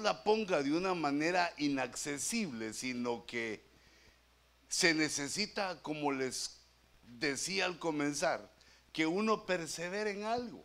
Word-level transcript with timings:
la 0.00 0.24
ponga 0.24 0.62
de 0.62 0.72
una 0.72 0.94
manera 0.94 1.52
inaccesible, 1.58 2.72
sino 2.72 3.26
que 3.26 3.62
se 4.68 4.94
necesita, 4.94 5.80
como 5.82 6.12
les 6.12 6.58
decía 7.02 7.64
al 7.64 7.78
comenzar, 7.78 8.50
que 8.92 9.06
uno 9.06 9.46
persevere 9.46 10.10
en 10.10 10.24
algo. 10.24 10.64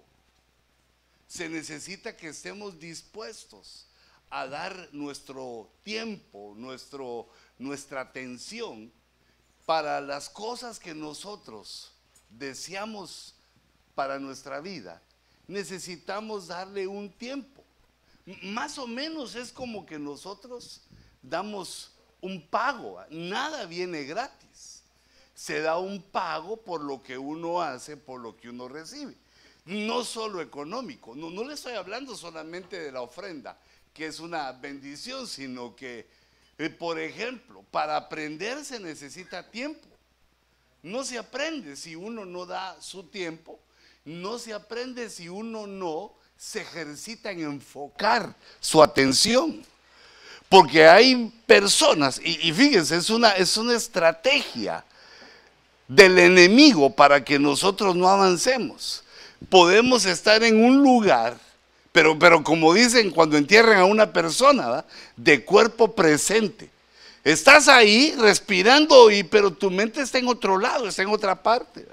Se 1.27 1.49
necesita 1.49 2.15
que 2.15 2.29
estemos 2.29 2.79
dispuestos 2.79 3.87
a 4.29 4.47
dar 4.47 4.89
nuestro 4.91 5.71
tiempo, 5.83 6.53
nuestro, 6.57 7.29
nuestra 7.59 8.01
atención 8.01 8.91
para 9.65 10.01
las 10.01 10.29
cosas 10.29 10.79
que 10.79 10.93
nosotros 10.93 11.93
deseamos 12.29 13.35
para 13.95 14.19
nuestra 14.19 14.59
vida. 14.59 15.01
Necesitamos 15.47 16.47
darle 16.47 16.87
un 16.87 17.11
tiempo. 17.11 17.62
Más 18.25 18.77
o 18.77 18.87
menos 18.87 19.35
es 19.35 19.51
como 19.51 19.85
que 19.85 19.99
nosotros 19.99 20.81
damos 21.21 21.91
un 22.21 22.41
pago. 22.47 23.01
Nada 23.09 23.65
viene 23.65 24.03
gratis. 24.03 24.83
Se 25.35 25.59
da 25.59 25.77
un 25.77 26.01
pago 26.01 26.57
por 26.57 26.81
lo 26.81 27.03
que 27.03 27.17
uno 27.17 27.61
hace, 27.61 27.97
por 27.97 28.21
lo 28.21 28.37
que 28.37 28.49
uno 28.49 28.69
recibe. 28.69 29.15
No 29.65 30.03
solo 30.03 30.41
económico. 30.41 31.15
No, 31.15 31.29
no 31.29 31.43
le 31.43 31.55
estoy 31.55 31.73
hablando 31.73 32.15
solamente 32.15 32.79
de 32.79 32.91
la 32.91 33.01
ofrenda, 33.01 33.57
que 33.93 34.05
es 34.05 34.19
una 34.19 34.51
bendición, 34.53 35.27
sino 35.27 35.75
que, 35.75 36.07
eh, 36.57 36.69
por 36.69 36.99
ejemplo, 36.99 37.63
para 37.71 37.97
aprender 37.97 38.63
se 38.63 38.79
necesita 38.79 39.49
tiempo. 39.49 39.87
No 40.81 41.03
se 41.03 41.17
aprende 41.17 41.75
si 41.75 41.95
uno 41.95 42.25
no 42.25 42.45
da 42.45 42.81
su 42.81 43.03
tiempo. 43.03 43.59
No 44.05 44.37
se 44.37 44.53
aprende 44.53 45.09
si 45.09 45.27
uno 45.29 45.67
no 45.67 46.13
se 46.43 46.61
ejercita 46.61 47.31
en 47.31 47.39
enfocar 47.39 48.35
su 48.59 48.83
atención. 48.83 49.65
Porque 50.49 50.85
hay 50.85 51.33
personas, 51.47 52.19
y, 52.23 52.51
fíjense, 52.51 52.97
es 52.97 53.09
una, 53.09 53.31
es 53.31 53.55
una 53.57 53.73
estrategia 53.73 54.83
del 55.87 56.19
enemigo 56.19 56.89
para 56.89 57.23
que 57.23 57.39
nosotros 57.39 57.95
no 57.95 58.09
avancemos. 58.09 59.03
Podemos 59.49 60.05
estar 60.05 60.43
en 60.43 60.63
un 60.63 60.83
lugar, 60.83 61.37
pero, 61.91 62.19
pero 62.19 62.43
como 62.43 62.73
dicen 62.73 63.09
cuando 63.09 63.37
entierran 63.37 63.77
a 63.77 63.85
una 63.85 64.11
persona, 64.11 64.85
de 65.15 65.45
cuerpo 65.45 65.95
presente. 65.95 66.69
Estás 67.23 67.69
ahí 67.69 68.13
respirando, 68.19 69.09
y, 69.09 69.23
pero 69.23 69.53
tu 69.53 69.71
mente 69.71 70.01
está 70.01 70.19
en 70.19 70.27
otro 70.27 70.59
lado, 70.59 70.89
está 70.89 71.01
en 71.03 71.09
otra 71.09 71.41
parte. 71.41 71.87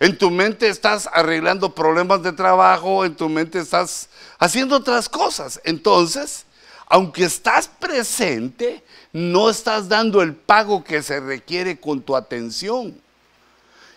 En 0.00 0.16
tu 0.16 0.30
mente 0.30 0.68
estás 0.68 1.08
arreglando 1.12 1.74
problemas 1.74 2.22
de 2.22 2.32
trabajo, 2.32 3.04
en 3.04 3.16
tu 3.16 3.28
mente 3.28 3.58
estás 3.58 4.08
haciendo 4.38 4.76
otras 4.76 5.08
cosas. 5.08 5.60
Entonces, 5.64 6.44
aunque 6.86 7.24
estás 7.24 7.68
presente, 7.68 8.84
no 9.12 9.50
estás 9.50 9.88
dando 9.88 10.22
el 10.22 10.34
pago 10.34 10.84
que 10.84 11.02
se 11.02 11.18
requiere 11.18 11.78
con 11.78 12.00
tu 12.00 12.14
atención. 12.14 12.98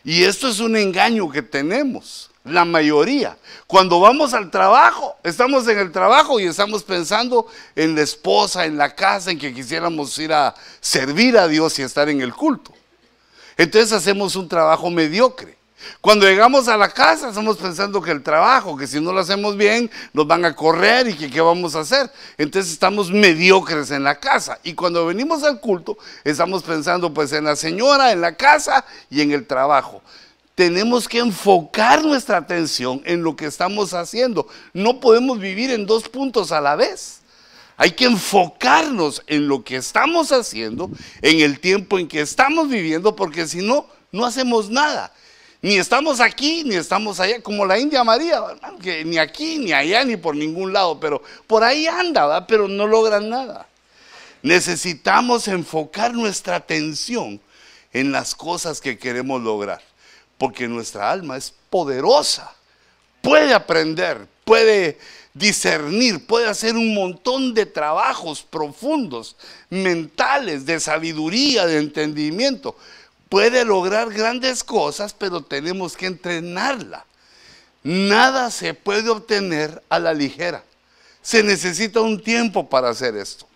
Y 0.04 0.24
esto 0.24 0.48
es 0.48 0.60
un 0.60 0.76
engaño 0.76 1.30
que 1.30 1.44
tenemos, 1.44 2.32
la 2.44 2.66
mayoría. 2.66 3.38
Cuando 3.68 4.00
vamos 4.00 4.34
al 4.34 4.50
trabajo, 4.50 5.16
estamos 5.24 5.68
en 5.68 5.78
el 5.78 5.92
trabajo 5.92 6.40
y 6.40 6.46
estamos 6.46 6.84
pensando 6.84 7.46
en 7.76 7.94
la 7.94 8.02
esposa, 8.02 8.66
en 8.66 8.78
la 8.78 8.96
casa, 8.96 9.30
en 9.30 9.38
que 9.38 9.54
quisiéramos 9.54 10.18
ir 10.18 10.34
a 10.34 10.56
servir 10.80 11.38
a 11.38 11.48
Dios 11.48 11.78
y 11.78 11.84
estar 11.84 12.10
en 12.10 12.22
el 12.22 12.34
culto. 12.34 12.74
Entonces 13.56 13.92
hacemos 13.92 14.36
un 14.36 14.50
trabajo 14.50 14.90
mediocre. 14.90 15.61
Cuando 16.00 16.26
llegamos 16.26 16.68
a 16.68 16.78
la 16.78 16.90
casa 16.90 17.30
estamos 17.30 17.58
pensando 17.58 18.02
que 18.02 18.12
el 18.12 18.24
trabajo, 18.24 18.76
que 18.76 18.88
si 18.88 19.00
no 19.00 19.12
lo 19.12 19.20
hacemos 19.20 19.58
bien, 19.58 19.90
nos 20.14 20.28
van 20.28 20.46
a 20.46 20.56
correr 20.56 21.08
y 21.08 21.14
que 21.16 21.30
qué 21.30 21.42
vamos 21.42 21.76
a 21.76 21.82
hacer. 21.82 22.12
Entonces 22.38 22.72
estamos 22.72 23.12
mediocres 23.12 23.92
en 23.92 24.04
la 24.04 24.20
casa. 24.20 24.60
Y 24.64 24.74
cuando 24.74 25.06
venimos 25.06 25.44
al 25.44 25.60
culto, 25.60 25.98
estamos 26.24 26.64
pensando 26.64 27.14
pues 27.14 27.32
en 27.34 27.44
la 27.44 27.56
señora, 27.56 28.12
en 28.12 28.22
la 28.22 28.36
casa 28.36 28.86
y 29.10 29.22
en 29.22 29.32
el 29.32 29.46
trabajo. 29.46 30.02
Tenemos 30.56 31.08
que 31.08 31.20
enfocar 31.20 32.04
nuestra 32.04 32.38
atención 32.38 33.02
en 33.06 33.24
lo 33.24 33.36
que 33.36 33.46
estamos 33.46 33.94
haciendo. 33.94 34.48
No 34.74 35.00
podemos 35.00 35.40
vivir 35.40 35.72
en 35.72 35.86
dos 35.86 36.10
puntos 36.10 36.52
a 36.52 36.62
la 36.62 36.76
vez. 36.76 37.22
Hay 37.78 37.92
que 37.92 38.06
enfocarnos 38.06 39.24
en 39.26 39.48
lo 39.48 39.64
que 39.64 39.78
estamos 39.78 40.32
haciendo, 40.32 40.92
en 41.22 41.40
el 41.40 41.60
tiempo 41.60 41.98
en 41.98 42.08
que 42.08 42.22
estamos 42.22 42.70
viviendo, 42.70 43.16
porque 43.16 43.48
si 43.48 43.66
no, 43.66 43.88
no 44.12 44.26
hacemos 44.26 44.70
nada. 44.70 45.12
Ni 45.62 45.76
estamos 45.76 46.20
aquí, 46.20 46.64
ni 46.64 46.76
estamos 46.76 47.20
allá, 47.20 47.40
como 47.42 47.68
la 47.68 47.78
India 47.78 48.04
María, 48.04 48.42
ni 49.06 49.20
aquí, 49.20 49.60
ni 49.60 49.72
allá, 49.72 50.04
ni 50.04 50.18
por 50.18 50.36
ningún 50.36 50.74
lado, 50.74 51.00
pero 51.00 51.22
por 51.46 51.64
ahí 51.64 51.86
anda, 51.86 52.48
pero 52.48 52.68
no 52.68 52.88
logran 52.88 53.30
nada. 53.30 53.68
Necesitamos 54.42 55.48
enfocar 55.48 56.14
nuestra 56.14 56.56
atención 56.56 57.40
en 57.94 58.12
las 58.12 58.34
cosas 58.34 58.82
que 58.82 58.98
queremos 58.98 59.40
lograr, 59.44 59.84
porque 60.40 60.68
nuestra 60.68 61.12
alma 61.12 61.38
es 61.38 61.54
poderosa, 61.70 62.52
puede 63.22 63.54
aprender, 63.54 64.28
puede 64.44 64.98
discernir, 65.36 66.26
puede 66.26 66.48
hacer 66.48 66.76
un 66.76 66.96
montón 66.96 67.54
de 67.54 67.68
trabajos 67.68 68.42
profundos, 68.42 69.36
mentales, 69.70 70.66
de 70.66 70.80
sabiduría, 70.80 71.68
de 71.68 71.78
entendimiento 71.78 72.76
puede 73.32 73.64
lograr 73.64 74.10
grandes 74.10 74.62
cosas, 74.62 75.14
pero 75.14 75.42
tenemos 75.42 75.96
que 75.96 76.06
entrenarla. 76.06 77.06
Nada 77.82 78.52
se 78.52 78.74
puede 78.74 79.10
obtener 79.10 79.82
a 79.88 80.00
la 80.00 80.14
ligera. 80.14 80.66
Se 81.22 81.42
necesita 81.42 82.02
un 82.02 82.22
tiempo 82.22 82.70
para 82.70 82.90
hacer 82.90 83.16
esto. 83.16 83.48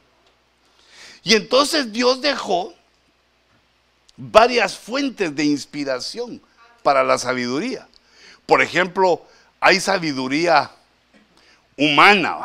Y 1.24 1.36
entonces 1.36 1.92
Dios 1.92 2.22
dejó 2.22 2.74
varias 4.16 4.78
fuentes 4.78 5.36
de 5.36 5.44
inspiración 5.44 6.42
para 6.82 7.04
la 7.04 7.18
sabiduría. 7.18 7.86
Por 8.46 8.62
ejemplo, 8.62 9.26
hay 9.60 9.82
sabiduría 9.82 10.72
humana. 11.76 12.38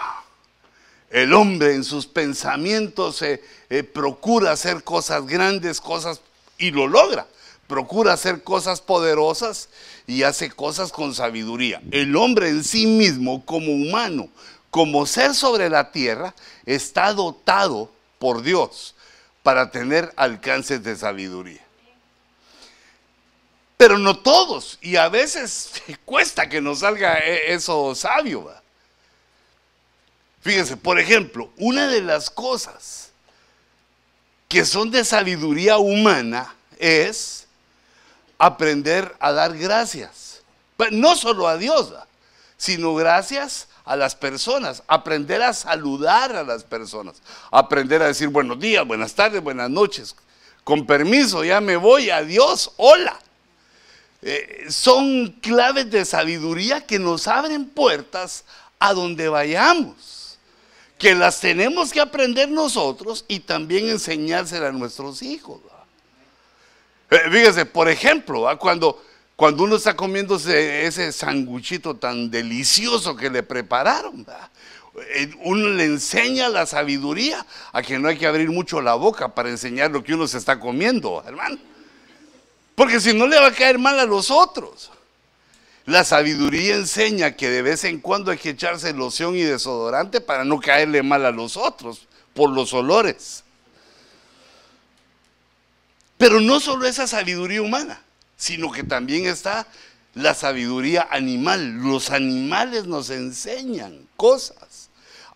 El 1.08 1.32
hombre 1.32 1.74
en 1.74 1.84
sus 1.84 2.06
pensamientos 2.06 3.22
eh, 3.22 3.40
procura 3.84 4.50
hacer 4.50 4.82
cosas 4.82 5.24
grandes, 5.28 5.80
cosas 5.80 6.20
y 6.60 6.70
lo 6.70 6.86
logra. 6.86 7.26
Procura 7.66 8.12
hacer 8.12 8.42
cosas 8.42 8.80
poderosas 8.80 9.68
y 10.06 10.22
hace 10.22 10.50
cosas 10.50 10.92
con 10.92 11.14
sabiduría. 11.14 11.80
El 11.90 12.16
hombre 12.16 12.48
en 12.48 12.62
sí 12.62 12.86
mismo, 12.86 13.44
como 13.44 13.72
humano, 13.72 14.28
como 14.70 15.06
ser 15.06 15.34
sobre 15.34 15.68
la 15.68 15.90
tierra, 15.90 16.34
está 16.66 17.12
dotado 17.12 17.90
por 18.18 18.42
Dios 18.42 18.94
para 19.42 19.70
tener 19.70 20.12
alcances 20.16 20.82
de 20.82 20.96
sabiduría. 20.96 21.64
Pero 23.76 23.96
no 23.96 24.18
todos, 24.18 24.78
y 24.82 24.96
a 24.96 25.08
veces 25.08 25.72
cuesta 26.04 26.48
que 26.48 26.60
nos 26.60 26.80
salga 26.80 27.18
e-, 27.18 27.54
eso 27.54 27.94
sabio. 27.94 28.52
Fíjense, 30.42 30.76
por 30.76 30.98
ejemplo, 30.98 31.50
una 31.56 31.86
de 31.88 32.02
las 32.02 32.30
cosas 32.30 33.09
que 34.50 34.64
son 34.64 34.90
de 34.90 35.04
sabiduría 35.04 35.78
humana 35.78 36.52
es 36.76 37.46
aprender 38.36 39.14
a 39.20 39.30
dar 39.30 39.56
gracias. 39.56 40.42
No 40.90 41.14
solo 41.14 41.46
a 41.46 41.56
Dios, 41.56 41.94
sino 42.56 42.96
gracias 42.96 43.68
a 43.84 43.94
las 43.94 44.16
personas, 44.16 44.82
aprender 44.88 45.40
a 45.40 45.52
saludar 45.52 46.34
a 46.34 46.42
las 46.42 46.64
personas, 46.64 47.22
aprender 47.52 48.02
a 48.02 48.08
decir 48.08 48.26
buenos 48.26 48.58
días, 48.58 48.84
buenas 48.84 49.14
tardes, 49.14 49.40
buenas 49.40 49.70
noches, 49.70 50.16
con 50.64 50.84
permiso, 50.84 51.44
ya 51.44 51.60
me 51.60 51.76
voy, 51.76 52.10
adiós, 52.10 52.72
hola. 52.76 53.20
Eh, 54.20 54.66
son 54.68 55.28
claves 55.40 55.88
de 55.92 56.04
sabiduría 56.04 56.84
que 56.84 56.98
nos 56.98 57.28
abren 57.28 57.68
puertas 57.68 58.44
a 58.80 58.94
donde 58.94 59.28
vayamos 59.28 60.19
que 61.00 61.14
las 61.14 61.40
tenemos 61.40 61.92
que 61.92 62.00
aprender 62.00 62.50
nosotros 62.50 63.24
y 63.26 63.40
también 63.40 63.88
enseñárselas 63.88 64.68
a 64.68 64.72
nuestros 64.72 65.22
hijos. 65.22 65.58
Eh, 67.10 67.18
fíjese, 67.32 67.64
por 67.64 67.88
ejemplo, 67.88 68.46
cuando, 68.58 69.02
cuando 69.34 69.64
uno 69.64 69.76
está 69.76 69.96
comiéndose 69.96 70.84
ese 70.84 71.10
sanguchito 71.10 71.96
tan 71.96 72.30
delicioso 72.30 73.16
que 73.16 73.30
le 73.30 73.42
prepararon, 73.42 74.26
eh, 75.14 75.30
uno 75.42 75.70
le 75.70 75.84
enseña 75.84 76.50
la 76.50 76.66
sabiduría 76.66 77.46
a 77.72 77.82
que 77.82 77.98
no 77.98 78.08
hay 78.08 78.18
que 78.18 78.26
abrir 78.26 78.50
mucho 78.50 78.82
la 78.82 78.94
boca 78.94 79.34
para 79.34 79.48
enseñar 79.48 79.90
lo 79.90 80.04
que 80.04 80.12
uno 80.12 80.28
se 80.28 80.36
está 80.36 80.60
comiendo, 80.60 81.24
hermano. 81.26 81.56
Porque 82.74 83.00
si 83.00 83.14
no 83.14 83.26
le 83.26 83.40
va 83.40 83.46
a 83.46 83.52
caer 83.52 83.78
mal 83.78 83.98
a 83.98 84.04
los 84.04 84.30
otros. 84.30 84.90
La 85.90 86.04
sabiduría 86.04 86.76
enseña 86.76 87.32
que 87.32 87.50
de 87.50 87.62
vez 87.62 87.82
en 87.82 87.98
cuando 87.98 88.30
hay 88.30 88.38
que 88.38 88.50
echarse 88.50 88.92
loción 88.92 89.34
y 89.34 89.42
desodorante 89.42 90.20
para 90.20 90.44
no 90.44 90.60
caerle 90.60 91.02
mal 91.02 91.26
a 91.26 91.32
los 91.32 91.56
otros 91.56 92.06
por 92.32 92.48
los 92.48 92.72
olores. 92.72 93.42
Pero 96.16 96.40
no 96.40 96.60
solo 96.60 96.86
esa 96.86 97.08
sabiduría 97.08 97.60
humana, 97.60 98.00
sino 98.36 98.70
que 98.70 98.84
también 98.84 99.26
está 99.26 99.66
la 100.14 100.32
sabiduría 100.34 101.08
animal. 101.10 101.78
Los 101.78 102.10
animales 102.10 102.86
nos 102.86 103.10
enseñan 103.10 104.06
cosas. 104.16 104.90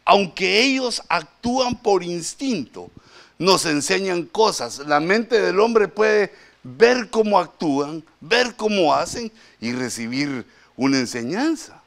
aunque 0.05 0.63
ellos 0.63 1.03
actúan 1.09 1.83
por 1.83 2.05
instinto, 2.05 2.93
nos 3.39 3.67
enseñan 3.67 4.23
cosas. 4.23 4.79
La 4.87 5.01
mente 5.01 5.41
del 5.41 5.59
hombre 5.59 5.89
puede 5.89 6.33
ver 6.65 7.11
cómo 7.11 7.39
actúan, 7.39 8.03
ver 8.21 8.57
cómo 8.57 8.95
hacen 8.95 9.31
y 9.61 9.73
recibir 9.73 10.45
una 10.75 10.99
enseñanza. 10.99 11.81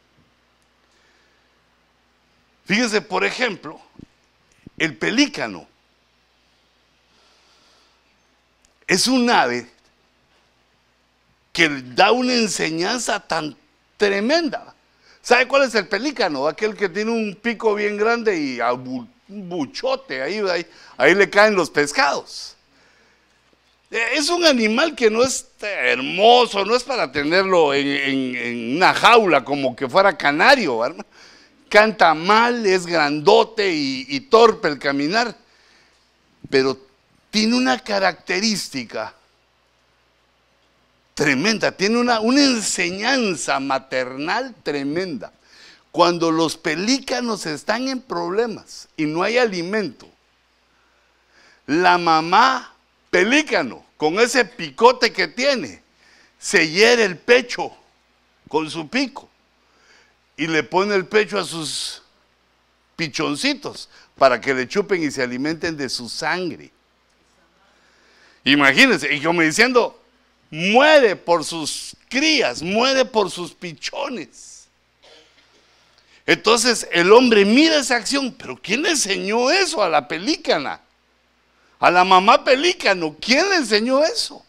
Fíjense, 2.66 3.02
por 3.02 3.26
ejemplo, 3.26 3.82
el 4.78 4.96
pelícano 4.96 5.68
es 8.86 9.08
un 9.08 9.30
ave 9.30 9.68
que 11.52 11.70
da 11.96 12.12
una 12.12 12.34
enseñanza 12.34 13.20
tan 13.20 13.58
tremenda. 13.98 14.76
¿Sabe 15.22 15.48
cuál 15.48 15.64
es 15.64 15.76
el 15.76 15.88
pelícano? 15.88 16.48
Aquel 16.48 16.76
que 16.76 16.88
tiene 16.88 17.12
un 17.12 17.36
pico 17.36 17.74
bien 17.74 17.98
grande 17.98 18.38
y 18.38 18.60
un 18.62 19.10
buchote, 19.28 20.22
ahí, 20.22 20.42
ahí, 20.98 21.16
le 21.16 21.30
caen 21.30 21.56
los 21.56 21.70
pescados. 21.70 22.57
Eh, 23.90 24.04
es 24.14 24.30
un 24.30 24.46
animal 24.46 24.96
que 24.96 25.10
no 25.10 25.24
es 25.24 25.48
hermoso, 25.62 26.66
no 26.66 26.76
es 26.76 26.84
para 26.84 27.12
tenerlo 27.12 27.74
en, 27.74 28.76
una 28.76 28.94
jaula 28.94 29.44
como 29.44 29.76
que 29.76 29.88
fuera 29.88 30.18
canario. 30.18 30.82
Canta 31.70 32.14
mal, 32.14 32.66
es 32.66 32.86
grandote 32.86 33.74
y, 33.74 34.06
y 34.10 34.22
torpe 34.22 34.70
el 34.70 34.80
caminar, 34.80 35.36
pero 36.50 36.78
tiene 37.30 37.56
una 37.56 37.80
característica 37.80 39.14
tremenda, 41.14 41.72
tiene 41.72 41.98
una, 41.98 42.20
una 42.20 42.44
enseñanza 42.44 43.60
maternal 43.60 44.54
tremenda. 44.64 45.34
Cuando 45.92 46.30
los 46.30 46.58
pelícanos 46.58 47.46
están 47.48 47.88
en 47.88 48.02
problemas 48.02 48.88
y 48.96 49.06
no 49.06 49.24
hay 49.24 49.38
alimento, 49.38 50.08
la 51.66 51.98
mamá 51.98 52.77
pelícano, 53.10 53.86
con 53.98 54.20
ese 54.20 54.46
picote 54.46 55.12
que 55.12 55.28
tiene, 55.28 55.82
se 56.40 56.70
hiere 56.70 57.04
el 57.04 57.18
pecho 57.18 57.72
con 58.48 58.70
su 58.70 58.88
pico 58.88 59.30
y 60.36 60.48
le 60.48 60.64
pone 60.64 60.96
el 60.96 61.06
pecho 61.06 61.40
a 61.40 61.44
sus 61.44 62.04
pichoncitos 62.96 63.90
para 64.18 64.40
que 64.40 64.54
le 64.54 64.68
chupen 64.68 65.04
y 65.04 65.12
se 65.12 65.24
alimenten 65.24 65.76
de 65.76 65.90
su 65.90 66.08
sangre. 66.08 66.72
Imagínense, 68.44 69.14
y 69.14 69.22
como 69.22 69.42
diciendo, 69.42 70.02
muere 70.50 71.16
por 71.16 71.44
sus 71.44 71.96
crías, 72.08 72.62
muere 72.62 73.04
por 73.04 73.30
sus 73.30 73.54
pichones. 73.54 74.68
Entonces 76.26 76.88
el 76.92 77.12
hombre 77.12 77.46
mira 77.46 77.78
esa 77.78 77.96
acción, 77.96 78.34
pero 78.38 78.58
¿quién 78.58 78.82
le 78.84 78.92
enseñó 78.92 79.50
eso 79.50 79.82
a 79.82 79.90
la 79.90 80.08
pelícana? 80.08 80.82
A 81.80 81.92
la 81.92 82.04
mamá 82.04 82.44
pelícano, 82.44 83.16
¿quién 83.20 83.50
le 83.50 83.58
enseñó 83.58 84.04
eso? 84.04 84.44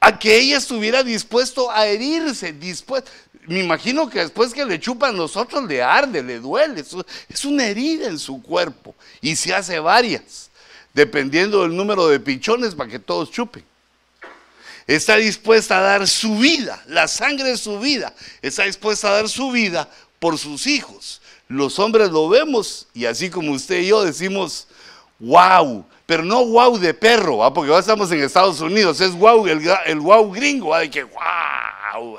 A 0.00 0.18
que 0.18 0.36
ella 0.36 0.58
estuviera 0.58 1.02
dispuesto 1.02 1.70
a 1.70 1.86
herirse, 1.86 2.52
dispuesto. 2.52 3.10
Me 3.46 3.60
imagino 3.60 4.08
que 4.08 4.20
después 4.20 4.54
que 4.54 4.64
le 4.64 4.80
chupan 4.80 5.16
nosotros 5.16 5.64
le 5.64 5.82
arde, 5.82 6.22
le 6.22 6.38
duele. 6.38 6.84
Es 7.28 7.44
una 7.44 7.66
herida 7.66 8.06
en 8.06 8.18
su 8.18 8.42
cuerpo 8.42 8.94
y 9.20 9.36
se 9.36 9.54
hace 9.54 9.78
varias, 9.78 10.50
dependiendo 10.94 11.62
del 11.62 11.76
número 11.76 12.08
de 12.08 12.20
pichones 12.20 12.74
para 12.74 12.90
que 12.90 12.98
todos 12.98 13.30
chupen 13.30 13.64
está 14.86 15.16
dispuesta 15.16 15.78
a 15.78 15.82
dar 15.82 16.08
su 16.08 16.36
vida, 16.38 16.82
la 16.86 17.08
sangre 17.08 17.50
de 17.50 17.56
su 17.56 17.78
vida, 17.78 18.14
está 18.40 18.64
dispuesta 18.64 19.08
a 19.08 19.12
dar 19.12 19.28
su 19.28 19.50
vida 19.50 19.88
por 20.18 20.38
sus 20.38 20.66
hijos. 20.66 21.20
Los 21.48 21.78
hombres 21.78 22.10
lo 22.10 22.28
vemos 22.28 22.86
y 22.94 23.04
así 23.04 23.30
como 23.30 23.52
usted 23.52 23.80
y 23.80 23.88
yo 23.88 24.04
decimos, 24.04 24.66
wow, 25.18 25.84
pero 26.06 26.24
no 26.24 26.44
wow 26.44 26.78
de 26.78 26.94
perro, 26.94 27.52
porque 27.52 27.70
ahora 27.70 27.80
estamos 27.80 28.10
en 28.12 28.22
Estados 28.22 28.60
Unidos, 28.60 29.00
es 29.00 29.12
wow, 29.12 29.46
el, 29.46 29.68
el 29.86 30.00
wow 30.00 30.30
gringo, 30.30 30.76
de 30.76 30.90
que 30.90 31.04
wow. 31.04 32.18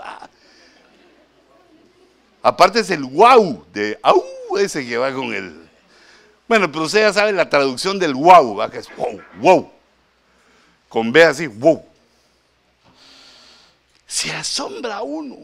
Aparte 2.41 2.79
es 2.79 2.89
el 2.89 3.03
wow 3.03 3.65
de 3.73 3.99
au, 4.01 4.23
ese 4.57 4.85
que 4.85 4.97
va 4.97 5.13
con 5.13 5.33
el... 5.33 5.69
Bueno, 6.47 6.71
pero 6.71 6.85
usted 6.85 7.01
ya 7.01 7.13
sabe 7.13 7.31
la 7.31 7.49
traducción 7.49 7.97
del 7.97 8.13
wow, 8.13 8.69
que 8.69 8.79
es 8.79 8.95
wow, 8.95 9.21
wow. 9.39 9.71
Con 10.89 11.11
B 11.11 11.23
así, 11.23 11.47
wow 11.47 11.93
se 14.13 14.31
asombra 14.31 15.01
uno. 15.01 15.37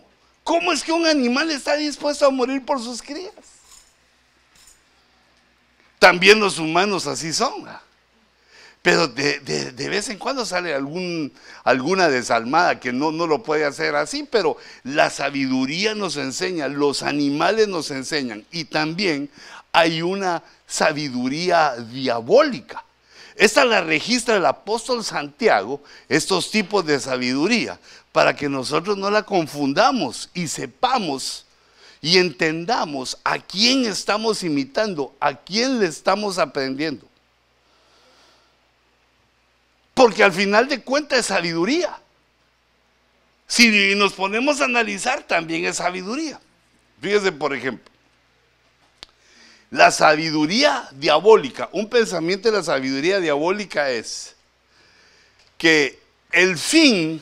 ¿Cómo 0.43 0.71
es 0.71 0.83
que 0.83 0.91
un 0.91 1.07
animal 1.07 1.49
está 1.49 1.75
dispuesto 1.75 2.27
a 2.27 2.29
morir 2.29 2.63
por 2.63 2.79
sus 2.79 3.01
crías? 3.01 3.33
También 5.97 6.39
los 6.39 6.59
humanos 6.59 7.07
así 7.07 7.33
son. 7.33 7.67
Pero 8.81 9.09
de, 9.09 9.89
vez 9.89 10.07
en 10.09 10.17
cuando 10.17 10.45
sale 10.45 10.73
alguna 10.73 12.09
desalmada 12.09 12.79
que 12.79 12.93
no, 12.93 13.11
no 13.11 13.27
lo 13.27 13.43
puede 13.43 13.65
hacer 13.65 13.95
así, 13.95 14.27
pero 14.29 14.55
la 14.83 15.09
sabiduría 15.09 15.95
nos 15.95 16.15
enseña, 16.15 16.69
los 16.69 17.03
animales 17.03 17.67
nos 17.67 17.91
enseñan 17.91 18.45
y 18.51 18.65
también 18.65 19.29
hay 19.73 20.01
una 20.01 20.43
sabiduría 20.65 21.75
diabólica. 21.75 22.85
Esta 23.35 23.65
la 23.65 23.81
registra 23.81 24.37
el 24.37 24.45
apóstol 24.45 25.03
Santiago, 25.03 25.81
estos 26.07 26.49
tipos 26.49 26.85
de 26.85 26.99
sabiduría 26.99 27.79
para 28.11 28.35
que 28.35 28.49
nosotros 28.49 28.97
no 28.97 29.09
la 29.09 29.23
confundamos 29.23 30.29
y 30.33 30.47
sepamos 30.47 31.45
y 32.01 32.17
entendamos 32.17 33.17
a 33.23 33.39
quién 33.39 33.85
estamos 33.85 34.43
imitando, 34.43 35.13
a 35.19 35.35
quién 35.35 35.79
le 35.79 35.87
estamos 35.87 36.37
aprendiendo. 36.37 37.08
Porque 39.99 40.23
al 40.23 40.31
final 40.31 40.69
de 40.69 40.79
cuentas 40.79 41.19
es 41.19 41.25
sabiduría. 41.25 41.99
Si 43.47 43.95
nos 43.95 44.13
ponemos 44.13 44.61
a 44.61 44.63
analizar, 44.63 45.23
también 45.23 45.65
es 45.65 45.75
sabiduría. 45.75 46.39
Fíjese, 47.01 47.33
por 47.33 47.53
ejemplo, 47.53 47.91
la 49.69 49.91
sabiduría 49.91 50.87
diabólica, 50.93 51.67
un 51.73 51.89
pensamiento 51.89 52.49
de 52.49 52.59
la 52.59 52.63
sabiduría 52.63 53.19
diabólica 53.19 53.89
es 53.89 54.37
que 55.57 55.99
el 56.31 56.57
fin 56.57 57.21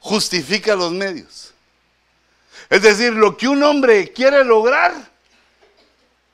justifica 0.00 0.76
los 0.76 0.92
medios. 0.92 1.52
Es 2.70 2.80
decir, 2.80 3.12
lo 3.12 3.36
que 3.36 3.48
un 3.48 3.62
hombre 3.64 4.14
quiere 4.14 4.44
lograr, 4.46 4.94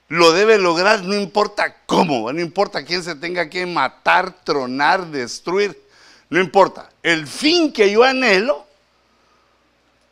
lo 0.08 0.32
debe 0.32 0.58
lograr, 0.58 1.02
no 1.02 1.14
importa 1.14 1.76
cómo, 1.86 2.32
no 2.32 2.40
importa 2.40 2.84
quién 2.84 3.02
se 3.02 3.14
tenga 3.14 3.48
que 3.48 3.66
matar, 3.66 4.44
tronar, 4.44 5.06
destruir, 5.06 5.80
no 6.28 6.40
importa. 6.40 6.90
El 7.02 7.26
fin 7.26 7.72
que 7.72 7.90
yo 7.90 8.04
anhelo 8.04 8.66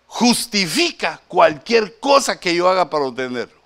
justifica 0.06 1.20
cualquier 1.28 1.98
cosa 1.98 2.38
que 2.38 2.54
yo 2.54 2.68
haga 2.68 2.88
para 2.88 3.04
obtenerlo. 3.04 3.60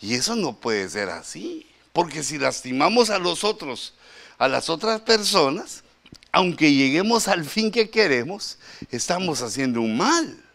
Y 0.00 0.14
eso 0.14 0.36
no 0.36 0.54
puede 0.54 0.88
ser 0.88 1.10
así, 1.10 1.66
porque 1.92 2.22
si 2.22 2.38
lastimamos 2.38 3.10
a 3.10 3.18
los 3.18 3.44
otros, 3.44 3.94
a 4.38 4.48
las 4.48 4.68
otras 4.68 5.00
personas, 5.00 5.82
aunque 6.32 6.72
lleguemos 6.72 7.28
al 7.28 7.44
fin 7.44 7.70
que 7.70 7.88
queremos, 7.88 8.58
estamos 8.90 9.42
haciendo 9.42 9.80
un 9.80 9.96
mal. 9.96 10.45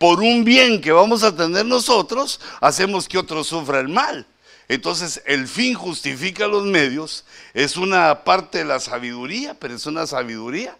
Por 0.00 0.20
un 0.22 0.44
bien 0.44 0.80
que 0.80 0.92
vamos 0.92 1.22
a 1.24 1.36
tener 1.36 1.66
nosotros, 1.66 2.40
hacemos 2.62 3.06
que 3.06 3.18
otros 3.18 3.48
sufra 3.48 3.80
el 3.80 3.88
mal. 3.88 4.26
Entonces 4.66 5.22
el 5.26 5.46
fin 5.46 5.74
justifica 5.74 6.46
los 6.46 6.64
medios, 6.64 7.26
es 7.52 7.76
una 7.76 8.24
parte 8.24 8.56
de 8.56 8.64
la 8.64 8.80
sabiduría, 8.80 9.52
pero 9.52 9.74
es 9.74 9.84
una 9.84 10.06
sabiduría 10.06 10.74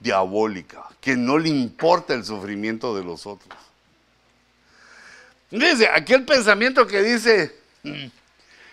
diabólica, 0.00 0.84
que 1.00 1.16
no 1.16 1.38
le 1.38 1.48
importa 1.48 2.12
el 2.12 2.26
sufrimiento 2.26 2.94
de 2.94 3.02
los 3.02 3.26
otros. 3.26 3.58
Dice, 5.50 5.88
aquel 5.88 6.26
pensamiento 6.26 6.86
que 6.86 7.02
dice, 7.02 7.56
mm, 7.84 8.04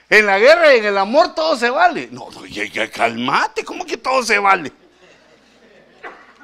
en 0.09 0.25
la 0.25 0.39
guerra 0.39 0.75
y 0.75 0.79
en 0.79 0.85
el 0.87 0.97
amor 0.97 1.33
todo 1.33 1.55
se 1.55 1.69
vale. 1.69 2.09
No, 2.11 2.27
no 2.29 2.41
calmate, 2.91 3.63
¿cómo 3.63 3.85
que 3.85 3.95
todo 3.95 4.23
se 4.23 4.39
vale? 4.39 4.73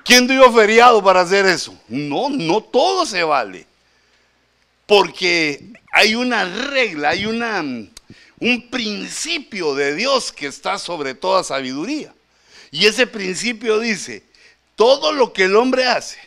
¿Quién 0.05 0.27
dio 0.27 0.53
feriado 0.53 1.03
para 1.03 1.21
hacer 1.21 1.47
eso? 1.47 1.75
No, 1.87 2.29
no 2.29 2.61
todo 2.61 3.07
se 3.07 3.23
vale. 3.23 3.65
Porque 4.85 5.73
hay 5.91 6.13
una 6.13 6.45
regla, 6.45 7.09
hay 7.09 7.25
una, 7.25 7.61
un 8.39 8.69
principio 8.69 9.73
de 9.73 9.95
Dios 9.95 10.31
que 10.31 10.45
está 10.45 10.77
sobre 10.77 11.15
toda 11.15 11.43
sabiduría. 11.43 12.13
Y 12.69 12.85
ese 12.85 13.07
principio 13.07 13.79
dice, 13.79 14.21
todo 14.75 15.11
lo 15.11 15.33
que 15.33 15.45
el 15.45 15.55
hombre 15.55 15.87
hace, 15.87 16.19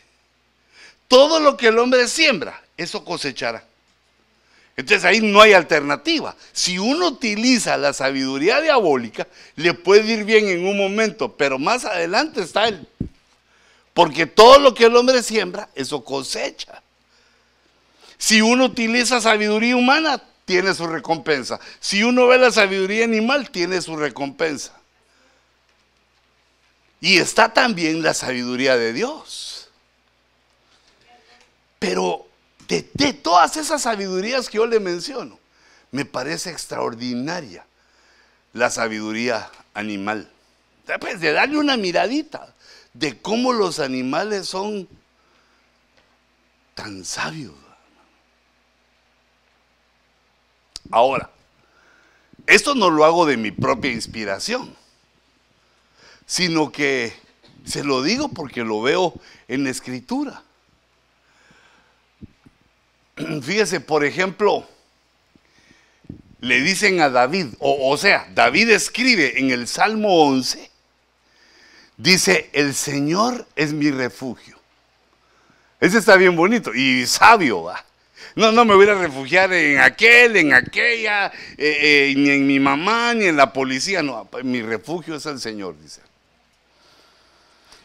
todo 1.07 1.39
lo 1.39 1.57
que 1.57 1.69
el 1.69 1.79
hombre 1.79 2.09
siembra, 2.09 2.61
eso 2.77 3.05
cosechará. 3.05 3.63
Entonces 4.77 5.05
ahí 5.05 5.21
no 5.21 5.41
hay 5.41 5.53
alternativa. 5.53 6.35
Si 6.53 6.81
uno 6.81 7.09
utiliza 7.09 7.77
la 7.77 7.93
sabiduría 7.93 8.61
diabólica, 8.61 9.29
le 9.55 9.73
puede 9.75 10.13
ir 10.15 10.25
bien 10.25 10.49
en 10.49 10.67
un 10.67 10.77
momento, 10.77 11.37
pero 11.37 11.61
más 11.61 11.85
adelante 11.85 12.43
está 12.43 12.67
él. 12.67 12.85
Porque 13.99 14.27
todo 14.27 14.61
lo 14.61 14.75
que 14.75 14.85
el 14.85 14.95
hombre 14.95 15.25
siembra, 15.25 15.71
eso 15.75 16.05
cosecha. 16.05 16.85
Si 18.17 18.41
uno 18.41 18.67
utiliza 18.67 19.21
sabiduría 19.21 19.75
humana, 19.75 20.23
tiene 20.45 20.73
su 20.73 20.87
recompensa. 20.87 21.59
Si 21.81 22.05
uno 22.05 22.29
ve 22.29 22.39
la 22.39 22.53
sabiduría 22.53 23.03
animal, 23.03 23.51
tiene 23.51 23.83
su 23.83 23.97
recompensa. 23.97 24.73
Y 27.01 27.19
está 27.19 27.53
también 27.53 28.01
la 28.01 28.15
sabiduría 28.15 28.77
de 28.77 28.93
Dios. 28.93 29.69
Pero 31.81 32.29
de, 32.69 32.85
todas 33.15 33.57
esas 33.57 33.83
sabidurías 33.83 34.49
que 34.49 34.59
yo 34.59 34.67
le 34.67 34.79
menciono, 34.79 35.41
me 35.91 36.05
parece 36.05 36.51
extraordinaria 36.51 37.67
la 38.53 38.71
sabiduría 38.71 39.51
animal. 39.75 40.31
Pues 41.01 41.19
de 41.19 41.33
darle 41.33 41.59
una 41.59 41.77
miradita 41.77 42.55
de 42.95 43.21
cómo 43.21 43.53
los 43.53 43.81
animales 43.81 44.49
son 44.49 44.89
tan 46.75 47.05
sabios. 47.05 47.55
Ahora, 50.91 51.31
esto 52.47 52.75
no 52.75 52.89
lo 52.91 53.05
hago 53.05 53.27
de 53.27 53.37
mi 53.37 53.51
propia 53.51 53.93
inspiración, 53.93 54.75
sino 56.27 56.73
que 56.73 57.13
se 57.65 57.85
lo 57.85 58.03
digo 58.03 58.29
porque 58.29 58.65
lo 58.65 58.81
veo 58.81 59.15
en 59.49 59.65
la 59.65 59.71
escritura. 59.71 60.43
Fíjese, 63.43 63.81
por 63.81 64.05
ejemplo, 64.05 64.67
le 66.41 66.61
dicen 66.61 67.01
a 67.01 67.11
David, 67.11 67.49
o, 67.59 67.91
o, 67.91 67.97
sea, 67.97 68.31
David 68.35 68.71
escribe 68.71 69.39
en 69.39 69.51
el 69.51 69.67
Salmo 69.69 70.23
11, 70.23 70.68
dice, 71.99 72.49
el 72.55 72.75
Señor 72.75 73.47
es 73.55 73.75
mi 73.75 73.91
refugio. 73.91 74.57
Ese 75.81 75.99
está 75.99 76.17
bien 76.17 76.35
bonito 76.35 76.75
y 76.75 77.07
sabio, 77.07 77.65
¿va? 77.65 77.85
No, 78.35 78.51
no 78.53 78.65
me 78.65 78.75
voy 78.75 78.89
a 78.89 78.95
refugiar 78.95 79.53
en 79.53 79.79
aquel, 79.79 80.37
en 80.37 80.55
aquella, 80.55 81.27
eh, 81.57 82.11
eh, 82.11 82.15
ni 82.17 82.31
en 82.31 82.47
mi 82.47 82.59
mamá, 82.59 83.15
ni 83.15 83.27
en 83.27 83.37
la 83.37 83.53
policía. 83.53 84.03
No, 84.03 84.29
mi 84.43 84.63
refugio 84.63 85.17
es 85.17 85.27
el 85.27 85.41
Señor, 85.41 85.77
dice. 85.81 86.01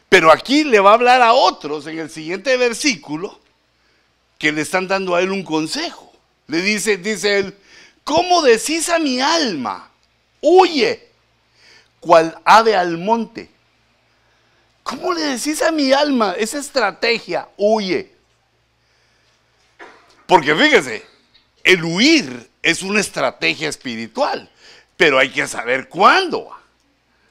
Pero 0.10 0.32
aquí 0.32 0.64
le 0.64 0.80
va 0.80 0.92
a 0.92 0.94
hablar 0.94 1.22
a 1.22 1.34
otros 1.34 1.88
en 1.88 2.00
el 2.00 2.10
siguiente 2.10 2.56
versículo 2.58 3.40
que 4.38 4.52
le 4.52 4.62
están 4.62 4.88
dando 4.88 5.16
a 5.16 5.22
él 5.22 5.32
un 5.32 5.44
consejo. 5.44 6.12
Le 6.48 6.62
dice, 6.62 6.98
dice 6.98 7.40
él, 7.40 7.58
¿cómo 8.04 8.42
decís 8.44 8.90
a 8.90 9.00
mi 9.00 9.22
alma? 9.22 9.90
Huye, 10.42 11.08
cual 12.00 12.38
ave 12.44 12.76
al 12.76 12.98
monte. 12.98 13.50
¿Cómo 14.84 15.14
le 15.14 15.22
decís 15.22 15.62
a 15.62 15.72
mi 15.72 15.94
alma 15.94 16.36
esa 16.38 16.60
estrategia? 16.60 17.48
Huye. 17.58 18.12
Porque 20.28 20.54
fíjese, 20.56 21.06
el 21.64 21.84
huir 21.84 22.50
es 22.62 22.82
una 22.82 23.00
estrategia 23.00 23.70
espiritual, 23.70 24.50
pero 24.98 25.18
hay 25.18 25.32
que 25.32 25.48
saber 25.48 25.88
cuándo. 25.88 26.50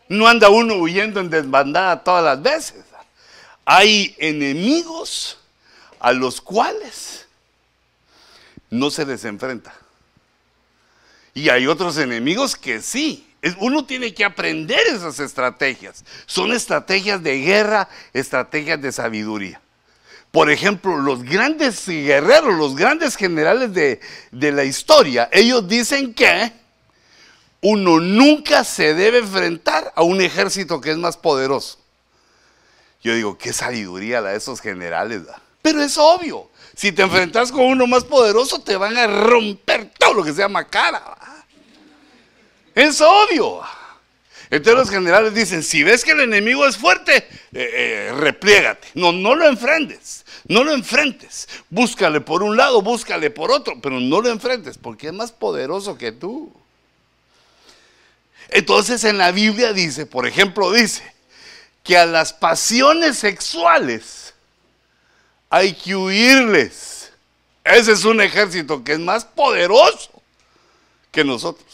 No 0.08 0.26
anda 0.26 0.48
uno 0.48 0.76
huyendo 0.76 1.20
en 1.20 1.30
desbandada 1.30 2.02
todas 2.02 2.24
las 2.24 2.42
veces. 2.42 2.84
Hay 3.64 4.14
enemigos 4.18 5.38
a 6.00 6.12
los 6.12 6.40
cuales 6.40 7.26
no 8.70 8.90
se 8.90 9.06
les 9.06 9.24
enfrenta. 9.24 9.74
Y 11.34 11.48
hay 11.48 11.66
otros 11.66 11.96
enemigos 11.98 12.56
que 12.56 12.80
sí. 12.80 13.31
Uno 13.58 13.84
tiene 13.84 14.14
que 14.14 14.24
aprender 14.24 14.80
esas 14.86 15.18
estrategias. 15.18 16.04
Son 16.26 16.52
estrategias 16.52 17.22
de 17.22 17.40
guerra, 17.40 17.88
estrategias 18.12 18.80
de 18.80 18.92
sabiduría. 18.92 19.60
Por 20.30 20.50
ejemplo, 20.50 20.96
los 20.96 21.22
grandes 21.24 21.86
guerreros, 21.86 22.54
los 22.54 22.76
grandes 22.76 23.16
generales 23.16 23.74
de, 23.74 24.00
la 24.52 24.64
historia, 24.64 25.28
ellos 25.32 25.68
dicen 25.68 26.14
que 26.14 26.52
uno 27.60 28.00
nunca 28.00 28.64
se 28.64 28.94
debe 28.94 29.18
enfrentar 29.18 29.92
a 29.94 30.02
un 30.02 30.20
ejército 30.20 30.80
que 30.80 30.92
es 30.92 30.96
más 30.96 31.16
poderoso. 31.16 31.78
Yo 33.02 33.14
digo, 33.14 33.36
qué 33.36 33.52
sabiduría 33.52 34.20
la 34.20 34.30
de 34.30 34.38
esos 34.38 34.60
generales. 34.60 35.22
Pero 35.60 35.82
es 35.82 35.98
obvio, 35.98 36.48
si 36.74 36.92
te 36.92 37.02
enfrentas 37.02 37.52
con 37.52 37.64
uno 37.64 37.86
más 37.86 38.04
poderoso, 38.04 38.62
te 38.62 38.76
van 38.76 38.96
a 38.96 39.06
romper 39.06 39.90
todo 39.98 40.14
lo 40.14 40.24
que 40.24 40.32
se 40.32 40.38
llama 40.38 40.66
cara. 40.66 41.16
Es 42.74 43.00
obvio. 43.00 43.62
Entonces 44.52 44.78
los 44.78 44.90
generales 44.90 45.34
dicen, 45.34 45.62
si 45.62 45.82
ves 45.82 46.04
que 46.04 46.10
el 46.10 46.20
enemigo 46.20 46.66
es 46.66 46.76
fuerte, 46.76 47.16
eh, 47.16 47.26
eh, 47.52 48.12
repliégate. 48.14 48.88
No, 48.92 49.10
no 49.10 49.34
lo 49.34 49.46
enfrentes, 49.46 50.26
no 50.46 50.62
lo 50.62 50.74
enfrentes. 50.74 51.48
Búscale 51.70 52.20
por 52.20 52.42
un 52.42 52.56
lado, 52.56 52.82
búscale 52.82 53.30
por 53.30 53.50
otro, 53.50 53.80
pero 53.80 53.98
no 53.98 54.20
lo 54.20 54.28
enfrentes 54.28 54.76
porque 54.76 55.06
es 55.06 55.12
más 55.14 55.32
poderoso 55.32 55.96
que 55.96 56.12
tú. 56.12 56.52
Entonces 58.50 59.04
en 59.04 59.16
la 59.16 59.32
Biblia 59.32 59.72
dice, 59.72 60.04
por 60.04 60.26
ejemplo, 60.26 60.70
dice 60.70 61.02
que 61.82 61.96
a 61.96 62.04
las 62.04 62.34
pasiones 62.34 63.16
sexuales 63.16 64.34
hay 65.48 65.72
que 65.72 65.96
huirles. 65.96 67.10
Ese 67.64 67.92
es 67.92 68.04
un 68.04 68.20
ejército 68.20 68.84
que 68.84 68.92
es 68.92 68.98
más 68.98 69.24
poderoso 69.24 70.10
que 71.10 71.24
nosotros 71.24 71.71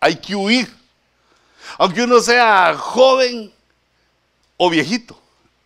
hay 0.00 0.16
que 0.16 0.34
huir. 0.34 0.74
Aunque 1.78 2.02
uno 2.02 2.20
sea 2.20 2.74
joven 2.76 3.52
o 4.56 4.70
viejito, 4.70 5.20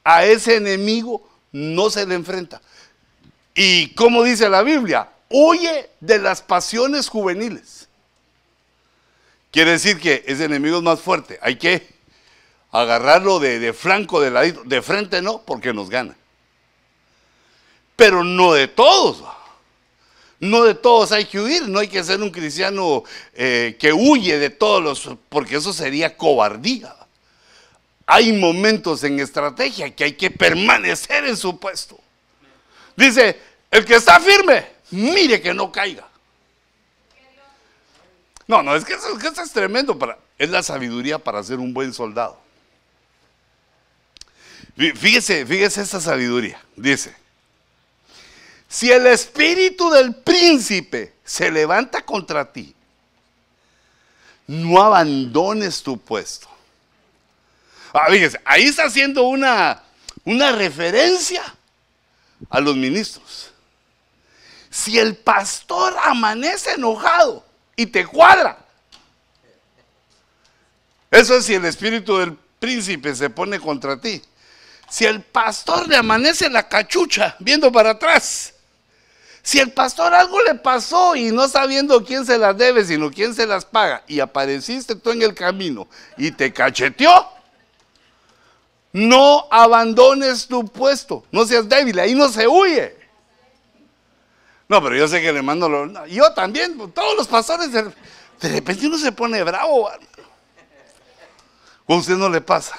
a 0.05 0.25
ese 0.25 0.57
enemigo 0.57 1.27
no 1.53 1.91
se 1.91 2.07
le 2.07 2.15
enfrenta. 2.15 2.61
Y 3.55 3.95
como 3.95 4.23
dice 4.23 4.49
la 4.49 4.63
Biblia, 4.63 5.09
huye 5.29 5.91
de 6.01 6.19
las 6.19 6.43
pasiones 6.43 7.09
juveniles. 7.09 7.89
Quiere 9.51 9.73
decir 9.73 10.01
que 10.01 10.25
ese 10.27 10.45
enemigo 10.45 10.79
es 10.79 10.83
más 10.83 11.01
fuerte. 11.01 11.39
Hay 11.43 11.57
que 11.57 11.87
agarrarlo 12.71 13.39
de, 13.39 13.59
de 13.59 13.73
flanco, 13.75 14.21
de 14.21 14.31
ladito. 14.31 14.63
De 14.65 14.81
frente 14.81 15.21
no, 15.21 15.43
porque 15.43 15.75
nos 15.75 15.91
gana. 15.91 16.17
Pero 17.95 18.25
no 18.25 18.55
de 18.55 18.69
todos. 18.69 19.23
No 20.43 20.65
de 20.65 20.75
todos 20.75 21.13
hay 21.13 21.27
que 21.27 21.39
huir, 21.39 21.69
no 21.69 21.79
hay 21.79 21.87
que 21.87 22.03
ser 22.03 22.21
un 22.21 22.31
cristiano 22.31 23.05
eh, 23.33 23.77
que 23.79 23.93
huye 23.93 24.41
de 24.41 24.51
todos 24.51 24.83
los, 24.83 25.17
porque 25.29 25.55
eso 25.55 25.73
sería 25.73 26.17
cobardía. 26.17 26.97
Hay 28.07 28.33
momentos 28.33 29.05
en 29.05 29.21
estrategia 29.21 29.95
que 29.95 30.03
hay 30.03 30.13
que 30.15 30.33
permanecer 30.33 31.27
en 31.27 31.37
su 31.37 31.61
puesto. 31.61 31.97
Dice, 32.97 33.41
el 33.71 33.85
que 33.85 33.95
está 33.95 34.19
firme, 34.19 34.67
mire 34.91 35.41
que 35.41 35.55
no 35.55 35.71
caiga. 35.71 36.09
No, 38.49 38.65
no, 38.65 38.75
es 38.75 38.85
que 38.85 38.95
eso, 38.95 39.17
es 39.17 39.53
tremendo. 39.53 39.97
Para, 39.97 40.19
es 40.37 40.51
la 40.51 40.65
sabiduría 40.65 41.21
para 41.21 41.41
ser 41.45 41.61
un 41.61 41.73
buen 41.73 41.95
soldado. 41.95 42.37
Fíjese, 44.77 45.47
fíjese 45.47 45.83
esta 45.83 46.01
sabiduría. 46.01 46.61
Dice, 46.75 47.15
si 48.73 48.91
el 48.91 49.07
espíritu 49.07 49.91
del 49.91 50.15
príncipe 50.15 51.13
se 51.23 51.51
levanta 51.51 52.07
contra 52.07 52.51
ti, 52.51 52.75
no 54.47 54.83
abandones 54.83 55.83
tu 55.83 56.01
puesto. 56.01 56.49
Ah, 57.93 58.07
fíjese, 58.09 58.41
ahí 58.47 58.63
está 58.63 58.85
haciendo 58.85 59.25
una, 59.25 59.83
una 60.25 60.53
referencia 60.53 61.43
a 62.49 62.61
los 62.61 62.75
ministros. 62.75 63.51
Si 64.71 64.99
el 64.99 65.17
pastor 65.17 65.95
amanece 66.05 66.73
enojado 66.73 67.45
y 67.77 67.85
te 67.85 68.07
cuadra, 68.07 68.57
eso 71.11 71.37
es 71.37 71.45
si 71.45 71.53
el 71.53 71.67
espíritu 71.67 72.17
del 72.17 72.39
príncipe 72.59 73.15
se 73.15 73.29
pone 73.29 73.61
contra 73.61 74.01
ti. 74.01 74.23
Si 74.89 75.05
el 75.05 75.21
pastor 75.21 75.87
le 75.89 75.97
amanece 75.97 76.49
la 76.49 76.67
cachucha 76.67 77.37
viendo 77.39 77.71
para 77.71 77.91
atrás, 77.91 78.55
si 79.43 79.59
el 79.59 79.73
pastor 79.73 80.15
algo 80.15 80.41
le 80.43 80.55
pasó 80.55 81.17
y 81.17 81.33
no 81.33 81.49
sabiendo 81.49 82.05
quién 82.05 82.25
se 82.25 82.39
las 82.39 82.57
debe, 82.57 82.85
sino 82.85 83.11
quién 83.11 83.35
se 83.35 83.47
las 83.47 83.65
paga, 83.65 84.05
y 84.07 84.21
apareciste 84.21 84.95
tú 84.95 85.11
en 85.11 85.23
el 85.23 85.35
camino 85.35 85.89
y 86.17 86.31
te 86.31 86.53
cacheteó, 86.53 87.29
no 88.93 89.49
abandones 89.51 90.47
tu 90.47 90.65
puesto, 90.65 91.25
no 91.33 91.45
seas 91.45 91.69
débil, 91.69 91.99
ahí 91.99 92.15
no 92.15 92.29
se 92.29 92.47
huye. 92.47 92.97
No, 94.69 94.83
pero 94.83 94.97
yo 94.97 95.09
sé 95.09 95.21
que 95.21 95.33
le 95.33 95.43
mando 95.43 95.69
lo, 95.69 96.07
Yo 96.07 96.33
también, 96.33 96.79
todos 96.93 97.17
los 97.17 97.27
pastores, 97.27 97.73
de, 97.73 97.93
repente 98.41 98.87
uno 98.87 98.97
se 98.97 99.13
pone 99.13 99.43
bravo. 99.43 99.91
¿O 101.87 101.95
a 101.95 101.99
usted 101.99 102.15
no 102.15 102.29
le 102.29 102.41
pasa? 102.41 102.79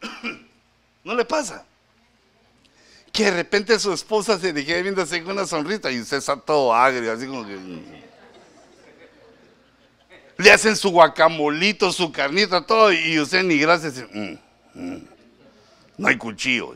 ¿No 1.04 1.14
le 1.14 1.24
pasa? 1.24 1.64
Que 3.12 3.24
de 3.24 3.30
repente 3.32 3.78
su 3.78 3.92
esposa 3.92 4.38
se 4.38 4.52
le 4.52 4.64
quede 4.64 4.82
viendo 4.82 5.02
así 5.02 5.20
con 5.20 5.32
una 5.32 5.46
sonrisa 5.46 5.90
y 5.90 6.00
usted 6.00 6.18
está 6.18 6.36
todo 6.36 6.74
agrio, 6.74 7.12
así 7.12 7.26
como 7.26 7.46
que... 7.46 7.58
Le 10.36 10.50
hacen 10.50 10.74
su 10.74 10.90
guacamolito, 10.90 11.92
su 11.92 12.10
carnita, 12.10 12.64
todo, 12.64 12.92
y 12.92 13.20
usted 13.20 13.42
ni 13.42 13.58
gracias. 13.58 14.02
Mm, 14.10 14.34
mm, 14.74 15.04
no 15.98 16.08
hay 16.08 16.16
cuchillo. 16.16 16.74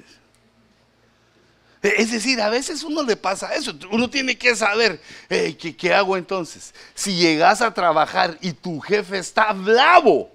Es 1.81 2.11
decir, 2.11 2.41
a 2.41 2.51
veces 2.51 2.83
uno 2.83 3.03
le 3.03 3.17
pasa 3.17 3.55
eso. 3.55 3.73
Uno 3.91 4.11
tiene 4.11 4.37
que 4.37 4.55
saber, 4.57 5.01
¿qué, 5.29 5.75
¿qué, 5.79 5.95
hago 5.95 6.17
entonces? 6.17 6.75
Si 6.95 7.15
llegas 7.15 7.63
a 7.63 7.73
trabajar 7.73 8.37
y 8.43 8.53
tu 8.53 8.81
jefe 8.81 9.19
está 9.19 9.53
bravo, 9.53 10.31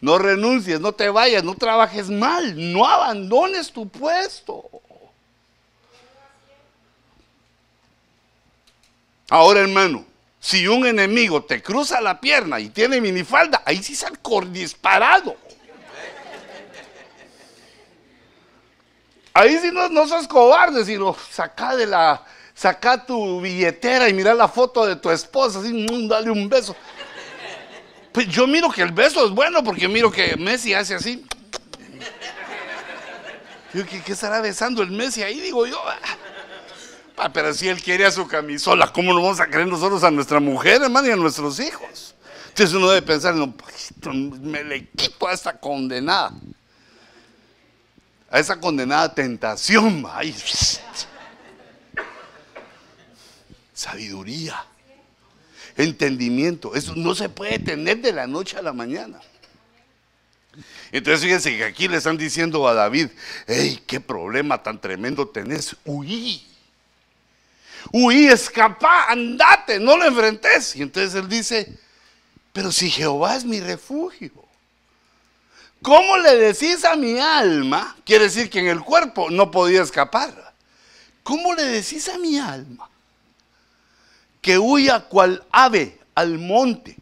no 0.00 0.18
renuncies, 0.18 0.80
no 0.80 0.92
te 0.92 1.08
vayas, 1.08 1.42
no 1.42 1.54
trabajes 1.54 2.08
mal, 2.08 2.72
no 2.72 2.86
abandones 2.86 3.72
tu 3.72 3.88
puesto. 3.88 4.68
Ahora, 9.30 9.60
hermano, 9.60 10.04
si 10.38 10.68
un 10.68 10.86
enemigo 10.86 11.42
te 11.42 11.62
cruza 11.62 12.00
la 12.00 12.20
pierna 12.20 12.60
y 12.60 12.68
tiene 12.68 13.00
minifalda, 13.00 13.62
ahí 13.64 13.82
sí 13.82 13.94
sale 13.94 14.18
disparado. 14.50 15.36
Ahí 19.32 19.58
sí 19.58 19.70
no, 19.72 19.88
no 19.88 20.06
sos 20.06 20.28
cobarde, 20.28 20.84
sino 20.84 21.16
saca 21.30 21.74
de 21.74 21.86
la, 21.86 22.22
saca 22.54 23.04
tu 23.04 23.40
billetera 23.40 24.08
y 24.08 24.14
mira 24.14 24.32
la 24.34 24.46
foto 24.46 24.86
de 24.86 24.96
tu 24.96 25.10
esposa, 25.10 25.58
así, 25.58 25.72
mm, 25.72 26.08
dale 26.08 26.30
un 26.30 26.48
beso. 26.48 26.76
Pues 28.12 28.28
yo 28.28 28.46
miro 28.46 28.70
que 28.70 28.82
el 28.82 28.92
beso 28.92 29.24
es 29.24 29.32
bueno 29.32 29.64
porque 29.64 29.88
miro 29.88 30.10
que 30.10 30.36
Messi 30.36 30.72
hace 30.72 30.94
así. 30.94 31.26
¿qué, 33.72 34.02
qué 34.02 34.12
estará 34.12 34.40
besando 34.40 34.82
el 34.82 34.92
Messi 34.92 35.22
ahí? 35.24 35.40
Digo 35.40 35.66
yo. 35.66 35.82
Ah. 35.84 36.23
Pero 37.32 37.54
si 37.54 37.68
él 37.68 37.80
quiere 37.80 38.04
a 38.04 38.10
su 38.10 38.26
camisola, 38.26 38.92
¿cómo 38.92 39.12
no 39.12 39.22
vamos 39.22 39.40
a 39.40 39.46
querer 39.46 39.66
nosotros 39.66 40.02
a 40.02 40.10
nuestra 40.10 40.40
mujer, 40.40 40.82
hermano, 40.82 41.08
y 41.08 41.12
a 41.12 41.16
nuestros 41.16 41.60
hijos? 41.60 42.14
Entonces 42.48 42.74
uno 42.74 42.88
debe 42.88 43.02
pensar, 43.02 43.34
me 43.34 44.64
le 44.64 44.88
quito 44.88 45.28
a 45.28 45.32
esta 45.32 45.58
condenada, 45.58 46.32
a 48.30 48.38
esa 48.38 48.60
condenada 48.60 49.14
tentación. 49.14 50.04
Ay, 50.10 50.34
sabiduría, 53.72 54.64
entendimiento, 55.76 56.74
eso 56.74 56.94
no 56.96 57.14
se 57.14 57.28
puede 57.28 57.58
tener 57.58 58.00
de 58.00 58.12
la 58.12 58.26
noche 58.26 58.56
a 58.56 58.62
la 58.62 58.72
mañana. 58.72 59.20
Entonces 60.92 61.22
fíjense 61.22 61.56
que 61.56 61.64
aquí 61.64 61.88
le 61.88 61.96
están 61.96 62.16
diciendo 62.16 62.66
a 62.68 62.74
David, 62.74 63.08
hey, 63.48 63.82
qué 63.86 63.98
problema 63.98 64.62
tan 64.62 64.80
tremendo 64.80 65.26
tenés, 65.26 65.76
huí 65.84 66.46
huí, 67.92 68.26
escapá, 68.26 69.06
andate, 69.10 69.78
no 69.78 69.96
lo 69.96 70.06
enfrentes. 70.06 70.76
Y 70.76 70.82
entonces 70.82 71.14
él 71.14 71.28
dice, 71.28 71.78
pero 72.52 72.70
si 72.70 72.90
Jehová 72.90 73.36
es 73.36 73.44
mi 73.44 73.60
refugio, 73.60 74.32
¿cómo 75.82 76.18
le 76.18 76.36
decís 76.36 76.84
a 76.84 76.96
mi 76.96 77.18
alma? 77.18 77.96
Quiere 78.04 78.24
decir 78.24 78.48
que 78.50 78.60
en 78.60 78.68
el 78.68 78.80
cuerpo 78.80 79.30
no 79.30 79.50
podía 79.50 79.82
escapar. 79.82 80.54
¿Cómo 81.22 81.54
le 81.54 81.64
decís 81.64 82.08
a 82.08 82.18
mi 82.18 82.38
alma 82.38 82.88
que 84.42 84.58
huya 84.58 85.00
cual 85.00 85.42
ave 85.50 85.98
al 86.14 86.38
monte? 86.38 86.96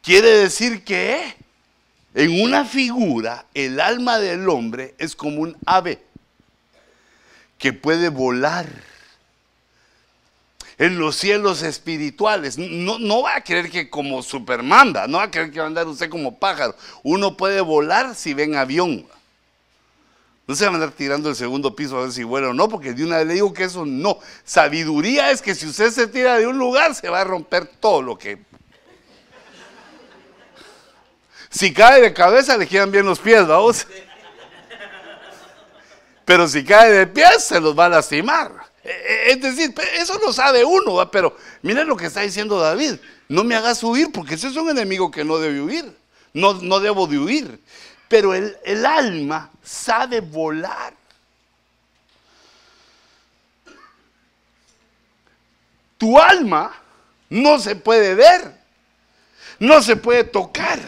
Quiere 0.00 0.28
decir 0.28 0.84
que 0.84 1.34
en 2.14 2.40
una 2.42 2.64
figura 2.64 3.46
el 3.52 3.80
alma 3.80 4.18
del 4.18 4.48
hombre 4.48 4.94
es 4.98 5.16
como 5.16 5.40
un 5.40 5.56
ave 5.66 6.00
que 7.58 7.72
puede 7.72 8.10
volar 8.10 8.66
en 10.78 10.98
los 10.98 11.16
cielos 11.16 11.62
espirituales. 11.62 12.58
No, 12.58 12.98
no 12.98 13.22
va 13.22 13.36
a 13.36 13.44
creer 13.44 13.70
que 13.70 13.90
como 13.90 14.22
Superman, 14.22 14.94
no 15.08 15.18
va 15.18 15.24
a 15.24 15.30
creer 15.30 15.50
que 15.50 15.58
va 15.58 15.64
a 15.64 15.68
andar 15.68 15.86
usted 15.86 16.08
como 16.08 16.38
pájaro. 16.38 16.74
Uno 17.02 17.36
puede 17.36 17.60
volar 17.60 18.14
si 18.14 18.34
ven 18.34 18.56
avión. 18.56 19.06
No 20.46 20.54
se 20.54 20.66
va 20.66 20.72
a 20.72 20.74
andar 20.74 20.90
tirando 20.90 21.30
el 21.30 21.36
segundo 21.36 21.74
piso 21.74 21.96
a 21.96 22.02
ver 22.02 22.12
si 22.12 22.22
vuela 22.22 22.48
o 22.48 22.54
no, 22.54 22.68
porque 22.68 22.92
de 22.92 23.04
una 23.04 23.18
vez 23.18 23.26
le 23.26 23.34
digo 23.34 23.54
que 23.54 23.64
eso 23.64 23.86
no. 23.86 24.18
Sabiduría 24.44 25.30
es 25.30 25.40
que 25.40 25.54
si 25.54 25.66
usted 25.66 25.90
se 25.90 26.06
tira 26.06 26.38
de 26.38 26.46
un 26.46 26.58
lugar, 26.58 26.94
se 26.94 27.08
va 27.08 27.22
a 27.22 27.24
romper 27.24 27.66
todo 27.66 28.02
lo 28.02 28.18
que. 28.18 28.42
Si 31.48 31.72
cae 31.72 32.02
de 32.02 32.12
cabeza, 32.12 32.56
le 32.56 32.66
quedan 32.66 32.90
bien 32.90 33.06
los 33.06 33.20
pies, 33.20 33.46
vamos. 33.46 33.86
Pero 36.24 36.48
si 36.48 36.64
cae 36.64 36.90
de 36.90 37.06
pies, 37.06 37.44
se 37.44 37.60
los 37.60 37.78
va 37.78 37.86
a 37.86 37.90
lastimar. 37.90 38.63
Eh, 38.84 39.32
es 39.32 39.40
decir, 39.40 39.74
eso 39.98 40.18
lo 40.18 40.32
sabe 40.32 40.64
uno, 40.64 41.10
pero 41.10 41.36
miren 41.62 41.88
lo 41.88 41.96
que 41.96 42.06
está 42.06 42.20
diciendo 42.20 42.60
David. 42.60 42.96
No 43.28 43.42
me 43.42 43.56
hagas 43.56 43.82
huir 43.82 44.12
porque 44.12 44.34
ese 44.34 44.48
es 44.48 44.56
un 44.56 44.68
enemigo 44.68 45.10
que 45.10 45.24
no 45.24 45.38
debe 45.38 45.60
huir. 45.60 45.96
No, 46.34 46.54
no 46.54 46.80
debo 46.80 47.06
de 47.06 47.18
huir. 47.18 47.60
Pero 48.08 48.34
el, 48.34 48.56
el 48.64 48.84
alma 48.84 49.50
sabe 49.62 50.20
volar. 50.20 50.94
Tu 55.96 56.18
alma 56.18 56.74
no 57.30 57.58
se 57.58 57.76
puede 57.76 58.14
ver, 58.14 58.54
no 59.58 59.80
se 59.80 59.96
puede 59.96 60.24
tocar, 60.24 60.78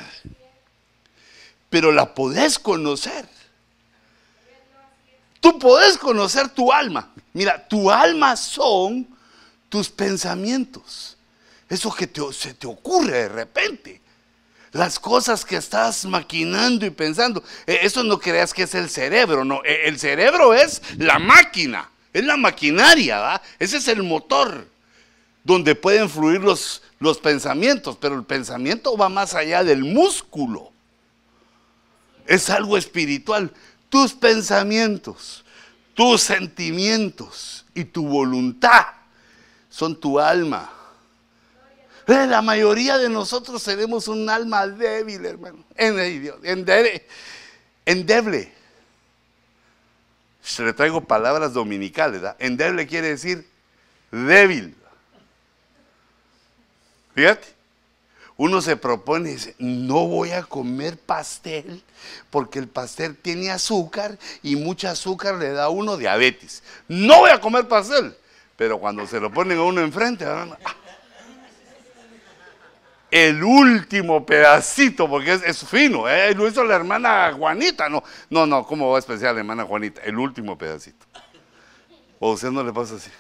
pero 1.70 1.90
la 1.90 2.14
podés 2.14 2.58
conocer. 2.58 3.26
Tú 5.40 5.58
podés 5.58 5.96
conocer 5.96 6.48
tu 6.48 6.72
alma. 6.72 7.12
Mira, 7.36 7.68
tu 7.68 7.90
alma 7.90 8.34
son 8.34 9.06
tus 9.68 9.90
pensamientos. 9.90 11.18
Eso 11.68 11.92
que 11.92 12.10
se 12.32 12.54
te 12.54 12.66
ocurre 12.66 13.12
de 13.12 13.28
repente. 13.28 14.00
Las 14.72 14.98
cosas 14.98 15.44
que 15.44 15.56
estás 15.56 16.06
maquinando 16.06 16.86
y 16.86 16.90
pensando. 16.90 17.44
E, 17.66 17.80
eso 17.82 18.02
no 18.04 18.18
creas 18.18 18.54
que 18.54 18.62
es 18.62 18.74
el 18.74 18.88
cerebro, 18.88 19.44
no. 19.44 19.60
E, 19.66 19.86
el 19.86 19.98
cerebro 19.98 20.54
es 20.54 20.80
la 20.96 21.18
máquina, 21.18 21.90
es 22.14 22.24
la 22.24 22.38
maquinaria, 22.38 23.20
¿va? 23.20 23.42
Ese 23.58 23.76
es 23.76 23.88
el 23.88 24.02
motor 24.02 24.66
donde 25.44 25.74
pueden 25.74 26.08
fluir 26.08 26.40
los, 26.40 26.82
los 27.00 27.18
pensamientos, 27.18 27.98
pero 28.00 28.14
el 28.14 28.24
pensamiento 28.24 28.96
va 28.96 29.10
más 29.10 29.34
allá 29.34 29.62
del 29.62 29.84
músculo. 29.84 30.72
Es 32.26 32.48
algo 32.48 32.78
espiritual 32.78 33.52
tus 33.90 34.14
pensamientos, 34.14 35.44
tus 35.96 36.22
sentimientos 36.22 37.66
y 37.74 37.84
tu 37.84 38.06
voluntad 38.06 38.86
son 39.68 39.98
tu 39.98 40.20
alma. 40.20 40.70
Eh, 42.06 42.26
la 42.28 42.40
mayoría 42.40 42.98
de 42.98 43.08
nosotros 43.08 43.64
tenemos 43.64 44.06
un 44.06 44.30
alma 44.30 44.68
débil, 44.68 45.26
hermano. 45.26 45.64
Endeble. 47.84 48.52
Se 50.40 50.62
le 50.62 50.72
traigo 50.72 51.00
palabras 51.00 51.52
dominicales. 51.52 52.20
¿verdad? 52.20 52.36
Endeble 52.38 52.86
quiere 52.86 53.08
decir 53.08 53.44
débil. 54.12 54.76
Fíjate 57.14 57.56
uno 58.36 58.60
se 58.60 58.76
propone 58.76 59.30
y 59.30 59.34
dice, 59.34 59.54
no 59.58 60.06
voy 60.06 60.32
a 60.32 60.42
comer 60.42 60.98
pastel 60.98 61.82
porque 62.30 62.58
el 62.58 62.68
pastel 62.68 63.16
tiene 63.16 63.50
azúcar 63.50 64.18
y 64.42 64.56
mucho 64.56 64.88
azúcar 64.88 65.36
le 65.36 65.50
da 65.50 65.64
a 65.64 65.68
uno 65.68 65.96
diabetes. 65.96 66.62
No 66.88 67.18
voy 67.20 67.30
a 67.30 67.40
comer 67.40 67.68
pastel. 67.68 68.16
Pero 68.56 68.78
cuando 68.78 69.06
se 69.06 69.20
lo 69.20 69.30
ponen 69.30 69.58
a 69.58 69.62
uno 69.62 69.80
enfrente, 69.82 70.24
ah, 70.24 70.56
el 73.10 73.42
último 73.42 74.24
pedacito, 74.24 75.08
porque 75.08 75.34
es, 75.34 75.64
fino, 75.64 76.08
¿eh? 76.08 76.34
lo 76.34 76.48
hizo 76.48 76.64
la 76.64 76.74
hermana 76.74 77.32
Juanita. 77.32 77.88
No, 77.88 78.02
no, 78.30 78.46
no, 78.46 78.66
¿cómo 78.66 78.90
va 78.90 78.96
a 78.96 78.98
especial 78.98 79.34
la 79.34 79.40
hermana 79.40 79.64
Juanita? 79.64 80.00
El 80.02 80.18
último 80.18 80.56
pedacito. 80.56 81.06
¿O 82.18 82.32
usted 82.32 82.50
no 82.50 82.64
le 82.64 82.72
pasa 82.72 82.96
así? 82.96 83.10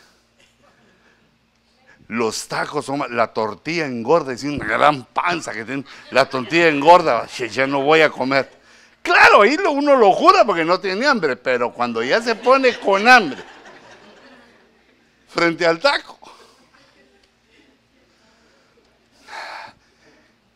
los 2.08 2.46
tacos 2.46 2.84
son 2.84 3.02
la 3.10 3.32
tortilla 3.32 3.86
engorda, 3.86 4.32
es 4.32 4.44
una 4.44 4.64
gran 4.64 5.04
panza 5.06 5.52
que 5.52 5.64
tiene, 5.64 5.84
la 6.10 6.28
tortilla 6.28 6.68
engorda, 6.68 7.26
ya 7.26 7.66
no 7.66 7.82
voy 7.82 8.02
a 8.02 8.10
comer. 8.10 8.50
Claro, 9.06 9.42
ahí 9.42 9.56
uno 9.56 9.94
lo 9.94 10.10
jura 10.10 10.44
porque 10.44 10.64
no 10.64 10.80
tiene 10.80 11.06
hambre, 11.06 11.36
pero 11.36 11.72
cuando 11.72 12.02
ya 12.02 12.20
se 12.20 12.34
pone 12.34 12.76
con 12.76 13.06
hambre 13.06 13.38
frente 15.28 15.64
al 15.64 15.78
taco, 15.78 16.18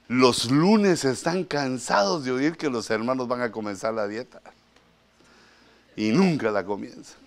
los 0.08 0.50
lunes 0.50 1.04
están 1.04 1.44
cansados 1.44 2.24
de 2.24 2.32
oír 2.32 2.56
que 2.56 2.68
los 2.68 2.90
hermanos 2.90 3.28
van 3.28 3.42
a 3.42 3.52
comenzar 3.52 3.94
la 3.94 4.08
dieta 4.08 4.40
y 5.94 6.10
nunca 6.10 6.50
la 6.50 6.64
comienzan. 6.64 7.20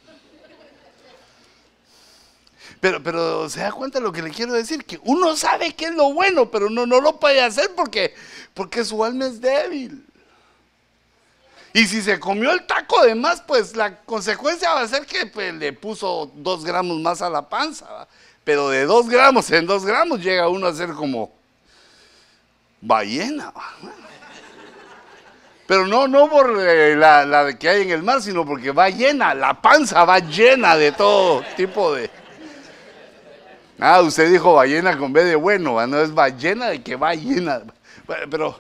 Pero, 2.81 3.01
pero 3.01 3.49
se 3.49 3.61
da 3.61 3.71
cuenta 3.71 3.99
de 3.99 4.03
lo 4.03 4.11
que 4.11 4.23
le 4.23 4.29
quiero 4.29 4.51
decir, 4.51 4.83
que 4.83 4.99
uno 5.05 5.37
sabe 5.37 5.73
que 5.73 5.85
es 5.85 5.95
lo 5.95 6.11
bueno, 6.11 6.51
pero 6.51 6.67
uno 6.67 6.85
no 6.85 6.99
lo 6.99 7.17
puede 7.17 7.41
hacer 7.41 7.71
porque, 7.77 8.13
porque 8.53 8.83
su 8.83 9.05
alma 9.05 9.27
es 9.27 9.39
débil. 9.39 10.05
Y 11.73 11.87
si 11.87 12.01
se 12.01 12.19
comió 12.19 12.51
el 12.51 12.65
taco 12.65 13.03
de 13.03 13.15
más, 13.15 13.41
pues 13.41 13.75
la 13.75 13.97
consecuencia 14.01 14.73
va 14.73 14.81
a 14.81 14.87
ser 14.87 15.05
que 15.05 15.25
pues, 15.25 15.53
le 15.53 15.73
puso 15.73 16.31
dos 16.35 16.63
gramos 16.63 16.99
más 16.99 17.21
a 17.21 17.29
la 17.29 17.49
panza. 17.49 18.07
Pero 18.43 18.69
de 18.69 18.85
dos 18.85 19.09
gramos 19.09 19.49
en 19.51 19.65
dos 19.65 19.85
gramos 19.85 20.21
llega 20.21 20.49
uno 20.49 20.67
a 20.67 20.73
ser 20.73 20.89
como 20.93 21.31
ballena. 22.81 23.53
Pero 25.65 25.87
no, 25.87 26.07
no 26.07 26.29
por 26.29 26.59
eh, 26.59 26.95
la, 26.95 27.25
la 27.25 27.57
que 27.57 27.69
hay 27.69 27.83
en 27.83 27.91
el 27.91 28.03
mar, 28.03 28.21
sino 28.21 28.45
porque 28.45 28.71
va 28.71 28.89
llena, 28.89 29.33
la 29.33 29.61
panza 29.61 30.03
va 30.03 30.19
llena 30.19 30.75
de 30.75 30.91
todo 30.91 31.41
tipo 31.55 31.93
de... 31.93 32.09
Ah, 33.79 34.01
usted 34.01 34.31
dijo 34.31 34.53
ballena 34.53 34.97
con 34.97 35.11
B 35.13 35.23
de 35.23 35.35
bueno, 35.35 35.85
no 35.87 35.99
es 35.99 36.13
ballena 36.13 36.67
de 36.67 36.83
que 36.83 36.95
va 36.95 37.15
llena. 37.15 37.63
Pero 38.29 38.59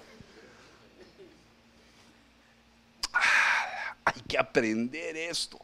ah, 3.13 3.95
hay 4.05 4.21
que 4.33 4.39
aprender 4.39 5.15
esto. 5.15 5.59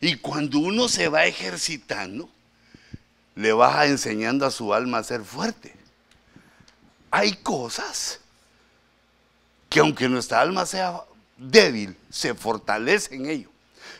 Y 0.00 0.16
cuando 0.16 0.58
uno 0.58 0.88
se 0.88 1.08
va 1.08 1.26
ejercitando, 1.26 2.30
le 3.34 3.52
va 3.52 3.86
enseñando 3.86 4.46
a 4.46 4.50
su 4.50 4.72
alma 4.72 4.98
a 4.98 5.04
ser 5.04 5.22
fuerte. 5.22 5.74
Hay 7.10 7.34
cosas 7.34 8.20
que 9.68 9.80
aunque 9.80 10.08
nuestra 10.08 10.40
alma 10.40 10.64
sea 10.64 11.02
débil, 11.36 11.94
se 12.08 12.34
fortalece 12.34 13.14
en 13.14 13.26
ello. 13.26 13.50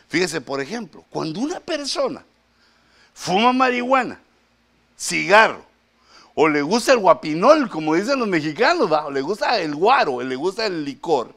Fíjese, 0.09 0.41
por 0.41 0.61
ejemplo, 0.61 1.05
cuando 1.11 1.39
una 1.39 1.59
persona 1.59 2.23
fuma 3.13 3.53
marihuana, 3.53 4.19
cigarro, 4.97 5.63
o 6.33 6.47
le 6.47 6.63
gusta 6.63 6.93
el 6.93 6.99
guapinol, 6.99 7.69
como 7.69 7.93
dicen 7.93 8.19
los 8.19 8.27
mexicanos, 8.27 8.89
o 8.91 9.11
le 9.11 9.21
gusta 9.21 9.59
el 9.59 9.75
guaro, 9.75 10.13
o 10.13 10.23
le 10.23 10.35
gusta 10.35 10.65
el 10.65 10.83
licor, 10.83 11.35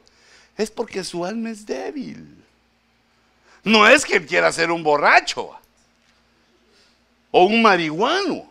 es 0.57 0.71
porque 0.71 1.03
su 1.03 1.25
alma 1.25 1.51
es 1.51 1.65
débil. 1.65 2.40
No 3.63 3.87
es 3.87 4.05
que 4.05 4.25
quiera 4.25 4.51
ser 4.51 4.71
un 4.71 4.83
borracho 4.83 5.51
o 7.29 7.45
un 7.45 7.61
marihuano. 7.61 8.49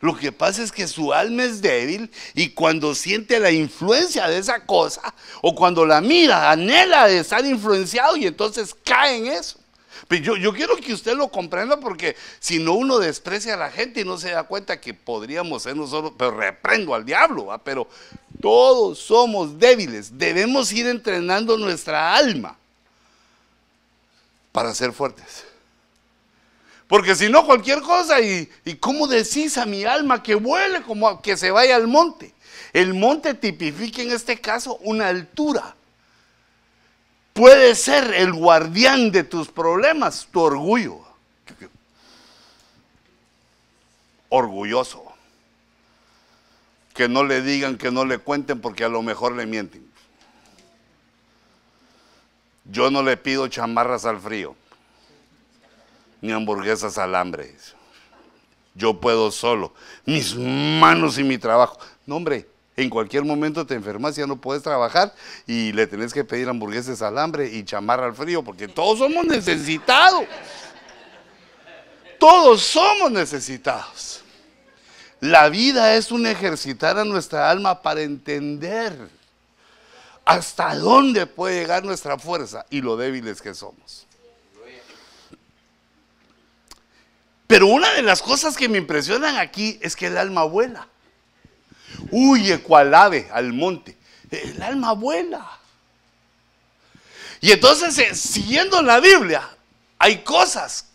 Lo 0.00 0.16
que 0.16 0.32
pasa 0.32 0.64
es 0.64 0.72
que 0.72 0.88
su 0.88 1.12
alma 1.12 1.44
es 1.44 1.62
débil 1.62 2.10
y 2.34 2.50
cuando 2.50 2.92
siente 2.92 3.38
la 3.38 3.52
influencia 3.52 4.26
de 4.26 4.38
esa 4.38 4.66
cosa 4.66 5.14
o 5.42 5.54
cuando 5.54 5.86
la 5.86 6.00
mira, 6.00 6.50
anhela 6.50 7.06
de 7.06 7.20
estar 7.20 7.44
influenciado 7.46 8.16
y 8.16 8.26
entonces 8.26 8.74
cae 8.84 9.18
en 9.18 9.26
eso. 9.28 9.60
Pero 10.08 10.36
yo, 10.36 10.52
quiero 10.52 10.76
que 10.76 10.92
usted 10.92 11.14
lo 11.14 11.28
comprenda 11.28 11.78
porque 11.78 12.16
si 12.40 12.58
no 12.58 12.72
uno 12.72 12.98
desprecia 12.98 13.54
a 13.54 13.56
la 13.56 13.70
gente 13.70 14.00
y 14.00 14.04
no 14.04 14.18
se 14.18 14.32
da 14.32 14.42
cuenta 14.42 14.80
que 14.80 14.92
podríamos 14.92 15.62
ser 15.62 15.76
nosotros, 15.76 16.14
pero 16.18 16.32
reprendo 16.32 16.96
al 16.96 17.04
diablo, 17.04 17.48
pero 17.62 17.86
todos 18.40 18.98
somos 18.98 19.56
débiles, 19.56 20.18
debemos 20.18 20.72
ir 20.72 20.88
entrenando 20.88 21.56
nuestra 21.56 22.16
alma 22.16 22.58
para 24.52 24.74
ser 24.74 24.92
fuertes. 24.92 25.44
Porque 26.86 27.14
si 27.14 27.30
no, 27.30 27.46
cualquier 27.46 27.80
cosa, 27.80 28.20
y, 28.20 28.50
y 28.64 28.74
cómo 28.74 29.06
decís 29.06 29.56
a 29.56 29.64
mi 29.64 29.84
alma 29.84 30.22
que 30.22 30.34
vuele, 30.34 30.82
como 30.82 31.22
que 31.22 31.36
se 31.38 31.50
vaya 31.50 31.74
al 31.76 31.88
monte. 31.88 32.34
El 32.72 32.94
monte 32.94 33.34
tipifica 33.34 34.02
en 34.02 34.12
este 34.12 34.40
caso 34.40 34.76
una 34.82 35.08
altura. 35.08 35.74
Puede 37.32 37.74
ser 37.74 38.12
el 38.12 38.32
guardián 38.32 39.10
de 39.10 39.24
tus 39.24 39.48
problemas, 39.48 40.28
tu 40.30 40.40
orgullo. 40.40 41.00
Orgulloso. 44.28 45.04
Que 46.94 47.08
no 47.08 47.24
le 47.24 47.40
digan, 47.40 47.78
que 47.78 47.90
no 47.90 48.04
le 48.04 48.18
cuenten, 48.18 48.60
porque 48.60 48.84
a 48.84 48.88
lo 48.88 49.02
mejor 49.02 49.34
le 49.34 49.46
mienten. 49.46 49.91
Yo 52.72 52.90
no 52.90 53.02
le 53.02 53.18
pido 53.18 53.46
chamarras 53.48 54.06
al 54.06 54.18
frío, 54.18 54.56
ni 56.22 56.32
hamburguesas 56.32 56.96
al 56.96 57.14
hambre. 57.14 57.54
Yo 58.74 58.98
puedo 58.98 59.30
solo, 59.30 59.74
mis 60.06 60.34
manos 60.34 61.18
y 61.18 61.22
mi 61.22 61.36
trabajo. 61.36 61.78
No, 62.06 62.16
hombre, 62.16 62.48
en 62.74 62.88
cualquier 62.88 63.26
momento 63.26 63.66
te 63.66 63.74
enfermas, 63.74 64.16
ya 64.16 64.26
no 64.26 64.36
puedes 64.36 64.62
trabajar 64.62 65.14
y 65.46 65.72
le 65.72 65.86
tenés 65.86 66.14
que 66.14 66.24
pedir 66.24 66.48
hamburguesas 66.48 67.02
al 67.02 67.18
hambre 67.18 67.46
y 67.52 67.62
chamarra 67.62 68.06
al 68.06 68.14
frío, 68.14 68.42
porque 68.42 68.68
todos 68.68 69.00
somos 69.00 69.26
necesitados. 69.26 70.24
Todos 72.18 72.62
somos 72.62 73.12
necesitados. 73.12 74.22
La 75.20 75.50
vida 75.50 75.94
es 75.94 76.10
un 76.10 76.26
ejercitar 76.26 76.96
a 76.96 77.04
nuestra 77.04 77.50
alma 77.50 77.82
para 77.82 78.00
entender 78.00 78.96
hasta 80.24 80.74
dónde 80.76 81.26
puede 81.26 81.60
llegar 81.60 81.84
nuestra 81.84 82.18
fuerza 82.18 82.64
y 82.70 82.80
lo 82.80 82.96
débiles 82.96 83.42
que 83.42 83.54
somos. 83.54 84.06
Pero 87.46 87.66
una 87.66 87.92
de 87.92 88.02
las 88.02 88.22
cosas 88.22 88.56
que 88.56 88.68
me 88.68 88.78
impresionan 88.78 89.36
aquí 89.36 89.78
es 89.82 89.94
que 89.94 90.06
el 90.06 90.16
alma 90.16 90.44
vuela. 90.44 90.88
Huye 92.10 92.62
cual 92.62 92.94
ave 92.94 93.28
al 93.30 93.52
monte. 93.52 93.98
El 94.30 94.62
alma 94.62 94.92
vuela. 94.92 95.58
Y 97.42 97.52
entonces, 97.52 97.98
eh, 97.98 98.14
siguiendo 98.14 98.80
la 98.80 99.00
Biblia, 99.00 99.42
hay 99.98 100.22
cosas 100.22 100.86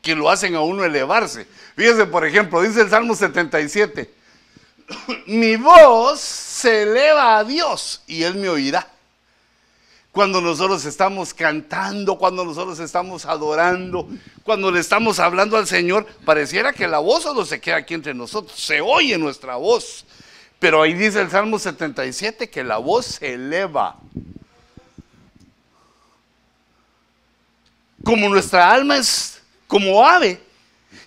que 0.00 0.14
lo 0.14 0.30
hacen 0.30 0.54
a 0.54 0.60
uno 0.60 0.84
elevarse. 0.84 1.46
Fíjense, 1.76 2.06
por 2.06 2.24
ejemplo, 2.24 2.62
dice 2.62 2.80
el 2.80 2.88
Salmo 2.88 3.14
77, 3.14 4.14
mi 5.26 5.56
voz 5.56 6.20
se 6.20 6.82
eleva 6.82 7.38
a 7.38 7.44
Dios 7.44 8.02
y 8.06 8.22
Él 8.22 8.36
me 8.36 8.48
oirá. 8.48 8.88
Cuando 10.12 10.40
nosotros 10.40 10.84
estamos 10.84 11.32
cantando, 11.34 12.18
cuando 12.18 12.44
nosotros 12.44 12.80
estamos 12.80 13.24
adorando, 13.26 14.08
cuando 14.42 14.70
le 14.70 14.80
estamos 14.80 15.20
hablando 15.20 15.56
al 15.56 15.66
Señor, 15.66 16.06
pareciera 16.24 16.72
que 16.72 16.88
la 16.88 16.98
voz 16.98 17.22
solo 17.22 17.44
se 17.44 17.60
queda 17.60 17.76
aquí 17.76 17.94
entre 17.94 18.14
nosotros, 18.14 18.58
se 18.58 18.80
oye 18.80 19.16
nuestra 19.18 19.56
voz. 19.56 20.04
Pero 20.58 20.82
ahí 20.82 20.94
dice 20.94 21.20
el 21.20 21.30
Salmo 21.30 21.58
77 21.58 22.50
que 22.50 22.64
la 22.64 22.78
voz 22.78 23.06
se 23.06 23.34
eleva. 23.34 23.96
Como 28.02 28.28
nuestra 28.28 28.72
alma 28.72 28.96
es 28.96 29.40
como 29.68 30.04
ave, 30.04 30.40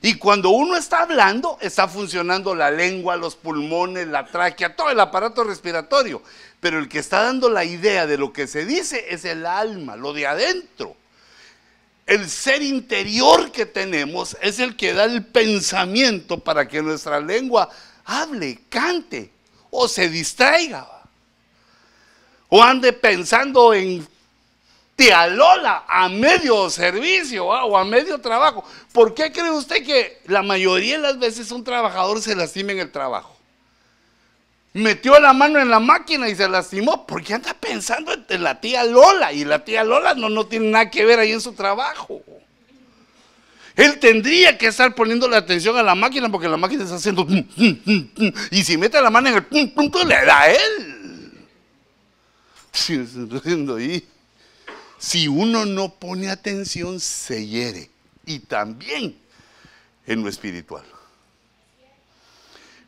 y 0.02 0.15
cuando 0.15 0.50
uno 0.50 0.76
está 0.76 1.02
hablando, 1.02 1.58
está 1.62 1.88
funcionando 1.88 2.56
la 2.56 2.72
lengua, 2.72 3.15
los 3.15 3.36
pulmones, 3.36 4.08
la 4.08 4.26
tráquea, 4.26 4.76
todo 4.76 4.89
el 4.89 5.00
aparato 5.00 5.44
respiratorio. 5.44 6.22
Pero 6.60 6.80
el 6.80 6.88
que 6.88 7.00
está 7.00 7.24
dando 7.24 7.50
la 7.50 7.63
idea 7.65 8.08
de 8.08 8.17
lo 8.17 8.34
que 8.34 8.48
se 8.48 8.65
dice 8.65 9.06
es 9.10 9.26
el 9.26 9.46
alma, 9.46 9.96
lo 9.96 10.13
de 10.13 10.28
adentro. 10.28 10.96
El 12.06 12.30
ser 12.30 12.62
interior 12.62 13.52
que 13.52 13.65
tenemos 13.65 14.36
es 14.41 14.60
el 14.60 14.76
que 14.76 14.94
da 14.94 15.06
el 15.06 15.26
pensamiento 15.26 16.39
para 16.39 16.67
que 16.67 16.82
nuestra 16.82 17.20
lengua 17.20 17.70
hable, 18.06 18.60
cante 18.70 19.32
o 19.70 19.88
se 19.88 20.10
distraiga. 20.10 20.88
O 22.50 22.62
ande 22.62 22.91
pensando 22.91 23.74
en 23.74 24.06
a 25.10 25.28
Lola 25.28 25.86
a 25.88 26.10
medio 26.10 26.70
servicio 26.70 27.46
o 27.46 27.78
a 27.78 27.86
medio 27.86 28.20
trabajo. 28.20 28.64
¿Por 28.92 29.14
qué 29.14 29.32
cree 29.32 29.52
usted 29.52 29.86
que 29.86 30.20
la 30.26 30.44
mayoría 30.44 30.98
de 30.98 31.04
las 31.04 31.20
veces 31.20 31.52
un 31.52 31.64
trabajador 31.64 32.22
se 32.22 32.36
lastima 32.36 32.74
en 32.74 32.80
el 32.80 32.92
trabajo? 32.92 33.36
Metió 34.74 35.20
la 35.20 35.34
mano 35.34 35.60
en 35.60 35.70
la 35.70 35.80
máquina 35.80 36.30
y 36.30 36.36
se 36.36 36.48
lastimó 36.48 37.06
porque 37.06 37.34
anda 37.34 37.54
pensando 37.54 38.14
en 38.14 38.44
la 38.44 38.62
tía 38.62 38.84
Lola 38.84 39.34
y 39.34 39.44
la 39.44 39.66
tía 39.66 39.84
Lola 39.84 40.14
no, 40.14 40.30
no 40.30 40.46
tiene 40.46 40.70
nada 40.70 40.90
que 40.90 41.04
ver 41.04 41.20
ahí 41.20 41.32
en 41.32 41.42
su 41.42 41.54
trabajo. 41.54 42.22
Él 43.76 44.00
tendría 44.00 44.58
que 44.58 44.68
estar 44.68 44.94
poniendo 44.96 45.28
la 45.28 45.38
atención 45.38 45.78
a 45.78 45.84
la 45.84 45.96
máquina 45.96 46.30
porque 46.30 46.48
la 46.48 46.58
máquina 46.58 46.84
está 46.84 46.96
haciendo 46.96 47.26
y 48.52 48.64
si 48.64 48.78
mete 48.78 49.02
la 49.02 49.10
mano 49.10 49.30
en 49.30 49.36
el 49.36 49.72
punto 49.72 50.06
le 50.06 50.26
da 50.26 50.42
a 50.42 50.52
él. 50.52 50.98
Sí, 52.74 52.94
ahí 53.78 54.08
si 55.02 55.28
uno 55.28 55.66
no 55.66 55.90
pone 55.90 56.30
atención, 56.30 57.00
se 57.00 57.48
hiere. 57.48 57.90
Y 58.24 58.38
también 58.38 59.18
en 60.06 60.22
lo 60.22 60.30
espiritual. 60.30 60.86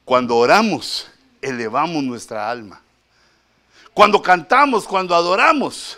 Cuando 0.05 0.37
oramos, 0.37 1.07
elevamos 1.41 2.03
nuestra 2.03 2.51
alma. 2.51 2.83
Cuando 3.95 4.21
cantamos, 4.21 4.85
cuando 4.85 5.15
adoramos, 5.15 5.97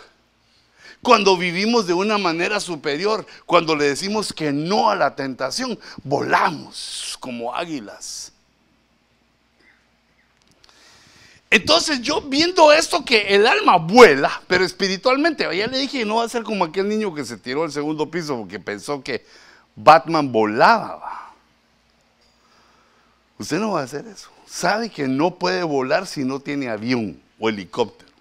cuando 1.02 1.36
vivimos 1.36 1.86
de 1.86 1.92
una 1.92 2.16
manera 2.16 2.60
superior, 2.60 3.26
cuando 3.44 3.76
le 3.76 3.84
decimos 3.84 4.32
que 4.32 4.52
no 4.52 4.88
a 4.88 4.96
la 4.96 5.14
tentación, 5.14 5.78
volamos 6.02 7.18
como 7.20 7.54
águilas. 7.54 8.32
Entonces 11.56 12.02
yo 12.02 12.20
viendo 12.20 12.70
esto 12.70 13.02
que 13.02 13.34
el 13.34 13.46
alma 13.46 13.78
vuela, 13.78 14.42
pero 14.46 14.62
espiritualmente, 14.62 15.44
ya 15.56 15.66
le 15.66 15.78
dije, 15.78 16.04
no 16.04 16.16
va 16.16 16.24
a 16.24 16.28
ser 16.28 16.42
como 16.42 16.66
aquel 16.66 16.86
niño 16.86 17.14
que 17.14 17.24
se 17.24 17.38
tiró 17.38 17.62
al 17.62 17.72
segundo 17.72 18.10
piso 18.10 18.36
porque 18.36 18.60
pensó 18.60 19.02
que 19.02 19.24
Batman 19.74 20.30
volaba. 20.30 21.32
Usted 23.38 23.58
no 23.58 23.72
va 23.72 23.80
a 23.80 23.84
hacer 23.84 24.06
eso. 24.06 24.28
Sabe 24.46 24.90
que 24.90 25.08
no 25.08 25.36
puede 25.36 25.62
volar 25.62 26.06
si 26.06 26.24
no 26.24 26.40
tiene 26.40 26.68
avión 26.68 27.18
o 27.38 27.48
helicóptero. 27.48 28.12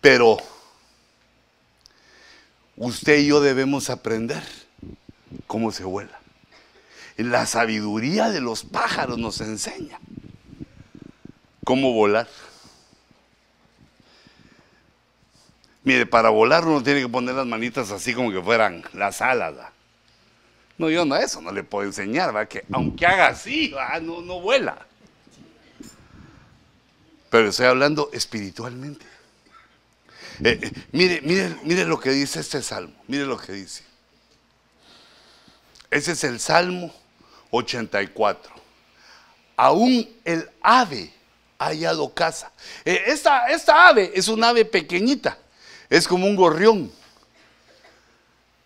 Pero 0.00 0.36
usted 2.76 3.18
y 3.18 3.26
yo 3.26 3.40
debemos 3.40 3.90
aprender 3.90 4.44
cómo 5.48 5.72
se 5.72 5.82
vuela. 5.82 6.17
La 7.18 7.46
sabiduría 7.46 8.30
de 8.30 8.40
los 8.40 8.62
pájaros 8.62 9.18
nos 9.18 9.40
enseña 9.40 9.98
cómo 11.64 11.92
volar. 11.92 12.28
Mire, 15.82 16.06
para 16.06 16.30
volar 16.30 16.64
uno 16.64 16.80
tiene 16.82 17.00
que 17.00 17.08
poner 17.08 17.34
las 17.34 17.46
manitas 17.46 17.90
así 17.90 18.14
como 18.14 18.30
que 18.30 18.40
fueran 18.40 18.84
las 18.92 19.20
alas. 19.20 19.54
No, 20.78 20.88
yo 20.90 21.04
no, 21.04 21.16
eso 21.16 21.40
no 21.40 21.50
le 21.50 21.64
puedo 21.64 21.84
enseñar, 21.84 22.34
¿va? 22.34 22.46
que 22.46 22.64
aunque 22.70 23.04
haga 23.04 23.28
así, 23.28 23.74
No, 24.02 24.22
no 24.22 24.40
vuela. 24.40 24.86
Pero 27.30 27.48
estoy 27.48 27.66
hablando 27.66 28.10
espiritualmente. 28.12 29.04
Eh, 30.44 30.60
eh, 30.62 30.72
mire, 30.92 31.20
mire, 31.22 31.56
mire 31.64 31.84
lo 31.84 31.98
que 31.98 32.10
dice 32.10 32.38
este 32.38 32.62
salmo, 32.62 32.94
mire 33.08 33.24
lo 33.24 33.36
que 33.36 33.52
dice. 33.54 33.82
Ese 35.90 36.12
es 36.12 36.22
el 36.24 36.38
Salmo 36.38 36.94
84. 37.50 38.52
Aún 39.56 40.08
el 40.24 40.48
ave 40.62 41.12
ha 41.58 41.66
hallado 41.66 42.12
casa. 42.14 42.52
Eh, 42.84 43.02
esta, 43.06 43.46
esta 43.48 43.88
ave 43.88 44.12
es 44.14 44.28
un 44.28 44.42
ave 44.44 44.64
pequeñita, 44.64 45.38
es 45.90 46.06
como 46.06 46.26
un 46.26 46.36
gorrión. 46.36 46.92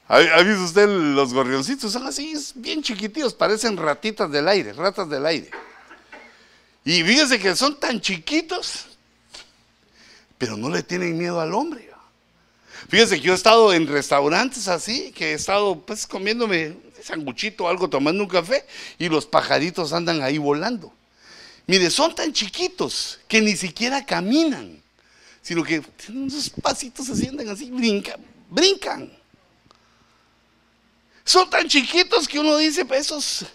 ¿Ha, 0.08 0.42
visto 0.42 0.64
usted 0.64 0.88
los 0.88 1.32
gorrioncitos? 1.32 1.92
Son 1.92 2.06
así, 2.06 2.34
bien 2.56 2.82
chiquititos, 2.82 3.32
parecen 3.32 3.78
ratitas 3.78 4.30
del 4.30 4.46
aire, 4.46 4.74
ratas 4.74 5.08
del 5.08 5.24
aire. 5.24 5.50
Y 6.84 7.02
fíjense 7.02 7.38
que 7.38 7.56
son 7.56 7.80
tan 7.80 8.00
chiquitos, 8.00 8.86
pero 10.36 10.56
no 10.56 10.68
le 10.68 10.82
tienen 10.82 11.16
miedo 11.16 11.40
al 11.40 11.54
hombre. 11.54 11.92
Fíjense 12.88 13.16
que 13.16 13.22
yo 13.22 13.32
he 13.32 13.36
estado 13.36 13.72
en 13.72 13.86
restaurantes 13.86 14.68
así, 14.68 15.12
que 15.12 15.30
he 15.30 15.34
estado 15.34 15.80
pues 15.80 16.06
comiéndome 16.06 16.76
sanguchito 17.02 17.64
o 17.64 17.68
algo, 17.68 17.88
tomando 17.88 18.22
un 18.22 18.28
café, 18.28 18.64
y 18.98 19.08
los 19.08 19.26
pajaritos 19.26 19.92
andan 19.92 20.22
ahí 20.22 20.38
volando. 20.38 20.92
Mire, 21.66 21.90
son 21.90 22.14
tan 22.14 22.32
chiquitos 22.32 23.20
que 23.28 23.40
ni 23.40 23.56
siquiera 23.56 24.04
caminan, 24.04 24.82
sino 25.40 25.62
que 25.62 25.82
unos 26.08 26.50
pasitos 26.50 27.08
así, 27.08 27.28
andan 27.28 27.48
así, 27.48 27.70
brincan, 27.70 28.20
brincan. 28.50 29.12
Son 31.24 31.48
tan 31.48 31.68
chiquitos 31.68 32.26
que 32.26 32.38
uno 32.38 32.56
dice, 32.56 32.84
pues 32.84 33.02
esos 33.02 33.46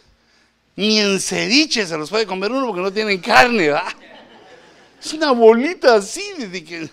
ni 0.76 1.00
en 1.00 1.20
ceviche 1.20 1.86
se 1.86 1.98
los 1.98 2.10
puede 2.10 2.26
comer 2.26 2.52
uno 2.52 2.68
porque 2.68 2.82
no 2.82 2.94
tienen 2.94 3.20
carne, 3.20 3.70
¿va? 3.70 3.94
Es 5.00 5.14
una 5.14 5.32
bolita 5.32 5.96
así, 5.96 6.24
de 6.38 6.64
que 6.64 6.90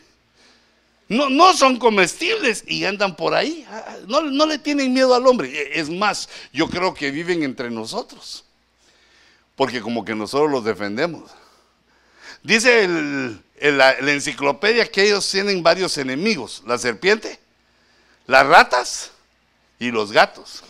no, 1.08 1.28
no 1.28 1.52
son 1.54 1.78
comestibles 1.78 2.64
y 2.66 2.84
andan 2.84 3.14
por 3.16 3.34
ahí. 3.34 3.66
Ah, 3.68 3.96
no, 4.06 4.22
no 4.22 4.46
le 4.46 4.58
tienen 4.58 4.92
miedo 4.92 5.14
al 5.14 5.26
hombre. 5.26 5.48
E, 5.48 5.80
es 5.80 5.90
más, 5.90 6.28
yo 6.52 6.68
creo 6.68 6.94
que 6.94 7.10
viven 7.10 7.42
entre 7.42 7.70
nosotros. 7.70 8.44
Porque 9.54 9.80
como 9.80 10.04
que 10.04 10.14
nosotros 10.14 10.50
los 10.50 10.64
defendemos. 10.64 11.30
Dice 12.42 12.88
la, 13.60 13.92
enciclopedia 13.92 14.90
que 14.90 15.04
ellos 15.04 15.30
tienen 15.30 15.62
varios 15.62 15.96
enemigos. 15.98 16.62
La 16.66 16.78
serpiente, 16.78 17.38
las 18.26 18.46
ratas 18.46 19.10
y 19.78 19.90
los 19.90 20.10
gatos. 20.10 20.64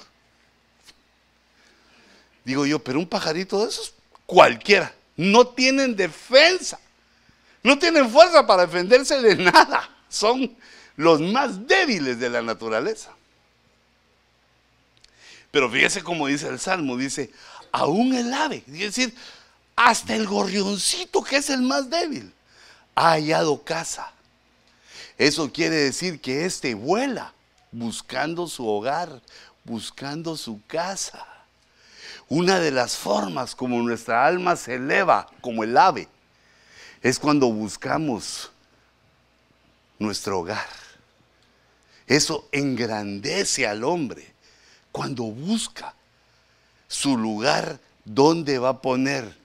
Digo 2.45 2.67
yo, 2.67 2.79
pero 2.81 2.99
un 2.99 3.09
pajarito 3.09 3.63
de 3.63 3.71
esos, 3.71 3.95
cualquiera, 4.27 4.93
no 5.17 5.47
tienen 5.47 5.95
defensa. 5.95 6.79
No 7.63 7.79
tienen 7.79 8.11
fuerza 8.11 8.47
para 8.47 8.67
defenderse 8.67 9.23
de 9.23 9.37
nada 9.37 9.94
son 10.15 10.57
los 10.97 11.21
más 11.21 11.67
débiles 11.67 12.19
de 12.19 12.31
la 12.31 12.43
naturaleza. 12.43 13.11
Pero 15.51 15.71
fíjese 15.71 16.03
cómo 16.03 16.27
dice 16.27 16.49
el 16.49 16.59
Salmo, 16.59 16.97
dice, 16.97 17.31
aún 17.73 18.15
el 18.15 18.33
ave, 18.33 18.65
es 18.67 18.79
decir, 18.95 19.15
hasta 19.77 20.15
el 20.15 20.27
gorrioncito 20.27 21.23
que 21.23 21.37
es 21.37 21.51
el 21.51 21.63
más 21.63 21.91
débil, 21.91 22.33
ha 22.95 23.11
hallado 23.11 23.63
casa. 23.63 24.13
Eso 25.19 25.53
quiere 25.53 25.77
decir 25.77 26.21
que 26.21 26.45
éste 26.45 26.75
vuela 26.75 27.33
buscando 27.71 28.49
su 28.49 28.67
hogar, 28.67 29.21
buscando 29.65 30.37
su 30.37 30.61
casa. 30.67 31.27
Una 32.29 32.59
de 32.59 32.71
las 32.71 32.97
formas 32.97 33.55
como 33.55 33.81
nuestra 33.83 34.27
alma 34.27 34.57
se 34.57 34.75
eleva 34.75 35.29
como 35.41 35.63
el 35.63 35.77
ave 35.77 36.09
es 37.03 37.19
cuando 37.19 37.49
buscamos 37.49 38.51
nuestro 40.05 40.41
hogar. 40.41 40.69
Eso 42.07 42.49
engrandece 42.53 43.67
al 43.67 43.83
hombre 43.83 44.33
cuando 44.93 45.25
busca 45.25 45.95
su 46.87 47.17
lugar 47.17 47.81
donde 48.05 48.59
va 48.59 48.71
a 48.71 48.83
poner 48.83 49.37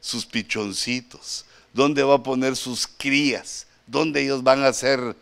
sus 0.00 0.26
pichoncitos, 0.26 1.44
donde 1.72 2.02
va 2.02 2.16
a 2.16 2.22
poner 2.22 2.56
sus 2.56 2.86
crías, 2.86 3.66
donde 3.86 4.22
ellos 4.22 4.42
van 4.42 4.62
a 4.62 4.72
ser 4.72 5.16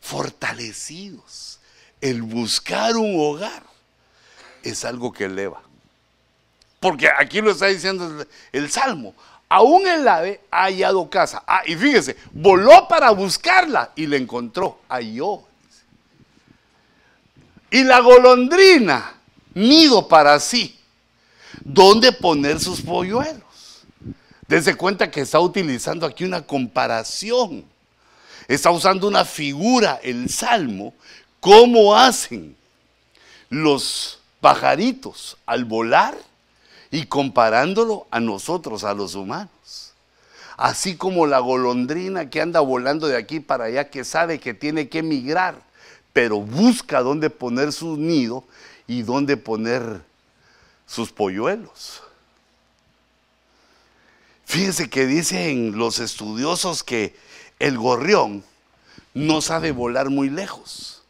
fortalecidos. 0.00 1.58
El 2.00 2.22
buscar 2.22 2.96
un 2.96 3.16
hogar 3.18 3.62
es 4.62 4.84
algo 4.84 5.12
que 5.12 5.24
eleva. 5.24 5.62
Porque 6.80 7.08
aquí 7.18 7.40
lo 7.40 7.52
está 7.52 7.66
diciendo 7.66 8.26
el 8.52 8.70
Salmo 8.70 9.14
aún 9.48 9.86
el 9.86 10.06
ave 10.06 10.40
ha 10.50 10.64
hallado 10.64 11.08
casa. 11.08 11.42
Ah, 11.46 11.62
y 11.66 11.74
fíjese, 11.76 12.16
voló 12.32 12.88
para 12.88 13.10
buscarla 13.10 13.92
y 13.94 14.06
la 14.06 14.16
encontró, 14.16 14.80
halló. 14.88 15.42
Y 17.70 17.82
la 17.84 18.00
golondrina, 18.00 19.14
nido 19.54 20.06
para 20.06 20.38
sí, 20.38 20.78
¿dónde 21.64 22.12
poner 22.12 22.60
sus 22.60 22.80
polluelos? 22.80 23.42
Dese 24.46 24.74
cuenta 24.74 25.10
que 25.10 25.22
está 25.22 25.40
utilizando 25.40 26.06
aquí 26.06 26.24
una 26.24 26.42
comparación. 26.42 27.64
Está 28.46 28.70
usando 28.70 29.08
una 29.08 29.24
figura, 29.24 29.98
el 30.02 30.28
salmo, 30.28 30.94
cómo 31.40 31.96
hacen 31.96 32.54
los 33.48 34.18
pajaritos 34.40 35.36
al 35.46 35.64
volar 35.64 36.14
y 36.94 37.06
comparándolo 37.06 38.06
a 38.12 38.20
nosotros, 38.20 38.84
a 38.84 38.94
los 38.94 39.16
humanos. 39.16 39.92
Así 40.56 40.96
como 40.96 41.26
la 41.26 41.40
golondrina 41.40 42.30
que 42.30 42.40
anda 42.40 42.60
volando 42.60 43.08
de 43.08 43.16
aquí 43.16 43.40
para 43.40 43.64
allá, 43.64 43.90
que 43.90 44.04
sabe 44.04 44.38
que 44.38 44.54
tiene 44.54 44.88
que 44.88 45.00
emigrar, 45.00 45.60
pero 46.12 46.40
busca 46.40 47.00
dónde 47.02 47.30
poner 47.30 47.72
su 47.72 47.96
nido 47.96 48.44
y 48.86 49.02
dónde 49.02 49.36
poner 49.36 50.02
sus 50.86 51.10
polluelos. 51.10 52.00
Fíjense 54.44 54.88
que 54.88 55.06
dicen 55.06 55.76
los 55.76 55.98
estudiosos 55.98 56.84
que 56.84 57.16
el 57.58 57.76
gorrión 57.76 58.44
no 59.14 59.40
sabe 59.40 59.72
volar 59.72 60.10
muy 60.10 60.30
lejos. 60.30 61.02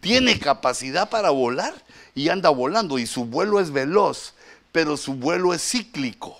Tiene 0.00 0.40
capacidad 0.40 1.08
para 1.08 1.30
volar 1.30 1.74
y 2.16 2.28
anda 2.28 2.48
volando 2.48 2.98
y 2.98 3.06
su 3.06 3.24
vuelo 3.24 3.60
es 3.60 3.70
veloz, 3.70 4.32
pero 4.76 4.98
su 4.98 5.14
vuelo 5.14 5.54
es 5.54 5.62
cíclico. 5.62 6.38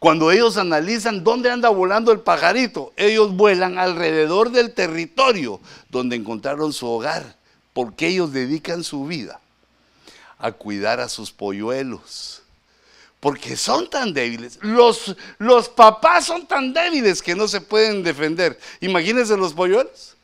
Cuando 0.00 0.32
ellos 0.32 0.56
analizan 0.56 1.22
dónde 1.22 1.52
anda 1.52 1.68
volando 1.68 2.10
el 2.10 2.18
pajarito, 2.18 2.92
ellos 2.96 3.30
vuelan 3.32 3.78
alrededor 3.78 4.50
del 4.50 4.74
territorio 4.74 5.60
donde 5.88 6.16
encontraron 6.16 6.72
su 6.72 6.88
hogar, 6.88 7.36
porque 7.72 8.08
ellos 8.08 8.32
dedican 8.32 8.82
su 8.82 9.06
vida 9.06 9.40
a 10.36 10.50
cuidar 10.50 10.98
a 10.98 11.08
sus 11.08 11.30
polluelos. 11.30 12.42
Porque 13.20 13.56
son 13.56 13.88
tan 13.88 14.12
débiles. 14.12 14.58
Los, 14.60 15.14
los 15.38 15.68
papás 15.68 16.24
son 16.24 16.44
tan 16.44 16.72
débiles 16.72 17.22
que 17.22 17.36
no 17.36 17.46
se 17.46 17.60
pueden 17.60 18.02
defender. 18.02 18.58
Imagínense 18.80 19.36
los 19.36 19.52
polluelos. 19.52 20.16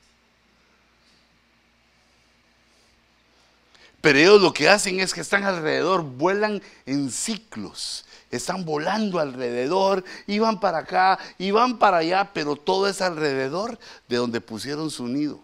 Pero 4.05 4.19
ellos 4.19 4.43
lo 4.43 4.53
que 4.53 4.69
hacen 4.69 5.01
es 5.01 5.15
que 5.15 5.23
están 5.23 5.45
alrededor, 5.45 6.03
vuelan 6.03 6.61
en 6.85 7.11
ciclos. 7.11 8.05
Están 8.31 8.67
volando 8.67 9.19
alrededor, 9.19 10.05
y 10.27 10.39
van 10.41 10.61
para 10.61 10.81
acá, 10.81 11.19
y 11.39 11.53
van 11.53 11.79
para 11.79 11.97
allá, 11.97 12.31
pero 12.35 12.55
todo 12.55 12.87
es 12.87 13.01
alrededor 13.01 13.79
de 14.07 14.17
donde 14.17 14.43
pusieron 14.43 14.91
su 14.91 15.09
nido. 15.09 15.41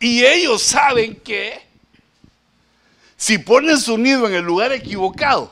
Y 0.00 0.22
ellos 0.22 0.60
saben 0.60 1.14
que 1.14 1.58
si 3.16 3.38
ponen 3.38 3.78
su 3.78 3.96
nido 3.96 4.26
en 4.26 4.34
el 4.34 4.44
lugar 4.44 4.70
equivocado, 4.72 5.48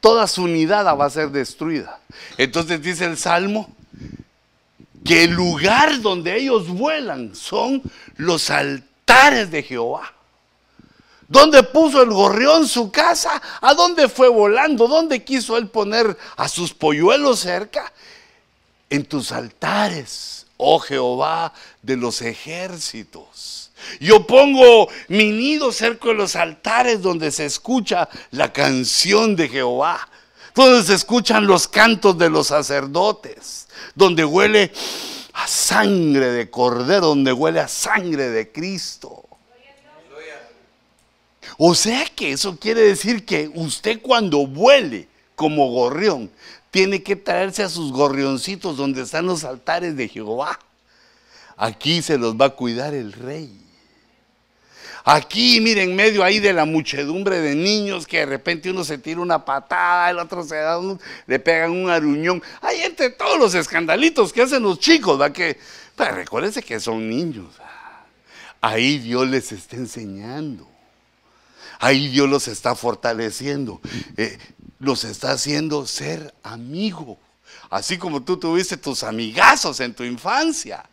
toda 0.00 0.26
su 0.26 0.42
unidad 0.42 0.86
va 0.98 1.04
a 1.04 1.10
ser 1.10 1.30
destruida. 1.30 2.00
Entonces 2.36 2.82
dice 2.82 3.04
el 3.04 3.16
Salmo, 3.16 3.72
que 5.04 5.24
el 5.24 5.32
lugar 5.32 6.00
donde 6.00 6.36
ellos 6.36 6.68
vuelan 6.68 7.34
son 7.34 7.82
los 8.16 8.50
altares 8.50 9.50
de 9.50 9.62
Jehová. 9.62 10.12
¿Dónde 11.28 11.62
puso 11.62 12.02
el 12.02 12.10
gorrión 12.10 12.68
su 12.68 12.90
casa? 12.90 13.40
¿A 13.60 13.72
dónde 13.74 14.08
fue 14.08 14.28
volando? 14.28 14.86
¿Dónde 14.86 15.24
quiso 15.24 15.56
él 15.56 15.68
poner 15.68 16.16
a 16.36 16.46
sus 16.46 16.74
polluelos 16.74 17.40
cerca? 17.40 17.90
En 18.90 19.06
tus 19.06 19.32
altares, 19.32 20.46
oh 20.58 20.78
Jehová 20.78 21.54
de 21.80 21.96
los 21.96 22.20
ejércitos. 22.20 23.70
Yo 23.98 24.26
pongo 24.26 24.88
mi 25.08 25.30
nido 25.30 25.72
cerca 25.72 26.08
de 26.08 26.14
los 26.14 26.36
altares 26.36 27.02
donde 27.02 27.30
se 27.30 27.46
escucha 27.46 28.08
la 28.30 28.52
canción 28.52 29.34
de 29.34 29.48
Jehová, 29.48 30.08
donde 30.54 30.84
se 30.84 30.94
escuchan 30.94 31.46
los 31.46 31.66
cantos 31.66 32.18
de 32.18 32.30
los 32.30 32.48
sacerdotes, 32.48 33.61
donde 33.94 34.24
huele 34.24 34.72
a 35.32 35.46
sangre 35.46 36.30
de 36.32 36.50
cordero, 36.50 37.08
donde 37.08 37.32
huele 37.32 37.60
a 37.60 37.68
sangre 37.68 38.30
de 38.30 38.50
Cristo. 38.50 39.24
O 41.58 41.74
sea 41.74 42.06
que 42.06 42.32
eso 42.32 42.56
quiere 42.58 42.80
decir 42.80 43.24
que 43.24 43.50
usted 43.54 44.00
cuando 44.00 44.46
vuele 44.46 45.08
como 45.34 45.70
gorrión, 45.70 46.30
tiene 46.70 47.02
que 47.02 47.16
traerse 47.16 47.62
a 47.62 47.68
sus 47.68 47.92
gorrioncitos 47.92 48.76
donde 48.76 49.02
están 49.02 49.26
los 49.26 49.44
altares 49.44 49.96
de 49.96 50.08
Jehová. 50.08 50.58
Aquí 51.56 52.00
se 52.00 52.16
los 52.16 52.34
va 52.34 52.46
a 52.46 52.50
cuidar 52.50 52.94
el 52.94 53.12
rey. 53.12 53.61
Aquí, 55.04 55.60
miren, 55.60 55.90
en 55.90 55.96
medio 55.96 56.22
ahí 56.22 56.38
de 56.38 56.52
la 56.52 56.64
muchedumbre 56.64 57.40
de 57.40 57.54
niños 57.54 58.06
que 58.06 58.18
de 58.18 58.26
repente 58.26 58.70
uno 58.70 58.84
se 58.84 58.98
tira 58.98 59.20
una 59.20 59.44
patada, 59.44 60.10
el 60.10 60.18
otro 60.18 60.44
se 60.44 60.56
da 60.56 60.78
un, 60.78 61.00
le 61.26 61.38
pegan 61.40 61.72
un 61.72 61.90
aruñón. 61.90 62.42
Hay 62.60 62.82
entre 62.82 63.10
todos 63.10 63.38
los 63.38 63.54
escandalitos 63.54 64.32
que 64.32 64.42
hacen 64.42 64.62
los 64.62 64.78
chicos, 64.78 65.20
¿va? 65.20 65.32
Que, 65.32 65.58
pero 65.96 66.14
recuérdense 66.14 66.62
que 66.62 66.78
son 66.78 67.08
niños. 67.08 67.54
Ahí 68.60 68.98
Dios 68.98 69.28
les 69.28 69.50
está 69.50 69.76
enseñando. 69.76 70.68
Ahí 71.80 72.06
Dios 72.06 72.28
los 72.28 72.46
está 72.46 72.76
fortaleciendo. 72.76 73.80
Eh, 74.16 74.38
los 74.78 75.02
está 75.02 75.32
haciendo 75.32 75.84
ser 75.84 76.32
amigo. 76.44 77.18
Así 77.70 77.98
como 77.98 78.22
tú 78.22 78.36
tuviste 78.36 78.76
tus 78.76 79.02
amigazos 79.02 79.80
en 79.80 79.94
tu 79.94 80.04
infancia. 80.04 80.84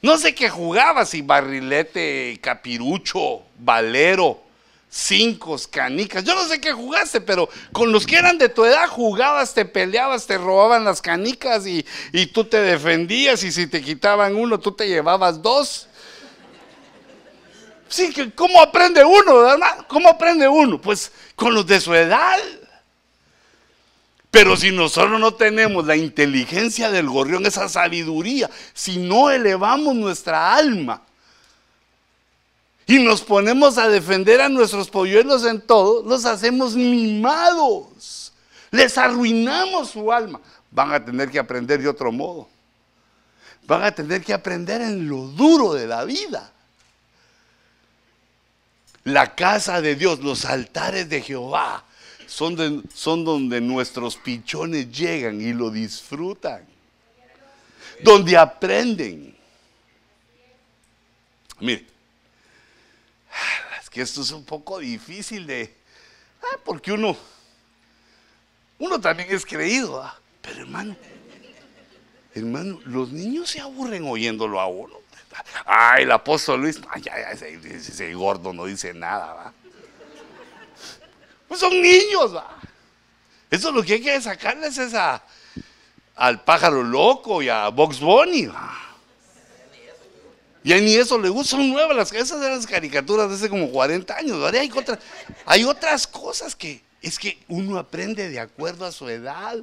No 0.00 0.16
sé 0.16 0.34
qué 0.34 0.48
jugabas, 0.48 1.10
si 1.10 1.22
barrilete, 1.22 2.38
capirucho, 2.40 3.42
valero, 3.58 4.40
cinco, 4.88 5.56
canicas. 5.70 6.22
Yo 6.22 6.34
no 6.34 6.44
sé 6.44 6.60
qué 6.60 6.72
jugaste, 6.72 7.20
pero 7.20 7.48
con 7.72 7.90
los 7.90 8.06
que 8.06 8.16
eran 8.16 8.38
de 8.38 8.48
tu 8.48 8.64
edad 8.64 8.88
jugabas, 8.88 9.54
te 9.54 9.64
peleabas, 9.64 10.26
te 10.26 10.38
robaban 10.38 10.84
las 10.84 11.02
canicas 11.02 11.66
y, 11.66 11.84
y 12.12 12.26
tú 12.26 12.44
te 12.44 12.60
defendías 12.60 13.42
y 13.42 13.50
si 13.50 13.66
te 13.66 13.82
quitaban 13.82 14.36
uno, 14.36 14.60
tú 14.60 14.72
te 14.72 14.88
llevabas 14.88 15.42
dos. 15.42 15.88
Sí, 17.88 18.12
¿cómo 18.34 18.60
aprende 18.60 19.02
uno? 19.04 19.56
¿Cómo 19.88 20.08
aprende 20.08 20.46
uno? 20.46 20.80
Pues 20.80 21.10
con 21.34 21.54
los 21.54 21.66
de 21.66 21.80
su 21.80 21.94
edad. 21.94 22.38
Pero 24.38 24.56
si 24.56 24.70
nosotros 24.70 25.18
no 25.18 25.34
tenemos 25.34 25.84
la 25.84 25.96
inteligencia 25.96 26.92
del 26.92 27.08
gorrión, 27.08 27.44
esa 27.44 27.68
sabiduría, 27.68 28.48
si 28.72 28.96
no 28.96 29.30
elevamos 29.30 29.96
nuestra 29.96 30.54
alma 30.54 31.02
y 32.86 33.00
nos 33.00 33.20
ponemos 33.22 33.78
a 33.78 33.88
defender 33.88 34.40
a 34.40 34.48
nuestros 34.48 34.90
polluelos 34.90 35.44
en 35.44 35.60
todo, 35.60 36.04
los 36.08 36.24
hacemos 36.24 36.76
mimados, 36.76 38.32
les 38.70 38.96
arruinamos 38.96 39.90
su 39.90 40.12
alma. 40.12 40.40
Van 40.70 40.92
a 40.92 41.04
tener 41.04 41.32
que 41.32 41.40
aprender 41.40 41.82
de 41.82 41.88
otro 41.88 42.12
modo. 42.12 42.48
Van 43.66 43.82
a 43.82 43.90
tener 43.90 44.22
que 44.22 44.32
aprender 44.32 44.80
en 44.82 45.08
lo 45.08 45.22
duro 45.22 45.74
de 45.74 45.88
la 45.88 46.04
vida. 46.04 46.52
La 49.02 49.34
casa 49.34 49.80
de 49.80 49.96
Dios, 49.96 50.20
los 50.20 50.44
altares 50.44 51.08
de 51.08 51.22
Jehová, 51.22 51.82
son, 52.28 52.84
son 52.94 53.24
donde 53.24 53.60
nuestros 53.60 54.16
pichones 54.16 54.92
llegan 54.92 55.40
y 55.40 55.52
lo 55.52 55.70
disfrutan. 55.70 56.64
Donde 58.04 58.36
aprenden. 58.36 59.34
Mire, 61.58 61.84
es 63.82 63.90
que 63.90 64.02
esto 64.02 64.20
es 64.20 64.30
un 64.30 64.44
poco 64.44 64.78
difícil 64.78 65.46
de... 65.46 65.74
Ah, 66.42 66.58
porque 66.64 66.92
uno, 66.92 67.16
uno 68.78 69.00
también 69.00 69.28
es 69.32 69.44
creído, 69.44 70.00
¿ah? 70.00 70.16
pero 70.40 70.60
hermano, 70.60 70.96
hermano, 72.34 72.80
los 72.84 73.10
niños 73.10 73.50
se 73.50 73.60
aburren 73.60 74.06
oyéndolo 74.06 74.60
a 74.60 74.68
uno. 74.68 74.94
Ay, 75.64 76.04
el 76.04 76.12
apóstol 76.12 76.60
Luis, 76.60 76.80
ay, 76.90 77.02
ese, 77.32 77.54
ese, 77.54 78.14
gordo 78.14 78.52
no 78.52 78.66
dice 78.66 78.94
nada. 78.94 79.52
Pues 81.48 81.60
son 81.60 81.80
niños, 81.80 82.36
¿va? 82.36 82.58
Eso 83.50 83.72
lo 83.72 83.82
que 83.82 83.94
hay 83.94 84.02
que 84.02 84.20
sacarles 84.20 84.76
es 84.76 84.94
a, 84.94 85.22
al 86.14 86.44
pájaro 86.44 86.82
loco 86.82 87.42
y 87.42 87.48
a 87.48 87.68
Box 87.68 88.00
Bunny, 88.00 88.46
¿va? 88.46 88.88
Y 90.62 90.72
a 90.74 90.80
ni 90.80 90.94
eso 90.96 91.18
le 91.18 91.30
gusta, 91.30 91.56
son 91.56 91.70
nuevas 91.70 91.96
las 91.96 92.12
esas 92.12 92.42
eran 92.42 92.56
las 92.56 92.66
caricaturas 92.66 93.30
de 93.30 93.36
hace 93.36 93.48
como 93.48 93.70
40 93.70 94.14
años, 94.14 94.40
¿vale? 94.40 94.58
Hay, 94.58 94.70
otras, 94.70 94.98
hay 95.46 95.64
otras 95.64 96.06
cosas 96.06 96.54
que 96.54 96.82
es 97.00 97.18
que 97.18 97.38
uno 97.48 97.78
aprende 97.78 98.28
de 98.28 98.40
acuerdo 98.40 98.84
a 98.84 98.92
su 98.92 99.08
edad. 99.08 99.56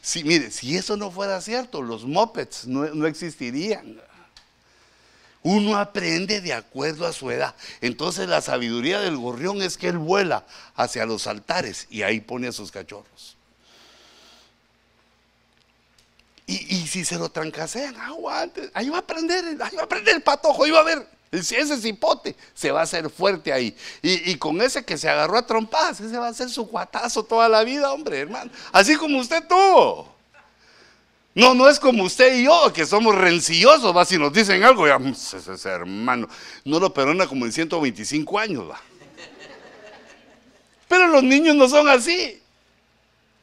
Si, 0.00 0.24
mire, 0.24 0.50
si 0.50 0.76
eso 0.76 0.96
no 0.96 1.10
fuera 1.10 1.40
cierto, 1.40 1.82
los 1.82 2.04
mopeds 2.04 2.66
no, 2.66 2.86
no 2.94 3.06
existirían. 3.06 4.00
Uno 5.42 5.78
aprende 5.78 6.40
de 6.40 6.52
acuerdo 6.52 7.06
a 7.06 7.12
su 7.12 7.30
edad. 7.30 7.54
Entonces 7.80 8.28
la 8.28 8.42
sabiduría 8.42 9.00
del 9.00 9.16
gorrión 9.16 9.62
es 9.62 9.78
que 9.78 9.88
él 9.88 9.98
vuela 9.98 10.44
hacia 10.74 11.06
los 11.06 11.26
altares 11.26 11.86
y 11.90 12.02
ahí 12.02 12.20
pone 12.20 12.48
a 12.48 12.52
sus 12.52 12.70
cachorros. 12.70 13.36
Y, 16.46 16.88
si 16.88 17.04
se 17.04 17.16
lo 17.16 17.30
trancasean, 17.30 17.96
aguante, 17.96 18.72
ahí 18.74 18.88
va 18.88 18.96
a 18.96 19.00
aprender, 19.00 19.44
ahí 19.62 19.76
va 19.76 19.82
a 19.82 19.84
aprender 19.84 20.16
el 20.16 20.22
patojo, 20.22 20.64
ahí 20.64 20.72
va 20.72 20.80
a 20.80 20.82
ver, 20.82 21.06
ese 21.30 21.80
cipote 21.80 22.34
se 22.54 22.72
va 22.72 22.80
a 22.80 22.82
hacer 22.82 23.08
fuerte 23.08 23.52
ahí. 23.52 23.76
Y, 24.02 24.32
y, 24.32 24.36
con 24.36 24.60
ese 24.60 24.84
que 24.84 24.98
se 24.98 25.08
agarró 25.08 25.38
a 25.38 25.46
trompadas, 25.46 26.00
ese 26.00 26.18
va 26.18 26.26
a 26.26 26.34
ser 26.34 26.50
su 26.50 26.68
cuatazo 26.68 27.22
toda 27.22 27.48
la 27.48 27.62
vida, 27.62 27.92
hombre, 27.92 28.18
hermano. 28.18 28.50
Así 28.72 28.96
como 28.96 29.20
usted 29.20 29.46
tuvo. 29.46 30.12
No, 31.34 31.54
no 31.54 31.68
es 31.68 31.78
como 31.78 32.04
usted 32.04 32.38
y 32.38 32.44
yo, 32.44 32.72
que 32.72 32.84
somos 32.84 33.14
rencillosos, 33.14 33.96
va, 33.96 34.04
si 34.04 34.18
nos 34.18 34.32
dicen 34.32 34.62
algo, 34.64 34.86
ya, 34.86 34.98
mm, 34.98 35.10
ese, 35.10 35.68
hermano, 35.68 36.28
no 36.64 36.80
lo 36.80 36.92
perdona 36.92 37.26
como 37.26 37.46
en 37.46 37.52
125 37.52 38.38
años, 38.38 38.68
va. 38.68 38.80
Pero 40.88 41.06
los 41.06 41.22
niños 41.22 41.54
no 41.54 41.68
son 41.68 41.88
así. 41.88 42.42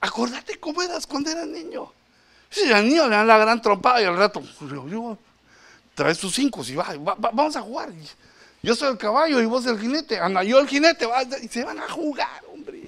Acordate 0.01 0.59
cómo 0.59 0.81
eras 0.81 1.07
cuando 1.07 1.31
eras 1.31 1.47
niño. 1.47 1.91
Si 2.49 2.71
al 2.71 2.87
niño 2.87 3.07
le 3.07 3.15
dan 3.15 3.27
la 3.27 3.37
gran 3.37 3.61
trompada 3.61 4.01
y 4.01 4.05
al 4.05 4.17
rato, 4.17 4.43
traes 5.95 6.19
tus 6.19 6.35
cinco, 6.35 6.61
y 6.67 6.75
va, 6.75 6.93
vamos 7.17 7.55
a 7.55 7.61
jugar. 7.61 7.89
Yo 8.61 8.75
soy 8.75 8.91
el 8.91 8.97
caballo 8.97 9.41
y 9.41 9.45
vos 9.45 9.65
el 9.65 9.79
jinete, 9.79 10.19
anda, 10.19 10.43
yo 10.43 10.59
el 10.59 10.67
jinete, 10.67 11.05
va, 11.05 11.23
y 11.23 11.47
se 11.47 11.63
van 11.63 11.79
a 11.79 11.89
jugar, 11.89 12.43
hombre. 12.51 12.81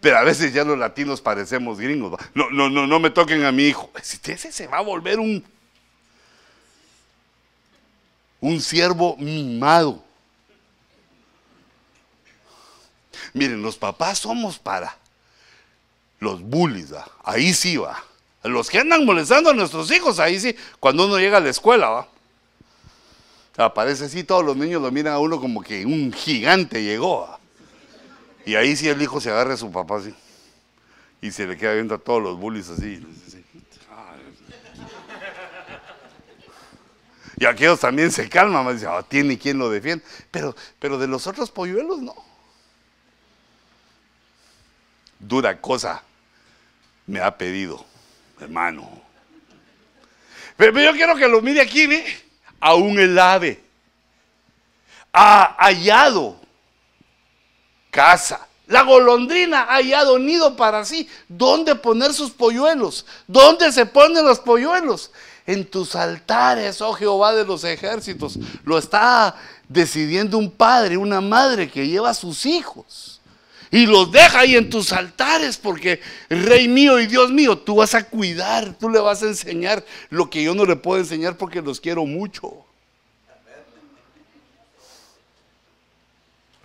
Pero 0.00 0.18
a 0.18 0.22
veces 0.22 0.52
ya 0.52 0.64
los 0.64 0.78
latinos 0.78 1.20
parecemos 1.20 1.78
gringos. 1.78 2.20
No, 2.34 2.50
no, 2.50 2.68
no, 2.68 2.86
no 2.86 3.00
me 3.00 3.10
toquen 3.10 3.44
a 3.44 3.52
mi 3.52 3.64
hijo. 3.64 3.90
Ese 3.96 4.52
se 4.52 4.66
va 4.66 4.78
a 4.78 4.82
volver 4.82 5.18
un, 5.18 5.44
un 8.40 8.60
siervo 8.60 9.16
mimado. 9.16 10.02
Miren, 13.32 13.62
los 13.62 13.76
papás 13.76 14.18
somos 14.20 14.58
para 14.58 14.96
los 16.20 16.40
bullies, 16.40 16.94
ahí 17.24 17.52
sí 17.52 17.76
va. 17.76 18.02
Los 18.42 18.70
que 18.70 18.78
andan 18.78 19.04
molestando 19.04 19.50
a 19.50 19.54
nuestros 19.54 19.90
hijos, 19.90 20.20
ahí 20.20 20.38
sí, 20.38 20.56
cuando 20.78 21.06
uno 21.06 21.18
llega 21.18 21.38
a 21.38 21.40
la 21.40 21.50
escuela, 21.50 21.88
va. 21.88 22.08
Aparece 23.56 24.04
así, 24.04 24.22
todos 24.22 24.44
los 24.44 24.56
niños 24.56 24.82
lo 24.82 24.90
miran 24.90 25.14
a 25.14 25.18
uno 25.18 25.40
como 25.40 25.62
que 25.62 25.84
un 25.84 26.12
gigante 26.12 26.82
llegó. 26.82 27.38
Y 28.46 28.54
ahí 28.54 28.76
sí 28.76 28.88
el 28.88 29.02
hijo 29.02 29.20
se 29.20 29.28
agarra 29.28 29.54
a 29.54 29.56
su 29.56 29.70
papá 29.72 29.98
así. 29.98 30.14
Y 31.20 31.32
se 31.32 31.46
le 31.46 31.56
queda 31.56 31.74
viendo 31.74 31.96
a 31.96 31.98
todos 31.98 32.22
los 32.22 32.38
bullies 32.38 32.70
así. 32.70 33.04
Y 37.38 37.44
aquellos 37.44 37.80
también 37.80 38.10
se 38.10 38.28
calman, 38.28 38.72
dicen, 38.72 38.88
oh, 38.88 39.04
tiene 39.04 39.36
quien 39.36 39.58
lo 39.58 39.68
defiende. 39.68 40.04
Pero, 40.30 40.54
pero 40.78 40.96
de 40.96 41.08
los 41.08 41.26
otros 41.26 41.50
polluelos 41.50 41.98
no. 41.98 42.14
Dura 45.18 45.60
cosa 45.60 46.02
me 47.06 47.20
ha 47.20 47.36
pedido, 47.36 47.84
hermano. 48.40 49.02
Pero, 50.56 50.80
yo 50.80 50.92
quiero 50.92 51.16
que 51.16 51.26
lo 51.26 51.42
mire 51.42 51.60
aquí, 51.60 51.86
¿ve? 51.86 52.04
Aún 52.60 52.98
el 52.98 53.18
ave 53.18 53.60
ha 55.12 55.56
hallado 55.58 56.45
casa. 57.96 58.46
La 58.66 58.82
golondrina 58.82 59.62
ha 59.62 59.76
hallado 59.76 60.18
nido 60.18 60.54
para 60.54 60.84
sí. 60.84 61.08
¿Dónde 61.28 61.74
poner 61.74 62.12
sus 62.12 62.30
polluelos? 62.30 63.06
¿Dónde 63.26 63.72
se 63.72 63.86
ponen 63.86 64.26
los 64.26 64.38
polluelos? 64.38 65.10
En 65.46 65.64
tus 65.64 65.94
altares, 65.94 66.80
oh 66.82 66.92
Jehová 66.92 67.32
de 67.32 67.44
los 67.44 67.64
ejércitos. 67.64 68.38
Lo 68.64 68.76
está 68.76 69.36
decidiendo 69.68 70.36
un 70.36 70.50
padre, 70.50 70.96
una 70.96 71.20
madre 71.20 71.70
que 71.70 71.88
lleva 71.88 72.10
a 72.10 72.14
sus 72.14 72.44
hijos. 72.44 73.20
Y 73.70 73.86
los 73.86 74.12
deja 74.12 74.40
ahí 74.40 74.56
en 74.56 74.68
tus 74.68 74.92
altares 74.92 75.56
porque 75.56 76.00
Rey 76.28 76.68
mío 76.68 77.00
y 77.00 77.06
Dios 77.06 77.30
mío, 77.30 77.56
tú 77.58 77.76
vas 77.76 77.94
a 77.94 78.04
cuidar, 78.04 78.74
tú 78.78 78.90
le 78.90 79.00
vas 79.00 79.22
a 79.22 79.26
enseñar 79.26 79.84
lo 80.10 80.28
que 80.28 80.42
yo 80.42 80.54
no 80.54 80.66
le 80.66 80.76
puedo 80.76 81.00
enseñar 81.00 81.36
porque 81.36 81.62
los 81.62 81.80
quiero 81.80 82.04
mucho. 82.04 82.65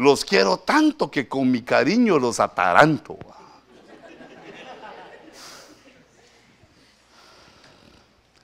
Los 0.01 0.25
quiero 0.25 0.57
tanto 0.57 1.11
que 1.11 1.27
con 1.27 1.51
mi 1.51 1.61
cariño 1.61 2.17
los 2.17 2.39
ataranto. 2.39 3.19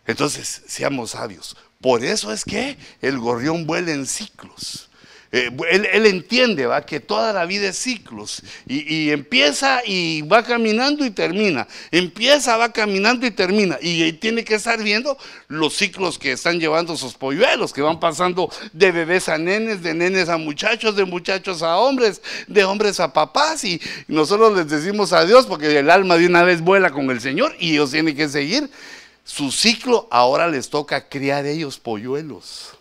Entonces, 0.05 0.61
seamos 0.67 1.11
sabios. 1.11 1.57
Por 1.81 2.03
eso 2.03 2.31
es 2.31 2.45
que 2.45 2.77
el 3.01 3.17
gorrión 3.17 3.65
vuela 3.65 3.91
en 3.91 4.05
ciclos. 4.05 4.86
Eh, 5.30 5.51
él, 5.71 6.05
entiende 6.05 6.67
¿va? 6.67 6.86
que 6.86 7.01
toda 7.01 7.34
la 7.34 7.45
vida 7.45 7.67
es 7.67 7.78
ciclos 7.78 8.41
y, 8.65 9.09
empieza 9.11 9.82
y 9.86 10.21
va 10.21 10.41
caminando 10.41 11.03
y 11.05 11.11
termina, 11.11 11.67
empieza, 11.91 12.55
va 12.55 12.71
caminando 12.71 13.25
y 13.25 13.32
termina 13.32 13.78
y, 13.82 14.13
tiene 14.13 14.45
que 14.45 14.55
estar 14.55 14.82
viendo 14.82 15.17
los 15.49 15.75
ciclos 15.75 16.17
que 16.17 16.32
están 16.32 16.61
llevando 16.61 16.95
sus 16.95 17.15
polluelos, 17.15 17.73
que 17.73 17.82
van 17.82 17.99
pasando 17.99 18.49
de 18.71 18.93
bebés 18.93 19.28
a 19.28 19.38
nenes, 19.38 19.84
de 19.84 19.93
nenes 19.93 20.30
a 20.30 20.38
muchachos, 20.38 20.95
de 20.95 21.03
muchachos 21.03 21.61
a 21.61 21.75
hombres, 21.75 22.21
de 22.47 22.63
hombres 22.63 23.01
a 23.01 23.11
papás 23.11 23.65
y 23.65 23.82
nosotros 24.07 24.55
les 24.55 24.69
decimos 24.69 25.11
adiós 25.11 25.45
porque 25.45 25.78
el 25.78 25.89
alma 25.89 26.15
de 26.15 26.25
una 26.25 26.43
vez 26.43 26.61
vuela 26.61 26.91
con 26.91 27.11
el 27.11 27.19
Señor 27.19 27.53
y 27.59 27.73
ellos 27.73 27.91
tienen 27.91 28.15
que 28.15 28.30
seguir 28.30 28.69
su 29.25 29.51
ciclo, 29.51 30.07
ahora 30.09 30.47
les 30.47 30.69
toca 30.69 31.09
criar 31.09 31.45
ellos 31.45 31.78
polluelos. 31.78 32.76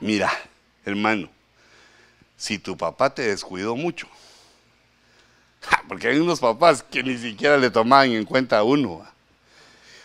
Mira, 0.00 0.30
hermano, 0.84 1.28
si 2.36 2.58
tu 2.58 2.76
papá 2.76 3.14
te 3.14 3.22
descuidó 3.22 3.76
mucho, 3.76 4.06
porque 5.88 6.08
hay 6.08 6.18
unos 6.18 6.40
papás 6.40 6.82
que 6.82 7.02
ni 7.02 7.16
siquiera 7.16 7.56
le 7.56 7.70
tomaban 7.70 8.10
en 8.10 8.24
cuenta 8.24 8.58
a 8.58 8.64
uno, 8.64 9.06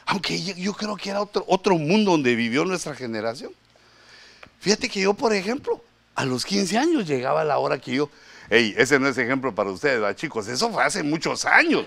aunque 0.06 0.42
yo, 0.42 0.74
creo 0.74 0.96
que 0.96 1.10
era 1.10 1.22
otro, 1.22 1.44
otro 1.48 1.76
mundo 1.76 2.12
donde 2.12 2.36
vivió 2.36 2.66
nuestra 2.66 2.96
generación. 2.96 3.52
Fíjate 4.60 4.90
que 4.90 5.02
yo, 5.02 5.14
por 5.14 5.34
ejemplo, 5.34 5.84
a 6.16 6.26
los 6.26 6.46
15 6.46 6.78
años 6.78 7.08
llegaba 7.08 7.44
la 7.44 7.60
hora 7.60 7.80
que 7.80 7.94
yo, 7.94 8.10
hey, 8.50 8.74
ese 8.78 9.00
no 9.00 9.08
es 9.08 9.18
ejemplo 9.18 9.54
para 9.54 9.70
ustedes, 9.70 10.16
chicos, 10.16 10.48
eso 10.48 10.72
fue 10.72 10.84
hace 10.84 11.04
muchos 11.04 11.46
años. 11.46 11.86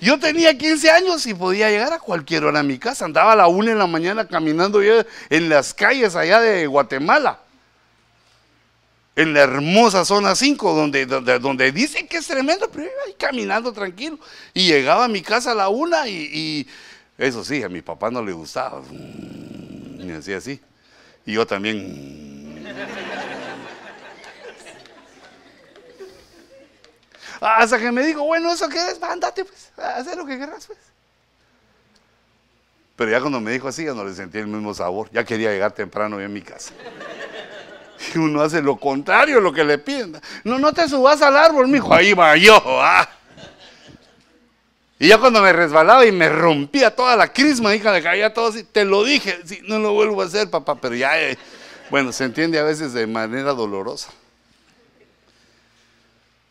Yo 0.00 0.18
tenía 0.18 0.56
15 0.56 0.90
años 0.90 1.26
y 1.26 1.34
podía 1.34 1.70
llegar 1.70 1.92
a 1.92 1.98
cualquier 1.98 2.44
hora 2.44 2.60
a 2.60 2.62
mi 2.62 2.78
casa. 2.78 3.04
Andaba 3.04 3.32
a 3.32 3.36
la 3.36 3.48
una 3.48 3.72
en 3.72 3.78
la 3.78 3.86
mañana 3.86 4.26
caminando 4.26 4.80
en 4.82 5.48
las 5.48 5.74
calles 5.74 6.14
allá 6.14 6.40
de 6.40 6.66
Guatemala. 6.66 7.40
En 9.16 9.34
la 9.34 9.40
hermosa 9.40 10.04
zona 10.04 10.36
5, 10.36 10.74
donde, 10.74 11.06
donde, 11.06 11.72
dicen 11.72 12.06
que 12.06 12.18
es 12.18 12.26
tremendo, 12.28 12.70
pero 12.70 12.84
iba 12.84 12.92
ahí 13.06 13.14
caminando 13.18 13.72
tranquilo. 13.72 14.18
Y 14.54 14.68
llegaba 14.68 15.06
a 15.06 15.08
mi 15.08 15.22
casa 15.22 15.50
a 15.50 15.54
la 15.56 15.68
una 15.68 16.06
y, 16.08 16.68
eso 17.16 17.44
sí, 17.44 17.64
a 17.64 17.68
mi 17.68 17.82
papá 17.82 18.12
no 18.12 18.22
le 18.22 18.32
gustaba. 18.32 18.80
Y 18.92 20.04
me 20.04 20.12
decía 20.12 20.36
así. 20.36 20.60
Y 21.26 21.32
yo 21.32 21.44
también. 21.44 22.64
Hasta 27.40 27.78
que 27.78 27.92
me 27.92 28.04
dijo, 28.04 28.22
bueno, 28.24 28.52
¿eso 28.52 28.68
qué 28.68 28.78
es? 28.78 29.02
Andate, 29.02 29.44
pues, 29.44 29.70
haz 29.76 30.06
lo 30.16 30.26
que 30.26 30.36
quieras, 30.36 30.66
pues. 30.66 30.78
Pero 32.96 33.12
ya 33.12 33.20
cuando 33.20 33.40
me 33.40 33.52
dijo 33.52 33.68
así, 33.68 33.84
ya 33.84 33.94
no 33.94 34.02
le 34.02 34.12
sentí 34.12 34.38
el 34.38 34.48
mismo 34.48 34.74
sabor. 34.74 35.08
Ya 35.12 35.24
quería 35.24 35.52
llegar 35.52 35.70
temprano 35.70 36.20
en 36.20 36.32
mi 36.32 36.42
casa. 36.42 36.72
Y 38.14 38.18
uno 38.18 38.42
hace 38.42 38.62
lo 38.62 38.76
contrario, 38.76 39.40
lo 39.40 39.52
que 39.52 39.64
le 39.64 39.76
piden. 39.76 40.20
No, 40.44 40.56
no 40.58 40.72
te 40.72 40.88
subas 40.88 41.20
al 41.20 41.36
árbol, 41.36 41.66
mijo. 41.66 41.92
Ahí 41.92 42.12
va 42.14 42.36
yo. 42.36 42.62
Ah. 42.64 43.08
Y 45.00 45.08
ya 45.08 45.18
cuando 45.18 45.42
me 45.42 45.52
resbalaba 45.52 46.06
y 46.06 46.12
me 46.12 46.28
rompía 46.28 46.94
toda 46.94 47.16
la 47.16 47.32
crisma, 47.32 47.74
hija, 47.74 47.92
le 47.92 48.00
caía 48.00 48.32
todo 48.32 48.48
así. 48.48 48.62
Te 48.62 48.84
lo 48.84 49.02
dije, 49.02 49.40
no 49.64 49.80
lo 49.80 49.92
vuelvo 49.94 50.22
a 50.22 50.26
hacer, 50.26 50.48
papá. 50.48 50.76
Pero 50.76 50.94
ya, 50.94 51.20
eh, 51.20 51.36
bueno, 51.90 52.12
se 52.12 52.24
entiende 52.24 52.58
a 52.58 52.62
veces 52.62 52.92
de 52.92 53.06
manera 53.06 53.52
dolorosa. 53.52 54.10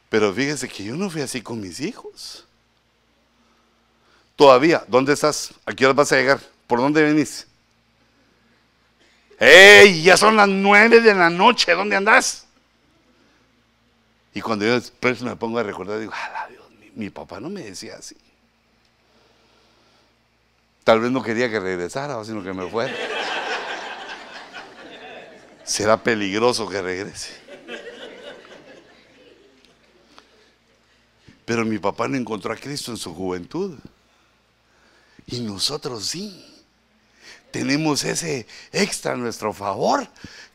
Pero 0.10 0.34
fíjese 0.34 0.68
que 0.68 0.84
yo 0.84 0.95
no 0.95 1.10
fui 1.10 1.22
así 1.22 1.41
con 1.41 1.60
mis 1.60 1.80
hijos. 1.80 2.45
Todavía, 4.36 4.86
¿dónde 4.88 5.14
estás? 5.14 5.53
¿A 5.66 5.74
qué 5.74 5.86
hora 5.86 5.93
vas 5.93 6.12
a 6.12 6.16
llegar? 6.16 6.39
¿Por 6.68 6.80
dónde 6.80 7.01
venís? 7.01 7.47
¡Ey! 9.39 10.03
Ya 10.03 10.16
son 10.16 10.36
las 10.36 10.47
nueve 10.47 11.01
de 11.01 11.14
la 11.14 11.30
noche, 11.30 11.74
¿dónde 11.74 11.95
andás? 11.95 12.45
Y 14.34 14.41
cuando 14.41 14.66
yo 14.66 14.74
después 14.74 15.22
me 15.22 15.36
pongo 15.36 15.60
a 15.60 15.64
recordar, 15.64 15.99
digo, 15.99 16.14
¡Hala, 16.14 16.47
Dios! 16.47 16.64
Mi, 16.80 16.91
mi 16.91 17.10
papá 17.10 17.39
no 17.39 17.49
me 17.49 17.64
decía 17.64 17.95
así. 17.97 18.16
Tal 20.84 20.99
vez 20.99 21.12
no 21.12 21.22
quería 21.22 21.49
que 21.49 21.60
regresara, 21.60 22.24
sino 22.24 22.43
que 22.43 22.53
me 22.53 22.70
fuera. 22.70 22.95
Será 25.64 26.01
peligroso 26.01 26.70
que 26.70 26.82
regrese. 26.82 27.46
Pero 31.47 31.63
mi 31.63 31.79
papá 31.79 32.09
no 32.09 32.17
encontró 32.17 32.51
a 32.51 32.57
Cristo 32.57 32.91
en 32.91 32.97
su 32.97 33.15
juventud. 33.15 33.79
Y 35.27 35.39
nosotros 35.39 36.05
sí. 36.05 36.45
Tenemos 37.51 38.03
ese 38.03 38.45
extra 38.73 39.13
a 39.13 39.15
nuestro 39.15 39.53
favor, 39.53 40.05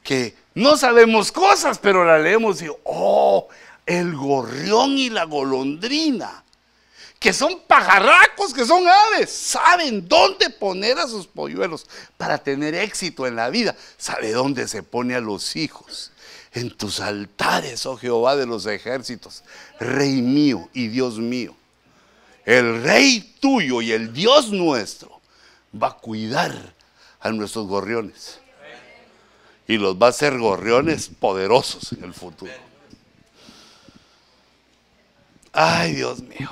que 0.03 0.37
no 0.55 0.77
sabemos 0.77 1.33
cosas, 1.33 1.79
pero 1.79 2.05
la 2.05 2.19
leemos 2.19 2.61
y, 2.61 2.67
oh, 2.85 3.49
el 3.87 4.15
gorrión 4.15 4.99
y 4.99 5.09
la 5.09 5.25
golondrina, 5.25 6.45
que 7.19 7.33
son 7.33 7.63
pajarracos, 7.67 8.53
que 8.53 8.67
son 8.67 8.85
aves, 8.87 9.33
saben 9.33 10.07
dónde 10.07 10.51
poner 10.51 10.99
a 10.99 11.09
sus 11.09 11.27
polluelos 11.27 11.87
para 12.19 12.37
tener 12.37 12.75
éxito 12.75 13.27
en 13.27 13.37
la 13.37 13.49
vida, 13.49 13.75
sabe 13.97 14.33
dónde 14.33 14.69
se 14.69 14.83
pone 14.83 15.15
a 15.15 15.21
los 15.21 15.57
hijos 15.57 16.12
en 16.53 16.71
tus 16.71 17.01
altares, 17.01 17.87
oh 17.87 17.97
Jehová 17.97 18.37
de 18.37 18.47
los 18.47 18.67
ejércitos, 18.67 19.43
Rey 19.81 20.21
mío 20.21 20.69
y 20.73 20.89
Dios 20.89 21.19
mío. 21.19 21.55
El 22.45 22.83
Rey 22.83 23.37
tuyo 23.41 23.81
y 23.81 23.93
el 23.93 24.13
Dios 24.13 24.51
nuestro 24.51 25.21
va 25.81 25.89
a 25.89 25.97
cuidar 25.97 26.75
a 27.21 27.31
nuestros 27.31 27.67
gorriones. 27.67 28.41
Y 29.67 29.79
los 29.79 29.97
va 29.97 30.07
a 30.07 30.11
hacer 30.11 30.39
gorriones 30.39 31.09
poderosos 31.09 31.93
en 31.93 32.05
el 32.05 32.13
futuro. 32.13 32.53
Ay, 35.53 35.95
Dios 35.95 36.21
mío. 36.23 36.51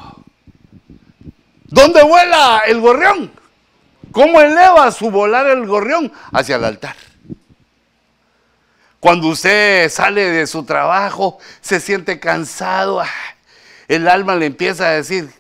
¿Dónde 1.65 2.03
vuela 2.03 2.63
el 2.67 2.81
gorrión? 2.81 3.33
¿Cómo 4.13 4.41
eleva 4.41 4.91
su 4.93 5.11
volar 5.11 5.47
el 5.47 5.67
gorrión? 5.67 6.13
Hacia 6.33 6.57
el 6.57 6.65
altar. 6.65 6.97
Cuando 9.01 9.29
usted 9.29 9.91
sale 9.91 10.31
de 10.31 10.47
su 10.47 10.63
trabajo, 10.65 11.39
se 11.63 11.81
siente 11.81 12.21
cansado, 12.21 13.03
el 13.89 14.07
alma 14.07 14.37
le 14.37 14.45
empieza 14.45 14.87
a 14.87 14.91
decir, 14.91 15.33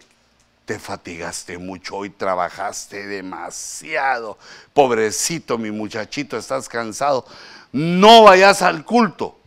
te 0.65 0.79
fatigaste 0.79 1.59
mucho 1.59 1.97
hoy, 1.97 2.11
trabajaste 2.11 3.07
demasiado. 3.07 4.39
Pobrecito 4.73 5.59
mi 5.59 5.71
muchachito, 5.71 6.39
estás 6.39 6.71
cansado. 6.71 7.27
No 7.71 8.23
vayas 8.23 8.63
al 8.63 8.85
culto. 8.85 9.39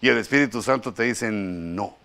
Y 0.00 0.08
el 0.08 0.18
Espíritu 0.18 0.62
Santo 0.62 0.94
te 0.94 1.02
dice, 1.02 1.30
no, 1.30 1.96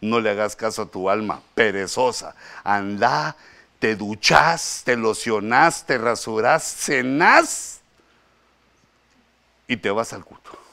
no 0.00 0.18
le 0.18 0.30
hagas 0.30 0.56
caso 0.56 0.82
a 0.82 0.86
tu 0.86 1.08
alma 1.08 1.40
perezosa. 1.54 2.34
Anda, 2.64 3.36
te 3.78 3.94
duchas, 3.94 4.82
te 4.84 4.96
locionas, 4.96 5.86
te 5.86 5.98
rasuras, 5.98 6.64
cenas 6.64 7.80
y 9.68 9.76
te 9.76 9.90
vas 9.90 10.12
al 10.12 10.24
culto. 10.24 10.63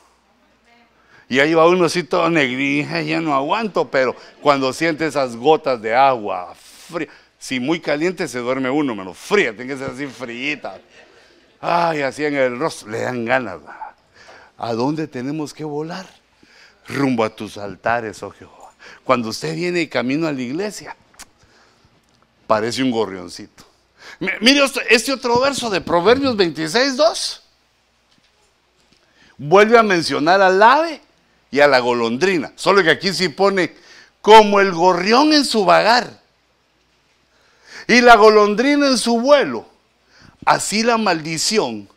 Y 1.32 1.40
ahí 1.40 1.54
va 1.54 1.66
uno 1.66 1.86
así 1.86 2.04
todo 2.04 2.30
negrija, 2.30 3.02
ya 3.04 3.22
no 3.22 3.34
aguanto, 3.34 3.90
pero 3.90 4.14
cuando 4.42 4.74
siente 4.74 5.08
esas 5.08 5.34
gotas 5.34 5.82
de 5.82 5.96
agua 5.96 6.54
fría, 6.56 7.08
si 7.40 7.58
muy 7.58 7.80
caliente 7.80 8.28
se 8.28 8.40
duerme 8.40 8.70
uno, 8.70 8.94
menos 8.94 9.18
fría, 9.18 9.56
tiene 9.56 9.72
que 9.72 9.80
ser 9.80 9.92
así 9.92 10.08
fríita. 10.08 10.82
Ay, 11.62 12.02
así 12.02 12.26
en 12.26 12.36
el 12.36 12.60
rostro, 12.60 12.90
le 12.90 13.00
dan 13.00 13.24
ganas. 13.24 13.62
¿A 14.58 14.74
dónde 14.74 15.08
tenemos 15.08 15.54
que 15.54 15.64
volar? 15.64 16.06
Rumbo 16.90 17.24
a 17.24 17.30
tus 17.30 17.58
altares, 17.58 18.22
oh 18.24 18.32
Jehová. 18.32 18.74
Cuando 19.06 19.30
usted 19.30 19.56
viene 19.56 19.88
camino 19.88 20.28
a 20.28 20.34
la 20.34 20.42
iglesia, 20.42 20.98
parece 22.46 22.84
un 22.84 22.92
gorrioncito. 22.92 23.64
Mire 24.20 24.66
este 24.90 25.14
otro 25.14 25.40
verso 25.40 25.70
de 25.70 25.80
Proverbios 25.80 26.36
26, 26.36 26.98
2. 26.98 27.44
Vuelve 29.38 29.78
a 29.78 29.84
mencionar 29.84 30.42
al 30.42 30.62
ave 30.62 31.02
y 31.52 31.60
a 31.60 31.68
la 31.68 31.80
golondrina. 31.80 32.54
Solo 32.56 32.82
que 32.82 32.90
aquí 32.90 33.14
sí 33.14 33.30
pone 33.30 33.76
como 34.22 34.60
el 34.60 34.72
gorrión 34.72 35.34
en 35.34 35.46
su 35.46 35.66
vagar 35.66 36.22
y 37.88 38.02
la 38.02 38.16
golondrina 38.16 38.88
en 38.88 38.98
su 38.98 39.20
vuelo. 39.20 39.68
Así 40.46 40.82
la 40.82 40.98
maldición 40.98 41.88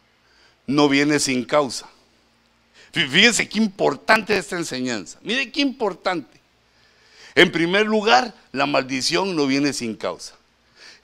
no 0.66 0.88
viene 0.88 1.18
sin 1.18 1.44
causa. 1.44 1.88
Fíjense 2.92 3.48
qué 3.48 3.58
importante 3.58 4.36
esta 4.36 4.56
enseñanza. 4.56 5.18
Mire 5.22 5.50
qué 5.50 5.60
importante. 5.60 6.40
En 7.34 7.50
primer 7.50 7.86
lugar, 7.86 8.34
la 8.52 8.66
maldición 8.66 9.34
no 9.34 9.46
viene 9.46 9.72
sin 9.72 9.96
causa. 9.96 10.34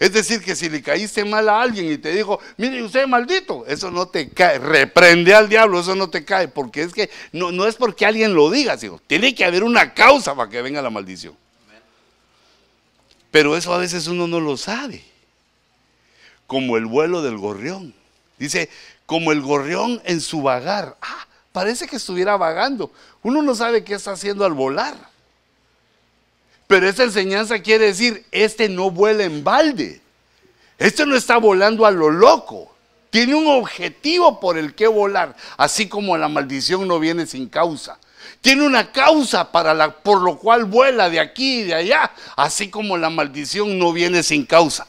Es 0.00 0.14
decir, 0.14 0.42
que 0.42 0.56
si 0.56 0.70
le 0.70 0.80
caíste 0.80 1.26
mal 1.26 1.46
a 1.50 1.60
alguien 1.60 1.92
y 1.92 1.98
te 1.98 2.10
dijo, 2.14 2.40
mire, 2.56 2.82
usted 2.82 3.06
maldito, 3.06 3.66
eso 3.66 3.90
no 3.90 4.08
te 4.08 4.30
cae. 4.30 4.58
Reprende 4.58 5.34
al 5.34 5.46
diablo, 5.46 5.78
eso 5.78 5.94
no 5.94 6.08
te 6.08 6.24
cae. 6.24 6.48
Porque 6.48 6.82
es 6.82 6.94
que 6.94 7.10
no, 7.32 7.52
no 7.52 7.66
es 7.66 7.76
porque 7.76 8.06
alguien 8.06 8.34
lo 8.34 8.50
diga, 8.50 8.78
sino 8.78 8.98
tiene 9.06 9.34
que 9.34 9.44
haber 9.44 9.62
una 9.62 9.92
causa 9.92 10.34
para 10.34 10.48
que 10.48 10.62
venga 10.62 10.80
la 10.80 10.88
maldición. 10.88 11.36
Pero 13.30 13.54
eso 13.58 13.74
a 13.74 13.78
veces 13.78 14.06
uno 14.06 14.26
no 14.26 14.40
lo 14.40 14.56
sabe. 14.56 15.04
Como 16.46 16.78
el 16.78 16.86
vuelo 16.86 17.20
del 17.20 17.36
gorrión. 17.36 17.92
Dice, 18.38 18.70
como 19.04 19.32
el 19.32 19.42
gorrión 19.42 20.00
en 20.06 20.22
su 20.22 20.40
vagar. 20.40 20.96
Ah, 21.02 21.26
parece 21.52 21.86
que 21.86 21.96
estuviera 21.96 22.38
vagando. 22.38 22.90
Uno 23.22 23.42
no 23.42 23.54
sabe 23.54 23.84
qué 23.84 23.96
está 23.96 24.12
haciendo 24.12 24.46
al 24.46 24.54
volar. 24.54 25.09
Pero 26.70 26.88
esa 26.88 27.02
enseñanza 27.02 27.58
quiere 27.58 27.86
decir, 27.86 28.24
este 28.30 28.68
no 28.68 28.92
vuela 28.92 29.24
en 29.24 29.42
balde. 29.42 30.00
Este 30.78 31.04
no 31.04 31.16
está 31.16 31.36
volando 31.36 31.84
a 31.84 31.90
lo 31.90 32.10
loco. 32.10 32.72
Tiene 33.10 33.34
un 33.34 33.48
objetivo 33.48 34.38
por 34.38 34.56
el 34.56 34.76
que 34.76 34.86
volar, 34.86 35.34
así 35.56 35.88
como 35.88 36.16
la 36.16 36.28
maldición 36.28 36.86
no 36.86 37.00
viene 37.00 37.26
sin 37.26 37.48
causa. 37.48 37.98
Tiene 38.40 38.64
una 38.64 38.92
causa 38.92 39.50
para 39.50 39.74
la, 39.74 39.90
por 39.90 40.20
lo 40.20 40.38
cual 40.38 40.64
vuela 40.64 41.10
de 41.10 41.18
aquí 41.18 41.62
y 41.62 41.64
de 41.64 41.74
allá, 41.74 42.12
así 42.36 42.70
como 42.70 42.96
la 42.96 43.10
maldición 43.10 43.76
no 43.76 43.92
viene 43.92 44.22
sin 44.22 44.46
causa. 44.46 44.86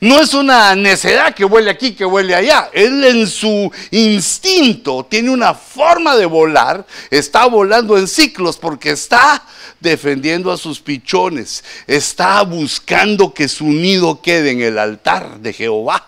No 0.00 0.18
es 0.18 0.32
una 0.32 0.74
necedad 0.74 1.34
que 1.34 1.44
vuele 1.44 1.70
aquí, 1.70 1.92
que 1.92 2.06
vuele 2.06 2.34
allá. 2.34 2.70
Él 2.72 3.04
en 3.04 3.26
su 3.26 3.70
instinto 3.90 5.06
tiene 5.08 5.28
una 5.28 5.52
forma 5.52 6.16
de 6.16 6.24
volar, 6.24 6.86
está 7.10 7.44
volando 7.44 7.98
en 7.98 8.08
ciclos 8.08 8.56
porque 8.56 8.92
está 8.92 9.44
defendiendo 9.78 10.50
a 10.50 10.56
sus 10.56 10.80
pichones, 10.80 11.62
está 11.86 12.40
buscando 12.42 13.34
que 13.34 13.46
su 13.46 13.66
nido 13.66 14.22
quede 14.22 14.52
en 14.52 14.62
el 14.62 14.78
altar 14.78 15.38
de 15.38 15.52
Jehová. 15.52 16.06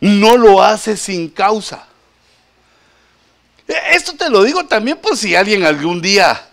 No 0.00 0.36
lo 0.36 0.62
hace 0.62 0.94
sin 0.94 1.30
causa. 1.30 1.86
Esto 3.92 4.14
te 4.14 4.28
lo 4.28 4.44
digo 4.44 4.66
también 4.66 4.98
por 4.98 5.16
si 5.16 5.34
alguien 5.34 5.64
algún 5.64 6.02
día 6.02 6.48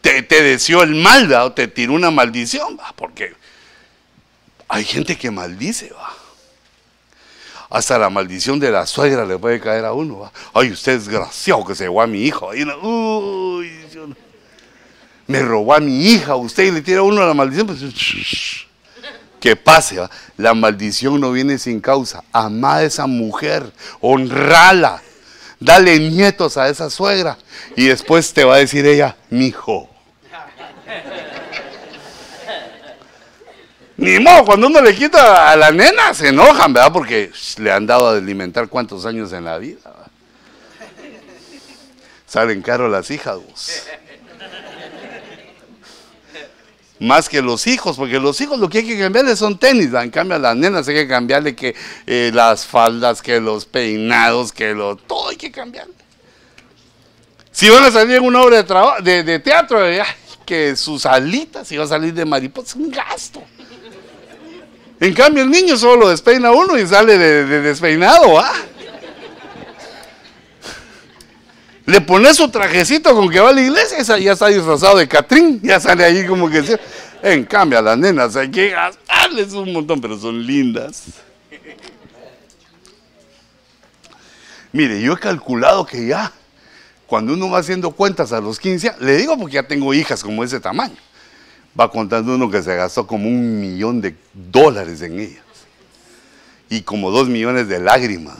te, 0.00 0.22
deseó 0.22 0.84
el 0.84 0.94
mal 0.94 1.32
o 1.32 1.52
te 1.52 1.66
tiró 1.66 1.94
una 1.94 2.10
maldición, 2.10 2.78
porque 2.96 3.34
hay 4.68 4.84
gente 4.84 5.16
que 5.16 5.30
maldice, 5.30 5.90
va. 5.90 6.14
Hasta 7.70 7.98
la 7.98 8.08
maldición 8.08 8.58
de 8.58 8.70
la 8.70 8.86
suegra 8.86 9.26
le 9.26 9.38
puede 9.38 9.60
caer 9.60 9.84
a 9.84 9.92
uno. 9.92 10.20
¿va? 10.20 10.32
Ay, 10.54 10.72
usted 10.72 10.92
es 10.92 11.06
desgraciado 11.06 11.64
que 11.64 11.74
se 11.74 11.84
llevó 11.84 12.00
a 12.00 12.06
mi 12.06 12.22
hijo. 12.22 12.50
Uy, 12.82 13.70
me 15.26 15.42
robó 15.42 15.74
a 15.74 15.80
mi 15.80 16.06
hija. 16.06 16.34
Usted 16.36 16.64
y 16.64 16.70
le 16.70 16.80
tira 16.80 17.00
a 17.00 17.02
uno 17.02 17.26
la 17.26 17.34
maldición. 17.34 17.66
Pues, 17.66 17.80
que 19.38 19.54
pase. 19.54 19.98
¿va? 19.98 20.10
La 20.38 20.54
maldición 20.54 21.20
no 21.20 21.30
viene 21.30 21.58
sin 21.58 21.80
causa. 21.80 22.24
Amá 22.32 22.76
a 22.76 22.84
esa 22.84 23.06
mujer. 23.06 23.70
Honrala. 24.00 25.02
Dale 25.60 25.98
nietos 25.98 26.56
a 26.56 26.70
esa 26.70 26.88
suegra. 26.88 27.36
Y 27.76 27.86
después 27.86 28.32
te 28.32 28.44
va 28.44 28.54
a 28.54 28.58
decir 28.58 28.86
ella, 28.86 29.16
mi 29.28 29.48
hijo. 29.48 29.90
Ni 33.98 34.20
modo, 34.20 34.44
cuando 34.44 34.68
uno 34.68 34.80
le 34.80 34.94
quita 34.94 35.50
a 35.50 35.56
la 35.56 35.72
nena 35.72 36.14
se 36.14 36.28
enojan, 36.28 36.72
¿verdad? 36.72 36.92
Porque 36.92 37.32
le 37.56 37.72
han 37.72 37.84
dado 37.84 38.08
a 38.08 38.12
alimentar 38.12 38.68
cuántos 38.68 39.04
años 39.04 39.32
en 39.32 39.44
la 39.44 39.58
vida. 39.58 39.92
Salen 42.24 42.62
caro 42.62 42.88
las 42.88 43.10
hijas. 43.10 43.40
Más 47.00 47.28
que 47.28 47.42
los 47.42 47.66
hijos, 47.66 47.96
porque 47.96 48.20
los 48.20 48.40
hijos 48.40 48.60
lo 48.60 48.68
que 48.68 48.78
hay 48.78 48.86
que 48.86 48.98
cambiarle 49.00 49.34
son 49.34 49.58
tenis, 49.58 49.92
en 49.92 50.10
cambio 50.10 50.36
a 50.36 50.38
las 50.38 50.56
nenas 50.56 50.86
hay 50.86 50.94
que 50.94 51.08
cambiarle 51.08 51.56
que 51.56 51.74
eh, 52.06 52.30
las 52.32 52.66
faldas, 52.66 53.20
que 53.20 53.40
los 53.40 53.64
peinados, 53.66 54.52
que 54.52 54.74
lo, 54.74 54.94
todo 54.94 55.30
hay 55.30 55.36
que 55.36 55.50
cambiarle. 55.50 55.94
Si 57.50 57.68
van 57.68 57.82
a 57.82 57.90
salir 57.90 58.16
en 58.16 58.24
una 58.24 58.42
obra 58.42 58.62
de, 59.00 59.24
de, 59.24 59.38
teatro, 59.40 59.80
que 60.46 60.76
sus 60.76 61.04
alitas, 61.04 61.66
si 61.66 61.76
va 61.76 61.84
a 61.84 61.88
salir 61.88 62.14
de 62.14 62.24
mariposa, 62.24 62.68
es 62.68 62.74
un 62.76 62.90
gasto. 62.92 63.42
En 65.00 65.14
cambio, 65.14 65.44
el 65.44 65.50
niño 65.50 65.76
solo 65.76 65.96
lo 65.96 66.08
despeina 66.08 66.50
uno 66.50 66.76
y 66.76 66.86
sale 66.86 67.16
de, 67.16 67.60
despeinado, 67.60 68.38
¿ah? 68.38 68.52
Le 71.86 72.00
pones 72.00 72.36
su 72.36 72.50
trajecito 72.50 73.14
con 73.14 73.30
que 73.30 73.40
va 73.40 73.50
a 73.50 73.52
la 73.52 73.62
iglesia 73.62 74.18
y 74.18 74.24
ya 74.24 74.32
está 74.32 74.48
disfrazado 74.48 74.98
de 74.98 75.08
Catrín, 75.08 75.60
ya 75.62 75.80
sale 75.80 76.04
ahí 76.04 76.26
como 76.26 76.50
que... 76.50 76.78
En 77.20 77.44
cambio, 77.44 77.78
a 77.78 77.82
las 77.82 77.98
nenas 77.98 78.36
hay 78.36 78.48
que 78.50 78.70
gastarles 78.70 79.52
un 79.52 79.72
montón, 79.72 80.00
pero 80.00 80.16
son 80.18 80.44
lindas. 80.44 81.04
Mire, 84.72 85.00
yo 85.00 85.14
he 85.14 85.18
calculado 85.18 85.84
que 85.84 86.06
ya, 86.06 86.32
cuando 87.06 87.32
uno 87.32 87.50
va 87.50 87.58
haciendo 87.58 87.90
cuentas 87.90 88.32
a 88.32 88.40
los 88.40 88.60
15, 88.60 88.96
le 89.00 89.16
digo 89.16 89.36
porque 89.36 89.54
ya 89.54 89.66
tengo 89.66 89.94
hijas 89.94 90.22
como 90.22 90.44
ese 90.44 90.60
tamaño 90.60 90.96
va 91.78 91.90
contando 91.90 92.34
uno 92.34 92.50
que 92.50 92.62
se 92.62 92.74
gastó 92.74 93.06
como 93.06 93.28
un 93.28 93.60
millón 93.60 94.00
de 94.00 94.16
dólares 94.32 95.00
en 95.02 95.20
ellas. 95.20 95.44
Y 96.68 96.82
como 96.82 97.10
dos 97.10 97.28
millones 97.28 97.68
de 97.68 97.78
lágrimas. 97.78 98.36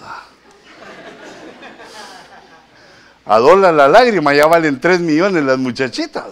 A 3.25 3.39
dólar 3.39 3.75
la 3.75 3.89
lágrima 3.89 4.35
ya 4.35 4.47
valen 4.47 4.81
tres 4.81 5.01
millones 5.01 5.45
las 5.45 5.59
muchachitas. 5.59 6.25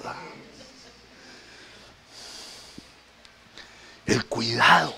El 4.06 4.24
cuidado 4.24 4.94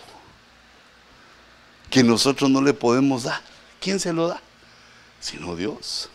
que 1.91 2.03
nosotros 2.03 2.51
no 2.51 2.63
le 2.63 2.73
podemos 2.73 3.25
dar. 3.25 3.41
¿Quién 3.81 3.99
se 3.99 4.13
lo 4.13 4.29
da? 4.29 4.41
Sino 5.21 5.57
Dios. 5.57 6.11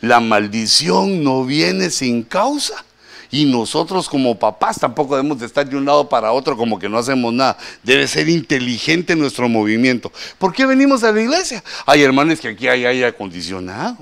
La 0.00 0.20
maldición 0.20 1.22
no 1.22 1.44
viene 1.44 1.90
sin 1.90 2.22
causa. 2.22 2.84
Y 3.32 3.46
nosotros 3.46 4.10
como 4.10 4.38
papás 4.38 4.78
tampoco 4.78 5.16
debemos 5.16 5.40
de 5.40 5.46
estar 5.46 5.66
de 5.66 5.74
un 5.74 5.86
lado 5.86 6.06
para 6.06 6.32
otro 6.32 6.54
como 6.54 6.78
que 6.78 6.86
no 6.86 6.98
hacemos 6.98 7.32
nada. 7.32 7.56
Debe 7.82 8.06
ser 8.06 8.28
inteligente 8.28 9.16
nuestro 9.16 9.48
movimiento. 9.48 10.12
¿Por 10.36 10.52
qué 10.52 10.66
venimos 10.66 11.02
a 11.02 11.12
la 11.12 11.22
iglesia? 11.22 11.64
Hay 11.86 12.02
hermanos 12.02 12.40
que 12.40 12.48
aquí 12.48 12.68
hay 12.68 12.84
aire 12.84 13.06
acondicionado. 13.06 13.96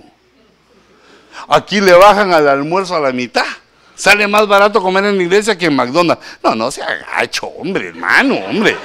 Aquí 1.48 1.80
le 1.80 1.92
bajan 1.92 2.32
al 2.32 2.48
almuerzo 2.48 2.96
a 2.96 3.00
la 3.00 3.12
mitad. 3.12 3.46
Sale 3.94 4.26
más 4.26 4.48
barato 4.48 4.82
comer 4.82 5.04
en 5.04 5.16
la 5.16 5.22
iglesia 5.22 5.56
que 5.56 5.66
en 5.66 5.76
McDonald's. 5.76 6.24
No, 6.42 6.56
no 6.56 6.68
se 6.72 6.82
agacho, 6.82 7.46
hombre, 7.46 7.86
hermano, 7.88 8.34
hombre. 8.34 8.76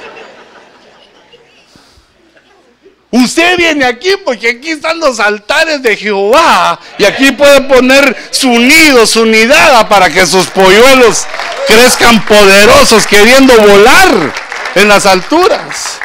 Usted 3.15 3.55
viene 3.55 3.85
aquí 3.85 4.09
porque 4.25 4.49
aquí 4.49 4.71
están 4.71 4.99
los 4.99 5.21
altares 5.21 5.81
de 5.81 5.95
Jehová 5.95 6.77
y 6.97 7.05
aquí 7.05 7.31
puede 7.31 7.61
poner 7.61 8.13
su 8.29 8.49
nido, 8.49 9.05
su 9.05 9.25
nidada 9.25 9.87
para 9.87 10.09
que 10.09 10.25
sus 10.25 10.47
polluelos 10.47 11.25
crezcan 11.65 12.25
poderosos 12.25 13.07
queriendo 13.07 13.55
volar 13.55 14.33
en 14.75 14.89
las 14.89 15.05
alturas. 15.05 15.97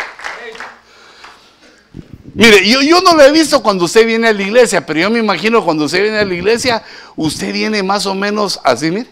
Mire, 2.32 2.64
yo, 2.68 3.00
no 3.00 3.14
lo 3.16 3.24
he 3.24 3.32
visto 3.32 3.60
cuando 3.60 3.86
usted 3.86 4.06
viene 4.06 4.28
a 4.28 4.32
la 4.32 4.42
iglesia, 4.42 4.86
pero 4.86 5.00
yo 5.00 5.10
me 5.10 5.18
imagino 5.18 5.64
cuando 5.64 5.86
usted 5.86 6.02
viene 6.02 6.18
a 6.18 6.24
la 6.24 6.34
iglesia, 6.34 6.80
usted 7.16 7.52
viene 7.52 7.82
más 7.82 8.06
o 8.06 8.14
menos 8.14 8.60
así, 8.62 8.88
mire. 8.92 9.10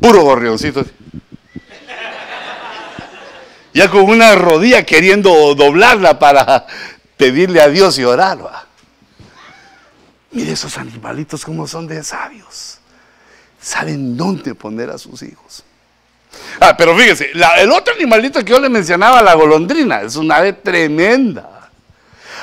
Puro 0.00 0.22
gorrioncito 0.22 0.82
ya 3.78 3.88
con 3.88 4.02
una 4.10 4.34
rodilla 4.34 4.84
queriendo 4.84 5.54
doblarla 5.54 6.18
para 6.18 6.66
pedirle 7.16 7.60
a 7.60 7.68
Dios 7.68 7.96
y 8.00 8.02
orar. 8.02 8.36
Mire 10.32 10.50
esos 10.50 10.76
animalitos 10.78 11.44
como 11.44 11.64
son 11.68 11.86
de 11.86 12.02
sabios. 12.02 12.78
Saben 13.60 14.16
dónde 14.16 14.56
poner 14.56 14.90
a 14.90 14.98
sus 14.98 15.22
hijos. 15.22 15.62
Ah, 16.58 16.76
pero 16.76 16.96
fíjese, 16.96 17.30
el 17.58 17.70
otro 17.70 17.94
animalito 17.94 18.44
que 18.44 18.50
yo 18.50 18.58
le 18.58 18.68
mencionaba, 18.68 19.22
la 19.22 19.34
golondrina, 19.34 20.02
es 20.02 20.16
una 20.16 20.38
ave 20.38 20.54
tremenda. 20.54 21.70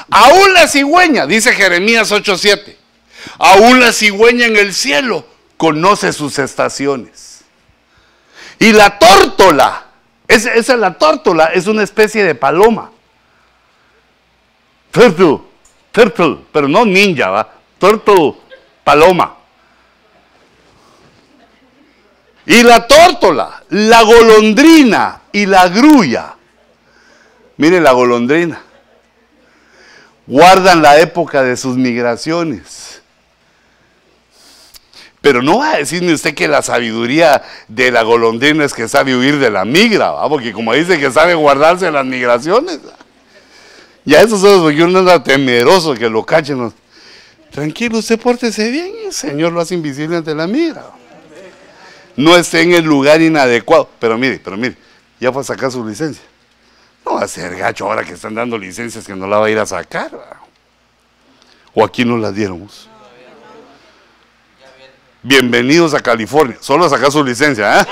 Aún 0.10 0.54
la 0.54 0.70
cigüeña, 0.70 1.26
dice 1.26 1.52
Jeremías 1.52 2.14
8:7, 2.14 2.78
aún 3.40 3.82
la 3.82 3.92
cigüeña 3.92 4.46
en 4.46 4.56
el 4.56 4.74
cielo 4.74 5.28
conoce 5.58 6.14
sus 6.14 6.40
estaciones. 6.40 7.42
Y 8.58 8.72
la 8.72 8.98
tórtola 8.98 9.85
esa, 10.28 10.54
es 10.54 10.68
la 10.70 10.98
tórtola, 10.98 11.46
es 11.46 11.68
una 11.68 11.84
especie 11.84 12.24
de 12.24 12.36
paloma. 12.36 12.92
Turtle, 14.92 15.40
turtle, 15.92 16.38
pero 16.52 16.68
no 16.68 16.86
ninja, 16.86 17.30
¿va? 17.30 17.50
Turtle, 17.78 18.36
paloma. 18.84 19.36
Y 22.46 22.64
la 22.64 22.88
tórtola, 22.88 23.64
la 23.70 24.04
golondrina 24.04 25.22
y 25.32 25.46
la 25.46 25.68
grulla. 25.68 26.36
Mire 27.58 27.80
la 27.80 27.92
golondrina. 27.92 28.62
guardan 30.28 30.82
la 30.82 31.00
época 31.00 31.44
de 31.44 31.58
sus 31.58 31.76
migraciones. 31.76 32.95
Pero 35.26 35.42
no 35.42 35.58
va 35.58 35.72
a 35.72 35.78
decirme 35.78 36.14
usted 36.14 36.36
que 36.36 36.48
la 36.48 36.62
sabiduría 36.62 37.42
de 37.68 37.90
la 37.90 38.04
golondrina 38.04 38.64
es 38.64 38.76
que 38.76 38.88
sabe 38.88 39.18
huir 39.18 39.40
de 39.40 39.50
la 39.50 39.66
migra, 39.66 40.14
porque 40.30 40.54
como 40.54 40.72
dice 40.72 41.00
que 41.00 41.12
sabe 41.12 41.34
guardarse 41.34 41.90
las 41.90 42.06
migraciones. 42.06 42.80
Ya 44.04 44.22
eso 44.22 44.36
es 44.36 44.62
porque 44.62 44.84
uno 44.84 45.00
anda 45.00 45.24
temeroso 45.24 45.96
que 45.96 46.08
lo 46.12 46.24
cachen. 46.24 46.72
Tranquilo, 47.50 47.98
usted 47.98 48.20
pórtese 48.20 48.70
bien 48.70 48.94
el 49.08 49.14
Señor 49.14 49.52
lo 49.52 49.62
hace 49.62 49.74
invisible 49.74 50.18
ante 50.18 50.36
la 50.36 50.46
migra. 50.46 50.92
No 52.16 52.38
esté 52.38 52.62
en 52.62 52.74
el 52.74 52.86
lugar 52.86 53.20
inadecuado. 53.20 53.90
Pero 54.00 54.20
mire, 54.20 54.40
pero 54.44 54.56
mire, 54.58 54.78
ya 55.20 55.32
fue 55.32 55.42
a 55.42 55.46
sacar 55.46 55.72
su 55.72 55.84
licencia. 55.84 56.24
No 57.04 57.16
va 57.16 57.22
a 57.24 57.28
ser 57.28 57.58
gacho 57.58 57.86
ahora 57.88 58.04
que 58.04 58.14
están 58.14 58.36
dando 58.36 58.60
licencias 58.60 59.04
que 59.08 59.16
no 59.16 59.26
la 59.26 59.40
va 59.40 59.48
a 59.48 59.50
ir 59.50 59.58
a 59.58 59.66
sacar. 59.66 60.12
O 61.74 61.84
aquí 61.84 62.06
no 62.06 62.16
la 62.16 62.32
diéramos. 62.32 62.90
Bienvenidos 65.28 65.96
a 65.96 66.02
California. 66.02 66.56
Solo 66.60 66.88
sacar 66.88 67.12
su 67.12 67.24
licencia. 67.24 67.82
¿eh? 67.82 67.86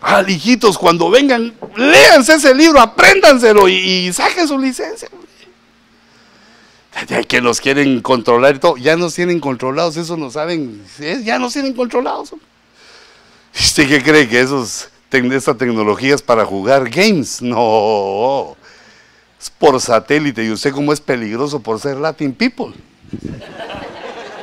Ah, 0.00 0.22
hijitos, 0.24 0.78
cuando 0.78 1.10
vengan, 1.10 1.52
léanse 1.74 2.34
ese 2.34 2.54
libro, 2.54 2.78
apréndanselo 2.78 3.68
y, 3.68 4.12
saquen 4.12 4.46
su 4.46 4.56
licencia. 4.56 5.08
Que 7.26 7.40
nos 7.40 7.60
quieren 7.60 8.00
controlar 8.00 8.54
y 8.54 8.58
todo. 8.60 8.76
Ya 8.76 8.96
nos 8.96 9.14
tienen 9.14 9.40
controlados, 9.40 9.96
eso 9.96 10.16
no 10.16 10.30
saben. 10.30 10.84
Ya 11.24 11.40
nos 11.40 11.52
tienen 11.52 11.74
controlados. 11.74 12.32
¿Usted 13.58 13.88
qué 13.88 14.04
cree 14.04 14.28
que 14.28 14.38
esos, 14.38 14.88
esta 15.10 15.54
tecnología 15.56 16.14
es 16.14 16.22
para 16.22 16.44
jugar 16.44 16.88
games? 16.88 17.42
No. 17.42 18.56
Es 19.40 19.50
por 19.50 19.80
satélite 19.80 20.44
y 20.44 20.52
usted 20.52 20.72
como 20.72 20.92
es 20.92 21.00
peligroso 21.00 21.58
por 21.58 21.80
ser 21.80 21.96
Latin 21.96 22.32
people. 22.32 22.72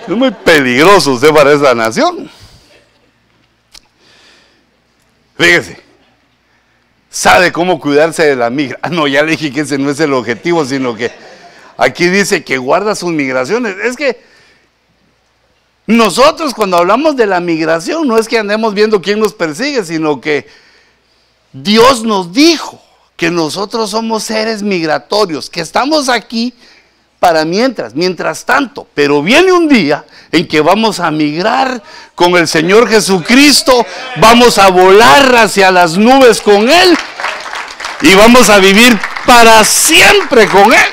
Es 0.07 0.09
muy 0.09 0.31
peligroso 0.31 1.13
usted 1.13 1.29
para 1.29 1.53
esa 1.53 1.73
nación. 1.73 2.29
Fíjese, 5.37 5.81
sabe 7.09 7.51
cómo 7.51 7.79
cuidarse 7.79 8.23
de 8.23 8.35
la 8.35 8.49
migra. 8.49 8.79
Ah, 8.81 8.89
no, 8.91 9.07
ya 9.07 9.23
le 9.23 9.31
dije 9.31 9.51
que 9.51 9.61
ese 9.61 9.77
no 9.77 9.89
es 9.89 9.99
el 9.99 10.13
objetivo, 10.13 10.65
sino 10.65 10.95
que 10.95 11.11
aquí 11.77 12.07
dice 12.07 12.43
que 12.43 12.57
guarda 12.57 12.95
sus 12.95 13.11
migraciones. 13.11 13.75
Es 13.83 13.95
que 13.95 14.21
nosotros 15.85 16.53
cuando 16.53 16.77
hablamos 16.77 17.15
de 17.15 17.27
la 17.27 17.39
migración 17.39 18.07
no 18.07 18.17
es 18.17 18.27
que 18.27 18.39
andemos 18.39 18.73
viendo 18.73 19.01
quién 19.01 19.19
nos 19.19 19.33
persigue, 19.33 19.83
sino 19.83 20.21
que 20.21 20.47
Dios 21.51 22.03
nos 22.03 22.33
dijo 22.33 22.81
que 23.15 23.29
nosotros 23.29 23.91
somos 23.91 24.23
seres 24.23 24.63
migratorios, 24.63 25.49
que 25.49 25.61
estamos 25.61 26.09
aquí 26.09 26.53
para 27.23 27.45
mientras, 27.45 27.95
mientras 27.95 28.43
tanto. 28.43 28.85
Pero 28.93 29.23
viene 29.23 29.53
un 29.53 29.69
día 29.69 30.03
en 30.29 30.45
que 30.45 30.59
vamos 30.59 30.99
a 30.99 31.09
migrar 31.09 31.81
con 32.15 32.35
el 32.35 32.49
Señor 32.49 32.89
Jesucristo, 32.89 33.85
vamos 34.17 34.57
a 34.57 34.69
volar 34.69 35.33
hacia 35.37 35.71
las 35.71 35.97
nubes 35.97 36.41
con 36.41 36.69
Él 36.69 36.97
y 38.01 38.13
vamos 38.15 38.49
a 38.49 38.59
vivir 38.59 38.99
para 39.25 39.63
siempre 39.63 40.47
con 40.47 40.73
Él. 40.73 40.89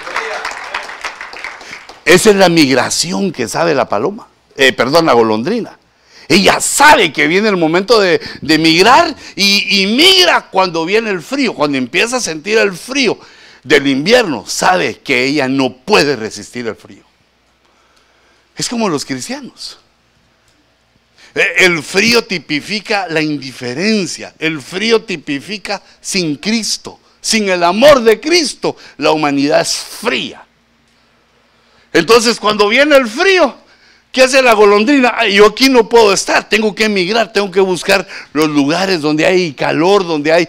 Esa 2.04 2.30
es 2.30 2.36
la 2.36 2.48
migración 2.48 3.32
que 3.32 3.48
sabe 3.48 3.74
la 3.74 3.88
paloma, 3.88 4.28
eh, 4.54 4.72
perdón, 4.72 5.06
la 5.06 5.14
golondrina. 5.14 5.80
Ella 6.28 6.60
sabe 6.60 7.12
que 7.12 7.26
viene 7.26 7.48
el 7.48 7.56
momento 7.56 7.98
de, 7.98 8.20
migrar 8.40 9.16
y, 9.34 9.82
y 9.82 9.86
migra 9.88 10.42
cuando 10.42 10.84
viene 10.84 11.10
el 11.10 11.22
frío, 11.22 11.54
cuando 11.54 11.76
empieza 11.76 12.18
a 12.18 12.20
sentir 12.20 12.56
el 12.58 12.72
frío 12.72 13.18
del 13.62 13.86
invierno 13.86 14.46
sabe 14.46 14.98
que 15.00 15.24
ella 15.24 15.48
no 15.48 15.76
puede 15.76 16.16
resistir 16.16 16.66
el 16.66 16.76
frío. 16.76 17.04
Es 18.56 18.68
como 18.68 18.88
los 18.88 19.04
cristianos. 19.04 19.78
E, 21.34 21.64
el 21.64 21.82
frío 21.82 22.24
tipifica 22.24 23.06
la 23.08 23.20
indiferencia. 23.20 24.34
El 24.38 24.60
frío 24.60 25.02
tipifica 25.02 25.82
sin 26.00 26.36
Cristo. 26.36 26.98
Sin 27.20 27.48
el 27.50 27.62
amor 27.62 28.02
de 28.02 28.18
Cristo, 28.18 28.76
la 28.96 29.12
humanidad 29.12 29.60
es 29.60 29.74
fría. 29.74 30.46
Entonces 31.92 32.40
cuando 32.40 32.68
viene 32.68 32.96
el 32.96 33.06
frío, 33.06 33.56
¿qué 34.12 34.22
hace 34.22 34.42
la 34.42 34.54
golondrina? 34.54 35.26
yo 35.26 35.46
aquí 35.46 35.68
no 35.68 35.88
puedo 35.88 36.12
estar, 36.14 36.48
tengo 36.48 36.74
que 36.74 36.84
emigrar, 36.84 37.32
tengo 37.32 37.50
que 37.50 37.60
buscar 37.60 38.06
los 38.32 38.48
lugares 38.48 39.00
donde 39.02 39.26
hay 39.26 39.52
calor, 39.52 40.06
donde 40.06 40.32
hay 40.32 40.48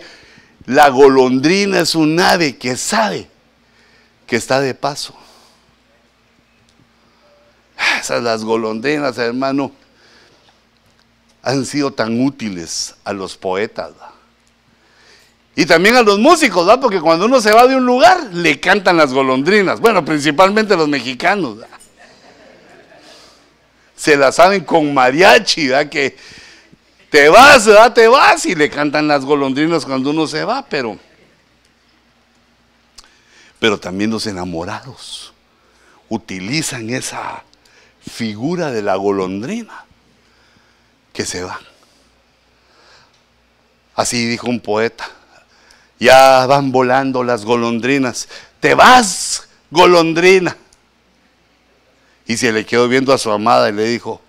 la 0.72 0.88
golondrina 0.88 1.82
es 1.82 1.96
un 1.96 2.18
ave 2.18 2.56
que 2.56 2.78
sabe 2.78 3.28
que 4.26 4.38
está 4.38 4.62
de 4.62 4.74
paso. 4.74 5.14
Esas 8.00 8.24
las 8.24 8.46
golondrinas, 8.46 9.18
hermano, 9.18 9.74
han 11.44 11.66
sido 11.66 11.92
tan 11.92 12.24
útiles 12.24 12.96
a 13.04 13.12
los 13.12 13.36
poetas. 13.36 13.92
Y 15.58 15.66
también 15.66 15.98
a 15.98 16.04
los 16.04 16.20
músicos, 16.20 16.66
¿verdad? 16.66 16.80
porque 16.80 17.02
cuando 17.02 17.26
uno 17.26 17.42
se 17.42 17.52
va 17.52 17.68
de 17.68 17.76
un 17.76 17.86
lugar, 17.86 18.30
le 18.32 18.62
cantan 18.62 18.96
las 18.96 19.12
golondrinas. 19.12 19.82
Bueno, 19.82 20.06
principalmente 20.06 20.78
los 20.78 20.88
mexicanos. 20.88 21.58
Se 23.94 24.16
la 24.16 24.32
saben 24.32 24.64
con 24.64 24.94
mariachi, 24.94 25.68
¿verdad? 25.68 25.90
que 25.90 26.16
te 27.12 27.30
vas, 27.30 27.66
¿verdad? 27.66 27.94
Te 27.94 28.08
vas 28.08 28.46
y 28.46 28.56
le 28.56 28.70
cantan 28.70 29.08
las 29.08 29.26
golondrinas 29.26 29.86
cuando 29.86 30.10
uno 30.10 30.26
se 30.26 30.44
va, 30.44 30.66
pero 30.66 30.98
pero 33.60 33.80
también 33.80 34.10
los 34.10 34.26
enamorados 34.26 35.34
utilizan 36.10 36.90
esa 36.90 37.44
figura 38.10 38.72
de 38.72 38.82
la 38.82 38.96
golondrina 38.96 39.86
que 41.14 41.28
se 41.28 41.44
va. 41.44 41.60
Así 43.94 44.26
dijo 44.26 44.48
un 44.48 44.60
poeta. 44.60 45.08
Ya 46.00 46.48
van 46.48 46.72
volando 46.72 47.24
las 47.24 47.46
golondrinas. 47.46 48.28
Te 48.60 48.74
vas, 48.74 49.48
golondrina. 49.70 50.58
Y 52.26 52.38
se 52.38 52.52
le 52.52 52.66
quedó 52.66 52.88
viendo 52.88 53.14
a 53.14 53.20
su 53.20 53.30
amada 53.32 53.70
y 53.70 53.74
le 53.74 53.84
dijo, 53.84 54.22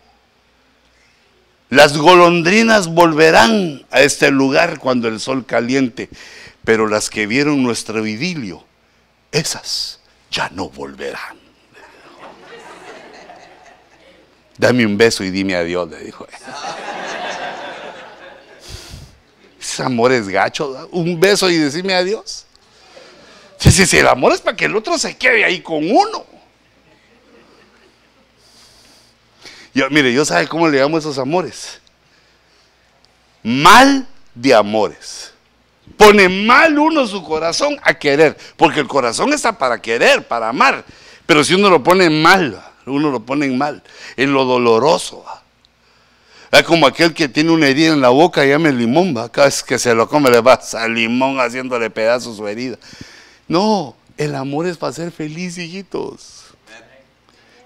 las 1.72 1.96
golondrinas 1.96 2.88
volverán 2.88 3.86
a 3.90 4.02
este 4.02 4.30
lugar 4.30 4.78
cuando 4.78 5.08
el 5.08 5.18
sol 5.20 5.46
caliente, 5.46 6.10
pero 6.64 6.86
las 6.86 7.08
que 7.08 7.26
vieron 7.26 7.62
nuestro 7.62 8.06
idilio, 8.06 8.62
esas 9.30 9.98
ya 10.30 10.50
no 10.50 10.68
volverán. 10.68 11.38
Dame 14.58 14.84
un 14.84 14.98
beso 14.98 15.24
y 15.24 15.30
dime 15.30 15.56
adiós, 15.56 15.88
le 15.88 16.04
dijo. 16.04 16.26
Ese 19.58 19.82
amor 19.82 20.12
es 20.12 20.28
gacho, 20.28 20.90
un 20.92 21.18
beso 21.18 21.48
y 21.48 21.56
decirme 21.56 21.94
adiós. 21.94 22.44
Si, 23.56 23.70
si 23.70 23.96
el 23.96 24.08
amor 24.08 24.34
es 24.34 24.42
para 24.42 24.58
que 24.58 24.66
el 24.66 24.76
otro 24.76 24.98
se 24.98 25.16
quede 25.16 25.42
ahí 25.42 25.62
con 25.62 25.90
uno. 25.90 26.26
Yo, 29.74 29.88
mire, 29.90 30.12
yo 30.12 30.24
sabe 30.24 30.46
cómo 30.48 30.68
le 30.68 30.78
llamo 30.78 30.98
esos 30.98 31.18
amores. 31.18 31.80
Mal 33.42 34.06
de 34.34 34.54
amores. 34.54 35.32
Pone 35.96 36.28
mal 36.28 36.78
uno 36.78 37.06
su 37.06 37.22
corazón 37.22 37.78
a 37.82 37.94
querer, 37.94 38.36
porque 38.56 38.80
el 38.80 38.86
corazón 38.86 39.32
está 39.32 39.56
para 39.56 39.80
querer, 39.80 40.26
para 40.26 40.48
amar. 40.48 40.84
Pero 41.26 41.42
si 41.42 41.54
uno 41.54 41.70
lo 41.70 41.82
pone 41.82 42.08
mal, 42.10 42.62
uno 42.86 43.10
lo 43.10 43.20
pone 43.20 43.46
en 43.46 43.58
mal, 43.58 43.82
en 44.16 44.32
lo 44.32 44.44
doloroso. 44.44 45.24
Es 46.50 46.62
como 46.64 46.86
aquel 46.86 47.14
que 47.14 47.28
tiene 47.28 47.50
una 47.50 47.66
herida 47.66 47.94
en 47.94 48.00
la 48.00 48.10
boca 48.10 48.44
y 48.44 48.50
llama 48.50 48.68
el 48.68 48.78
limón, 48.78 49.16
¿va? 49.16 49.30
cada 49.30 49.46
vez 49.46 49.62
que 49.62 49.78
se 49.78 49.94
lo 49.94 50.06
come 50.06 50.30
le 50.30 50.40
va 50.40 50.60
al 50.74 50.94
limón 50.94 51.40
haciéndole 51.40 51.88
pedazos 51.88 52.36
su 52.36 52.46
herida. 52.46 52.76
No, 53.48 53.96
el 54.18 54.34
amor 54.34 54.66
es 54.66 54.76
para 54.76 54.92
ser 54.92 55.10
feliz, 55.10 55.56
hijitos 55.56 56.41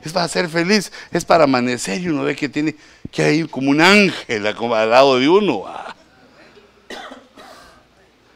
es 0.07 0.13
para 0.13 0.29
ser 0.29 0.49
feliz, 0.49 0.93
es 1.13 1.25
para 1.25 1.45
amanecer 1.45 2.01
y 2.01 2.09
uno 2.09 2.25
ve 2.25 2.37
que 2.37 2.49
tiene, 2.49 2.77
que 3.11 3.23
hay 3.23 3.45
como 3.47 3.71
un 3.71 3.81
ángel 3.81 4.47
al 4.47 4.91
lado 4.91 5.19
de 5.19 5.29
uno. 5.29 5.65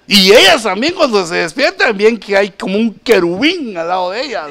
Y 0.06 0.32
ellas 0.32 0.64
también 0.64 0.94
cuando 0.94 1.24
se 1.24 1.36
despiertan, 1.36 1.96
bien 1.96 2.18
que 2.18 2.36
hay 2.36 2.50
como 2.50 2.76
un 2.76 2.94
querubín 2.94 3.76
al 3.76 3.88
lado 3.88 4.10
de 4.10 4.22
ellas. 4.22 4.48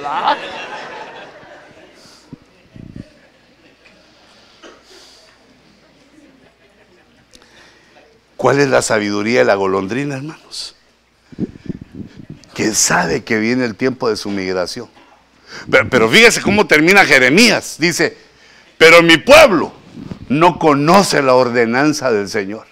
¿Cuál 8.37 8.59
es 8.59 8.69
la 8.69 8.81
sabiduría 8.81 9.39
de 9.39 9.45
la 9.45 9.55
golondrina, 9.55 10.15
hermanos? 10.15 10.75
Que 12.53 12.73
sabe 12.73 13.25
que 13.25 13.37
viene 13.37 13.65
el 13.65 13.75
tiempo 13.75 14.09
de 14.09 14.15
su 14.15 14.29
migración. 14.29 14.87
Pero, 15.69 16.09
fíjese 16.09 16.41
cómo 16.41 16.67
termina 16.67 17.05
Jeremías. 17.05 17.75
Dice, 17.77 18.17
pero 18.77 19.01
mi 19.01 19.17
pueblo 19.17 19.73
no 20.29 20.59
conoce 20.59 21.21
la 21.21 21.33
ordenanza 21.33 22.11
del 22.11 22.29
Señor. 22.29 22.65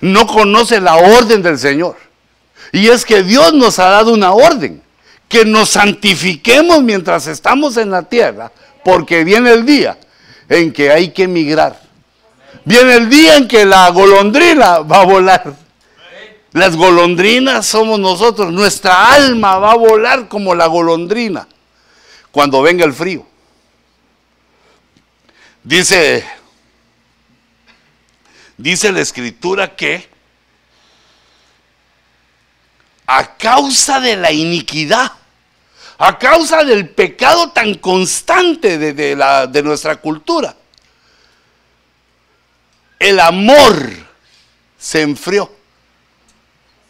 No 0.00 0.26
conoce 0.26 0.80
la 0.80 0.96
orden 0.96 1.42
del 1.42 1.58
Señor. 1.58 1.96
Y 2.72 2.88
es 2.88 3.04
que 3.04 3.22
Dios 3.22 3.54
nos 3.54 3.78
ha 3.78 3.88
dado 3.88 4.12
una 4.12 4.32
orden, 4.32 4.82
que 5.28 5.44
nos 5.44 5.70
santifiquemos 5.70 6.82
mientras 6.82 7.26
estamos 7.26 7.76
en 7.76 7.90
la 7.90 8.02
tierra, 8.02 8.50
porque 8.84 9.24
viene 9.24 9.52
el 9.52 9.64
día 9.64 9.96
en 10.48 10.72
que 10.72 10.90
hay 10.90 11.10
que 11.10 11.24
emigrar. 11.24 11.80
Viene 12.64 12.94
el 12.94 13.08
día 13.08 13.36
en 13.36 13.48
que 13.48 13.64
la 13.64 13.88
golondrina 13.90 14.78
va 14.80 15.02
a 15.02 15.04
volar. 15.04 15.63
Las 16.54 16.76
golondrinas 16.76 17.66
somos 17.66 17.98
nosotros, 17.98 18.52
nuestra 18.52 19.12
alma 19.12 19.58
va 19.58 19.72
a 19.72 19.76
volar 19.76 20.28
como 20.28 20.54
la 20.54 20.66
golondrina 20.66 21.48
cuando 22.30 22.62
venga 22.62 22.84
el 22.84 22.92
frío. 22.92 23.26
Dice, 25.64 26.24
dice 28.56 28.92
la 28.92 29.00
escritura 29.00 29.74
que 29.74 30.08
a 33.04 33.36
causa 33.36 33.98
de 33.98 34.14
la 34.14 34.30
iniquidad, 34.30 35.10
a 35.98 36.16
causa 36.20 36.62
del 36.62 36.88
pecado 36.88 37.50
tan 37.50 37.74
constante 37.74 38.78
de, 38.78 39.16
la, 39.16 39.48
de 39.48 39.60
nuestra 39.60 39.96
cultura, 39.96 40.54
el 43.00 43.18
amor 43.18 43.90
se 44.78 45.02
enfrió. 45.02 45.63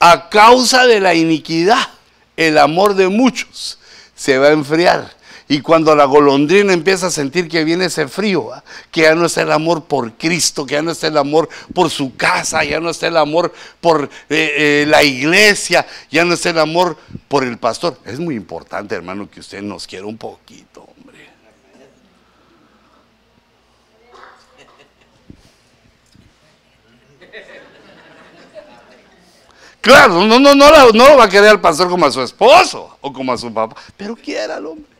A 0.06 0.28
causa 0.28 0.86
de 0.86 1.00
la 1.00 1.14
iniquidad, 1.14 1.88
el 2.36 2.58
amor 2.58 2.94
de 2.94 3.08
muchos 3.08 3.78
se 4.14 4.36
va 4.36 4.48
a 4.48 4.52
enfriar. 4.52 5.10
Y 5.48 5.62
cuando 5.62 5.96
la 5.96 6.04
golondrina 6.04 6.74
empieza 6.74 7.06
a 7.06 7.10
sentir 7.10 7.48
que 7.48 7.64
viene 7.64 7.86
ese 7.86 8.06
frío, 8.06 8.50
que 8.90 9.00
ya 9.00 9.14
no 9.14 9.24
está 9.24 9.40
el 9.40 9.52
amor 9.52 9.84
por 9.84 10.12
Cristo, 10.12 10.66
que 10.66 10.74
ya 10.74 10.82
no 10.82 10.90
está 10.90 11.06
el 11.06 11.16
amor 11.16 11.48
por 11.72 11.88
su 11.88 12.16
casa, 12.16 12.62
ya 12.64 12.80
no 12.80 12.90
está 12.90 13.06
el 13.06 13.16
amor 13.16 13.54
por 13.80 14.04
eh, 14.04 14.10
eh, 14.28 14.84
la 14.86 15.02
iglesia, 15.02 15.86
ya 16.10 16.22
no 16.26 16.34
está 16.34 16.50
el 16.50 16.58
amor 16.58 16.98
por 17.26 17.42
el 17.42 17.56
pastor. 17.56 17.98
Es 18.04 18.20
muy 18.20 18.34
importante, 18.34 18.94
hermano, 18.94 19.30
que 19.30 19.40
usted 19.40 19.62
nos 19.62 19.86
quiera 19.86 20.04
un 20.04 20.18
poquito, 20.18 20.82
hombre. 20.82 21.04
Claro, 29.84 30.24
no, 30.24 30.40
no, 30.40 30.54
no, 30.54 30.70
no 30.92 31.08
lo 31.08 31.16
va 31.16 31.24
a 31.24 31.28
querer 31.28 31.50
al 31.50 31.60
pastor 31.60 31.88
como 31.88 32.06
a 32.06 32.10
su 32.10 32.22
esposo 32.22 32.98
o 33.00 33.12
como 33.12 33.32
a 33.32 33.38
su 33.38 33.52
papá, 33.52 33.76
pero 33.96 34.16
quiera 34.16 34.56
al 34.56 34.66
hombre. 34.66 34.94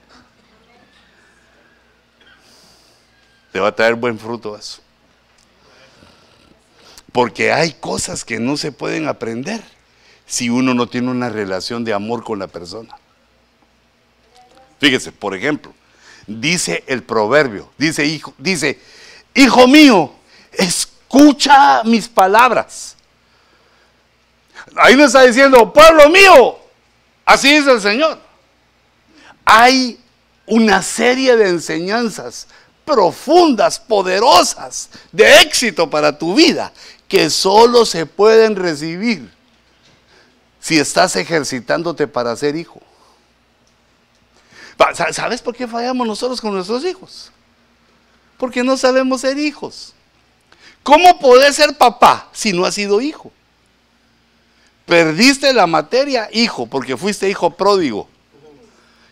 te 3.55 3.61
va 3.61 3.69
a 3.69 3.77
traer 3.77 3.95
buen 3.95 4.19
fruto 4.19 4.59
eso. 4.59 4.81
Porque 7.13 7.53
hay 7.53 7.73
cosas 7.73 8.25
que 8.25 8.41
no 8.41 8.57
se 8.57 8.73
pueden 8.73 9.07
aprender 9.07 9.63
si 10.27 10.51
uno 10.51 10.75
no 10.75 10.89
tiene 10.89 11.13
una 11.13 11.29
relación 11.29 11.85
de 11.85 11.95
amor 11.95 12.25
con 12.25 12.41
la 12.41 12.49
persona. 12.49 12.97
Fíjese, 14.81 15.13
por 15.13 15.37
ejemplo, 15.37 15.73
dice 16.27 16.83
el 16.89 17.05
proverbio, 17.05 17.71
dice 17.79 18.05
hijo, 18.05 18.35
dice, 18.39 18.81
hijo 19.35 19.69
mío, 19.69 20.13
escucha 20.51 21.85
mis 21.85 22.09
palabras. 22.09 22.97
Ahí 24.77 24.97
no 24.97 25.05
está 25.05 25.23
diciendo, 25.23 25.73
pueblo 25.73 26.09
mío, 26.09 26.59
así 27.25 27.57
dice 27.57 27.71
el 27.71 27.81
Señor. 27.81 28.19
Hay 29.45 30.01
una 30.47 30.83
serie 30.83 31.37
de 31.37 31.49
enseñanzas 31.49 32.49
profundas, 32.85 33.79
poderosas, 33.79 34.91
de 35.13 35.41
éxito 35.41 35.89
para 35.89 36.19
tu 36.19 36.35
vida, 36.35 36.73
que 37.09 37.31
solo 37.31 37.85
se 37.85 38.07
pueden 38.07 38.57
recibir 38.57 39.33
si 40.61 40.79
estás 40.79 41.17
ejercitándote 41.17 42.07
para 42.07 42.35
ser 42.37 42.57
hijo. 42.57 42.81
¿Sabes 45.13 45.41
por 45.41 45.55
qué 45.55 45.69
fallamos 45.69 46.07
nosotros 46.07 46.41
con 46.41 46.53
nuestros 46.53 46.85
hijos? 46.85 47.31
Porque 48.39 48.65
no 48.65 48.77
sabemos 48.77 49.21
ser 49.21 49.39
hijos. 49.39 49.95
¿Cómo 50.83 51.19
podés 51.19 51.57
ser 51.57 51.77
papá 51.79 52.29
si 52.33 52.53
no 52.53 52.65
has 52.65 52.75
sido 52.75 53.01
hijo? 53.01 53.33
Perdiste 54.87 55.53
la 55.53 55.67
materia, 55.67 56.29
hijo, 56.33 56.67
porque 56.67 56.97
fuiste 56.97 57.29
hijo 57.29 57.51
pródigo, 57.51 58.09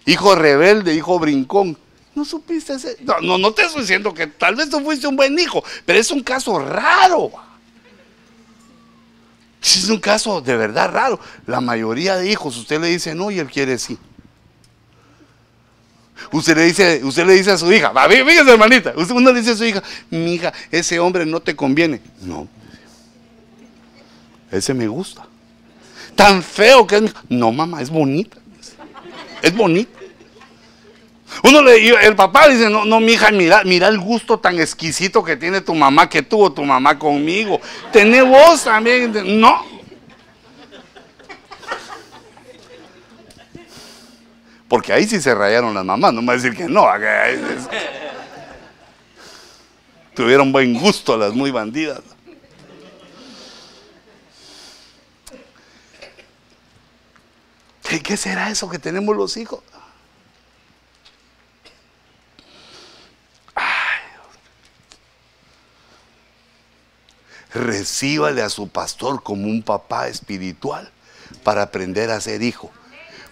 hijo 0.04 0.34
rebelde, 0.34 0.94
hijo 0.94 1.18
brincón. 1.18 1.78
No 2.14 2.24
supiste 2.26 2.74
ese. 2.74 2.98
No, 3.00 3.38
no, 3.38 3.52
te 3.52 3.62
estoy 3.62 3.80
diciendo 3.80 4.12
que 4.12 4.26
tal 4.26 4.54
vez 4.54 4.68
tú 4.68 4.80
fuiste 4.80 5.06
un 5.06 5.16
buen 5.16 5.38
hijo, 5.38 5.64
pero 5.86 5.98
es 5.98 6.10
un 6.10 6.22
caso 6.22 6.58
raro. 6.58 7.32
Es 9.62 9.88
un 9.88 10.00
caso 10.00 10.40
de 10.40 10.56
verdad 10.56 10.90
raro. 10.90 11.18
La 11.46 11.60
mayoría 11.60 12.16
de 12.16 12.30
hijos, 12.30 12.56
usted 12.56 12.80
le 12.80 12.88
dice 12.88 13.14
no 13.14 13.30
y 13.30 13.38
él 13.38 13.48
quiere 13.48 13.78
sí. 13.78 13.98
Usted 16.30 16.56
le 16.56 16.64
dice, 16.64 17.00
usted 17.02 17.26
le 17.26 17.34
dice 17.34 17.52
a 17.52 17.58
su 17.58 17.72
hija, 17.72 17.92
fíjese 18.08 18.50
hermanita, 18.50 18.92
uno 18.96 19.32
le 19.32 19.40
dice 19.40 19.52
a 19.52 19.56
su 19.56 19.64
hija, 19.64 19.82
mi 20.10 20.34
hija, 20.34 20.52
ese 20.70 21.00
hombre 21.00 21.26
no 21.26 21.40
te 21.40 21.56
conviene. 21.56 22.00
No. 22.20 22.46
Ese 24.50 24.74
me 24.74 24.86
gusta. 24.86 25.26
Tan 26.14 26.42
feo 26.42 26.86
que 26.86 26.96
es. 26.96 27.14
No, 27.28 27.52
mamá, 27.52 27.82
es 27.82 27.90
bonita. 27.90 28.36
Es 29.42 29.54
bonita. 29.54 29.98
Uno 31.44 31.62
le, 31.62 32.06
el 32.06 32.14
papá 32.14 32.48
dice, 32.48 32.68
no, 32.68 32.84
no, 32.84 33.00
mi 33.00 33.12
hija, 33.12 33.30
mira, 33.30 33.62
mira 33.64 33.88
el 33.88 33.98
gusto 33.98 34.38
tan 34.38 34.60
exquisito 34.60 35.24
que 35.24 35.36
tiene 35.36 35.60
tu 35.60 35.74
mamá, 35.74 36.08
que 36.08 36.22
tuvo 36.22 36.52
tu 36.52 36.62
mamá 36.62 36.98
conmigo. 36.98 37.60
Tené 37.90 38.22
vos 38.22 38.64
también. 38.64 39.40
No. 39.40 39.64
Porque 44.68 44.92
ahí 44.92 45.06
sí 45.06 45.20
se 45.20 45.34
rayaron 45.34 45.74
las 45.74 45.84
mamás, 45.84 46.14
no 46.14 46.22
me 46.22 46.28
va 46.28 46.32
a 46.34 46.36
decir 46.36 46.56
que 46.56 46.64
no. 46.64 46.86
Tuvieron 50.14 50.52
buen 50.52 50.74
gusto 50.74 51.16
las 51.16 51.34
muy 51.34 51.50
bandidas. 51.50 52.00
¿Qué 58.00 58.16
será 58.16 58.50
eso 58.50 58.68
que 58.68 58.78
tenemos 58.78 59.16
los 59.16 59.36
hijos? 59.36 59.60
recíbale 67.54 68.42
a 68.42 68.48
su 68.48 68.68
pastor 68.68 69.22
como 69.22 69.46
un 69.46 69.62
papá 69.62 70.08
espiritual 70.08 70.90
para 71.42 71.62
aprender 71.62 72.10
a 72.10 72.20
ser 72.20 72.42
hijo. 72.42 72.70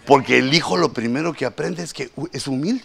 Porque 0.06 0.38
el 0.38 0.52
hijo 0.52 0.76
lo 0.76 0.92
primero 0.92 1.32
que 1.32 1.46
aprende 1.46 1.82
es 1.82 1.92
que 1.92 2.10
es 2.32 2.46
humilde. 2.46 2.84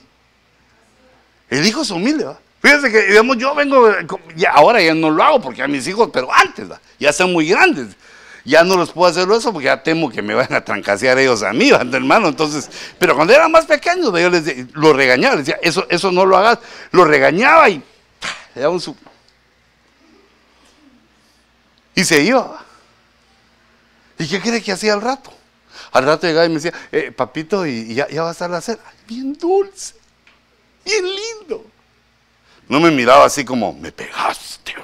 El 1.49 1.65
hijo 1.65 1.81
es 1.81 1.91
humilde, 1.91 2.25
¿va? 2.25 2.39
Fíjense 2.61 2.91
que, 2.91 3.03
digamos, 3.03 3.37
yo 3.37 3.53
vengo, 3.53 3.87
ya, 4.35 4.51
ahora 4.51 4.81
ya 4.81 4.95
no 4.95 5.11
lo 5.11 5.23
hago 5.23 5.41
porque 5.41 5.61
a 5.61 5.67
mis 5.67 5.87
hijos, 5.87 6.09
pero 6.11 6.33
antes, 6.33 6.67
ya 6.99 7.13
son 7.13 7.31
muy 7.31 7.47
grandes. 7.47 7.95
Ya 8.45 8.63
no 8.63 8.77
los 8.77 8.91
puedo 8.91 9.09
hacer 9.09 9.27
eso 9.31 9.51
porque 9.51 9.65
ya 9.65 9.81
temo 9.81 10.09
que 10.09 10.21
me 10.21 10.35
vayan 10.35 10.53
a 10.53 10.63
trancasear 10.63 11.17
ellos 11.17 11.41
a 11.41 11.51
mí, 11.51 11.71
hermano. 11.71 12.27
Entonces, 12.27 12.69
pero 12.99 13.15
cuando 13.15 13.33
eran 13.33 13.51
más 13.51 13.65
pequeños, 13.65 14.13
yo 14.13 14.29
les 14.29 14.73
lo 14.75 14.93
regañaba, 14.93 15.35
les 15.35 15.47
decía, 15.47 15.59
eso, 15.63 15.87
eso 15.89 16.11
no 16.11 16.25
lo 16.25 16.37
hagas. 16.37 16.59
Lo 16.91 17.05
regañaba 17.05 17.67
y 17.69 17.81
le 18.53 18.61
daba 18.61 18.73
un 18.73 18.79
su, 18.79 18.95
y 21.95 22.03
se 22.03 22.21
iba. 22.21 22.63
¿Y 24.19 24.27
qué 24.27 24.41
cree 24.41 24.61
que 24.61 24.73
hacía 24.73 24.93
al 24.93 25.01
rato? 25.01 25.33
Al 25.91 26.05
rato 26.05 26.27
llegaba 26.27 26.45
y 26.45 26.49
me 26.49 26.55
decía, 26.55 26.73
eh, 26.91 27.11
papito, 27.11 27.65
y, 27.65 27.95
ya, 27.95 28.07
va 28.21 28.29
a 28.29 28.31
estar 28.31 28.49
la 28.49 28.61
cena. 28.61 28.81
Bien 29.07 29.33
dulce, 29.33 29.95
bien 30.83 31.05
lindo. 31.05 31.65
No 32.67 32.79
me 32.79 32.91
miraba 32.91 33.25
así 33.25 33.45
como, 33.45 33.73
me 33.73 33.91
pegaste. 33.91 34.75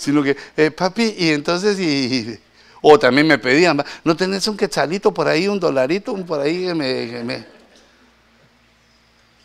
Sino 0.00 0.22
que, 0.22 0.34
eh, 0.56 0.70
papi, 0.70 1.14
y 1.18 1.28
entonces, 1.28 1.78
y, 1.78 2.38
o 2.80 2.98
también 2.98 3.26
me 3.26 3.38
pedían, 3.38 3.84
¿no 4.02 4.16
tenés 4.16 4.46
un 4.48 4.56
quetzalito 4.56 5.12
por 5.12 5.28
ahí, 5.28 5.46
un 5.46 5.60
dolarito, 5.60 6.16
por 6.24 6.40
ahí 6.40 6.66
que 6.66 6.74
me... 6.74 7.34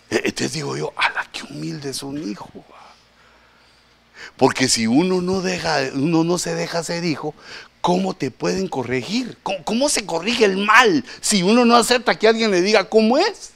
Eh, 0.09 0.21
entonces 0.23 0.53
digo 0.53 0.77
yo, 0.77 0.93
ala, 0.95 1.27
qué 1.33 1.43
humilde 1.43 1.89
es 1.89 2.01
un 2.03 2.17
hijo. 2.29 2.49
Porque 4.37 4.69
si 4.69 4.87
uno 4.87 5.21
no, 5.21 5.41
deja, 5.41 5.79
uno 5.93 6.23
no 6.23 6.37
se 6.37 6.55
deja 6.55 6.83
ser 6.83 7.03
hijo, 7.03 7.35
¿cómo 7.81 8.13
te 8.13 8.31
pueden 8.31 8.69
corregir? 8.69 9.37
¿Cómo, 9.43 9.89
se 9.89 10.05
corrige 10.05 10.45
el 10.45 10.55
mal 10.55 11.03
si 11.19 11.43
uno 11.43 11.65
no 11.65 11.75
acepta 11.75 12.17
que 12.17 12.29
alguien 12.29 12.51
le 12.51 12.61
diga 12.61 12.85
cómo 12.85 13.17
es? 13.17 13.51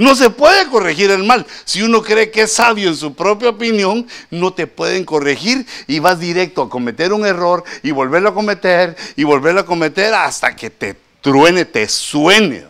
No 0.00 0.14
se 0.14 0.30
puede 0.30 0.66
corregir 0.70 1.10
el 1.10 1.24
mal. 1.24 1.46
Si 1.66 1.82
uno 1.82 2.00
cree 2.00 2.30
que 2.30 2.40
es 2.40 2.54
sabio 2.54 2.88
en 2.88 2.96
su 2.96 3.14
propia 3.14 3.50
opinión, 3.50 4.08
no 4.30 4.50
te 4.50 4.66
pueden 4.66 5.04
corregir 5.04 5.66
y 5.86 5.98
vas 5.98 6.18
directo 6.18 6.62
a 6.62 6.70
cometer 6.70 7.12
un 7.12 7.26
error 7.26 7.64
y 7.82 7.90
volverlo 7.90 8.30
a 8.30 8.34
cometer 8.34 8.96
y 9.14 9.24
volverlo 9.24 9.60
a 9.60 9.66
cometer 9.66 10.14
hasta 10.14 10.56
que 10.56 10.70
te 10.70 10.96
truene, 11.20 11.66
te 11.66 11.86
suene. 11.86 12.64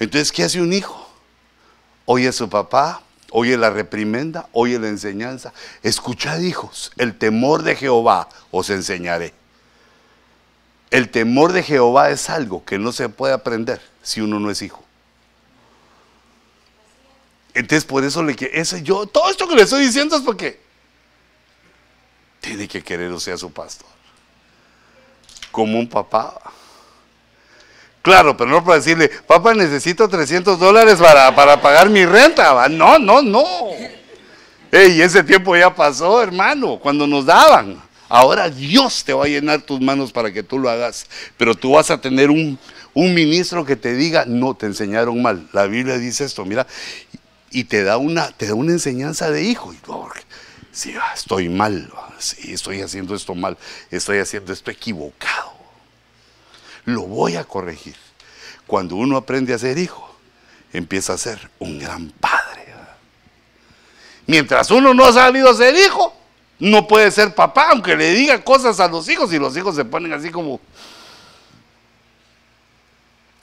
Entonces, 0.00 0.32
¿qué 0.32 0.42
hace 0.42 0.60
un 0.60 0.72
hijo? 0.72 1.08
Oye 2.06 2.26
a 2.26 2.32
su 2.32 2.48
papá, 2.48 3.00
oye 3.30 3.56
la 3.56 3.70
reprimenda, 3.70 4.48
oye 4.50 4.80
la 4.80 4.88
enseñanza. 4.88 5.52
Escuchad, 5.84 6.40
hijos, 6.40 6.90
el 6.96 7.16
temor 7.16 7.62
de 7.62 7.76
Jehová 7.76 8.28
os 8.50 8.68
enseñaré. 8.68 9.32
El 10.90 11.08
temor 11.08 11.52
de 11.52 11.62
Jehová 11.62 12.10
es 12.10 12.28
algo 12.30 12.64
que 12.64 12.80
no 12.80 12.90
se 12.90 13.08
puede 13.08 13.32
aprender 13.32 13.80
si 14.02 14.20
uno 14.20 14.40
no 14.40 14.50
es 14.50 14.60
hijo. 14.60 14.89
Entonces 17.54 17.84
por 17.84 18.04
eso 18.04 18.22
le 18.22 18.36
que 18.36 18.62
yo 18.82 19.06
todo 19.06 19.30
esto 19.30 19.48
que 19.48 19.56
le 19.56 19.62
estoy 19.62 19.84
diciendo 19.84 20.16
es 20.16 20.22
porque 20.22 20.60
tiene 22.40 22.68
que 22.68 22.82
querer 22.82 23.10
o 23.12 23.20
sea 23.20 23.36
su 23.36 23.52
pastor. 23.52 23.88
Como 25.50 25.78
un 25.78 25.88
papá. 25.88 26.40
Claro, 28.02 28.36
pero 28.36 28.50
no 28.50 28.64
para 28.64 28.78
decirle, 28.78 29.08
papá, 29.08 29.52
necesito 29.52 30.08
300 30.08 30.58
dólares 30.58 30.98
para, 30.98 31.34
para 31.34 31.60
pagar 31.60 31.90
mi 31.90 32.06
renta. 32.06 32.68
No, 32.68 32.98
no, 32.98 33.20
no. 33.20 33.44
Ey, 34.72 35.02
ese 35.02 35.22
tiempo 35.22 35.54
ya 35.56 35.74
pasó, 35.74 36.22
hermano, 36.22 36.78
cuando 36.78 37.06
nos 37.06 37.26
daban. 37.26 37.82
Ahora 38.08 38.48
Dios 38.48 39.04
te 39.04 39.12
va 39.12 39.24
a 39.24 39.28
llenar 39.28 39.62
tus 39.62 39.80
manos 39.80 40.12
para 40.12 40.32
que 40.32 40.42
tú 40.42 40.58
lo 40.58 40.70
hagas. 40.70 41.06
Pero 41.36 41.54
tú 41.54 41.72
vas 41.72 41.90
a 41.90 42.00
tener 42.00 42.30
un, 42.30 42.58
un 42.94 43.14
ministro 43.14 43.64
que 43.64 43.76
te 43.76 43.94
diga, 43.94 44.24
no, 44.26 44.54
te 44.54 44.66
enseñaron 44.66 45.20
mal. 45.20 45.48
La 45.52 45.66
Biblia 45.66 45.98
dice 45.98 46.24
esto, 46.24 46.44
mira, 46.44 46.66
y 47.50 47.64
te 47.64 47.82
da 47.82 47.96
una, 47.96 48.30
te 48.32 48.46
da 48.46 48.54
una 48.54 48.72
enseñanza 48.72 49.30
de 49.30 49.42
hijo. 49.42 49.72
Y 49.72 49.78
sí, 50.72 50.94
estoy 51.14 51.48
mal, 51.48 51.92
sí, 52.18 52.52
estoy 52.52 52.80
haciendo 52.80 53.14
esto 53.14 53.34
mal, 53.34 53.58
estoy 53.90 54.18
haciendo 54.18 54.52
esto 54.52 54.70
equivocado. 54.70 55.52
Lo 56.84 57.02
voy 57.02 57.36
a 57.36 57.44
corregir. 57.44 57.96
Cuando 58.66 58.96
uno 58.96 59.16
aprende 59.16 59.52
a 59.52 59.58
ser 59.58 59.78
hijo, 59.78 60.16
empieza 60.72 61.14
a 61.14 61.18
ser 61.18 61.50
un 61.58 61.78
gran 61.78 62.10
padre. 62.10 62.60
Mientras 64.26 64.70
uno 64.70 64.94
no 64.94 65.04
ha 65.04 65.12
sabido 65.12 65.52
ser 65.54 65.74
hijo, 65.74 66.14
no 66.60 66.86
puede 66.86 67.10
ser 67.10 67.34
papá, 67.34 67.70
aunque 67.70 67.96
le 67.96 68.12
diga 68.12 68.44
cosas 68.44 68.78
a 68.78 68.86
los 68.86 69.08
hijos 69.08 69.32
y 69.32 69.40
los 69.40 69.56
hijos 69.56 69.74
se 69.74 69.84
ponen 69.84 70.12
así 70.12 70.30
como... 70.30 70.60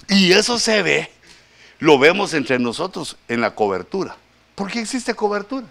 Y 0.08 0.32
eso 0.32 0.58
se 0.58 0.82
ve 0.82 1.12
lo 1.80 2.00
vemos 2.00 2.34
entre 2.34 2.60
nosotros 2.60 3.18
en 3.28 3.42
la 3.42 3.54
cobertura. 3.54 4.16
¿Por 4.56 4.72
qué 4.72 4.80
existe 4.80 5.14
cobertura? 5.14 5.68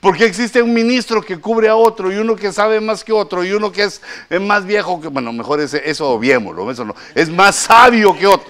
¿Por 0.00 0.16
qué 0.16 0.24
existe 0.24 0.62
un 0.62 0.72
ministro 0.72 1.22
que 1.22 1.38
cubre 1.38 1.68
a 1.68 1.76
otro 1.76 2.10
y 2.10 2.16
uno 2.16 2.34
que 2.34 2.52
sabe 2.52 2.80
más 2.80 3.04
que 3.04 3.12
otro 3.12 3.44
y 3.44 3.52
uno 3.52 3.70
que 3.70 3.84
es, 3.84 4.00
más 4.40 4.64
viejo 4.64 5.00
que, 5.00 5.08
bueno, 5.08 5.32
mejor 5.32 5.60
ese, 5.60 5.88
eso 5.88 6.08
obviémoslo, 6.08 6.70
eso 6.70 6.84
no, 6.86 6.94
es 7.14 7.28
más 7.28 7.56
sabio 7.56 8.16
que 8.16 8.26
otro? 8.26 8.48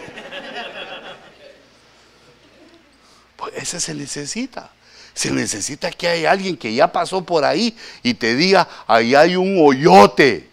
Pues 3.36 3.55
ese 3.57 3.80
se 3.80 3.95
necesita. 3.95 4.70
Se 5.12 5.32
necesita 5.32 5.91
que 5.91 6.07
haya 6.07 6.30
alguien 6.30 6.57
que 6.57 6.72
ya 6.72 6.93
pasó 6.93 7.24
por 7.24 7.45
ahí 7.45 7.76
y 8.03 8.14
te 8.14 8.36
diga, 8.36 8.68
ahí 8.86 9.16
hay 9.16 9.34
un 9.34 9.57
hoyote 9.61 10.49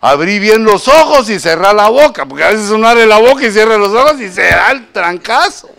abrí 0.00 0.38
bien 0.38 0.64
los 0.64 0.88
ojos 0.88 1.28
y 1.28 1.38
cerrar 1.38 1.74
la 1.74 1.88
boca, 1.88 2.26
porque 2.26 2.44
a 2.44 2.50
veces 2.50 2.70
uno 2.70 2.88
abre 2.88 3.06
la 3.06 3.18
boca 3.18 3.46
y 3.46 3.52
cierra 3.52 3.76
los 3.76 3.92
ojos 3.92 4.20
y 4.20 4.30
se 4.30 4.42
da 4.42 4.70
el 4.70 4.88
trancazo. 4.92 5.70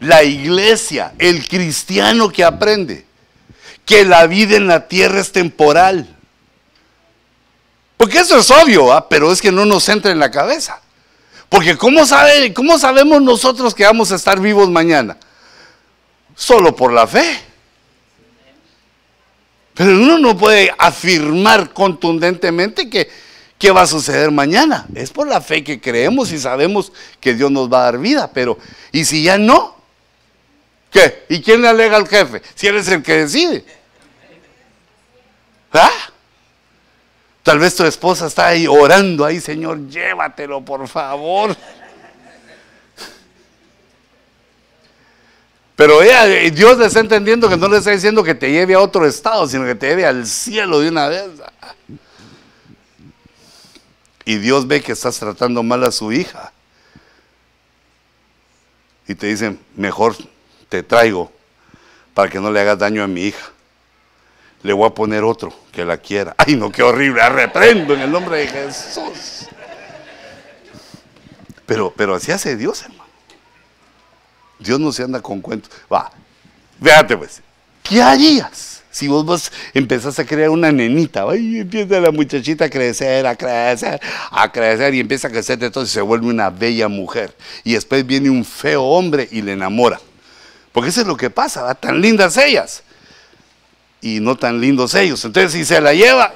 La 0.00 0.22
iglesia, 0.22 1.14
el 1.18 1.48
cristiano 1.48 2.28
que 2.28 2.44
aprende 2.44 3.06
que 3.86 4.04
la 4.04 4.26
vida 4.26 4.56
en 4.56 4.66
la 4.66 4.88
tierra 4.88 5.20
es 5.20 5.32
temporal. 5.32 6.08
Porque 7.96 8.18
eso 8.18 8.38
es 8.38 8.50
obvio, 8.50 8.92
¿ah? 8.92 9.08
pero 9.08 9.32
es 9.32 9.40
que 9.40 9.52
no 9.52 9.64
nos 9.64 9.88
entra 9.88 10.10
en 10.10 10.18
la 10.18 10.30
cabeza. 10.30 10.80
Porque 11.48 11.76
¿cómo, 11.78 12.04
sabe, 12.04 12.52
¿cómo 12.52 12.78
sabemos 12.78 13.22
nosotros 13.22 13.74
que 13.74 13.84
vamos 13.84 14.10
a 14.12 14.16
estar 14.16 14.40
vivos 14.40 14.68
mañana? 14.68 15.16
Solo 16.34 16.74
por 16.74 16.92
la 16.92 17.06
fe. 17.06 17.53
Pero 19.74 19.90
uno 19.90 20.18
no 20.18 20.36
puede 20.36 20.72
afirmar 20.78 21.72
contundentemente 21.72 22.88
que, 22.88 23.10
qué 23.58 23.70
va 23.70 23.82
a 23.82 23.86
suceder 23.86 24.30
mañana. 24.30 24.86
Es 24.94 25.10
por 25.10 25.26
la 25.26 25.40
fe 25.40 25.64
que 25.64 25.80
creemos 25.80 26.30
y 26.32 26.38
sabemos 26.38 26.92
que 27.20 27.34
Dios 27.34 27.50
nos 27.50 27.72
va 27.72 27.80
a 27.80 27.84
dar 27.84 27.98
vida. 27.98 28.30
Pero, 28.32 28.56
¿y 28.92 29.04
si 29.04 29.24
ya 29.24 29.36
no? 29.36 29.76
¿Qué? 30.90 31.24
¿Y 31.28 31.42
quién 31.42 31.60
le 31.60 31.68
alega 31.68 31.96
al 31.96 32.06
jefe? 32.06 32.40
Si 32.54 32.68
él 32.68 32.76
es 32.76 32.86
el 32.88 33.02
que 33.02 33.16
decide. 33.16 33.64
¿Ah? 35.72 35.90
Tal 37.42 37.58
vez 37.58 37.74
tu 37.74 37.84
esposa 37.84 38.28
está 38.28 38.46
ahí 38.46 38.66
orando 38.66 39.24
ahí, 39.24 39.40
Señor, 39.40 39.88
llévatelo, 39.88 40.64
por 40.64 40.86
favor. 40.88 41.54
Pero 45.76 46.02
ella, 46.02 46.26
eh, 46.28 46.50
Dios 46.50 46.78
le 46.78 46.86
está 46.86 47.00
entendiendo 47.00 47.48
que 47.48 47.56
no 47.56 47.68
le 47.68 47.78
está 47.78 47.90
diciendo 47.90 48.22
que 48.22 48.34
te 48.34 48.50
lleve 48.50 48.74
a 48.74 48.80
otro 48.80 49.06
estado, 49.06 49.46
sino 49.48 49.64
que 49.64 49.74
te 49.74 49.88
lleve 49.88 50.06
al 50.06 50.26
cielo 50.26 50.80
de 50.80 50.88
una 50.88 51.08
vez. 51.08 51.24
Y 54.24 54.36
Dios 54.36 54.66
ve 54.66 54.80
que 54.80 54.92
estás 54.92 55.18
tratando 55.18 55.62
mal 55.62 55.82
a 55.84 55.90
su 55.90 56.12
hija. 56.12 56.52
Y 59.06 59.14
te 59.14 59.26
dicen, 59.26 59.58
mejor 59.76 60.16
te 60.68 60.82
traigo 60.82 61.30
para 62.14 62.30
que 62.30 62.40
no 62.40 62.50
le 62.50 62.60
hagas 62.60 62.78
daño 62.78 63.02
a 63.02 63.06
mi 63.06 63.24
hija. 63.24 63.50
Le 64.62 64.72
voy 64.72 64.86
a 64.86 64.94
poner 64.94 65.24
otro 65.24 65.52
que 65.72 65.84
la 65.84 65.98
quiera. 65.98 66.34
Ay, 66.38 66.56
no, 66.56 66.70
qué 66.70 66.82
horrible. 66.82 67.28
Reprendo 67.28 67.94
en 67.94 68.00
el 68.00 68.10
nombre 68.10 68.38
de 68.38 68.46
Jesús. 68.46 69.48
Pero, 71.66 71.92
pero 71.94 72.14
así 72.14 72.30
hace 72.30 72.56
Dios, 72.56 72.82
hermano. 72.82 73.03
Dios 74.64 74.80
no 74.80 74.92
se 74.92 75.02
anda 75.02 75.20
con 75.20 75.40
cuentos. 75.40 75.70
Va, 75.92 76.10
véate 76.80 77.16
pues. 77.16 77.42
¿Qué 77.82 78.00
harías 78.00 78.82
si 78.90 79.08
vos, 79.08 79.24
vos 79.24 79.52
empezás 79.74 80.18
a 80.18 80.24
crear 80.24 80.50
una 80.50 80.72
nenita? 80.72 81.24
Y 81.36 81.58
empieza 81.58 82.00
la 82.00 82.10
muchachita 82.10 82.64
a 82.64 82.70
crecer, 82.70 83.26
a 83.26 83.36
crecer, 83.36 84.00
a 84.30 84.50
crecer 84.50 84.94
y 84.94 85.00
empieza 85.00 85.28
a 85.28 85.30
crecer 85.30 85.58
y 85.62 85.86
se 85.86 86.00
vuelve 86.00 86.26
una 86.26 86.50
bella 86.50 86.88
mujer. 86.88 87.36
Y 87.62 87.74
después 87.74 88.06
viene 88.06 88.30
un 88.30 88.44
feo 88.44 88.82
hombre 88.82 89.28
y 89.30 89.42
le 89.42 89.52
enamora. 89.52 90.00
Porque 90.72 90.90
eso 90.90 91.02
es 91.02 91.06
lo 91.06 91.16
que 91.16 91.30
pasa, 91.30 91.62
¿va? 91.62 91.74
tan 91.74 92.00
lindas 92.00 92.36
ellas 92.36 92.82
y 94.00 94.20
no 94.20 94.34
tan 94.36 94.60
lindos 94.60 94.94
ellos. 94.94 95.24
Entonces 95.24 95.52
si 95.52 95.64
se 95.64 95.80
la 95.80 95.94
lleva 95.94 96.32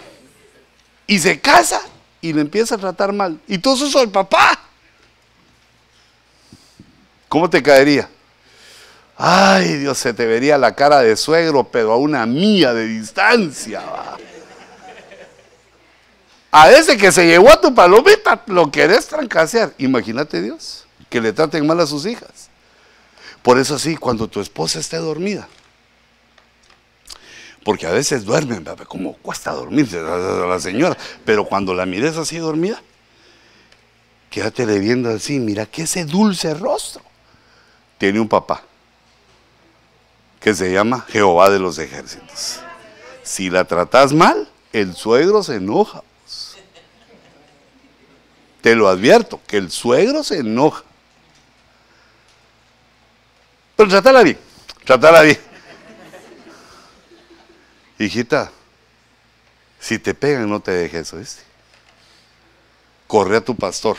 y 1.06 1.18
se 1.18 1.40
casa 1.40 1.80
y 2.20 2.32
le 2.32 2.42
empieza 2.42 2.74
a 2.74 2.78
tratar 2.78 3.12
mal. 3.12 3.40
Y 3.48 3.56
eso 3.58 3.86
es 3.86 3.94
el 3.94 4.10
papá. 4.10 4.60
¿Cómo 7.28 7.48
te 7.48 7.62
caería? 7.62 8.08
Ay, 9.20 9.78
Dios, 9.78 9.98
se 9.98 10.14
te 10.14 10.26
vería 10.26 10.56
la 10.56 10.76
cara 10.76 11.00
de 11.00 11.16
suegro, 11.16 11.64
pero 11.64 11.92
a 11.92 11.96
una 11.96 12.24
mía 12.24 12.72
de 12.72 12.86
distancia. 12.86 13.82
A 16.52 16.70
ese 16.70 16.96
que 16.96 17.10
se 17.10 17.26
llevó 17.26 17.50
a 17.50 17.60
tu 17.60 17.74
palomita, 17.74 18.44
lo 18.46 18.70
querés 18.70 19.08
trancasear. 19.08 19.74
Imagínate 19.78 20.40
Dios, 20.40 20.86
que 21.10 21.20
le 21.20 21.32
traten 21.32 21.66
mal 21.66 21.80
a 21.80 21.86
sus 21.88 22.06
hijas. 22.06 22.48
Por 23.42 23.58
eso 23.58 23.74
así, 23.74 23.96
cuando 23.96 24.28
tu 24.28 24.40
esposa 24.40 24.78
esté 24.78 24.98
dormida, 24.98 25.48
porque 27.64 27.88
a 27.88 27.90
veces 27.90 28.24
duermen, 28.24 28.64
como 28.86 29.14
cuesta 29.14 29.50
dormirse 29.50 29.98
a 29.98 30.46
la 30.46 30.60
señora, 30.60 30.96
pero 31.24 31.44
cuando 31.44 31.74
la 31.74 31.86
mires 31.86 32.16
así 32.16 32.38
dormida, 32.38 32.80
quédate 34.30 34.64
viendo 34.78 35.10
así, 35.10 35.40
mira 35.40 35.66
que 35.66 35.82
ese 35.82 36.04
dulce 36.04 36.54
rostro 36.54 37.02
tiene 37.98 38.20
un 38.20 38.28
papá 38.28 38.62
que 40.40 40.54
se 40.54 40.72
llama 40.72 41.04
Jehová 41.08 41.50
de 41.50 41.58
los 41.58 41.78
ejércitos. 41.78 42.60
Si 43.22 43.50
la 43.50 43.64
tratas 43.64 44.12
mal, 44.12 44.48
el 44.72 44.94
suegro 44.94 45.42
se 45.42 45.56
enoja. 45.56 46.02
Te 48.60 48.74
lo 48.74 48.88
advierto, 48.88 49.40
que 49.46 49.56
el 49.56 49.70
suegro 49.70 50.22
se 50.22 50.38
enoja. 50.38 50.84
Pero 53.76 53.88
trátala 53.88 54.22
bien, 54.22 54.38
trátala 54.84 55.22
bien. 55.22 55.38
Hijita, 57.98 58.50
si 59.78 59.98
te 59.98 60.14
pegan, 60.14 60.48
no 60.48 60.60
te 60.60 60.72
dejes, 60.72 61.12
¿oíste? 61.12 61.42
Corre 63.06 63.36
a 63.36 63.40
tu 63.40 63.56
pastor. 63.56 63.96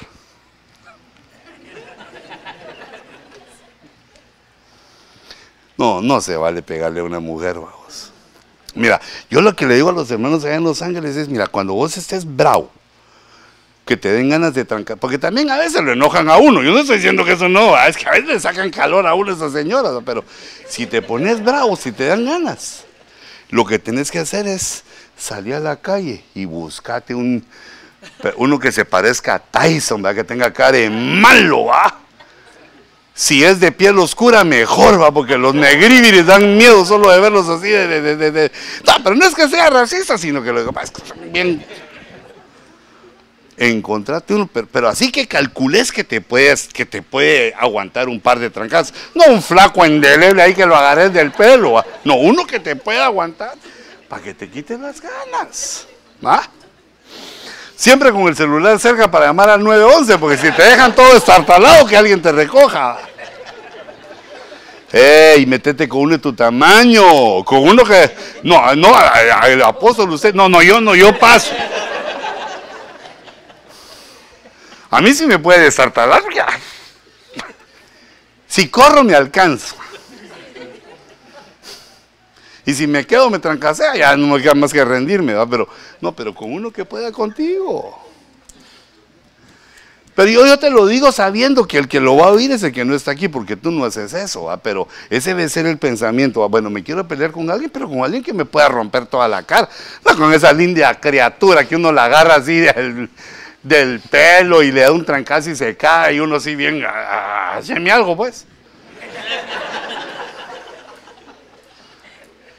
No, 5.80 6.02
no 6.02 6.20
se 6.20 6.36
vale 6.36 6.62
pegarle 6.62 7.00
a 7.00 7.06
una 7.06 7.22
mujer, 7.22 7.56
vamos. 7.56 8.12
Mira, 8.76 9.00
yo 9.30 9.42
lo 9.42 9.56
que 9.56 9.66
le 9.66 9.76
digo 9.76 9.88
a 9.88 9.94
los 9.94 10.12
hermanos 10.12 10.44
allá 10.44 10.56
en 10.56 10.66
Los 10.66 10.82
Ángeles 10.82 11.16
es, 11.16 11.30
mira, 11.30 11.48
cuando 11.48 11.74
vos 11.74 11.96
estés 11.96 12.26
bravo, 12.36 12.70
que 13.86 13.96
te 13.96 14.12
den 14.12 14.28
ganas 14.28 14.54
de 14.54 14.66
trancar, 14.66 14.98
porque 14.98 15.18
también 15.18 15.50
a 15.50 15.58
veces 15.58 15.82
lo 15.82 15.94
enojan 15.94 16.28
a 16.28 16.36
uno, 16.36 16.62
yo 16.64 16.74
no 16.74 16.80
estoy 16.80 16.98
diciendo 16.98 17.24
que 17.24 17.32
eso 17.32 17.48
no, 17.48 17.82
es 17.82 17.96
que 17.96 18.10
a 18.10 18.12
veces 18.12 18.28
le 18.28 18.40
sacan 18.42 18.70
calor 18.72 19.08
a 19.08 19.14
uno 19.14 19.32
esas 19.32 19.54
señoras, 19.54 19.94
pero 20.06 20.26
si 20.68 20.86
te 20.86 21.02
pones 21.02 21.42
bravo, 21.42 21.78
si 21.78 21.94
te 21.94 22.08
dan 22.08 22.26
ganas, 22.26 22.84
lo 23.50 23.64
que 23.64 23.80
tenés 23.80 24.12
que 24.12 24.20
hacer 24.20 24.48
es 24.48 24.84
salir 25.18 25.56
a 25.56 25.60
la 25.62 25.78
calle 25.78 26.26
y 26.36 26.44
buscate 26.44 27.16
un, 27.16 27.46
uno 28.36 28.60
que 28.60 28.74
se 28.74 28.84
parezca 28.84 29.36
a 29.36 29.40
Tyson, 29.40 30.02
¿verdad? 30.02 30.18
que 30.18 30.24
tenga 30.26 30.52
cara 30.52 30.74
de 30.74 30.90
malo, 30.90 31.68
¿va? 31.68 32.09
Si 33.20 33.44
es 33.44 33.60
de 33.60 33.74
piel 33.74 34.00
oscura, 34.00 34.46
mejor, 34.46 35.02
va, 35.02 35.12
porque 35.12 35.38
los 35.38 35.54
negribiris 35.54 36.26
dan 36.26 36.56
miedo 36.56 36.86
solo 36.86 37.12
de 37.12 37.20
verlos 37.20 37.50
así. 37.50 37.68
De, 37.68 38.50
No, 38.88 38.94
pero 39.04 39.14
no 39.14 39.26
es 39.26 39.36
que 39.36 39.50
sea 39.50 39.70
racista, 39.70 40.18
sino 40.18 40.42
que 40.42 40.54
lo 40.54 40.66
que 40.66 40.72
pasa 40.72 40.94
es 40.96 41.12
que 41.12 41.20
bien. 41.28 41.62
Encontrate 43.58 44.34
uno, 44.34 44.50
pero, 44.72 44.88
así 44.88 45.12
que 45.12 45.28
calcules 45.28 45.92
que 45.92 46.06
te 46.06 46.22
puedes, 46.22 46.70
que 46.70 46.86
te 46.86 47.02
puede 47.02 47.54
aguantar 47.60 48.08
un 48.08 48.22
par 48.22 48.40
de 48.40 48.50
trancas. 48.52 48.94
No 49.14 49.26
un 49.26 49.44
flaco 49.44 49.84
endeleble 49.84 50.42
ahí 50.42 50.56
que 50.56 50.66
lo 50.66 50.78
agarres 50.78 51.12
del 51.12 51.34
pelo, 51.34 51.74
¿va? 51.74 51.86
no, 52.06 52.16
uno 52.16 52.48
que 52.48 52.62
te 52.62 52.78
pueda 52.78 53.04
aguantar 53.04 53.52
para 54.08 54.24
que 54.24 54.34
te 54.34 54.50
quiten 54.50 54.82
las 54.82 55.02
ganas. 55.02 55.88
¿va? 56.26 56.50
Siempre 57.76 58.14
con 58.14 58.30
el 58.30 58.36
celular 58.38 58.80
cerca 58.80 59.12
para 59.12 59.26
llamar 59.26 59.50
al 59.50 59.62
911, 59.62 60.18
porque 60.20 60.38
si 60.38 60.52
te 60.54 60.64
dejan 60.64 60.96
todo 60.96 61.18
estartalado, 61.18 61.86
que 61.86 61.98
alguien 61.98 62.22
te 62.22 62.32
recoja. 62.32 63.09
¡Ey, 64.92 65.46
metete 65.46 65.88
con 65.88 66.02
uno 66.02 66.14
de 66.14 66.20
tu 66.20 66.34
tamaño! 66.34 67.44
Con 67.46 67.60
uno 67.60 67.84
que. 67.84 68.12
No, 68.44 68.76
no, 68.76 68.92
el 69.46 69.62
apóstol, 69.62 70.12
usted. 70.12 70.34
No, 70.34 70.50
no, 70.50 70.64
yo 70.64 70.82
no, 70.82 70.96
yo 70.96 71.18
paso. 71.18 71.54
A 74.90 75.02
mí 75.02 75.14
sí 75.14 75.28
me 75.28 75.38
puede 75.38 75.62
destartalar. 75.62 76.24
Si 78.48 78.70
corro, 78.70 79.04
me 79.04 79.14
alcanzo. 79.14 79.76
Y 82.66 82.74
si 82.74 82.88
me 82.88 83.06
quedo, 83.06 83.30
me 83.30 83.40
trancasea, 83.40 83.96
ya 83.96 84.16
no 84.16 84.28
me 84.28 84.42
queda 84.42 84.56
más 84.56 84.74
que 84.74 84.84
rendirme, 84.84 85.34
¿verdad? 85.34 85.48
Pero, 85.50 85.70
no, 86.02 86.16
pero 86.16 86.34
con 86.34 86.52
uno 86.52 86.72
que 86.72 86.86
pueda 86.86 87.12
contigo. 87.12 88.09
Pero 90.20 90.46
yo, 90.46 90.60
te 90.60 90.70
lo 90.70 90.86
digo 90.86 91.14
sabiendo 91.14 91.66
que 91.66 91.78
el 91.78 91.88
que 91.88 92.02
lo 92.02 92.18
va 92.18 92.26
a 92.26 92.32
oír 92.32 92.52
es 92.52 92.62
el 92.64 92.74
que 92.74 92.84
no 92.84 92.94
está 92.94 93.12
aquí, 93.12 93.30
porque 93.30 93.56
tú 93.56 93.72
no 93.72 93.86
haces 93.86 94.14
eso, 94.14 94.44
¿va? 94.44 94.58
pero 94.58 94.86
ese 95.10 95.30
debe 95.30 95.48
ser 95.48 95.66
el 95.66 95.78
pensamiento. 95.78 96.50
Bueno, 96.50 96.70
me 96.70 96.84
quiero 96.84 97.08
pelear 97.08 97.32
con 97.32 97.50
alguien, 97.50 97.70
pero 97.70 97.88
con 97.88 98.04
alguien 98.04 98.22
que 98.22 98.34
me 98.34 98.44
pueda 98.44 98.68
romper 98.68 99.06
toda 99.06 99.30
la 99.30 99.44
cara. 99.44 99.70
No 100.06 100.18
con 100.18 100.34
esa 100.34 100.52
linda 100.52 100.94
criatura 101.00 101.66
que 101.66 101.78
uno 101.78 101.94
la 101.94 102.04
agarra 102.04 102.36
así 102.36 102.60
del, 103.64 104.02
pelo 104.12 104.62
y 104.62 104.74
le 104.74 104.82
da 104.82 104.92
un 104.92 105.06
trancazo 105.06 105.52
y 105.52 105.56
se 105.56 105.78
cae 105.78 106.16
y 106.16 106.20
uno 106.20 106.36
así 106.36 106.54
bien, 106.54 106.84
ah, 106.86 107.62
algo 107.90 108.18
pues. 108.18 108.46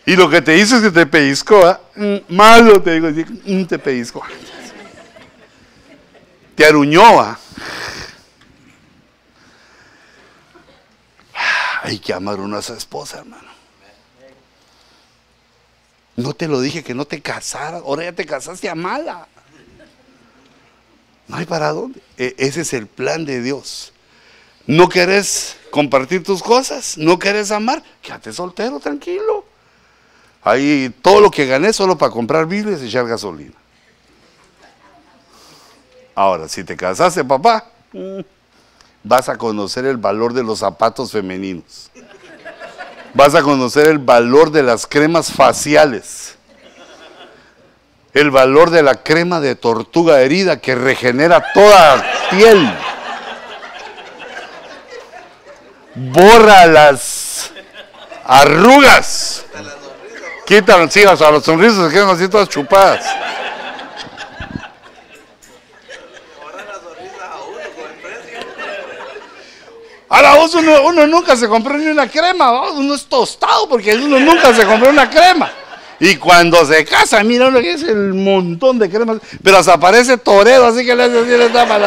Y 0.06 0.16
lo 0.16 0.30
que 0.30 0.40
te 0.40 0.56
hizo 0.56 0.76
es 0.76 0.82
que 0.84 0.90
te 0.90 1.04
pellizcó, 1.04 1.66
¿ah? 1.66 1.78
mm, 1.94 2.34
malo 2.34 2.80
te 2.80 2.98
digo, 2.98 3.10
mm, 3.44 3.64
te 3.64 3.78
pellizcó. 3.78 4.22
¿Ah? 7.20 7.38
Hay 11.82 11.98
que 11.98 12.12
amar 12.12 12.38
uno 12.38 12.56
a 12.56 12.62
su 12.62 12.74
esposa, 12.74 13.18
hermano. 13.18 13.48
No 16.16 16.34
te 16.34 16.48
lo 16.48 16.60
dije 16.60 16.84
que 16.84 16.94
no 16.94 17.06
te 17.06 17.22
casaras, 17.22 17.82
ahora 17.82 18.04
ya 18.04 18.12
te 18.12 18.26
casaste 18.26 18.68
a 18.68 18.74
mala. 18.74 19.26
No 21.28 21.36
hay 21.36 21.46
para 21.46 21.70
dónde. 21.70 22.02
E, 22.18 22.34
ese 22.38 22.60
es 22.60 22.72
el 22.74 22.86
plan 22.86 23.24
de 23.24 23.40
Dios. 23.40 23.92
¿No 24.66 24.88
querés 24.88 25.56
compartir 25.70 26.22
tus 26.22 26.42
cosas? 26.42 26.98
¿No 26.98 27.18
querés 27.18 27.50
amar? 27.50 27.82
Quédate 28.02 28.32
soltero, 28.32 28.78
tranquilo. 28.80 29.46
Ahí 30.42 30.94
todo 31.02 31.20
lo 31.20 31.30
que 31.30 31.46
gané 31.46 31.72
solo 31.72 31.96
para 31.96 32.12
comprar 32.12 32.46
Biblias 32.46 32.82
y 32.82 32.86
echar 32.86 33.06
gasolina. 33.06 33.59
Ahora, 36.20 36.48
si 36.48 36.64
te 36.64 36.76
casaste, 36.76 37.24
papá, 37.24 37.64
vas 39.02 39.30
a 39.30 39.38
conocer 39.38 39.86
el 39.86 39.96
valor 39.96 40.34
de 40.34 40.42
los 40.42 40.58
zapatos 40.58 41.12
femeninos. 41.12 41.90
Vas 43.14 43.34
a 43.34 43.40
conocer 43.40 43.86
el 43.86 43.96
valor 43.96 44.50
de 44.50 44.62
las 44.62 44.86
cremas 44.86 45.32
faciales. 45.32 46.36
El 48.12 48.30
valor 48.30 48.68
de 48.68 48.82
la 48.82 48.96
crema 48.96 49.40
de 49.40 49.54
tortuga 49.54 50.20
herida 50.20 50.60
que 50.60 50.74
regenera 50.74 51.42
toda 51.54 52.04
piel. 52.28 52.70
Borra 55.94 56.66
las 56.66 57.50
arrugas 58.26 59.46
Quitan, 60.44 60.90
sí, 60.90 61.02
o 61.02 61.16
sea, 61.16 61.30
los 61.30 61.44
sonrisas 61.44 61.86
se 61.86 61.94
quedan 61.94 62.10
así 62.10 62.28
todas 62.28 62.50
chupadas. 62.50 63.06
A 70.10 70.20
la 70.22 70.34
voz 70.34 70.52
uno, 70.56 70.82
uno, 70.82 71.06
nunca 71.06 71.36
se 71.36 71.46
compró 71.46 71.78
ni 71.78 71.86
una 71.86 72.08
crema, 72.08 72.72
uno 72.72 72.94
es 72.94 73.06
tostado 73.06 73.68
porque 73.68 73.94
uno 73.94 74.18
nunca 74.18 74.52
se 74.52 74.66
compró 74.66 74.90
una 74.90 75.08
crema. 75.08 75.52
Y 76.00 76.16
cuando 76.16 76.66
se 76.66 76.84
casa, 76.84 77.22
mira 77.22 77.46
uno 77.46 77.60
que 77.60 77.74
es 77.74 77.82
el 77.84 78.12
montón 78.14 78.76
de 78.80 78.90
cremas, 78.90 79.18
pero 79.40 79.58
hasta 79.58 79.74
aparece 79.74 80.18
torero, 80.18 80.66
así 80.66 80.84
que 80.84 80.96
le 80.96 81.04
hace 81.04 81.18
así, 81.20 81.28
le 81.28 81.48
tapa. 81.50 81.78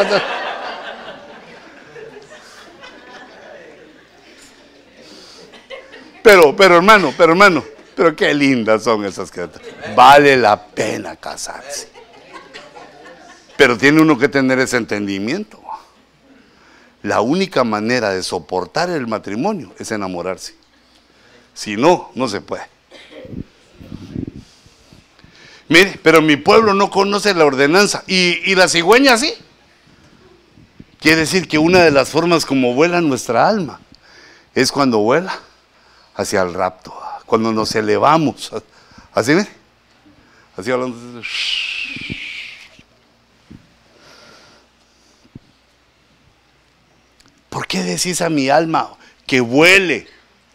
Pero, 6.22 6.56
pero 6.56 6.76
hermano, 6.76 7.12
pero 7.18 7.32
hermano, 7.32 7.62
pero 7.94 8.16
qué 8.16 8.32
lindas 8.32 8.84
son 8.84 9.04
esas 9.04 9.30
criaturas. 9.30 9.68
Vale 9.94 10.38
la 10.38 10.64
pena 10.64 11.16
casarse. 11.16 11.90
Pero 13.58 13.76
tiene 13.76 14.00
uno 14.00 14.16
que 14.16 14.30
tener 14.30 14.58
ese 14.60 14.78
entendimiento. 14.78 15.63
La 17.04 17.20
única 17.20 17.64
manera 17.64 18.14
de 18.14 18.22
soportar 18.22 18.88
el 18.88 19.06
matrimonio 19.06 19.74
es 19.78 19.92
enamorarse. 19.92 20.54
Si 21.52 21.76
no, 21.76 22.10
no 22.14 22.28
se 22.28 22.40
puede. 22.40 22.64
Mire, 25.68 26.00
pero 26.02 26.22
mi 26.22 26.36
pueblo 26.36 26.72
no 26.72 26.88
conoce 26.90 27.34
la 27.34 27.44
ordenanza. 27.44 28.04
¿Y, 28.06 28.54
la 28.54 28.68
cigüeña 28.68 29.18
sí? 29.18 29.34
Quiere 30.98 31.18
decir 31.18 31.46
que 31.46 31.58
una 31.58 31.82
de 31.82 31.90
las 31.90 32.08
formas 32.08 32.46
como 32.46 32.72
vuela 32.72 33.02
nuestra 33.02 33.46
alma 33.46 33.80
es 34.54 34.72
cuando 34.72 35.00
vuela 35.00 35.38
hacia 36.14 36.40
el 36.40 36.54
rapto 36.54 36.94
cuando 37.26 37.52
nos 37.52 37.74
elevamos. 37.74 38.50
¿Así 39.12 39.34
ve? 39.34 39.46
Así 40.56 40.70
hablando. 40.70 41.20
¿Por 47.54 47.68
qué 47.68 47.84
decís 47.84 48.20
a 48.20 48.30
mi 48.30 48.50
alma 48.50 48.96
que 49.28 49.40
vuele 49.40 50.08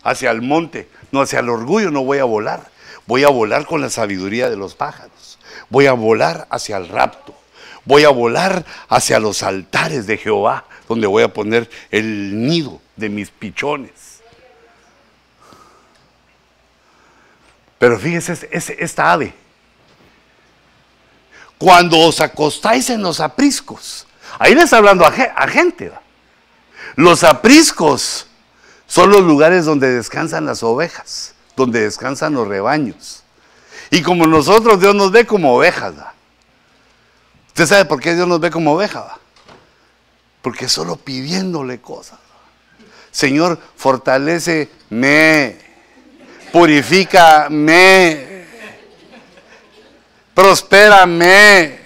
hacia 0.03 0.31
el 0.31 0.41
monte? 0.41 0.89
No, 1.13 1.21
hacia 1.21 1.39
el 1.39 1.47
orgullo 1.47 1.91
no 1.91 2.03
voy 2.03 2.17
a 2.17 2.25
volar. 2.25 2.69
Voy 3.07 3.23
a 3.23 3.29
volar 3.29 3.65
con 3.65 3.79
la 3.79 3.89
sabiduría 3.89 4.49
de 4.49 4.57
los 4.57 4.75
pájaros. 4.75 5.39
Voy 5.69 5.85
a 5.85 5.93
volar 5.93 6.45
hacia 6.49 6.75
el 6.75 6.89
rapto. 6.89 7.33
Voy 7.85 8.03
a 8.03 8.09
volar 8.09 8.65
hacia 8.89 9.17
los 9.21 9.43
altares 9.43 10.07
de 10.07 10.17
Jehová, 10.17 10.65
donde 10.89 11.07
voy 11.07 11.23
a 11.23 11.33
poner 11.33 11.69
el 11.89 12.45
nido 12.45 12.81
de 12.97 13.07
mis 13.07 13.29
pichones. 13.29 14.19
Pero 17.77 17.97
fíjense 17.97 18.49
esta 18.51 19.13
ave. 19.13 19.33
Cuando 21.57 21.97
os 21.97 22.19
acostáis 22.19 22.89
en 22.89 23.01
los 23.01 23.21
apriscos, 23.21 24.05
ahí 24.37 24.53
le 24.53 24.63
está 24.63 24.79
hablando 24.79 25.05
a, 25.05 25.47
gente. 25.47 25.93
Los 26.99 27.23
apriscos 27.23 28.27
son 28.85 29.09
los 29.09 29.21
lugares 29.21 29.63
donde 29.63 29.89
descansan 29.89 30.45
las 30.45 30.63
ovejas, 30.63 31.33
donde 31.55 31.79
descansan 31.79 32.33
los 32.33 32.45
rebaños. 32.45 33.23
Y 33.89 34.01
como 34.01 34.27
nosotros, 34.27 34.81
Dios 34.81 34.93
nos 34.93 35.09
ve 35.09 35.25
como 35.25 35.55
ovejas. 35.55 35.93
¿Usted 37.47 37.67
sabe 37.67 37.85
por 37.85 38.01
qué 38.01 38.15
Dios 38.15 38.27
nos 38.27 38.41
ve 38.41 38.51
como 38.51 38.73
ovejas? 38.73 39.13
Porque 40.41 40.67
solo 40.67 40.97
pidiéndole 40.97 41.79
cosas. 41.79 42.19
Señor, 43.11 43.57
fortaleceme 43.77 44.67
purifícame, 46.51 48.45
prospérame. 50.33 51.79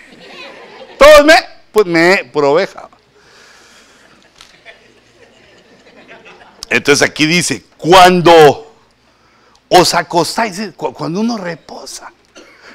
Todo 0.97 1.24
me, 1.24 1.36
pues 1.72 1.86
me, 1.86 2.26
por 2.34 2.45
oveja. 2.45 2.89
Entonces 6.74 7.07
aquí 7.07 7.28
dice, 7.28 7.63
cuando 7.78 8.74
os 9.69 9.93
acostáis, 9.93 10.59
cuando 10.76 11.19
uno 11.19 11.38
reposa, 11.38 12.11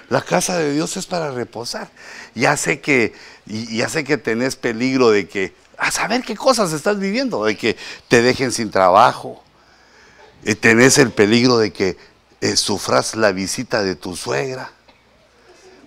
la 0.09 0.23
casa 0.23 0.57
de 0.57 0.73
Dios 0.73 0.97
es 0.97 1.05
para 1.05 1.33
reposar. 1.33 1.91
Ya 2.33 2.57
sé 2.57 2.81
que, 2.81 3.13
ya 3.45 3.89
que 3.89 4.17
tenés 4.17 4.55
peligro 4.55 5.11
de 5.11 5.27
que, 5.27 5.53
a 5.77 5.91
saber 5.91 6.23
qué 6.23 6.37
cosas 6.37 6.73
estás 6.73 7.01
viviendo, 7.01 7.45
de 7.45 7.57
que 7.57 7.77
te 8.07 8.23
dejen 8.23 8.53
sin 8.53 8.71
trabajo, 8.71 9.43
eh, 10.45 10.55
tenés 10.55 10.97
el 10.99 11.11
peligro 11.11 11.59
de 11.59 11.73
que 11.73 11.97
eh, 12.41 12.55
sufras 12.55 13.17
la 13.17 13.33
visita 13.33 13.83
de 13.83 13.97
tu 13.97 14.15
suegra. 14.15 14.71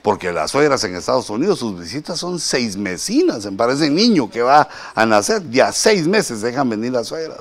Porque 0.01 0.34
las 0.34 0.51
suegras 0.51 0.84
en 0.84 0.97
Estados 0.97 1.30
Unidos, 1.30 1.59
sus 1.59 1.80
visitas 1.80 2.20
son 2.20 2.41
seis 2.41 2.76
mesinas. 2.76 3.45
Me 3.45 3.53
parece 3.53 3.89
niño 3.89 4.30
que 4.30 4.41
va 4.41 4.68
a 4.93 5.05
nacer, 5.05 5.49
ya 5.49 5.72
seis 5.72 6.07
meses 6.07 6.41
dejan 6.41 6.70
venir 6.70 6.91
las 6.91 7.07
suegras. 7.07 7.39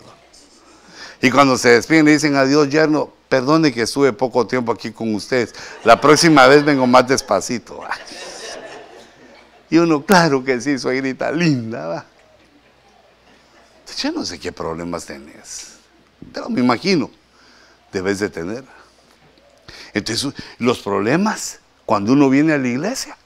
Y 1.22 1.30
cuando 1.30 1.58
se 1.58 1.70
despiden 1.70 2.06
le 2.06 2.12
dicen 2.12 2.36
adiós, 2.36 2.68
yerno, 2.68 3.12
perdone 3.28 3.72
que 3.72 3.82
estuve 3.82 4.12
poco 4.12 4.46
tiempo 4.46 4.72
aquí 4.72 4.90
con 4.90 5.14
ustedes. 5.14 5.54
La 5.84 6.00
próxima 6.00 6.46
vez 6.46 6.64
vengo 6.64 6.86
más 6.86 7.06
despacito. 7.06 7.80
Y 9.68 9.78
uno, 9.78 10.04
claro 10.04 10.42
que 10.42 10.60
sí, 10.60 10.78
suegrita 10.78 11.30
linda. 11.30 11.86
¿va? 11.86 12.06
Yo 13.96 14.12
no 14.12 14.24
sé 14.24 14.38
qué 14.38 14.50
problemas 14.50 15.04
tenés, 15.04 15.74
pero 16.32 16.48
me 16.48 16.60
imagino, 16.60 17.10
debes 17.92 18.18
de 18.18 18.30
tener. 18.30 18.64
Entonces, 19.92 20.32
los 20.58 20.80
problemas, 20.80 21.60
cuando 21.84 22.12
uno 22.12 22.30
viene 22.30 22.54
a 22.54 22.58
la 22.58 22.68
iglesia, 22.68 23.16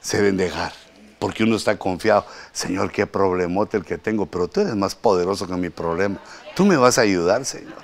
se 0.00 0.16
deben 0.18 0.36
dejar, 0.36 0.72
porque 1.18 1.44
uno 1.44 1.56
está 1.56 1.78
confiado. 1.78 2.26
Señor, 2.52 2.92
qué 2.92 3.06
problemote 3.06 3.76
el 3.76 3.84
que 3.84 3.98
tengo, 3.98 4.26
pero 4.26 4.48
tú 4.48 4.60
eres 4.60 4.74
más 4.76 4.94
poderoso 4.94 5.46
que 5.46 5.54
mi 5.54 5.70
problema. 5.70 6.18
Tú 6.54 6.64
me 6.64 6.76
vas 6.76 6.98
a 6.98 7.02
ayudar, 7.02 7.44
Señor. 7.44 7.76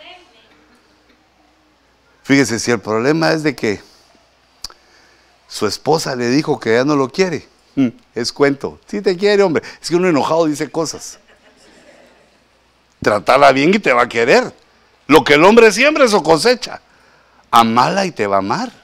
Fíjese, 2.23 2.59
si 2.59 2.71
el 2.71 2.81
problema 2.81 3.33
es 3.33 3.43
de 3.43 3.55
que 3.55 3.81
su 5.47 5.67
esposa 5.67 6.17
le 6.17 6.29
dijo 6.29 6.59
que 6.59 6.73
ya 6.73 6.85
no 6.85 6.97
lo 6.97 7.11
quiere, 7.11 7.47
mm, 7.75 7.89
es 8.15 8.33
cuento. 8.33 8.81
Si 8.87 9.01
te 9.03 9.17
quiere, 9.17 9.43
hombre. 9.43 9.63
Es 9.81 9.89
que 9.89 9.97
uno 9.97 10.09
enojado 10.09 10.47
dice 10.47 10.71
cosas. 10.71 11.19
Tratarla 13.03 13.53
bien 13.53 13.75
y 13.75 13.79
te 13.79 13.93
va 13.93 14.03
a 14.03 14.09
querer. 14.09 14.55
Lo 15.07 15.23
que 15.23 15.35
el 15.35 15.45
hombre 15.45 15.71
siembra, 15.71 16.05
eso 16.05 16.23
cosecha. 16.23 16.81
Amala 17.51 18.07
y 18.07 18.11
te 18.11 18.27
va 18.27 18.37
a 18.37 18.39
amar. 18.39 18.84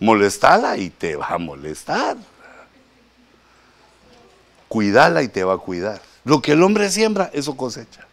Molestala 0.00 0.76
y 0.76 0.90
te 0.90 1.16
va 1.16 1.28
a 1.28 1.38
molestar. 1.38 2.16
Cuidala 4.68 5.22
y 5.22 5.28
te 5.28 5.44
va 5.44 5.54
a 5.54 5.58
cuidar. 5.58 6.00
Lo 6.24 6.42
que 6.42 6.52
el 6.52 6.62
hombre 6.62 6.90
siembra, 6.90 7.30
eso 7.32 7.56
cosecha. 7.56 8.06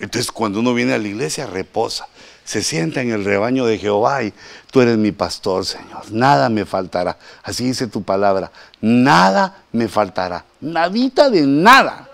Entonces 0.00 0.30
cuando 0.30 0.60
uno 0.60 0.74
viene 0.74 0.94
a 0.94 0.98
la 0.98 1.08
iglesia, 1.08 1.46
reposa. 1.46 2.08
Se 2.44 2.62
sienta 2.62 3.02
en 3.02 3.10
el 3.10 3.24
rebaño 3.24 3.66
de 3.66 3.78
Jehová 3.78 4.22
y 4.22 4.32
tú 4.70 4.80
eres 4.80 4.96
mi 4.96 5.12
pastor, 5.12 5.66
Señor. 5.66 6.10
Nada 6.10 6.48
me 6.48 6.64
faltará. 6.64 7.18
Así 7.42 7.64
dice 7.64 7.86
tu 7.88 8.02
palabra. 8.02 8.50
Nada 8.80 9.64
me 9.72 9.88
faltará. 9.88 10.44
Nadita 10.60 11.28
de 11.28 11.42
nada. 11.42 12.08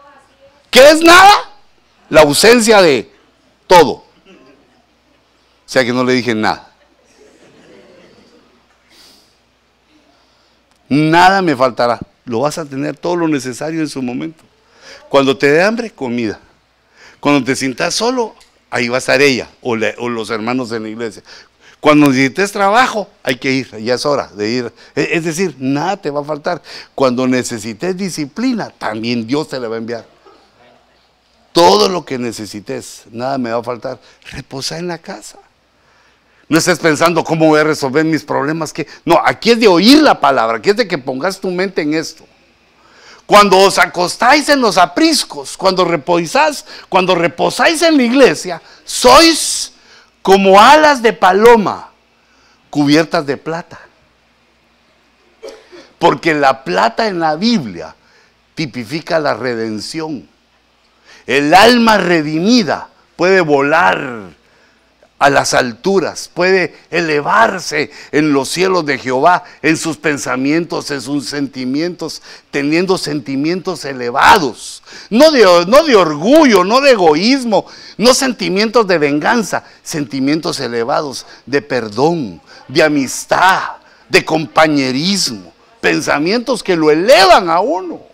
¿Qué 0.70 0.90
es 0.90 1.00
nada? 1.02 1.50
La 2.10 2.22
ausencia 2.22 2.82
de 2.82 3.12
todo. 3.66 3.92
O 3.92 4.06
sea 5.66 5.84
que 5.84 5.92
no 5.92 6.04
le 6.04 6.14
dije 6.14 6.34
nada. 6.34 6.73
Nada 10.94 11.42
me 11.42 11.56
faltará. 11.56 11.98
Lo 12.24 12.40
vas 12.40 12.56
a 12.58 12.64
tener 12.64 12.96
todo 12.96 13.16
lo 13.16 13.28
necesario 13.28 13.80
en 13.80 13.88
su 13.88 14.00
momento. 14.00 14.44
Cuando 15.08 15.36
te 15.36 15.50
dé 15.50 15.62
hambre, 15.62 15.90
comida. 15.90 16.38
Cuando 17.20 17.44
te 17.44 17.56
sientas 17.56 17.94
solo, 17.94 18.34
ahí 18.70 18.88
va 18.88 18.96
a 18.96 18.98
estar 18.98 19.20
ella 19.20 19.48
o, 19.60 19.76
los 19.76 20.30
hermanos 20.30 20.70
de 20.70 20.80
la 20.80 20.88
iglesia. 20.88 21.22
Cuando 21.80 22.08
necesites 22.08 22.52
trabajo, 22.52 23.08
hay 23.22 23.36
que 23.36 23.52
ir, 23.52 23.76
ya 23.78 23.94
es 23.94 24.06
hora 24.06 24.28
de 24.28 24.48
ir. 24.48 24.72
E, 24.94 25.08
es 25.12 25.24
decir, 25.24 25.54
nada 25.58 25.96
te 25.96 26.10
va 26.10 26.20
a 26.20 26.24
faltar. 26.24 26.62
Cuando 26.94 27.26
necesites 27.26 27.96
disciplina, 27.96 28.70
también 28.70 29.26
Dios 29.26 29.48
te 29.48 29.60
la 29.60 29.68
va 29.68 29.74
a 29.74 29.78
enviar. 29.78 30.06
Todo 31.52 31.88
lo 31.88 32.04
que 32.04 32.18
necesites, 32.18 33.02
nada 33.10 33.36
me 33.36 33.50
va 33.50 33.58
a 33.58 33.62
faltar. 33.62 34.00
Reposa 34.30 34.78
en 34.78 34.88
la 34.88 34.98
casa. 34.98 35.38
No 36.48 36.58
estés 36.58 36.78
pensando 36.78 37.24
cómo 37.24 37.46
voy 37.46 37.60
a 37.60 37.64
resolver 37.64 38.04
mis 38.04 38.22
problemas. 38.22 38.72
Que... 38.72 38.86
No, 39.04 39.20
aquí 39.24 39.52
es 39.52 39.60
de 39.60 39.68
oír 39.68 40.02
la 40.02 40.20
palabra, 40.20 40.58
aquí 40.58 40.70
es 40.70 40.76
de 40.76 40.88
que 40.88 40.98
pongas 40.98 41.40
tu 41.40 41.50
mente 41.50 41.82
en 41.82 41.94
esto. 41.94 42.24
Cuando 43.26 43.58
os 43.58 43.78
acostáis 43.78 44.48
en 44.50 44.60
los 44.60 44.76
apriscos, 44.76 45.56
cuando 45.56 45.84
reposáis, 45.84 46.64
cuando 46.90 47.14
reposáis 47.14 47.80
en 47.80 47.96
la 47.96 48.02
iglesia, 48.02 48.60
sois 48.84 49.72
como 50.20 50.60
alas 50.60 51.00
de 51.02 51.14
paloma 51.14 51.90
cubiertas 52.68 53.24
de 53.24 53.38
plata. 53.38 53.80
Porque 55.98 56.34
la 56.34 56.64
plata 56.64 57.06
en 57.06 57.18
la 57.18 57.36
Biblia 57.36 57.94
tipifica 58.54 59.18
la 59.18 59.32
redención. 59.34 60.28
El 61.26 61.54
alma 61.54 61.96
redimida 61.96 62.88
puede 63.16 63.40
volar 63.40 64.34
a 65.24 65.30
las 65.30 65.54
alturas, 65.54 66.30
puede 66.34 66.74
elevarse 66.90 67.90
en 68.12 68.34
los 68.34 68.50
cielos 68.50 68.84
de 68.84 68.98
Jehová, 68.98 69.42
en 69.62 69.78
sus 69.78 69.96
pensamientos, 69.96 70.90
en 70.90 71.00
sus 71.00 71.30
sentimientos, 71.30 72.20
teniendo 72.50 72.98
sentimientos 72.98 73.86
elevados, 73.86 74.82
no 75.08 75.30
de, 75.30 75.44
no 75.66 75.82
de 75.82 75.96
orgullo, 75.96 76.62
no 76.62 76.82
de 76.82 76.90
egoísmo, 76.90 77.64
no 77.96 78.12
sentimientos 78.12 78.86
de 78.86 78.98
venganza, 78.98 79.64
sentimientos 79.82 80.60
elevados 80.60 81.24
de 81.46 81.62
perdón, 81.62 82.42
de 82.68 82.82
amistad, 82.82 83.62
de 84.10 84.26
compañerismo, 84.26 85.54
pensamientos 85.80 86.62
que 86.62 86.76
lo 86.76 86.90
elevan 86.90 87.48
a 87.48 87.60
uno 87.60 88.13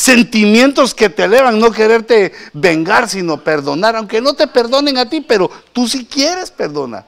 sentimientos 0.00 0.94
que 0.94 1.10
te 1.10 1.24
elevan, 1.24 1.58
no 1.58 1.70
quererte 1.70 2.32
vengar, 2.54 3.06
sino 3.06 3.44
perdonar, 3.44 3.96
aunque 3.96 4.22
no 4.22 4.32
te 4.32 4.46
perdonen 4.46 4.96
a 4.96 5.08
ti, 5.08 5.20
pero 5.20 5.50
tú 5.74 5.86
sí 5.86 6.06
quieres 6.06 6.50
perdonar. 6.50 7.06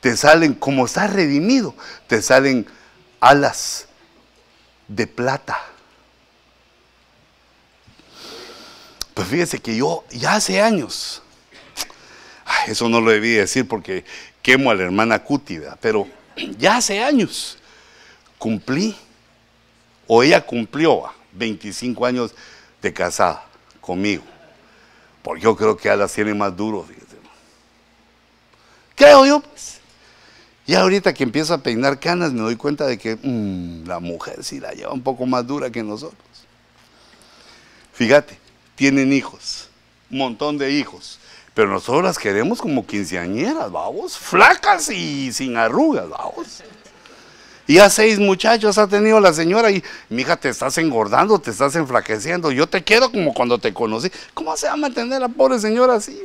Te 0.00 0.16
salen, 0.16 0.54
como 0.54 0.86
estás 0.86 1.12
redimido, 1.12 1.74
te 2.06 2.22
salen 2.22 2.66
alas 3.20 3.86
de 4.88 5.06
plata. 5.06 5.60
Pues 9.12 9.28
fíjese 9.28 9.58
que 9.58 9.76
yo 9.76 10.04
ya 10.10 10.36
hace 10.36 10.62
años, 10.62 11.22
eso 12.66 12.88
no 12.88 13.00
lo 13.02 13.10
debí 13.10 13.32
decir 13.32 13.68
porque 13.68 14.06
quemo 14.40 14.70
a 14.70 14.74
la 14.74 14.84
hermana 14.84 15.22
Cútida, 15.22 15.76
pero 15.82 16.08
ya 16.58 16.78
hace 16.78 17.04
años 17.04 17.58
cumplí 18.38 18.96
o 20.06 20.22
ella 20.22 20.44
cumplió 20.44 21.04
25 21.32 22.06
años 22.06 22.34
de 22.80 22.92
casada 22.92 23.44
conmigo. 23.80 24.24
Porque 25.22 25.42
yo 25.42 25.56
creo 25.56 25.76
que 25.76 25.88
ella 25.88 25.96
las 25.96 26.12
tiene 26.12 26.34
más 26.34 26.56
duros, 26.56 26.86
fíjate. 26.86 27.16
Creo 28.94 29.26
yo, 29.26 29.40
pues. 29.40 29.80
Y 30.66 30.74
ahorita 30.74 31.12
que 31.12 31.24
empiezo 31.24 31.54
a 31.54 31.58
peinar 31.58 31.98
canas 31.98 32.32
me 32.32 32.40
doy 32.40 32.56
cuenta 32.56 32.86
de 32.86 32.96
que 32.96 33.16
mm, 33.20 33.86
la 33.86 33.98
mujer 33.98 34.44
sí 34.44 34.60
la 34.60 34.72
lleva 34.72 34.92
un 34.92 35.02
poco 35.02 35.26
más 35.26 35.46
dura 35.46 35.70
que 35.70 35.82
nosotros. 35.82 36.20
Fíjate, 37.92 38.38
tienen 38.76 39.12
hijos, 39.12 39.68
un 40.10 40.18
montón 40.18 40.58
de 40.58 40.70
hijos. 40.70 41.18
Pero 41.54 41.68
nosotros 41.68 42.04
las 42.04 42.18
queremos 42.18 42.60
como 42.60 42.86
quinceañeras, 42.86 43.70
vamos, 43.70 44.16
flacas 44.16 44.88
y 44.90 45.32
sin 45.32 45.56
arrugas, 45.56 46.08
vamos. 46.08 46.62
Y 47.72 47.78
a 47.78 47.88
seis 47.88 48.18
muchachos 48.18 48.76
ha 48.76 48.86
tenido 48.86 49.18
la 49.18 49.32
señora 49.32 49.70
y, 49.70 49.82
mi 50.10 50.20
hija, 50.20 50.36
te 50.36 50.50
estás 50.50 50.76
engordando, 50.76 51.38
te 51.38 51.52
estás 51.52 51.74
enflaqueciendo. 51.74 52.52
Yo 52.52 52.66
te 52.66 52.84
quiero 52.84 53.10
como 53.10 53.32
cuando 53.32 53.56
te 53.56 53.72
conocí. 53.72 54.12
¿Cómo 54.34 54.54
se 54.58 54.66
va 54.66 54.74
a 54.74 54.76
mantener 54.76 55.22
la 55.22 55.28
pobre 55.28 55.58
señora 55.58 55.94
así? 55.94 56.22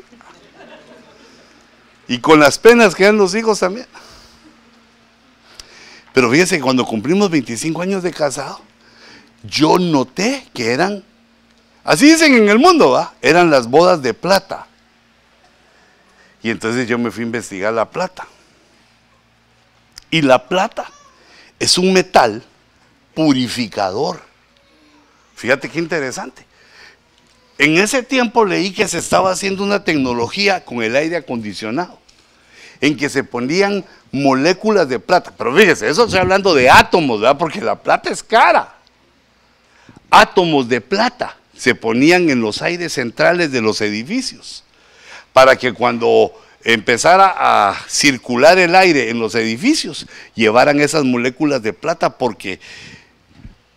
Y 2.10 2.19
con 2.19 2.41
las 2.41 2.60
penas 2.60 2.94
que 2.94 3.06
dan 3.06 3.15
los 3.15 3.34
hijos 3.34 3.60
también. 3.60 3.88
Pero 6.11 6.30
fíjense, 6.30 6.60
cuando 6.60 6.84
cumplimos 6.84 7.30
25 7.30 7.82
años 7.82 8.03
de 8.03 8.11
casado, 8.11 8.60
yo 9.41 9.80
noté 9.80 10.45
que 10.53 10.74
eran, 10.74 11.02
así 11.86 12.07
dicen 12.11 12.34
en 12.34 12.49
el 12.49 12.60
mundo, 12.60 12.91
¿va? 12.91 13.14
Eran 13.22 13.49
las 13.49 13.69
bodas 13.69 14.02
de 14.02 14.14
plata. 14.14 14.68
Y 16.44 16.49
entonces 16.49 16.90
yo 16.90 16.98
me 16.98 17.10
fui 17.10 17.24
a 17.24 17.28
investigar 17.28 17.72
la 17.72 17.90
plata. 17.90 18.28
Y 20.11 20.24
la 20.24 20.45
plata 20.49 20.91
es 21.59 21.77
un 21.77 21.93
metal 21.93 22.43
purificador. 23.13 24.21
Fíjate 25.35 25.69
qué 25.69 25.79
interesante. 25.79 26.45
En 27.57 27.77
ese 27.77 28.03
tiempo 28.03 28.45
leí 28.45 28.71
que 28.71 28.88
se 28.88 28.99
estaba 28.99 29.31
haciendo 29.31 29.63
una 29.63 29.84
tecnología 29.84 30.63
con 30.63 30.84
el 30.84 30.95
aire 30.95 31.17
acondicionado, 31.17 31.99
en 32.81 32.95
que 32.95 33.09
se 33.09 33.23
ponían 33.23 33.84
moléculas 34.11 34.88
de 34.88 34.99
plata. 34.99 35.34
Pero 35.35 35.55
fíjese, 35.55 35.89
eso 35.89 36.05
estoy 36.05 36.19
hablando 36.19 36.53
de 36.53 36.69
átomos, 36.69 37.19
¿verdad? 37.19 37.38
Porque 37.38 37.61
la 37.61 37.75
plata 37.75 38.11
es 38.11 38.21
cara. 38.21 38.75
Átomos 40.11 40.69
de 40.69 40.81
plata 40.81 41.35
se 41.55 41.73
ponían 41.73 42.29
en 42.29 42.39
los 42.39 42.61
aires 42.61 42.93
centrales 42.93 43.51
de 43.51 43.61
los 43.61 43.81
edificios, 43.81 44.63
para 45.34 45.55
que 45.55 45.73
cuando 45.73 46.31
empezara 46.63 47.34
a 47.38 47.77
circular 47.88 48.57
el 48.57 48.75
aire 48.75 49.09
en 49.09 49.19
los 49.19 49.35
edificios, 49.35 50.07
llevaran 50.35 50.79
esas 50.79 51.03
moléculas 51.03 51.61
de 51.61 51.73
plata 51.73 52.17
porque 52.17 52.59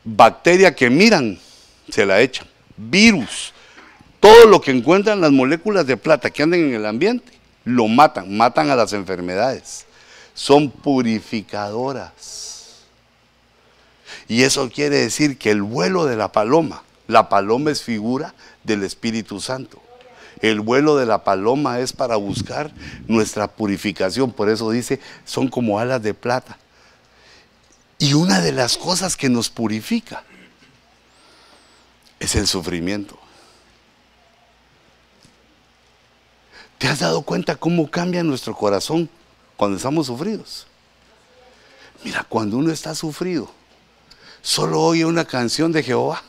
bacteria 0.05 0.75
que 0.75 0.91
miran, 0.91 1.39
se 1.89 2.07
la 2.07 2.21
echan. 2.21 2.47
Virus, 2.77 3.53
Todo 4.21 4.47
lo 4.47 4.61
que 4.61 4.71
encuentran 4.71 5.21
las 5.21 5.33
moléculas 5.33 5.87
de 5.87 5.97
plata 5.97 6.31
que 6.31 6.43
andan 6.43 6.61
en 6.61 6.75
el 6.75 6.87
ambiente, 6.87 7.33
lo 7.65 7.89
matan, 7.89 8.37
matan 8.37 8.71
a 8.71 8.77
las 8.77 8.93
enfermedades. 8.93 9.87
Son 10.35 10.71
purificadoras. 10.71 12.85
Y 14.29 14.43
eso 14.43 14.71
quiere 14.71 14.97
decir 14.97 15.39
que 15.39 15.51
el 15.51 15.63
vuelo 15.63 16.07
de 16.07 16.17
la 16.17 16.33
paloma, 16.33 16.83
la 17.07 17.29
paloma 17.29 17.71
es 17.71 17.83
figura 17.83 18.35
del 18.63 18.83
Espíritu 18.83 19.41
Santo. 19.41 19.83
El 20.41 20.61
vuelo 20.61 20.97
de 20.97 21.07
la 21.07 21.23
paloma 21.23 21.81
es 21.81 21.93
para 21.93 22.17
buscar 22.17 22.73
nuestra 23.07 23.49
purificación. 23.49 24.33
Por 24.33 24.49
eso 24.49 24.71
dice, 24.71 25.01
son 25.25 25.49
como 25.49 25.79
alas 25.79 26.03
de 26.03 26.15
plata. 26.15 26.59
Y 27.99 28.15
una 28.15 28.41
de 28.41 28.53
las 28.53 28.79
cosas 28.79 29.17
que 29.17 29.29
nos 29.29 29.51
purifica 29.51 30.25
es 32.19 32.35
el 32.35 32.47
sufrimiento. 32.47 33.19
¿Te 36.79 36.89
has 36.89 37.01
dado 37.01 37.21
cuenta 37.21 37.57
cómo 37.57 37.91
cambia 37.91 38.23
nuestro 38.23 38.55
corazón 38.55 39.11
cuando 39.59 39.77
estamos 39.77 40.07
sufridos? 40.07 40.67
Mira, 42.03 42.25
cuando 42.27 42.57
uno 42.57 42.73
está 42.73 42.95
sufrido, 42.95 43.53
solo 44.41 44.81
oye 44.81 45.05
una 45.05 45.27
canción 45.27 45.73
de 45.73 45.83
Jehová 45.83 46.23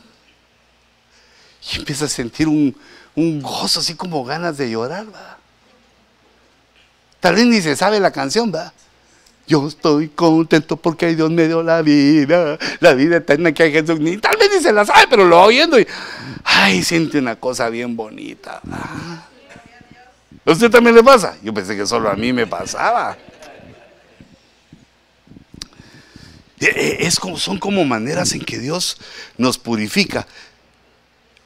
y 1.72 1.78
empieza 1.78 2.04
a 2.04 2.10
sentir 2.10 2.50
un, 2.50 2.76
gozo 3.16 3.80
así 3.80 3.96
como 3.96 4.24
ganas 4.24 4.58
de 4.58 4.70
llorar, 4.70 5.06
¿verdad? 5.06 5.38
Tal 7.20 7.36
vez 7.36 7.46
ni 7.46 7.62
se 7.62 7.76
sabe 7.76 8.00
la 8.00 8.12
canción, 8.12 8.52
¿verdad? 8.52 8.74
Yo 9.48 9.68
estoy 9.68 10.08
contento 10.10 10.78
porque 10.78 11.16
Dios 11.16 11.30
me 11.30 11.48
dio 11.48 11.62
la 11.62 11.82
vida, 11.82 12.58
la 12.80 12.94
vida 12.94 13.18
eterna 13.18 13.52
que 13.52 13.64
hay 13.64 13.72
Jesús. 13.72 14.00
Ni, 14.00 14.18
tal 14.18 14.38
vez 14.38 14.50
ni 14.56 14.62
se 14.62 14.72
la 14.72 14.86
sabe, 14.86 15.08
pero 15.10 15.26
lo 15.26 15.38
va 15.38 15.46
oyendo 15.46 15.80
y, 15.80 15.88
ay, 16.44 16.84
siente 16.84 17.20
una 17.20 17.36
cosa 17.36 17.70
bien 17.70 17.96
bonita. 17.96 18.62
¿A 20.46 20.52
usted 20.52 20.72
también 20.72 20.96
le 20.96 21.04
pasa? 21.04 21.38
Yo 21.44 21.54
pensé 21.54 21.76
que 21.76 21.86
solo 21.86 22.10
a 22.10 22.16
mí 22.16 22.34
me 22.34 22.48
pasaba. 22.48 23.18
E, 26.60 26.66
e, 26.66 27.08
es 27.08 27.20
como, 27.20 27.38
son 27.38 27.60
como 27.60 27.84
maneras 27.84 28.34
en 28.34 28.42
que 28.42 28.58
Dios 28.58 28.98
nos 29.38 29.58
purifica. 29.58 30.26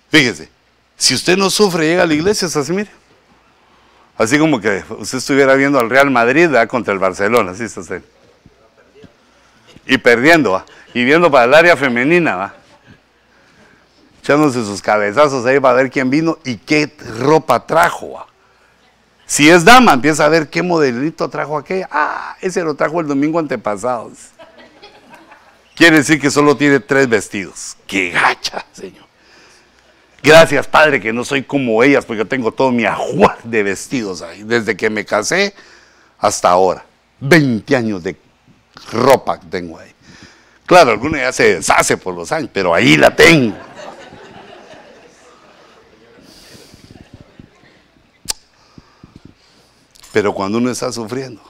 Fíjese, 0.09 0.49
si 0.97 1.13
usted 1.13 1.37
no 1.37 1.49
sufre, 1.49 1.87
llega 1.87 2.03
a 2.03 2.07
la 2.07 2.13
iglesia, 2.13 2.47
es 2.47 2.55
así, 2.55 2.71
mire. 2.71 2.89
Así 4.17 4.39
como 4.39 4.61
que 4.61 4.83
usted 4.97 5.17
estuviera 5.17 5.55
viendo 5.55 5.79
al 5.79 5.89
Real 5.89 6.09
Madrid 6.09 6.49
contra 6.69 6.93
el 6.93 6.99
Barcelona, 6.99 7.51
así 7.51 7.63
está 7.63 7.81
usted. 7.81 8.01
Y 9.85 9.97
perdiendo, 9.97 10.63
y 10.93 11.03
viendo 11.03 11.29
para 11.29 11.45
el 11.45 11.53
área 11.53 11.75
femenina, 11.75 12.35
¿va? 12.35 12.53
echándose 14.25 14.65
sus 14.65 14.81
cabezazos 14.81 15.45
ahí 15.45 15.59
para 15.59 15.75
ver 15.75 15.91
quién 15.91 16.09
vino 16.09 16.39
y 16.43 16.57
qué 16.57 16.91
ropa 17.19 17.67
trajo. 17.67 18.25
Si 19.27 19.47
es 19.47 19.63
dama, 19.63 19.93
empieza 19.93 20.25
a 20.25 20.29
ver 20.29 20.49
qué 20.49 20.63
modelito 20.63 21.29
trajo 21.29 21.59
aquella. 21.59 21.87
Ah, 21.91 22.35
ese 22.41 22.63
lo 22.63 22.73
trajo 22.73 22.99
el 23.01 23.07
domingo 23.07 23.37
antepasado. 23.37 24.11
Quiere 25.75 25.97
decir 25.97 26.19
que 26.19 26.31
solo 26.31 26.57
tiene 26.57 26.79
tres 26.79 27.07
vestidos. 27.07 27.77
¡Qué 27.85 28.09
gacha, 28.09 28.65
Señor! 28.71 29.04
Gracias, 30.25 30.65
Padre, 30.65 30.99
que 30.99 31.13
no 31.13 31.23
soy 31.23 31.43
como 31.43 31.83
ellas, 31.83 32.03
porque 32.03 32.17
yo 32.17 32.27
tengo 32.27 32.51
todo 32.51 32.71
mi 32.71 32.83
ajuar 32.83 33.37
de 33.43 33.61
vestidos 33.61 34.23
ahí, 34.23 34.41
desde 34.41 34.75
que 34.75 34.89
me 34.89 35.05
casé 35.05 35.53
hasta 36.17 36.49
ahora. 36.49 36.83
20 37.19 37.75
años 37.75 38.01
de 38.01 38.17
ropa 38.91 39.39
tengo 39.39 39.77
ahí. 39.77 39.91
Claro, 40.65 40.89
alguna 40.89 41.19
ya 41.19 41.31
se 41.31 41.57
deshace 41.57 41.95
por 41.97 42.15
los 42.15 42.31
años, 42.31 42.49
pero 42.51 42.73
ahí 42.73 42.97
la 42.97 43.15
tengo. 43.15 43.55
Pero 50.11 50.33
cuando 50.33 50.57
uno 50.57 50.71
está 50.71 50.91
sufriendo. 50.91 51.43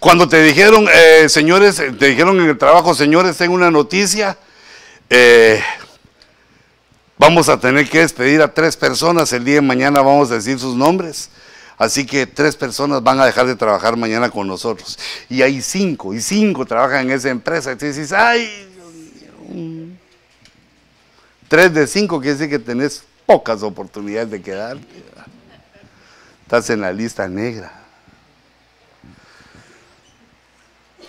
Cuando 0.00 0.28
te 0.28 0.42
dijeron, 0.42 0.88
eh, 0.92 1.28
señores, 1.28 1.76
te 1.76 2.06
dijeron 2.06 2.40
en 2.40 2.48
el 2.48 2.58
trabajo, 2.58 2.94
señores, 2.94 3.36
tengo 3.36 3.54
una 3.54 3.70
noticia. 3.70 4.36
Eh, 5.08 5.62
Vamos 7.16 7.48
a 7.48 7.58
tener 7.58 7.88
que 7.88 8.00
despedir 8.00 8.42
a 8.42 8.52
tres 8.52 8.76
personas. 8.76 9.32
El 9.32 9.44
día 9.44 9.56
de 9.56 9.60
mañana 9.60 10.02
vamos 10.02 10.30
a 10.30 10.34
decir 10.34 10.58
sus 10.58 10.74
nombres. 10.74 11.30
Así 11.76 12.06
que 12.06 12.26
tres 12.26 12.56
personas 12.56 13.02
van 13.02 13.20
a 13.20 13.26
dejar 13.26 13.46
de 13.46 13.56
trabajar 13.56 13.96
mañana 13.96 14.30
con 14.30 14.46
nosotros. 14.46 14.98
Y 15.28 15.42
hay 15.42 15.60
cinco, 15.60 16.14
y 16.14 16.20
cinco 16.20 16.64
trabajan 16.64 17.06
en 17.06 17.12
esa 17.12 17.30
empresa. 17.30 17.72
Y 17.72 17.76
dices, 17.76 18.12
ay, 18.12 18.48
tres 21.48 21.72
de 21.72 21.86
cinco 21.86 22.20
quiere 22.20 22.36
decir 22.36 22.50
que 22.50 22.58
tenés 22.58 23.04
pocas 23.26 23.62
oportunidades 23.62 24.30
de 24.30 24.42
quedarte. 24.42 24.86
Estás 26.42 26.70
en 26.70 26.80
la 26.80 26.92
lista 26.92 27.28
negra. 27.28 27.80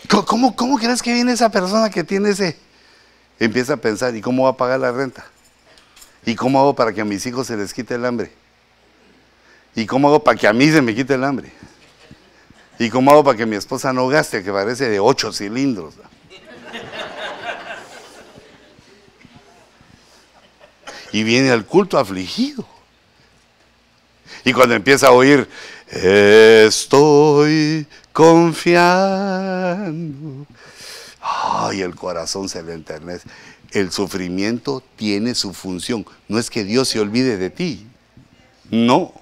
¿Cómo, 0.08 0.56
¿Cómo 0.56 0.78
crees 0.78 1.02
que 1.02 1.14
viene 1.14 1.34
esa 1.34 1.50
persona 1.50 1.90
que 1.90 2.04
tiene 2.04 2.30
ese? 2.30 2.58
Empieza 3.40 3.74
a 3.74 3.78
pensar, 3.78 4.16
¿y 4.16 4.22
cómo 4.22 4.44
va 4.44 4.52
a 4.52 4.58
pagar 4.58 4.80
la 4.80 4.92
renta? 4.92 5.26
¿Y 6.26 6.36
cómo 6.36 6.60
hago 6.60 6.76
para 6.76 6.92
que 6.92 7.02
a 7.02 7.06
mis 7.06 7.26
hijos 7.26 7.48
se 7.48 7.56
les 7.56 7.74
quite 7.74 7.96
el 7.96 8.06
hambre? 8.06 8.32
¿Y 9.76 9.86
cómo 9.86 10.08
hago 10.08 10.24
para 10.24 10.38
que 10.38 10.48
a 10.48 10.54
mí 10.54 10.70
se 10.72 10.82
me 10.82 10.96
quite 10.96 11.14
el 11.14 11.24
hambre? 11.24 11.52
¿Y 12.80 12.90
cómo 12.90 13.12
hago 13.12 13.24
para 13.24 13.38
que 13.38 13.46
mi 13.46 13.56
esposa 13.56 13.94
no 13.94 14.08
gaste, 14.08 14.44
que 14.44 14.52
parece 14.52 14.90
de 14.90 15.00
ocho 15.00 15.32
cilindros? 15.32 15.94
Y 21.12 21.24
viene 21.24 21.52
al 21.52 21.66
culto 21.66 22.00
afligido. 22.00 22.68
Y 24.44 24.52
cuando 24.52 24.76
empieza 24.76 25.08
a 25.08 25.12
oír, 25.12 25.48
estoy 25.88 27.88
confiando. 28.12 30.46
Ay, 31.22 31.82
el 31.82 31.96
corazón 31.96 32.50
se 32.50 32.62
le 32.64 32.74
enternece 32.74 33.30
el 33.72 33.92
sufrimiento 33.92 34.84
tiene 34.96 35.36
su 35.36 35.54
función. 35.54 36.06
No 36.28 36.40
es 36.40 36.50
que 36.50 36.64
Dios 36.64 36.90
se 36.90 37.00
olvide 37.00 37.38
de 37.38 37.50
ti. 37.50 37.88
No. 38.70 39.14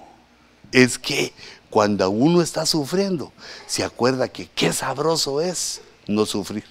Es 0.72 0.98
que 0.98 1.32
cuando 1.70 2.08
uno 2.10 2.42
está 2.42 2.66
sufriendo, 2.66 3.32
se 3.66 3.84
acuerda 3.84 4.28
que 4.28 4.48
qué 4.54 4.72
sabroso 4.72 5.40
es 5.40 5.80
no 6.06 6.26
sufrir. 6.26 6.64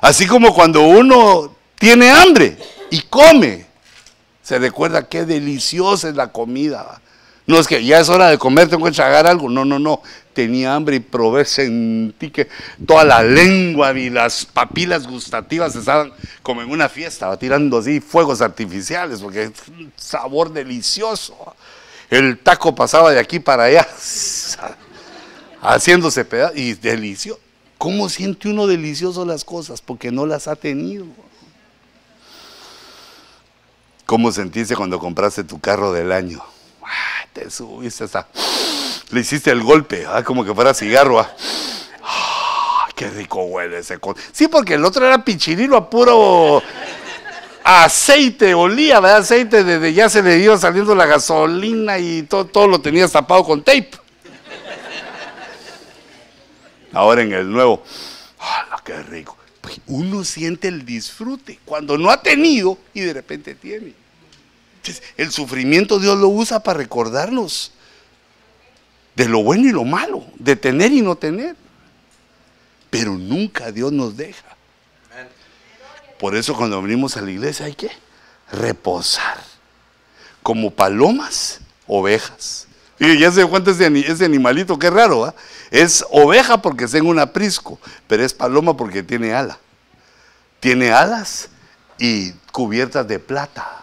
Así 0.00 0.26
como 0.26 0.54
cuando 0.54 0.82
uno 0.82 1.54
tiene 1.78 2.10
hambre 2.10 2.56
y 2.90 3.00
come, 3.02 3.66
se 4.42 4.58
recuerda 4.58 5.08
qué 5.08 5.24
deliciosa 5.24 6.08
es 6.08 6.14
la 6.14 6.32
comida. 6.32 7.01
No 7.46 7.58
es 7.58 7.66
que 7.66 7.84
ya 7.84 7.98
es 7.98 8.08
hora 8.08 8.28
de 8.28 8.38
comer, 8.38 8.68
tengo 8.68 8.84
que 8.84 8.92
tragar 8.92 9.26
algo. 9.26 9.48
No, 9.48 9.64
no, 9.64 9.78
no. 9.78 10.00
Tenía 10.32 10.74
hambre 10.74 10.96
y 10.96 11.00
probé, 11.00 11.44
sentí 11.44 12.30
que 12.30 12.48
toda 12.86 13.04
la 13.04 13.22
lengua 13.22 13.92
y 13.92 14.08
las 14.08 14.46
papilas 14.46 15.06
gustativas 15.06 15.74
estaban 15.74 16.12
como 16.42 16.62
en 16.62 16.70
una 16.70 16.88
fiesta, 16.88 17.36
tirando 17.36 17.78
así 17.78 18.00
fuegos 18.00 18.40
artificiales, 18.40 19.20
porque 19.20 19.44
es 19.44 19.52
un 19.68 19.92
sabor 19.96 20.52
delicioso. 20.52 21.36
El 22.08 22.38
taco 22.38 22.74
pasaba 22.74 23.10
de 23.10 23.18
aquí 23.18 23.40
para 23.40 23.64
allá, 23.64 23.86
haciéndose 25.60 26.24
pedazos, 26.24 26.56
y 26.56 26.74
delicioso. 26.74 27.40
¿Cómo 27.76 28.08
siente 28.08 28.48
uno 28.48 28.68
delicioso 28.68 29.26
las 29.26 29.44
cosas? 29.44 29.82
Porque 29.82 30.12
no 30.12 30.24
las 30.24 30.46
ha 30.46 30.54
tenido. 30.54 31.04
¿Cómo 34.06 34.30
sentiste 34.30 34.76
cuando 34.76 34.98
compraste 35.00 35.42
tu 35.42 35.58
carro 35.58 35.92
del 35.92 36.12
año? 36.12 36.42
Te 37.32 37.50
subiste 37.50 38.04
hasta, 38.04 38.28
le 39.10 39.20
hiciste 39.20 39.50
el 39.50 39.62
golpe, 39.62 40.06
¿ah? 40.06 40.22
como 40.22 40.44
que 40.44 40.54
fuera 40.54 40.74
cigarro. 40.74 41.20
¿ah? 41.20 41.34
ah 42.02 42.88
qué 42.94 43.08
rico 43.10 43.42
huele 43.44 43.78
ese 43.78 43.98
con. 43.98 44.14
Sí, 44.32 44.48
porque 44.48 44.74
el 44.74 44.84
otro 44.84 45.06
era 45.06 45.24
pichirilo 45.24 45.76
a 45.76 45.88
puro 45.88 46.62
aceite, 47.64 48.54
olía, 48.54 49.00
¿verdad? 49.00 49.18
Aceite, 49.18 49.64
desde 49.64 49.92
ya 49.92 50.08
se 50.08 50.22
le 50.22 50.36
dio 50.36 50.56
saliendo 50.58 50.94
la 50.94 51.06
gasolina 51.06 51.98
y 51.98 52.22
todo, 52.24 52.46
todo 52.46 52.66
lo 52.66 52.80
tenías 52.80 53.12
tapado 53.12 53.44
con 53.44 53.62
tape. 53.62 53.90
Ahora 56.92 57.22
en 57.22 57.32
el 57.32 57.50
nuevo, 57.50 57.82
¡ah, 58.38 58.80
qué 58.84 59.02
rico! 59.02 59.38
Pues 59.62 59.80
uno 59.86 60.24
siente 60.24 60.68
el 60.68 60.84
disfrute 60.84 61.58
cuando 61.64 61.96
no 61.96 62.10
ha 62.10 62.20
tenido 62.20 62.76
y 62.92 63.00
de 63.00 63.14
repente 63.14 63.54
tiene 63.54 63.94
el 65.16 65.30
sufrimiento 65.30 65.98
Dios 65.98 66.18
lo 66.18 66.28
usa 66.28 66.62
para 66.62 66.78
recordarnos 66.78 67.72
de 69.14 69.28
lo 69.28 69.42
bueno 69.42 69.68
y 69.68 69.72
lo 69.72 69.84
malo, 69.84 70.24
de 70.36 70.56
tener 70.56 70.92
y 70.92 71.02
no 71.02 71.16
tener. 71.16 71.56
Pero 72.90 73.12
nunca 73.12 73.72
Dios 73.72 73.92
nos 73.92 74.16
deja. 74.16 74.56
Por 76.18 76.36
eso 76.36 76.54
cuando 76.54 76.80
venimos 76.80 77.16
a 77.16 77.20
la 77.20 77.30
iglesia 77.30 77.66
hay 77.66 77.74
que 77.74 77.90
reposar. 78.50 79.38
Como 80.42 80.70
palomas, 80.70 81.60
ovejas. 81.86 82.68
Y 82.98 83.18
ya 83.18 83.32
se 83.32 83.44
cuenta 83.46 83.72
ese, 83.72 84.24
animalito, 84.24 84.78
qué 84.78 84.90
raro, 84.90 85.34
Es 85.70 86.04
oveja 86.10 86.62
porque 86.62 86.84
es 86.84 86.94
en 86.94 87.06
un 87.06 87.18
aprisco, 87.18 87.80
pero 88.06 88.24
es 88.24 88.34
paloma 88.34 88.76
porque 88.76 89.02
tiene 89.02 89.32
ala. 89.32 89.58
Tiene 90.60 90.92
alas 90.92 91.48
y 91.98 92.32
cubiertas 92.52 93.08
de 93.08 93.18
plata. 93.18 93.81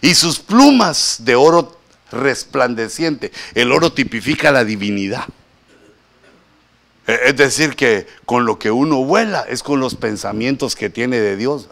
Y 0.00 0.14
sus 0.14 0.38
plumas 0.38 1.18
de 1.20 1.34
oro 1.34 1.78
resplandeciente. 2.10 3.32
El 3.54 3.72
oro 3.72 3.92
tipifica 3.92 4.52
la 4.52 4.64
divinidad. 4.64 5.24
E, 7.06 7.18
es 7.26 7.36
decir, 7.36 7.76
que 7.76 8.06
con 8.24 8.44
lo 8.44 8.58
que 8.58 8.70
uno 8.70 9.04
vuela 9.04 9.44
es 9.48 9.62
con 9.62 9.80
los 9.80 9.94
pensamientos 9.94 10.76
que 10.76 10.90
tiene 10.90 11.20
de 11.20 11.36
Dios. 11.36 11.68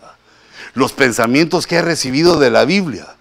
Los 0.74 0.92
pensamientos 0.92 1.66
que 1.66 1.78
ha 1.78 1.82
recibido 1.82 2.38
de 2.38 2.50
la 2.50 2.64
Biblia 2.64 3.16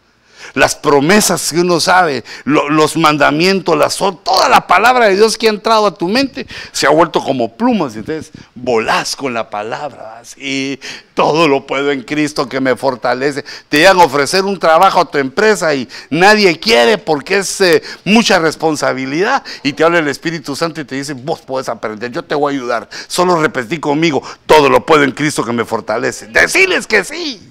las 0.54 0.76
promesas 0.76 1.52
que 1.52 1.60
uno 1.60 1.80
sabe, 1.80 2.24
los 2.46 2.98
mandamientos, 2.98 3.78
las, 3.78 3.98
toda 3.98 4.50
la 4.50 4.68
palabra 4.68 5.08
de 5.08 5.16
Dios 5.16 5.38
que 5.38 5.48
ha 5.48 5.52
entrado 5.52 5.86
a 5.88 5.94
tu 5.94 6.08
mente 6.08 6.48
se 6.72 6.88
ha 6.88 6.90
vuelto 6.90 7.24
como 7.24 7.56
plumas. 7.56 7.96
Entonces 7.96 8.32
volás 8.56 9.16
con 9.16 9.34
la 9.34 9.50
palabra. 9.50 10.22
Y 10.38 10.80
todo 11.14 11.48
lo 11.48 11.66
puedo 11.68 11.92
en 11.92 12.04
Cristo 12.04 12.48
que 12.48 12.60
me 12.60 12.76
fortalece. 12.76 13.44
Te 13.70 13.78
llegan 13.78 14.00
a 14.00 14.06
ofrecer 14.06 14.44
un 14.46 14.58
trabajo 14.60 15.02
a 15.02 15.06
tu 15.06 15.18
empresa 15.18 15.74
y 15.74 15.88
nadie 16.10 16.60
quiere 16.60 16.98
porque 16.98 17.38
es 17.38 17.62
eh, 17.62 17.84
mucha 18.06 18.40
responsabilidad. 18.40 19.44
Y 19.64 19.74
te 19.74 19.84
habla 19.84 20.00
el 20.00 20.08
Espíritu 20.08 20.56
Santo 20.56 20.82
y 20.82 20.86
te 20.86 20.96
dice, 20.96 21.14
vos 21.14 21.42
puedes 21.42 21.70
aprender, 21.70 22.12
yo 22.12 22.24
te 22.24 22.36
voy 22.36 22.54
a 22.54 22.58
ayudar. 22.58 22.90
Solo 23.08 23.40
repetí 23.42 23.80
conmigo, 23.80 24.22
todo 24.46 24.70
lo 24.70 24.86
puedo 24.86 25.04
en 25.04 25.12
Cristo 25.12 25.44
que 25.44 25.54
me 25.54 25.66
fortalece. 25.66 26.28
Decirles 26.28 26.88
que 26.88 27.04
sí. 27.04 27.51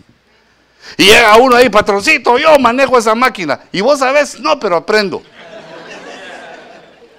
Y 0.97 1.05
llega 1.05 1.37
uno 1.37 1.57
ahí, 1.57 1.69
patroncito, 1.69 2.39
yo 2.39 2.59
manejo 2.59 2.99
esa 2.99 3.15
máquina. 3.15 3.61
Y 3.73 3.81
vos 3.81 3.99
sabés, 3.99 4.39
no, 4.41 4.59
pero 4.59 4.77
aprendo. 4.77 5.23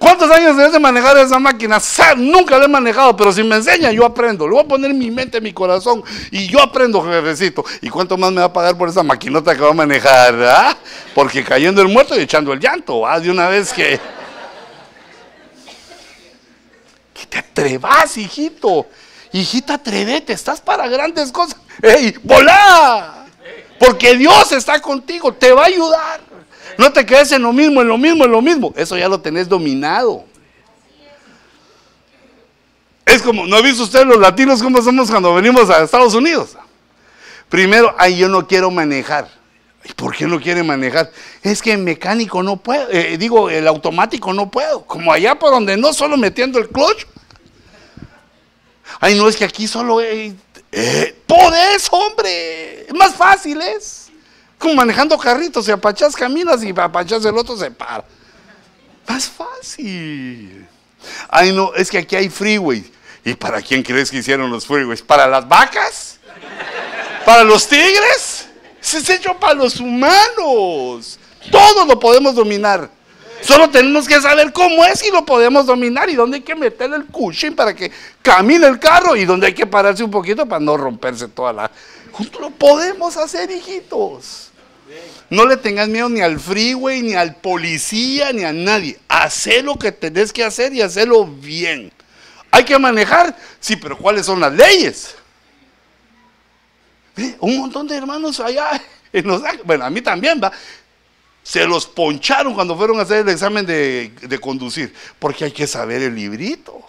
¿Cuántos 0.02 0.28
años 0.32 0.56
debes 0.56 0.72
de 0.72 0.80
manejar 0.80 1.16
esa 1.18 1.38
máquina? 1.38 1.78
Nunca 2.16 2.58
la 2.58 2.64
he 2.64 2.68
manejado, 2.68 3.16
pero 3.16 3.32
si 3.32 3.44
me 3.44 3.54
enseña, 3.54 3.92
yo 3.92 4.04
aprendo. 4.04 4.48
Le 4.48 4.54
voy 4.54 4.64
a 4.64 4.66
poner 4.66 4.92
mi 4.92 5.12
mente, 5.12 5.38
en 5.38 5.44
mi 5.44 5.52
corazón, 5.52 6.02
y 6.32 6.48
yo 6.48 6.60
aprendo, 6.60 7.00
jefecito. 7.02 7.64
¿Y 7.80 7.88
cuánto 7.88 8.16
más 8.18 8.32
me 8.32 8.40
va 8.40 8.46
a 8.46 8.52
pagar 8.52 8.76
por 8.76 8.88
esa 8.88 9.04
maquinota 9.04 9.54
que 9.54 9.60
va 9.60 9.70
a 9.70 9.74
manejar? 9.74 10.34
Ah? 10.42 10.76
Porque 11.14 11.44
cayendo 11.44 11.80
el 11.82 11.86
muerto 11.86 12.18
y 12.18 12.22
echando 12.22 12.52
el 12.52 12.58
llanto, 12.58 13.06
¿ah? 13.06 13.20
de 13.20 13.30
una 13.30 13.46
vez 13.46 13.72
que. 13.72 14.00
Que 17.14 17.26
te 17.26 17.38
atrevas, 17.38 18.16
hijito. 18.16 18.88
Hijita, 19.32 19.74
atrevete, 19.74 20.32
estás 20.32 20.60
para 20.60 20.88
grandes 20.88 21.30
cosas. 21.30 21.56
¡Ey, 21.80 22.16
volá! 22.24 23.21
Porque 23.84 24.16
Dios 24.16 24.52
está 24.52 24.80
contigo, 24.80 25.32
te 25.32 25.52
va 25.52 25.62
a 25.62 25.66
ayudar. 25.66 26.20
No 26.78 26.92
te 26.92 27.04
quedes 27.04 27.32
en 27.32 27.42
lo 27.42 27.52
mismo, 27.52 27.82
en 27.82 27.88
lo 27.88 27.98
mismo, 27.98 28.24
en 28.24 28.30
lo 28.30 28.40
mismo. 28.40 28.72
Eso 28.76 28.96
ya 28.96 29.08
lo 29.08 29.20
tenés 29.20 29.48
dominado. 29.48 30.24
Es 33.04 33.20
como, 33.22 33.44
¿no 33.44 33.56
ha 33.56 33.60
visto 33.60 33.82
usted 33.82 34.06
los 34.06 34.18
latinos 34.18 34.62
cómo 34.62 34.80
somos 34.80 35.10
cuando 35.10 35.34
venimos 35.34 35.68
a 35.68 35.82
Estados 35.82 36.14
Unidos? 36.14 36.56
Primero, 37.48 37.92
ay, 37.98 38.18
yo 38.18 38.28
no 38.28 38.46
quiero 38.46 38.70
manejar. 38.70 39.28
¿Y 39.84 39.92
por 39.94 40.14
qué 40.14 40.28
no 40.28 40.40
quiere 40.40 40.62
manejar? 40.62 41.10
Es 41.42 41.60
que 41.60 41.72
el 41.72 41.78
mecánico 41.78 42.40
no 42.44 42.58
puedo, 42.58 42.88
eh, 42.88 43.18
digo, 43.18 43.50
el 43.50 43.66
automático 43.66 44.32
no 44.32 44.48
puedo. 44.48 44.86
Como 44.86 45.12
allá 45.12 45.36
por 45.36 45.50
donde 45.50 45.76
no, 45.76 45.92
solo 45.92 46.16
metiendo 46.16 46.60
el 46.60 46.68
clutch. 46.68 47.04
Ay, 49.00 49.16
no, 49.16 49.28
es 49.28 49.36
que 49.36 49.44
aquí 49.44 49.66
solo 49.66 50.00
eh, 50.00 50.36
eh, 50.72 51.14
eso, 51.74 51.96
hombre. 51.96 52.86
Más 52.94 53.14
fácil 53.14 53.60
es. 53.60 54.10
Como 54.58 54.74
manejando 54.74 55.18
carritos, 55.18 55.64
si 55.64 55.72
apachas 55.72 56.14
caminas 56.14 56.62
y 56.62 56.70
apachas 56.70 57.24
el 57.24 57.36
otro 57.36 57.56
se 57.56 57.70
para. 57.70 58.04
Más 59.08 59.28
fácil. 59.28 60.66
Ay, 61.28 61.52
no, 61.52 61.74
es 61.74 61.90
que 61.90 61.98
aquí 61.98 62.16
hay 62.16 62.28
freeway. 62.28 62.90
¿Y 63.24 63.34
para 63.34 63.60
quién 63.60 63.82
crees 63.82 64.10
que 64.10 64.18
hicieron 64.18 64.50
los 64.50 64.66
freeways? 64.66 65.02
¿Para 65.02 65.26
las 65.26 65.46
vacas? 65.48 66.18
¿Para 67.24 67.44
los 67.44 67.68
tigres? 67.68 68.46
Se 68.80 68.98
es 68.98 69.08
hecho 69.10 69.38
para 69.38 69.54
los 69.54 69.78
humanos. 69.78 71.18
Todo 71.50 71.84
lo 71.84 71.98
podemos 71.98 72.34
dominar. 72.34 72.90
Solo 73.42 73.70
tenemos 73.70 74.06
que 74.06 74.20
saber 74.20 74.52
cómo 74.52 74.84
es 74.84 75.04
y 75.04 75.10
lo 75.10 75.24
podemos 75.24 75.66
dominar 75.66 76.08
y 76.08 76.14
dónde 76.14 76.36
hay 76.36 76.42
que 76.42 76.54
meterle 76.54 76.96
el 76.96 77.06
cushion 77.06 77.54
para 77.54 77.74
que 77.74 77.90
camine 78.22 78.66
el 78.66 78.78
carro 78.78 79.16
y 79.16 79.24
dónde 79.24 79.48
hay 79.48 79.54
que 79.54 79.66
pararse 79.66 80.04
un 80.04 80.10
poquito 80.10 80.46
para 80.46 80.60
no 80.60 80.76
romperse 80.76 81.28
toda 81.28 81.52
la... 81.52 81.70
Lo 82.40 82.50
podemos 82.50 83.16
hacer, 83.16 83.50
hijitos. 83.50 84.50
No 85.30 85.46
le 85.46 85.56
tengas 85.56 85.88
miedo 85.88 86.08
ni 86.08 86.20
al 86.20 86.38
freeway, 86.38 87.02
ni 87.02 87.14
al 87.14 87.36
policía, 87.36 88.32
ni 88.32 88.44
a 88.44 88.52
nadie. 88.52 88.98
Hacé 89.08 89.62
lo 89.62 89.78
que 89.78 89.90
tenés 89.90 90.32
que 90.32 90.44
hacer 90.44 90.72
y 90.74 90.82
hacerlo 90.82 91.26
bien. 91.26 91.90
¿Hay 92.50 92.64
que 92.64 92.78
manejar? 92.78 93.34
Sí, 93.58 93.76
pero 93.76 93.96
¿cuáles 93.96 94.26
son 94.26 94.40
las 94.40 94.52
leyes? 94.52 95.16
Un 97.40 97.58
montón 97.58 97.88
de 97.88 97.96
hermanos 97.96 98.40
allá 98.40 98.80
en 99.12 99.26
Los 99.26 99.42
bueno, 99.64 99.84
a 99.84 99.90
mí 99.90 100.00
también 100.00 100.40
va, 100.42 100.52
se 101.42 101.66
los 101.66 101.86
poncharon 101.86 102.54
cuando 102.54 102.76
fueron 102.76 102.98
a 102.98 103.02
hacer 103.02 103.18
el 103.18 103.28
examen 103.28 103.66
de, 103.66 104.38
conducir, 104.40 104.94
porque 105.18 105.44
hay 105.44 105.50
que 105.50 105.66
saber 105.66 106.02
el 106.02 106.14
librito. 106.14 106.80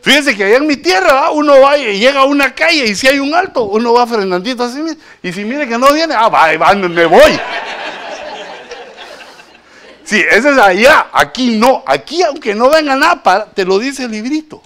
Fíjense 0.00 0.36
que 0.36 0.44
allá 0.44 0.56
en 0.56 0.66
mi 0.66 0.76
tierra 0.76 1.30
uno 1.30 1.60
va 1.60 1.76
y 1.76 1.98
llega 1.98 2.20
a 2.20 2.24
una 2.24 2.54
calle 2.54 2.86
y 2.86 2.94
si 2.94 3.08
hay 3.08 3.18
un 3.18 3.34
alto, 3.34 3.64
uno 3.64 3.92
va 3.92 4.06
frenandito 4.06 4.64
así 4.64 4.80
y 5.22 5.32
si 5.32 5.44
mire 5.44 5.68
que 5.68 5.76
no 5.76 5.92
viene, 5.92 6.14
ah, 6.14 6.28
va, 6.28 6.74
me 6.74 7.06
voy. 7.06 7.38
Sí, 10.04 10.24
ese 10.30 10.50
es 10.50 10.58
allá, 10.58 11.08
aquí 11.12 11.58
no, 11.58 11.82
aquí 11.86 12.22
aunque 12.22 12.54
no 12.54 12.70
venga 12.70 12.96
nada, 12.96 13.50
te 13.52 13.64
lo 13.66 13.78
dice 13.78 14.04
el 14.04 14.12
librito. 14.12 14.62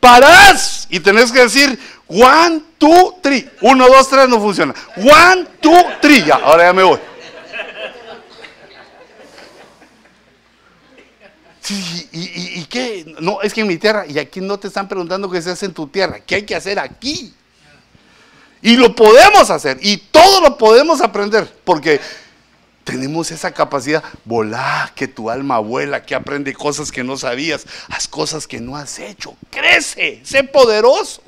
Parás 0.00 0.88
y 0.90 0.98
tenés 0.98 1.30
que 1.30 1.40
decir, 1.40 1.78
One, 2.08 2.62
two, 2.78 3.18
three. 3.22 3.48
Uno, 3.62 3.88
dos, 3.88 4.08
tres, 4.08 4.28
no 4.28 4.40
funciona. 4.40 4.74
One, 4.96 5.46
two, 5.60 5.84
three. 6.00 6.24
Ya, 6.24 6.36
ahora 6.36 6.64
ya 6.64 6.72
me 6.72 6.82
voy. 6.82 6.98
Y, 11.70 12.60
y, 12.60 12.66
qué? 12.66 13.14
No, 13.20 13.40
es 13.40 13.54
que 13.54 13.62
en 13.62 13.66
mi 13.66 13.78
tierra, 13.78 14.04
y 14.06 14.18
aquí 14.18 14.40
no 14.40 14.58
te 14.58 14.68
están 14.68 14.86
preguntando 14.86 15.30
qué 15.30 15.40
se 15.40 15.50
hace 15.50 15.64
en 15.64 15.72
tu 15.72 15.86
tierra, 15.86 16.20
qué 16.20 16.36
hay 16.36 16.42
que 16.42 16.54
hacer 16.54 16.78
aquí. 16.78 17.32
Y 18.60 18.76
lo 18.76 18.94
podemos 18.94 19.50
hacer, 19.50 19.78
y 19.80 19.96
todo 19.96 20.42
lo 20.42 20.58
podemos 20.58 21.00
aprender, 21.00 21.50
porque 21.64 22.00
tenemos 22.84 23.30
esa 23.30 23.50
capacidad. 23.50 24.04
Volá, 24.26 24.92
que 24.94 25.08
tu 25.08 25.30
alma 25.30 25.58
vuela, 25.58 26.04
que 26.04 26.14
aprende 26.14 26.52
cosas 26.52 26.92
que 26.92 27.02
no 27.02 27.16
sabías, 27.16 27.66
haz 27.88 28.08
cosas 28.08 28.46
que 28.46 28.60
no 28.60 28.76
has 28.76 28.98
hecho, 28.98 29.34
crece, 29.50 30.20
sé 30.22 30.44
poderoso. 30.44 31.22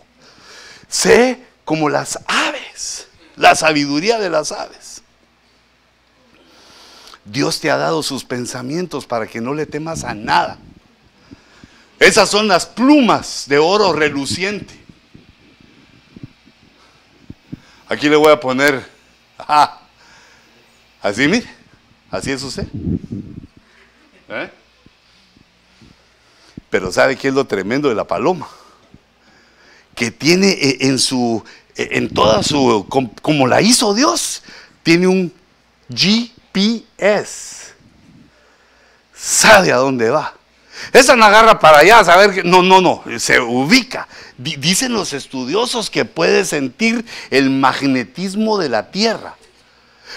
Sé 0.88 1.44
como 1.64 1.88
las 1.88 2.18
aves, 2.26 3.08
la 3.36 3.54
sabiduría 3.54 4.18
de 4.18 4.30
las 4.30 4.52
aves. 4.52 5.02
Dios 7.24 7.60
te 7.60 7.70
ha 7.70 7.76
dado 7.76 8.02
sus 8.02 8.24
pensamientos 8.24 9.04
para 9.04 9.26
que 9.26 9.40
no 9.40 9.52
le 9.52 9.66
temas 9.66 10.04
a 10.04 10.14
nada. 10.14 10.58
Esas 11.98 12.28
son 12.28 12.46
las 12.46 12.66
plumas 12.66 13.44
de 13.48 13.58
oro 13.58 13.92
reluciente. 13.92 14.74
Aquí 17.88 18.08
le 18.08 18.16
voy 18.16 18.32
a 18.32 18.40
poner, 18.40 18.88
así 21.02 21.28
mire, 21.28 21.48
así 22.10 22.32
es 22.32 22.42
usted. 22.42 22.66
¿Eh? 24.28 24.50
Pero 26.68 26.92
¿sabe 26.92 27.16
qué 27.16 27.28
es 27.28 27.34
lo 27.34 27.46
tremendo 27.46 27.88
de 27.88 27.94
la 27.94 28.04
paloma? 28.04 28.48
Que 29.96 30.12
tiene 30.12 30.50
eh, 30.50 30.76
en 30.82 31.00
su, 31.00 31.42
eh, 31.74 31.88
en 31.92 32.10
toda 32.10 32.44
su, 32.44 32.86
como 33.22 33.48
la 33.48 33.60
hizo 33.60 33.94
Dios, 33.94 34.44
tiene 34.84 35.08
un 35.08 35.32
GPS. 35.92 37.74
Sabe 39.12 39.72
a 39.72 39.76
dónde 39.76 40.10
va. 40.10 40.34
Esa 40.92 41.16
no 41.16 41.24
agarra 41.24 41.58
para 41.58 41.78
allá, 41.78 42.04
saber 42.04 42.34
que, 42.34 42.44
no, 42.44 42.62
no, 42.62 42.80
no, 42.80 43.02
se 43.18 43.40
ubica. 43.40 44.06
Dicen 44.36 44.92
los 44.92 45.14
estudiosos 45.14 45.88
que 45.88 46.04
puede 46.04 46.44
sentir 46.44 47.04
el 47.30 47.48
magnetismo 47.48 48.58
de 48.58 48.68
la 48.68 48.90
Tierra. 48.90 49.34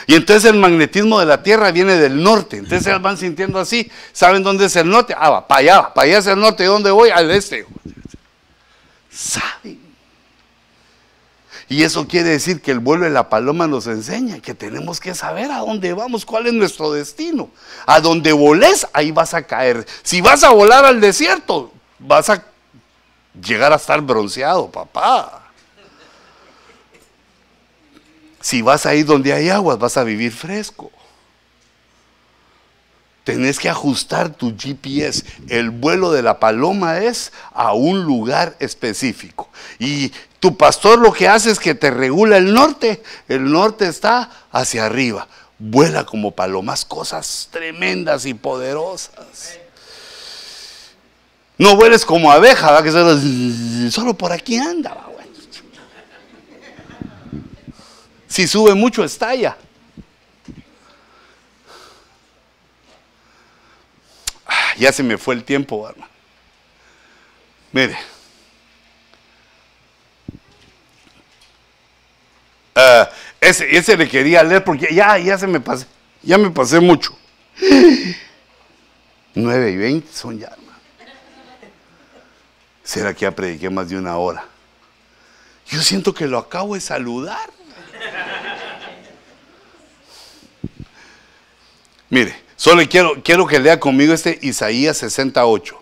Y 0.05 0.15
entonces 0.15 0.51
el 0.51 0.57
magnetismo 0.57 1.19
de 1.19 1.25
la 1.25 1.41
Tierra 1.41 1.71
viene 1.71 1.95
del 1.95 2.21
norte. 2.21 2.57
Entonces 2.57 3.01
van 3.01 3.17
sintiendo 3.17 3.57
así. 3.59 3.89
¿Saben 4.11 4.43
dónde 4.43 4.65
es 4.65 4.75
el 4.75 4.89
norte? 4.89 5.15
Ah, 5.17 5.29
va, 5.29 5.47
para 5.47 5.59
allá, 5.59 5.93
para 5.93 6.07
allá 6.07 6.17
es 6.17 6.27
el 6.27 6.39
norte. 6.39 6.63
¿Y 6.63 6.67
dónde 6.67 6.91
voy? 6.91 7.09
Al 7.09 7.31
este 7.31 7.65
saben. 9.19 9.79
Y 11.67 11.83
eso 11.83 12.07
quiere 12.07 12.29
decir 12.29 12.61
que 12.61 12.71
el 12.71 12.79
vuelo 12.79 13.03
de 13.03 13.11
la 13.11 13.29
paloma 13.29 13.67
nos 13.67 13.85
enseña 13.85 14.39
que 14.39 14.55
tenemos 14.55 14.99
que 14.99 15.13
saber 15.13 15.51
a 15.51 15.59
dónde 15.59 15.93
vamos, 15.93 16.25
cuál 16.25 16.47
es 16.47 16.53
nuestro 16.53 16.91
destino. 16.91 17.49
A 17.85 17.99
donde 17.99 18.31
voles, 18.31 18.87
ahí 18.93 19.11
vas 19.11 19.33
a 19.33 19.43
caer. 19.43 19.85
Si 20.01 20.21
vas 20.21 20.43
a 20.43 20.49
volar 20.49 20.85
al 20.85 20.99
desierto, 20.99 21.71
vas 21.99 22.29
a 22.29 22.43
llegar 23.39 23.71
a 23.71 23.75
estar 23.75 24.01
bronceado, 24.01 24.71
papá. 24.71 25.51
Si 28.41 28.61
vas 28.61 28.85
a 28.85 28.95
ir 28.95 29.05
donde 29.05 29.33
hay 29.33 29.49
aguas, 29.49 29.77
vas 29.77 29.97
a 29.97 30.03
vivir 30.03 30.31
fresco. 30.31 30.91
Tenés 33.29 33.59
que 33.59 33.69
ajustar 33.69 34.29
tu 34.29 34.55
GPS. 34.57 35.23
El 35.47 35.69
vuelo 35.69 36.11
de 36.11 36.23
la 36.23 36.39
paloma 36.39 36.99
es 36.99 37.31
a 37.53 37.73
un 37.73 38.03
lugar 38.03 38.55
específico. 38.59 39.49
Y 39.77 40.11
tu 40.39 40.57
pastor 40.57 40.99
lo 40.99 41.13
que 41.13 41.27
hace 41.27 41.51
es 41.51 41.59
que 41.59 41.75
te 41.75 41.91
regula 41.91 42.37
el 42.37 42.53
norte. 42.53 43.03
El 43.27 43.51
norte 43.51 43.87
está 43.87 44.31
hacia 44.51 44.85
arriba. 44.85 45.27
Vuela 45.59 46.05
como 46.05 46.31
palomas, 46.31 46.85
cosas 46.85 47.49
tremendas 47.51 48.25
y 48.25 48.33
poderosas. 48.33 49.59
No 51.57 51.75
vueles 51.75 52.05
como 52.05 52.31
abeja, 52.31 52.81
que 52.81 52.91
solo, 52.91 53.19
solo 53.91 54.13
por 54.13 54.31
aquí 54.31 54.57
anda. 54.57 54.97
Si 58.27 58.47
sube 58.47 58.73
mucho, 58.73 59.03
estalla. 59.03 59.57
Ya 64.79 64.91
se 64.91 65.03
me 65.03 65.17
fue 65.17 65.35
el 65.35 65.43
tiempo, 65.43 65.87
hermano. 65.87 66.11
Mire. 67.71 67.97
Ah, 72.75 73.09
ese, 73.41 73.77
ese, 73.77 73.97
le 73.97 74.07
quería 74.07 74.43
leer 74.43 74.63
porque 74.63 74.93
ya, 74.93 75.17
ya 75.17 75.37
se 75.37 75.47
me 75.47 75.59
pasé. 75.59 75.85
Ya 76.23 76.37
me 76.37 76.49
pasé 76.49 76.79
mucho. 76.79 77.17
9 79.35 79.71
y 79.71 79.77
20 79.77 80.13
son 80.13 80.39
ya, 80.39 80.47
hermano. 80.47 80.69
¿Será 82.83 83.13
que 83.13 83.21
ya 83.21 83.31
prediqué 83.31 83.69
más 83.69 83.89
de 83.89 83.97
una 83.97 84.17
hora? 84.17 84.45
Yo 85.67 85.81
siento 85.81 86.13
que 86.13 86.25
lo 86.25 86.39
acabo 86.39 86.73
de 86.73 86.81
saludar. 86.81 87.51
Mire, 92.09 92.48
solo 92.59 92.83
quiero, 92.89 93.23
quiero 93.23 93.47
que 93.47 93.57
lea 93.57 93.79
conmigo 93.79 94.13
este 94.13 94.37
Isaías 94.41 94.97
68. 94.97 95.81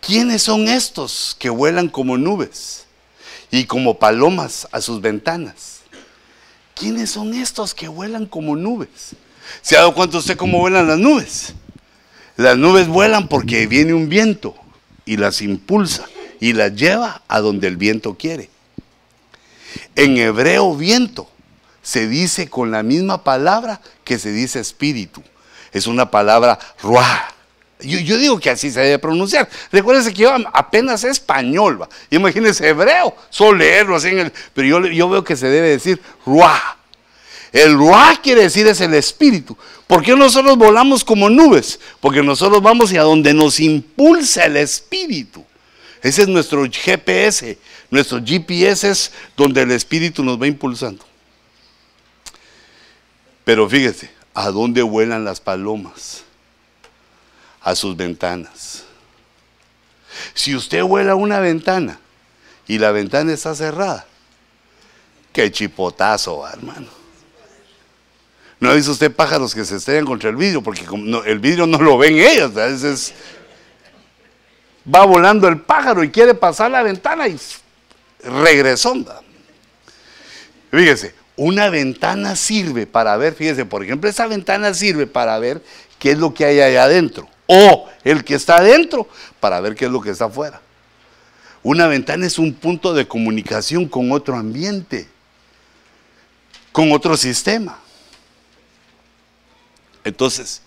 ¿Quiénes 0.00 0.42
son 0.42 0.68
estos 0.68 1.36
que 1.36 1.50
vuelan 1.50 1.88
como 1.88 2.16
nubes 2.16 2.84
y 3.50 3.64
como 3.64 3.98
palomas 3.98 4.68
a 4.70 4.80
sus 4.80 5.00
ventanas? 5.00 5.80
¿Quiénes 6.74 7.10
son 7.10 7.34
estos 7.34 7.74
que 7.74 7.88
vuelan 7.88 8.26
como 8.26 8.54
nubes? 8.54 9.16
¿Se 9.62 9.76
ha 9.76 9.80
dado 9.80 9.94
cuenta 9.94 10.18
usted 10.18 10.36
cómo 10.36 10.60
vuelan 10.60 10.86
las 10.86 10.98
nubes? 10.98 11.54
Las 12.36 12.56
nubes 12.56 12.86
vuelan 12.86 13.26
porque 13.26 13.66
viene 13.66 13.92
un 13.92 14.08
viento 14.08 14.54
y 15.04 15.16
las 15.16 15.42
impulsa 15.42 16.06
y 16.38 16.52
las 16.52 16.74
lleva 16.74 17.22
a 17.26 17.40
donde 17.40 17.66
el 17.66 17.76
viento 17.76 18.14
quiere. 18.14 18.48
En 19.96 20.16
hebreo 20.18 20.76
viento 20.76 21.28
se 21.82 22.06
dice 22.06 22.48
con 22.48 22.70
la 22.70 22.84
misma 22.84 23.24
palabra 23.24 23.80
que 24.04 24.20
se 24.20 24.30
dice 24.30 24.60
espíritu 24.60 25.22
es 25.76 25.86
una 25.86 26.10
palabra 26.10 26.58
ruah. 26.82 27.28
Yo, 27.80 28.16
digo 28.16 28.40
que 28.40 28.48
así 28.48 28.70
se 28.70 28.80
debe 28.80 28.98
pronunciar. 28.98 29.48
Recuérdense 29.70 30.12
que 30.14 30.22
yo 30.22 30.34
apenas 30.54 31.04
español, 31.04 31.82
¿va? 31.82 31.88
imagínense 32.10 32.66
hebreo, 32.66 33.14
solo 33.28 33.58
leerlo 33.58 33.96
así 33.96 34.08
en 34.08 34.18
el. 34.20 34.32
Pero 34.54 34.88
yo, 34.88 35.08
veo 35.10 35.22
que 35.22 35.36
se 35.36 35.46
debe 35.48 35.68
decir 35.68 36.00
ruah. 36.24 36.76
El 37.52 37.74
ruah 37.74 38.18
quiere 38.22 38.42
decir 38.42 38.66
es 38.66 38.80
el 38.80 38.94
espíritu. 38.94 39.56
¿Por 39.86 40.02
qué 40.02 40.16
nosotros 40.16 40.56
volamos 40.56 41.04
como 41.04 41.28
nubes? 41.28 41.78
Porque 42.00 42.22
nosotros 42.22 42.62
vamos 42.62 42.88
hacia 42.88 43.02
donde 43.02 43.34
nos 43.34 43.60
impulsa 43.60 44.46
el 44.46 44.56
espíritu. 44.56 45.44
Ese 46.02 46.22
es 46.22 46.28
nuestro 46.28 46.64
GPS. 46.64 47.58
Nuestro 47.90 48.20
GPS 48.24 48.88
es 48.88 49.12
donde 49.36 49.62
el 49.62 49.70
espíritu 49.70 50.24
nos 50.24 50.40
va 50.40 50.46
impulsando. 50.46 51.04
Pero 53.44 53.68
fíjese, 53.68 54.15
¿A 54.36 54.50
dónde 54.50 54.82
vuelan 54.82 55.24
las 55.24 55.40
palomas? 55.40 56.22
A 57.62 57.74
sus 57.74 57.96
ventanas. 57.96 58.84
Si 60.34 60.54
usted 60.54 60.82
vuela 60.82 61.12
a 61.12 61.14
una 61.14 61.40
ventana 61.40 61.98
y 62.68 62.76
la 62.76 62.90
ventana 62.92 63.32
está 63.32 63.54
cerrada, 63.54 64.04
qué 65.32 65.50
chipotazo, 65.50 66.46
hermano. 66.46 66.86
¿No 68.60 68.68
ha 68.68 68.74
visto 68.74 68.92
usted 68.92 69.10
pájaros 69.10 69.54
que 69.54 69.64
se 69.64 69.76
estrellan 69.76 70.04
contra 70.04 70.28
el 70.28 70.36
vidrio? 70.36 70.62
Porque 70.62 70.84
el 71.24 71.38
vidrio 71.38 71.66
no 71.66 71.78
lo 71.78 71.96
ven 71.96 72.18
ellos. 72.18 72.52
veces 72.52 73.14
va 74.94 75.06
volando 75.06 75.48
el 75.48 75.62
pájaro 75.62 76.04
y 76.04 76.10
quiere 76.10 76.34
pasar 76.34 76.70
la 76.70 76.82
ventana 76.82 77.26
y 77.26 77.38
regresó. 78.22 78.94
Fíjese, 80.70 81.14
una 81.36 81.68
ventana 81.68 82.34
sirve 82.34 82.86
para 82.86 83.16
ver, 83.16 83.34
fíjese, 83.34 83.66
por 83.66 83.84
ejemplo, 83.84 84.08
esa 84.08 84.26
ventana 84.26 84.72
sirve 84.72 85.06
para 85.06 85.38
ver 85.38 85.62
qué 85.98 86.12
es 86.12 86.18
lo 86.18 86.32
que 86.32 86.46
hay 86.46 86.60
allá 86.60 86.84
adentro. 86.84 87.28
O 87.46 87.88
el 88.04 88.24
que 88.24 88.34
está 88.34 88.56
adentro 88.56 89.06
para 89.38 89.60
ver 89.60 89.74
qué 89.74 89.84
es 89.84 89.90
lo 89.90 90.00
que 90.00 90.10
está 90.10 90.24
afuera. 90.24 90.60
Una 91.62 91.86
ventana 91.86 92.26
es 92.26 92.38
un 92.38 92.54
punto 92.54 92.94
de 92.94 93.06
comunicación 93.06 93.86
con 93.86 94.12
otro 94.12 94.36
ambiente, 94.36 95.08
con 96.72 96.90
otro 96.92 97.16
sistema. 97.16 97.78
Entonces, 100.04 100.62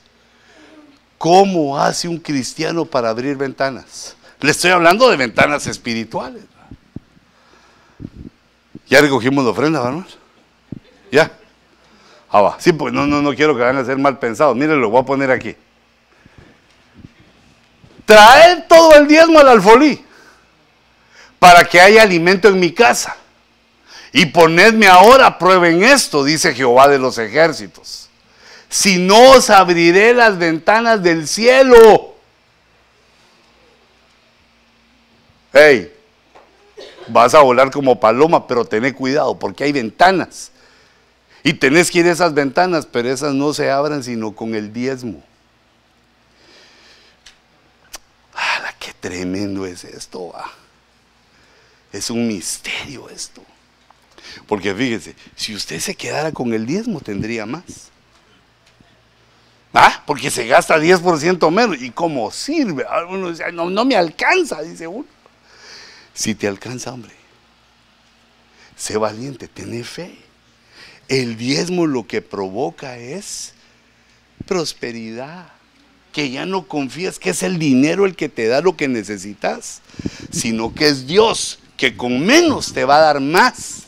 ¿cómo 1.17 1.79
hace 1.79 2.07
un 2.07 2.19
cristiano 2.19 2.85
para 2.85 3.09
abrir 3.09 3.37
ventanas? 3.37 4.15
Le 4.39 4.51
estoy 4.51 4.71
hablando 4.71 5.09
de 5.09 5.17
ventanas 5.17 5.65
espirituales. 5.67 6.43
Ya 8.87 9.01
recogimos 9.01 9.43
la 9.43 9.51
ofrenda, 9.51 9.79
vamos. 9.79 10.18
¿Ya? 11.11 11.31
Ah, 12.29 12.41
va. 12.41 12.57
Sí, 12.59 12.73
pues 12.73 12.93
no, 12.93 13.07
no, 13.07 13.21
no 13.21 13.33
quiero 13.33 13.55
que 13.55 13.61
vayan 13.61 13.77
a 13.77 13.85
ser 13.85 13.97
mal 13.97 14.19
pensados. 14.19 14.55
Miren, 14.55 14.79
lo 14.79 14.89
voy 14.89 15.01
a 15.01 15.05
poner 15.05 15.31
aquí. 15.31 15.55
Traed 18.05 18.63
todo 18.67 18.95
el 18.95 19.07
diezmo 19.07 19.39
al 19.39 19.49
alfolí 19.49 20.03
para 21.37 21.63
que 21.63 21.79
haya 21.79 22.03
alimento 22.03 22.47
en 22.47 22.59
mi 22.59 22.71
casa. 22.71 23.15
Y 24.11 24.27
ponedme 24.27 24.87
ahora 24.87 25.37
prueba 25.37 25.69
en 25.69 25.83
esto, 25.83 26.23
dice 26.23 26.53
Jehová 26.53 26.87
de 26.87 26.97
los 26.97 27.17
ejércitos. 27.17 28.09
Si 28.67 28.97
no 28.97 29.31
os 29.31 29.49
abriré 29.49 30.13
las 30.13 30.37
ventanas 30.37 31.01
del 31.01 31.27
cielo. 31.27 32.15
Hey, 35.53 35.91
vas 37.07 37.33
a 37.33 37.41
volar 37.41 37.71
como 37.71 37.99
paloma, 37.99 38.47
pero 38.47 38.65
ten 38.65 38.91
cuidado 38.93 39.37
porque 39.37 39.63
hay 39.63 39.71
ventanas 39.71 40.51
y 41.43 41.53
tenés 41.53 41.89
que 41.89 41.99
ir 41.99 42.07
a 42.07 42.11
esas 42.11 42.33
ventanas, 42.33 42.85
pero 42.85 43.09
esas 43.09 43.33
no 43.33 43.53
se 43.53 43.71
abran 43.71 44.03
sino 44.03 44.35
con 44.35 44.55
el 44.55 44.73
diezmo. 44.73 45.23
¡Hala, 48.33 48.73
qué 48.79 48.93
tremendo 48.99 49.65
es 49.65 49.83
esto! 49.83 50.33
Es 51.91 52.09
un 52.09 52.27
misterio 52.27 53.09
esto. 53.09 53.41
Porque 54.47 54.73
fíjese, 54.75 55.15
si 55.35 55.55
usted 55.55 55.79
se 55.79 55.95
quedara 55.95 56.31
con 56.31 56.53
el 56.53 56.65
diezmo, 56.65 56.99
tendría 56.99 57.45
más. 57.45 57.89
¿Ah? 59.73 60.03
Porque 60.05 60.29
se 60.29 60.45
gasta 60.47 60.77
10% 60.77 61.51
menos. 61.51 61.81
¿Y 61.81 61.91
cómo 61.91 62.29
sirve? 62.31 62.85
Ah, 62.89 63.05
uno 63.05 63.29
dice, 63.29 63.51
no, 63.51 63.69
no 63.69 63.85
me 63.85 63.95
alcanza, 63.95 64.61
dice 64.61 64.87
uno. 64.87 65.07
Si 66.13 66.35
te 66.35 66.47
alcanza, 66.47 66.91
hombre, 66.91 67.13
sé 68.75 68.97
valiente, 68.97 69.47
ten 69.47 69.83
fe. 69.83 70.28
El 71.09 71.37
diezmo 71.37 71.87
lo 71.87 72.07
que 72.07 72.21
provoca 72.21 72.97
es 72.97 73.53
prosperidad. 74.45 75.49
Que 76.13 76.31
ya 76.31 76.45
no 76.45 76.67
confías 76.67 77.19
que 77.19 77.31
es 77.31 77.43
el 77.43 77.59
dinero 77.59 78.05
el 78.05 78.15
que 78.15 78.29
te 78.29 78.47
da 78.47 78.61
lo 78.61 78.75
que 78.75 78.87
necesitas, 78.87 79.81
sino 80.31 80.73
que 80.73 80.87
es 80.87 81.05
Dios 81.05 81.59
que 81.77 81.95
con 81.95 82.19
menos 82.19 82.73
te 82.73 82.83
va 82.83 82.97
a 82.97 83.01
dar 83.01 83.19
más. 83.21 83.83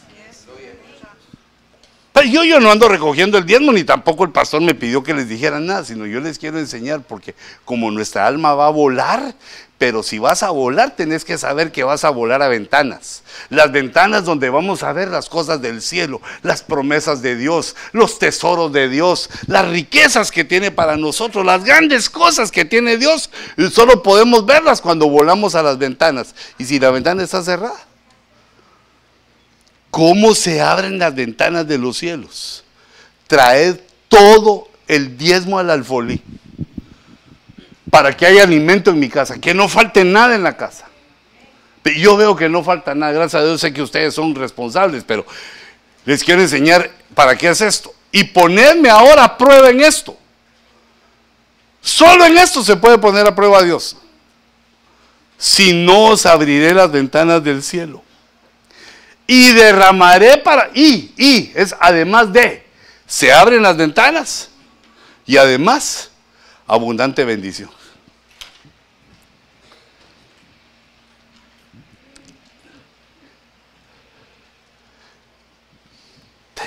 Pero 2.14 2.28
yo, 2.28 2.44
yo 2.44 2.60
no 2.60 2.72
ando 2.72 2.88
recogiendo 2.88 3.38
el 3.38 3.46
diezmo, 3.46 3.72
ni 3.72 3.84
tampoco 3.84 4.24
el 4.24 4.32
pastor 4.32 4.62
me 4.62 4.76
pidió 4.76 5.02
que 5.02 5.14
les 5.14 5.30
dijera 5.30 5.60
nada, 5.60 5.86
sino 5.86 6.06
yo 6.06 6.20
les 6.20 6.38
quiero 6.38 6.60
enseñar, 6.60 7.02
porque 7.02 7.36
como 7.66 7.90
nuestra 7.90 8.28
alma 8.28 8.54
va 8.54 8.68
a 8.68 8.72
volar, 8.72 9.34
pero 9.82 10.04
si 10.04 10.20
vas 10.20 10.44
a 10.44 10.52
volar, 10.52 10.96
tenés 10.96 11.26
que 11.26 11.40
saber 11.40 11.72
que 11.72 11.84
vas 11.84 12.04
a 12.04 12.12
volar 12.12 12.44
a 12.44 12.48
ventanas. 12.50 13.24
Las 13.50 13.72
ventanas 13.72 14.26
donde 14.26 14.52
vamos 14.52 14.84
a 14.84 14.94
ver 14.94 15.08
las 15.08 15.28
cosas 15.28 15.60
del 15.60 15.82
cielo, 15.82 16.22
las 16.44 16.62
promesas 16.62 17.24
de 17.24 17.36
Dios, 17.36 17.76
los 17.92 18.20
tesoros 18.20 18.72
de 18.72 18.90
Dios, 18.90 19.28
las 19.48 19.68
riquezas 19.68 20.30
que 20.30 20.44
tiene 20.44 20.70
para 20.70 20.98
nosotros, 20.98 21.44
las 21.44 21.64
grandes 21.64 22.12
cosas 22.12 22.52
que 22.52 22.64
tiene 22.64 22.98
Dios. 22.98 23.32
solo 23.74 24.04
podemos 24.04 24.46
verlas 24.46 24.82
cuando 24.82 25.10
volamos 25.10 25.56
a 25.56 25.64
las 25.64 25.80
ventanas. 25.80 26.36
Y 26.60 26.66
si 26.66 26.78
la 26.78 26.92
ventana 26.92 27.24
está 27.24 27.42
cerrada, 27.42 27.84
¿cómo 29.90 30.36
se 30.36 30.62
abren 30.62 31.00
las 31.00 31.16
ventanas 31.16 31.68
de 31.68 31.80
los 31.80 31.98
cielos? 31.98 32.64
Traed 33.26 33.80
todo 34.10 34.68
el 34.88 35.18
diezmo 35.18 35.58
al 35.58 35.72
alfolí 35.72 36.22
para 37.92 38.16
que 38.16 38.26
haya 38.26 38.42
alimento 38.42 38.90
en 38.90 39.00
mi 39.00 39.10
casa, 39.10 39.40
que 39.40 39.54
no 39.54 39.68
falte 39.68 40.04
nada 40.04 40.34
en 40.34 40.42
la 40.42 40.58
casa. 40.58 40.88
Yo 41.98 42.16
veo 42.16 42.36
que 42.36 42.48
no 42.48 42.64
falta 42.64 42.96
nada, 42.96 43.12
gracias 43.12 43.42
a 43.42 43.46
Dios 43.46 43.60
sé 43.60 43.74
que 43.74 43.82
ustedes 43.82 44.16
son 44.16 44.34
responsables, 44.34 45.04
pero 45.04 45.26
les 46.06 46.24
quiero 46.24 46.42
enseñar 46.42 46.90
para 47.14 47.38
qué 47.38 47.50
es 47.50 47.62
esto. 47.62 47.94
Y 48.12 48.24
ponerme 48.24 48.90
ahora 48.90 49.26
a 49.26 49.38
prueba 49.38 49.70
en 49.70 49.82
esto. 49.82 50.18
Solo 51.82 52.26
en 52.26 52.38
esto 52.38 52.64
se 52.64 52.78
puede 52.78 52.98
poner 52.98 53.28
a 53.28 53.36
prueba 53.36 53.60
a 53.60 53.64
Dios. 53.64 53.98
Si 55.38 55.74
no 55.74 56.06
os 56.06 56.26
abriré 56.26 56.74
las 56.74 56.92
ventanas 56.92 57.44
del 57.44 57.62
cielo. 57.62 58.04
Y 59.28 59.52
derramaré 59.52 60.38
para... 60.38 60.70
Y, 60.74 61.14
y, 61.18 61.52
es 61.56 61.76
además 61.80 62.32
de. 62.32 62.66
Se 63.08 63.34
abren 63.34 63.64
las 63.64 63.76
ventanas. 63.76 64.50
Y 65.26 65.38
además, 65.38 66.12
abundante 66.68 67.26
bendición. 67.26 67.70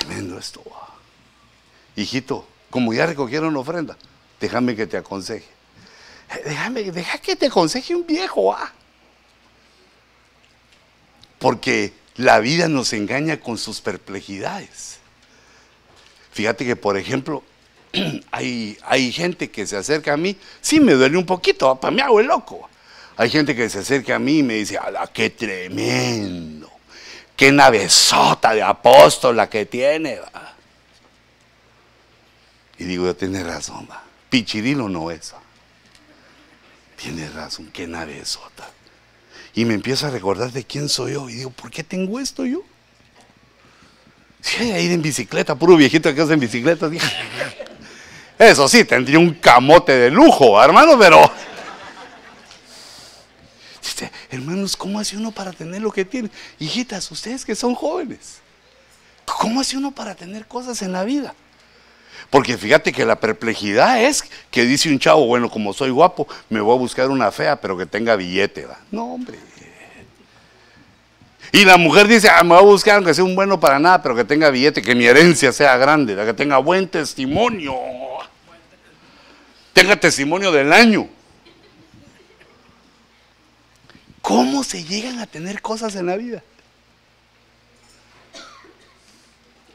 Tremendo 0.05 0.37
esto. 0.37 0.63
Hijito, 1.95 2.47
como 2.69 2.93
ya 2.93 3.05
recogieron 3.05 3.55
ofrenda, 3.55 3.97
déjame 4.39 4.75
que 4.75 4.87
te 4.87 4.97
aconseje. 4.97 5.45
Eh, 6.31 6.41
déjame, 6.45 6.83
deja 6.91 7.17
que 7.19 7.35
te 7.35 7.47
aconseje 7.47 7.95
un 7.95 8.05
viejo, 8.05 8.53
¿ah? 8.53 8.71
Porque 11.39 11.93
la 12.15 12.39
vida 12.39 12.67
nos 12.67 12.93
engaña 12.93 13.39
con 13.39 13.57
sus 13.57 13.81
perplejidades. 13.81 14.97
Fíjate 16.31 16.65
que, 16.65 16.75
por 16.75 16.97
ejemplo, 16.97 17.43
hay, 18.31 18.77
hay 18.83 19.11
gente 19.11 19.49
que 19.49 19.65
se 19.65 19.77
acerca 19.77 20.13
a 20.13 20.17
mí, 20.17 20.35
sí 20.61 20.79
me 20.79 20.93
duele 20.93 21.17
un 21.17 21.25
poquito, 21.25 21.79
para 21.79 21.91
mí 21.91 22.01
hago 22.01 22.19
el 22.19 22.27
loco. 22.27 22.69
Hay 23.17 23.29
gente 23.29 23.55
que 23.55 23.69
se 23.69 23.79
acerca 23.79 24.15
a 24.15 24.19
mí 24.19 24.39
y 24.39 24.43
me 24.43 24.55
dice, 24.55 24.77
¡ala, 24.77 25.07
qué 25.07 25.29
tremendo! 25.29 26.74
¡Qué 27.35 27.51
navezota 27.51 28.53
de 28.53 28.63
apóstol 28.63 29.35
la 29.35 29.49
que 29.49 29.65
tiene! 29.65 30.19
Y 32.77 32.83
digo, 32.85 33.05
yo 33.05 33.15
tiene 33.15 33.43
razón, 33.43 33.87
va. 33.89 34.03
Pichirilo 34.29 34.89
no 34.89 35.11
es. 35.11 35.33
Tiene 37.01 37.29
razón, 37.29 37.69
qué 37.73 37.87
navezota. 37.87 38.69
Y 39.53 39.65
me 39.65 39.73
empiezo 39.73 40.07
a 40.07 40.09
recordar 40.09 40.51
de 40.51 40.63
quién 40.63 40.89
soy 40.89 41.13
yo. 41.13 41.29
Y 41.29 41.35
digo, 41.35 41.49
¿por 41.51 41.71
qué 41.71 41.83
tengo 41.83 42.19
esto 42.19 42.45
yo? 42.45 42.61
Si 44.41 44.71
hay 44.71 44.85
ir 44.85 44.91
en 44.91 45.01
bicicleta, 45.01 45.55
puro 45.55 45.75
viejito 45.75 46.13
que 46.13 46.21
hace 46.21 46.33
en 46.33 46.39
bicicleta. 46.39 46.89
Eso 48.37 48.67
sí, 48.67 48.83
tendría 48.83 49.17
un 49.17 49.33
camote 49.35 49.93
de 49.93 50.11
lujo, 50.11 50.61
hermano, 50.61 50.97
pero. 50.99 51.31
Dice, 53.95 54.11
hermanos, 54.29 54.75
¿cómo 54.75 54.99
hace 54.99 55.15
uno 55.15 55.31
para 55.31 55.53
tener 55.53 55.81
lo 55.81 55.89
que 55.89 56.03
tiene? 56.03 56.29
Hijitas, 56.59 57.09
ustedes 57.11 57.45
que 57.45 57.55
son 57.55 57.73
jóvenes, 57.73 58.39
¿cómo 59.23 59.61
hace 59.61 59.77
uno 59.77 59.91
para 59.91 60.15
tener 60.15 60.45
cosas 60.47 60.81
en 60.81 60.91
la 60.91 61.05
vida? 61.05 61.33
Porque 62.29 62.57
fíjate 62.57 62.91
que 62.91 63.05
la 63.05 63.17
perplejidad 63.17 64.03
es 64.03 64.25
que 64.51 64.65
dice 64.65 64.89
un 64.89 64.99
chavo, 64.99 65.25
bueno, 65.27 65.49
como 65.49 65.71
soy 65.71 65.91
guapo, 65.91 66.27
me 66.49 66.59
voy 66.59 66.75
a 66.75 66.79
buscar 66.79 67.09
una 67.09 67.31
fea, 67.31 67.61
pero 67.61 67.77
que 67.77 67.85
tenga 67.85 68.17
billete. 68.17 68.65
¿va? 68.65 68.77
No, 68.91 69.13
hombre. 69.13 69.39
Y 71.53 71.63
la 71.63 71.77
mujer 71.77 72.09
dice, 72.09 72.27
ah, 72.27 72.43
me 72.43 72.49
voy 72.49 72.57
a 72.57 72.61
buscar 72.63 72.95
aunque 72.97 73.13
sea 73.13 73.23
un 73.23 73.33
bueno 73.33 73.57
para 73.57 73.79
nada, 73.79 74.03
pero 74.03 74.13
que 74.13 74.25
tenga 74.25 74.49
billete, 74.49 74.81
que 74.81 74.93
mi 74.93 75.05
herencia 75.05 75.53
sea 75.53 75.77
grande, 75.77 76.17
que 76.17 76.33
tenga 76.33 76.57
buen 76.57 76.89
testimonio. 76.89 77.75
Tenga 79.71 79.95
testimonio 79.95 80.51
del 80.51 80.73
año. 80.73 81.07
¿Cómo 84.25 84.63
se 84.63 84.83
llegan 84.83 85.19
a 85.19 85.27
tener 85.27 85.61
cosas 85.61 85.95
en 85.95 86.07
la 86.07 86.17
vida? 86.17 86.41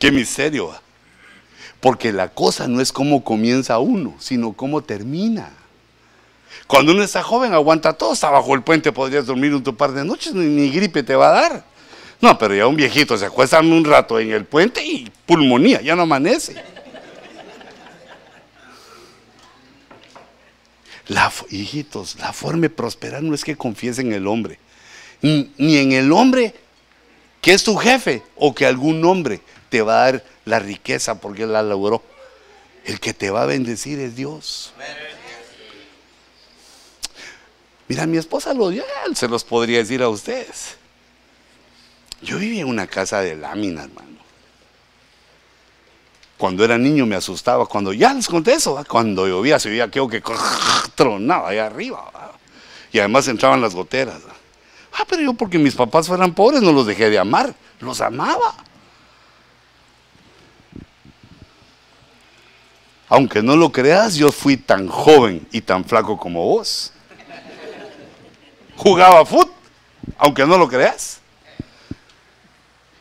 Qué 0.00 0.10
misterio. 0.10 0.70
¿va? 0.70 0.82
Porque 1.78 2.12
la 2.12 2.30
cosa 2.30 2.66
no 2.66 2.80
es 2.80 2.90
cómo 2.90 3.22
comienza 3.22 3.78
uno, 3.78 4.16
sino 4.18 4.52
cómo 4.52 4.82
termina. 4.82 5.50
Cuando 6.66 6.90
uno 6.90 7.04
está 7.04 7.22
joven 7.22 7.54
aguanta 7.54 7.92
todo, 7.92 8.12
está 8.12 8.28
bajo 8.28 8.52
el 8.56 8.62
puente, 8.62 8.90
podrías 8.90 9.24
dormir 9.24 9.54
un 9.54 9.62
par 9.62 9.92
de 9.92 10.04
noches, 10.04 10.34
ni, 10.34 10.68
gripe 10.70 11.04
te 11.04 11.14
va 11.14 11.28
a 11.28 11.42
dar. 11.42 11.64
No, 12.20 12.36
pero 12.36 12.52
ya 12.52 12.66
un 12.66 12.74
viejito 12.74 13.16
se 13.16 13.26
acuesta 13.26 13.60
un 13.60 13.84
rato 13.84 14.18
en 14.18 14.32
el 14.32 14.46
puente 14.46 14.84
y 14.84 15.08
pulmonía, 15.26 15.80
ya 15.80 15.94
no 15.94 16.02
amanece. 16.02 16.60
Hijitos, 21.50 22.16
la 22.20 22.32
forma 22.32 22.62
de 22.62 22.70
prosperar 22.70 23.22
no 23.22 23.34
es 23.34 23.44
que 23.44 23.56
confíes 23.56 23.98
en 23.98 24.12
el 24.12 24.26
hombre, 24.26 24.58
ni 25.22 25.76
en 25.76 25.92
el 25.92 26.12
hombre 26.12 26.54
que 27.40 27.52
es 27.52 27.64
tu 27.64 27.76
jefe 27.76 28.22
o 28.36 28.54
que 28.54 28.66
algún 28.66 29.04
hombre 29.04 29.40
te 29.70 29.82
va 29.82 29.94
a 29.94 30.12
dar 30.12 30.24
la 30.44 30.58
riqueza 30.58 31.20
porque 31.20 31.46
la 31.46 31.62
logró. 31.62 32.02
El 32.84 33.00
que 33.00 33.12
te 33.12 33.30
va 33.30 33.42
a 33.42 33.46
bendecir 33.46 33.98
es 33.98 34.16
Dios. 34.16 34.72
Mira, 37.88 38.06
mi 38.06 38.16
esposa 38.16 38.54
lo 38.54 38.70
dio, 38.70 38.84
se 39.14 39.28
los 39.28 39.44
podría 39.44 39.78
decir 39.78 40.02
a 40.02 40.08
ustedes. 40.08 40.76
Yo 42.22 42.38
vivía 42.38 42.62
en 42.62 42.68
una 42.68 42.86
casa 42.86 43.20
de 43.20 43.36
lámina, 43.36 43.84
hermano. 43.84 44.09
Cuando 46.40 46.64
era 46.64 46.78
niño 46.78 47.04
me 47.04 47.16
asustaba, 47.16 47.66
cuando 47.66 47.92
ya 47.92 48.14
les 48.14 48.26
conté 48.26 48.54
eso, 48.54 48.82
cuando 48.88 49.28
llovía 49.28 49.58
se 49.58 49.68
veía 49.68 49.84
aquello 49.84 50.08
que 50.08 50.22
tronaba 50.94 51.50
allá 51.50 51.66
arriba. 51.66 52.10
Y 52.90 52.98
además 52.98 53.28
entraban 53.28 53.60
las 53.60 53.74
goteras. 53.74 54.22
Ah, 54.94 55.04
pero 55.06 55.20
yo 55.20 55.34
porque 55.34 55.58
mis 55.58 55.74
papás 55.74 56.06
fueran 56.06 56.32
pobres 56.32 56.62
no 56.62 56.72
los 56.72 56.86
dejé 56.86 57.10
de 57.10 57.18
amar, 57.18 57.54
los 57.80 58.00
amaba. 58.00 58.54
Aunque 63.10 63.42
no 63.42 63.54
lo 63.54 63.70
creas, 63.70 64.14
yo 64.14 64.32
fui 64.32 64.56
tan 64.56 64.88
joven 64.88 65.46
y 65.52 65.60
tan 65.60 65.84
flaco 65.84 66.16
como 66.16 66.42
vos. 66.42 66.90
Jugaba 68.76 69.26
fútbol, 69.26 69.52
aunque 70.16 70.46
no 70.46 70.56
lo 70.56 70.68
creas. 70.68 71.19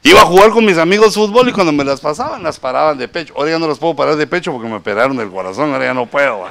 Iba 0.01 0.21
a 0.21 0.25
jugar 0.25 0.51
con 0.51 0.63
mis 0.63 0.77
amigos 0.77 1.15
fútbol 1.15 1.49
y 1.49 1.51
cuando 1.51 1.73
me 1.73 1.83
las 1.83 1.99
pasaban, 1.99 2.41
las 2.41 2.57
paraban 2.59 2.97
de 2.97 3.07
pecho. 3.07 3.33
Ahora 3.35 3.51
ya 3.51 3.59
no 3.59 3.67
las 3.67 3.77
puedo 3.77 3.95
parar 3.95 4.15
de 4.15 4.27
pecho 4.27 4.51
porque 4.51 4.67
me 4.67 4.75
operaron 4.75 5.19
el 5.19 5.29
corazón, 5.29 5.73
ahora 5.73 5.85
ya 5.85 5.93
no 5.93 6.05
puedo. 6.05 6.45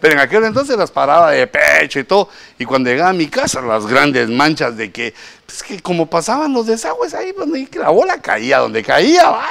Pero 0.00 0.14
en 0.14 0.20
aquel 0.20 0.44
entonces 0.44 0.76
las 0.78 0.90
paraba 0.90 1.30
de 1.30 1.46
pecho 1.46 1.98
y 2.00 2.04
todo. 2.04 2.30
Y 2.58 2.64
cuando 2.64 2.88
llegaba 2.88 3.10
a 3.10 3.14
mi 3.14 3.28
casa, 3.28 3.60
las 3.60 3.86
grandes 3.86 4.28
manchas 4.30 4.76
de 4.76 4.90
que, 4.90 5.14
pues 5.44 5.62
que 5.62 5.80
como 5.80 6.06
pasaban 6.06 6.52
los 6.54 6.66
desagües 6.66 7.12
ahí, 7.12 7.32
pues 7.34 7.48
la 7.74 7.90
bola 7.90 8.20
caía 8.20 8.58
donde 8.58 8.82
caía, 8.82 9.28
va. 9.28 9.48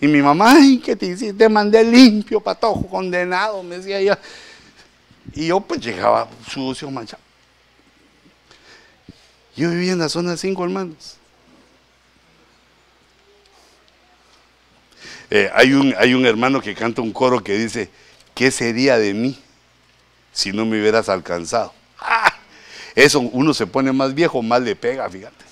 Y 0.00 0.06
mi 0.06 0.22
mamá, 0.22 0.52
ay, 0.56 0.78
¿qué 0.78 0.94
te 0.94 1.06
hiciste? 1.06 1.32
Te 1.32 1.48
mandé 1.48 1.82
limpio, 1.82 2.40
patojo, 2.40 2.86
condenado, 2.86 3.62
me 3.62 3.78
decía 3.78 3.98
ella. 3.98 4.18
Y 5.34 5.48
yo 5.48 5.60
pues 5.60 5.80
llegaba 5.80 6.28
sucio, 6.48 6.90
manchado. 6.90 7.22
Yo 9.56 9.70
vivía 9.70 9.92
en 9.92 9.98
la 9.98 10.08
zona 10.08 10.36
5, 10.36 10.62
hermanos. 10.64 11.16
Eh, 15.30 15.50
hay, 15.54 15.72
un, 15.72 15.94
hay 15.98 16.14
un 16.14 16.24
hermano 16.26 16.60
que 16.60 16.74
canta 16.74 17.02
un 17.02 17.12
coro 17.12 17.42
que 17.42 17.56
dice, 17.58 17.90
¿qué 18.34 18.50
sería 18.50 18.98
de 18.98 19.14
mí 19.14 19.38
si 20.32 20.52
no 20.52 20.64
me 20.64 20.80
hubieras 20.80 21.08
alcanzado? 21.08 21.72
¡Ah! 21.98 22.32
Eso 22.94 23.20
uno 23.20 23.52
se 23.52 23.66
pone 23.66 23.92
más 23.92 24.14
viejo, 24.14 24.42
más 24.42 24.62
le 24.62 24.76
pega, 24.76 25.08
fíjate. 25.10 25.44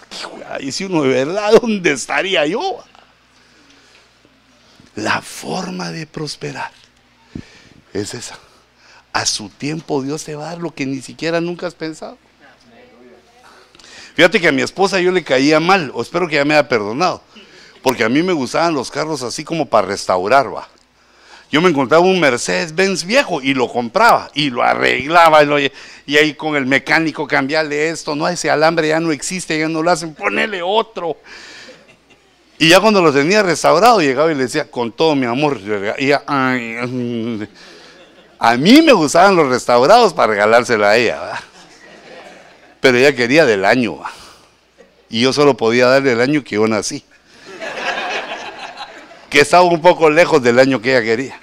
Y 0.61 0.73
si 0.73 0.85
uno 0.85 1.03
de 1.03 1.09
verdad, 1.09 1.53
¿dónde 1.61 1.93
estaría 1.93 2.47
yo? 2.47 2.83
La 4.95 5.21
forma 5.21 5.91
de 5.91 6.07
prosperar 6.07 6.71
es 7.93 8.15
esa. 8.15 8.39
A 9.13 9.27
su 9.27 9.49
tiempo 9.49 10.03
Dios 10.03 10.25
te 10.25 10.35
va 10.35 10.47
a 10.47 10.51
dar 10.51 10.59
lo 10.59 10.75
que 10.75 10.87
ni 10.87 11.03
siquiera 11.03 11.41
nunca 11.41 11.67
has 11.67 11.75
pensado. 11.75 12.17
Fíjate 14.15 14.41
que 14.41 14.49
a 14.49 14.53
mi 14.53 14.63
esposa 14.63 15.01
yo 15.01 15.11
le 15.11 15.25
caía 15.25 15.59
mal, 15.59 15.91
o 15.93 16.01
espero 16.01 16.29
que 16.29 16.37
ya 16.37 16.45
me 16.45 16.55
haya 16.55 16.69
perdonado, 16.69 17.21
porque 17.85 18.03
a 18.03 18.09
mí 18.09 18.23
me 18.23 18.33
gustaban 18.33 18.73
los 18.73 18.91
carros 18.91 19.23
así 19.23 19.45
como 19.45 19.67
para 19.67 19.89
restaurar, 19.89 20.53
va. 20.53 20.67
Yo 21.53 21.61
me 21.61 21.69
encontraba 21.69 22.03
un 22.03 22.19
Mercedes 22.19 22.75
Benz 22.75 23.05
viejo 23.05 23.43
y 23.43 23.53
lo 23.53 23.71
compraba 23.71 24.31
y 24.33 24.49
lo 24.49 24.63
arreglaba 24.63 25.45
y, 25.61 25.71
y 26.07 26.17
ahí 26.17 26.33
con 26.33 26.57
el 26.57 26.65
mecánico 26.65 27.27
cambiarle 27.27 27.91
esto, 27.91 28.17
no, 28.17 28.27
ese 28.27 28.49
alambre 28.49 28.89
ya 28.89 29.01
no 29.01 29.13
existe, 29.13 29.59
ya 29.59 29.69
no 29.69 29.83
lo 29.83 29.91
hacen, 29.91 30.15
ponele 30.15 30.63
otro. 30.63 31.19
Y 32.59 32.71
ya 32.71 32.81
cuando 32.81 33.03
lo 33.03 33.13
tenía 33.13 33.43
restaurado, 33.43 34.01
llegaba 34.01 34.33
y 34.33 34.35
le 34.35 34.45
decía, 34.45 34.71
con 34.71 34.91
todo 34.91 35.15
mi 35.15 35.27
amor, 35.27 35.61
y 35.99 36.11
a 36.11 36.23
mí 38.57 38.81
me 38.81 38.95
gustaban 38.95 39.37
los 39.37 39.51
restaurados 39.51 40.15
para 40.15 40.29
regalárselo 40.29 40.87
a 40.87 40.97
ella, 40.97 41.33
pero 42.81 42.97
ella 42.97 43.15
quería 43.15 43.45
del 43.45 43.67
año, 43.67 44.01
y 45.11 45.21
yo 45.21 45.35
solo 45.35 45.55
podía 45.55 45.87
darle 45.87 46.13
el 46.13 46.23
año 46.23 46.43
que 46.43 46.55
yo 46.55 46.67
nací, 46.67 47.05
que 49.35 49.41
estaba 49.41 49.65
un 49.65 49.83
poco 49.83 50.09
lejos 50.09 50.41
del 50.41 50.61
año 50.61 50.81
que 50.81 50.93
ella 50.93 51.03
quería. 51.05 51.41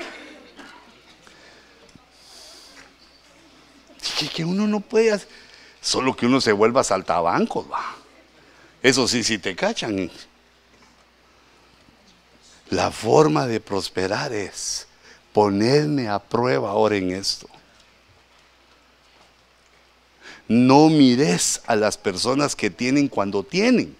Que, 4.17 4.29
que 4.29 4.45
uno 4.45 4.65
no 4.65 4.79
puede, 4.79 5.11
hacer, 5.11 5.27
solo 5.81 6.15
que 6.15 6.25
uno 6.25 6.39
se 6.39 6.53
vuelva 6.53 6.85
saltabancos, 6.85 7.69
va. 7.69 7.97
Eso 8.81 9.09
sí, 9.09 9.25
si 9.25 9.39
te 9.39 9.57
cachan, 9.57 10.09
la 12.69 12.91
forma 12.91 13.45
de 13.45 13.59
prosperar 13.59 14.31
es 14.31 14.87
ponedme 15.33 16.07
a 16.07 16.19
prueba 16.19 16.69
ahora 16.69 16.95
en 16.95 17.11
esto. 17.11 17.49
No 20.47 20.87
mires 20.87 21.61
a 21.67 21.75
las 21.75 21.97
personas 21.97 22.55
que 22.55 22.69
tienen 22.69 23.09
cuando 23.09 23.43
tienen, 23.43 23.97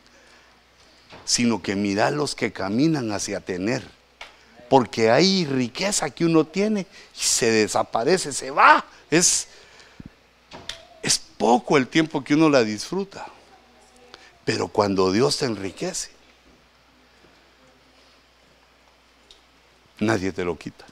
sino 1.25 1.61
que 1.61 1.75
mira 1.75 2.11
los 2.11 2.35
que 2.35 2.51
caminan 2.51 3.11
hacia 3.11 3.39
tener. 3.39 3.83
Porque 4.69 5.11
hay 5.11 5.45
riqueza 5.45 6.09
que 6.09 6.25
uno 6.25 6.45
tiene 6.45 6.87
y 7.15 7.19
se 7.19 7.51
desaparece, 7.51 8.31
se 8.31 8.51
va. 8.51 8.85
Es, 9.09 9.47
es 11.01 11.19
poco 11.19 11.77
el 11.77 11.87
tiempo 11.87 12.23
que 12.23 12.35
uno 12.35 12.49
la 12.49 12.63
disfruta. 12.63 13.27
Pero 14.45 14.69
cuando 14.69 15.11
Dios 15.11 15.37
te 15.37 15.45
enriquece, 15.45 16.11
nadie 19.99 20.31
te 20.31 20.43
lo 20.43 20.57
quita. 20.57 20.85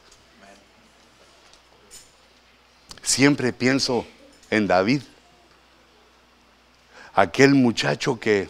Siempre 3.01 3.53
pienso 3.53 4.05
en 4.51 4.67
David, 4.67 5.01
aquel 7.15 7.55
muchacho 7.55 8.19
que 8.19 8.49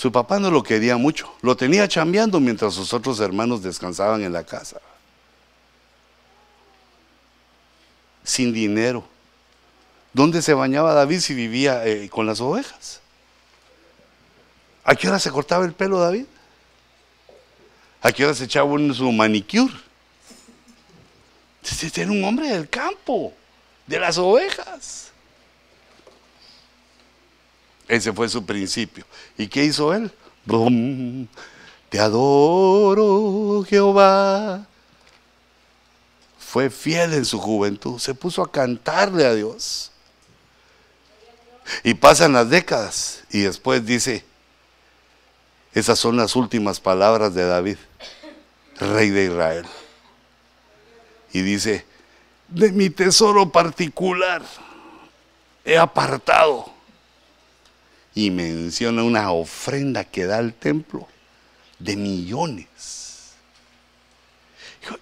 su 0.00 0.10
papá 0.10 0.40
no 0.40 0.50
lo 0.50 0.62
quería 0.62 0.96
mucho, 0.96 1.30
lo 1.42 1.54
tenía 1.54 1.86
chambeando 1.86 2.40
mientras 2.40 2.72
sus 2.72 2.94
otros 2.94 3.20
hermanos 3.20 3.62
descansaban 3.62 4.22
en 4.22 4.32
la 4.32 4.44
casa. 4.44 4.80
Sin 8.24 8.50
dinero. 8.54 9.04
¿Dónde 10.14 10.40
se 10.40 10.54
bañaba 10.54 10.94
David 10.94 11.20
si 11.20 11.34
vivía 11.34 11.86
eh, 11.86 12.08
con 12.08 12.24
las 12.24 12.40
ovejas? 12.40 13.02
¿A 14.84 14.94
qué 14.94 15.06
hora 15.06 15.18
se 15.18 15.30
cortaba 15.30 15.66
el 15.66 15.74
pelo 15.74 16.00
David? 16.00 16.24
¿A 18.00 18.10
qué 18.10 18.24
hora 18.24 18.32
se 18.32 18.44
echaba 18.44 18.74
su 18.94 19.12
manicure? 19.12 19.74
Era 21.94 22.10
un 22.10 22.24
hombre 22.24 22.48
del 22.48 22.70
campo, 22.70 23.34
de 23.86 24.00
las 24.00 24.16
ovejas. 24.16 25.12
Ese 27.90 28.12
fue 28.12 28.28
su 28.28 28.46
principio. 28.46 29.04
¿Y 29.36 29.48
qué 29.48 29.64
hizo 29.64 29.92
él? 29.92 30.12
Te 31.88 31.98
adoro, 31.98 33.64
Jehová. 33.68 34.64
Fue 36.38 36.70
fiel 36.70 37.14
en 37.14 37.24
su 37.24 37.40
juventud. 37.40 37.98
Se 37.98 38.14
puso 38.14 38.42
a 38.42 38.50
cantarle 38.52 39.26
a 39.26 39.34
Dios. 39.34 39.90
Y 41.82 41.94
pasan 41.94 42.32
las 42.32 42.48
décadas 42.48 43.24
y 43.28 43.40
después 43.40 43.84
dice, 43.84 44.24
esas 45.74 45.98
son 45.98 46.16
las 46.16 46.36
últimas 46.36 46.78
palabras 46.78 47.34
de 47.34 47.44
David, 47.44 47.76
rey 48.78 49.10
de 49.10 49.24
Israel. 49.24 49.66
Y 51.32 51.42
dice, 51.42 51.84
de 52.46 52.70
mi 52.70 52.88
tesoro 52.88 53.50
particular 53.50 54.42
he 55.64 55.76
apartado. 55.76 56.78
Y 58.14 58.30
menciona 58.30 59.02
una 59.02 59.30
ofrenda 59.30 60.04
que 60.04 60.26
da 60.26 60.38
al 60.38 60.54
templo 60.54 61.08
de 61.78 61.96
millones. 61.96 63.32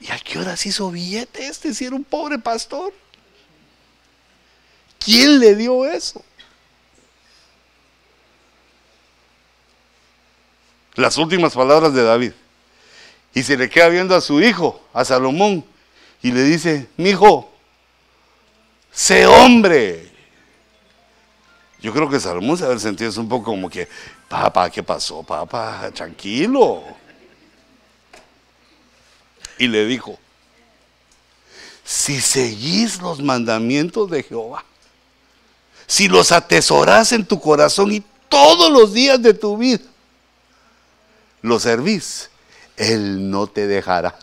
¿Y 0.01 0.11
a 0.11 0.19
qué 0.19 0.39
horas 0.39 0.65
hizo 0.67 0.91
billete 0.91 1.47
este 1.47 1.73
si 1.73 1.85
era 1.85 1.97
un 1.97 2.05
pobre 2.05 2.39
pastor? 2.39 2.93
¿Quién 4.99 5.39
le 5.39 5.55
dio 5.55 5.87
eso? 5.87 6.23
Las 10.95 11.17
últimas 11.17 11.55
palabras 11.55 11.95
de 11.95 12.03
David. 12.03 12.33
Y 13.33 13.43
se 13.43 13.57
le 13.57 13.71
queda 13.71 13.89
viendo 13.89 14.17
a 14.17 14.21
su 14.21 14.41
hijo, 14.41 14.85
a 14.93 15.05
Salomón, 15.05 15.65
y 16.23 16.33
le 16.33 16.43
dice, 16.43 16.89
mi 16.97 17.11
hijo, 17.11 17.53
sé 18.91 19.27
hombre. 19.27 20.08
Yo 21.81 21.93
creo 21.93 22.09
que 22.09 22.19
Salomón 22.19 22.59
se 22.59 22.65
haber 22.65 22.81
sentido 22.81 23.13
un 23.21 23.29
poco 23.29 23.47
como 23.47 23.71
que, 23.71 23.89
papá, 24.29 24.69
¿qué 24.69 24.83
pasó, 24.83 25.23
papá? 25.23 25.91
Tranquilo. 25.95 26.83
Y 29.59 29.69
le 29.69 29.87
dijo, 29.87 30.19
si 31.85 32.21
seguís 32.21 33.01
los 33.01 33.23
mandamientos 33.23 34.11
de 34.11 34.23
Jehová, 34.23 34.65
si 35.87 36.09
los 36.09 36.33
atesoras 36.33 37.13
en 37.13 37.25
tu 37.25 37.41
corazón 37.41 37.93
y 37.93 38.03
todos 38.29 38.71
los 38.71 38.93
días 38.93 39.23
de 39.23 39.35
tu 39.35 39.57
vida 39.57 39.85
lo 41.43 41.59
servís, 41.59 42.31
Él 42.77 43.31
no 43.31 43.47
te 43.47 43.67
dejará. 43.67 44.19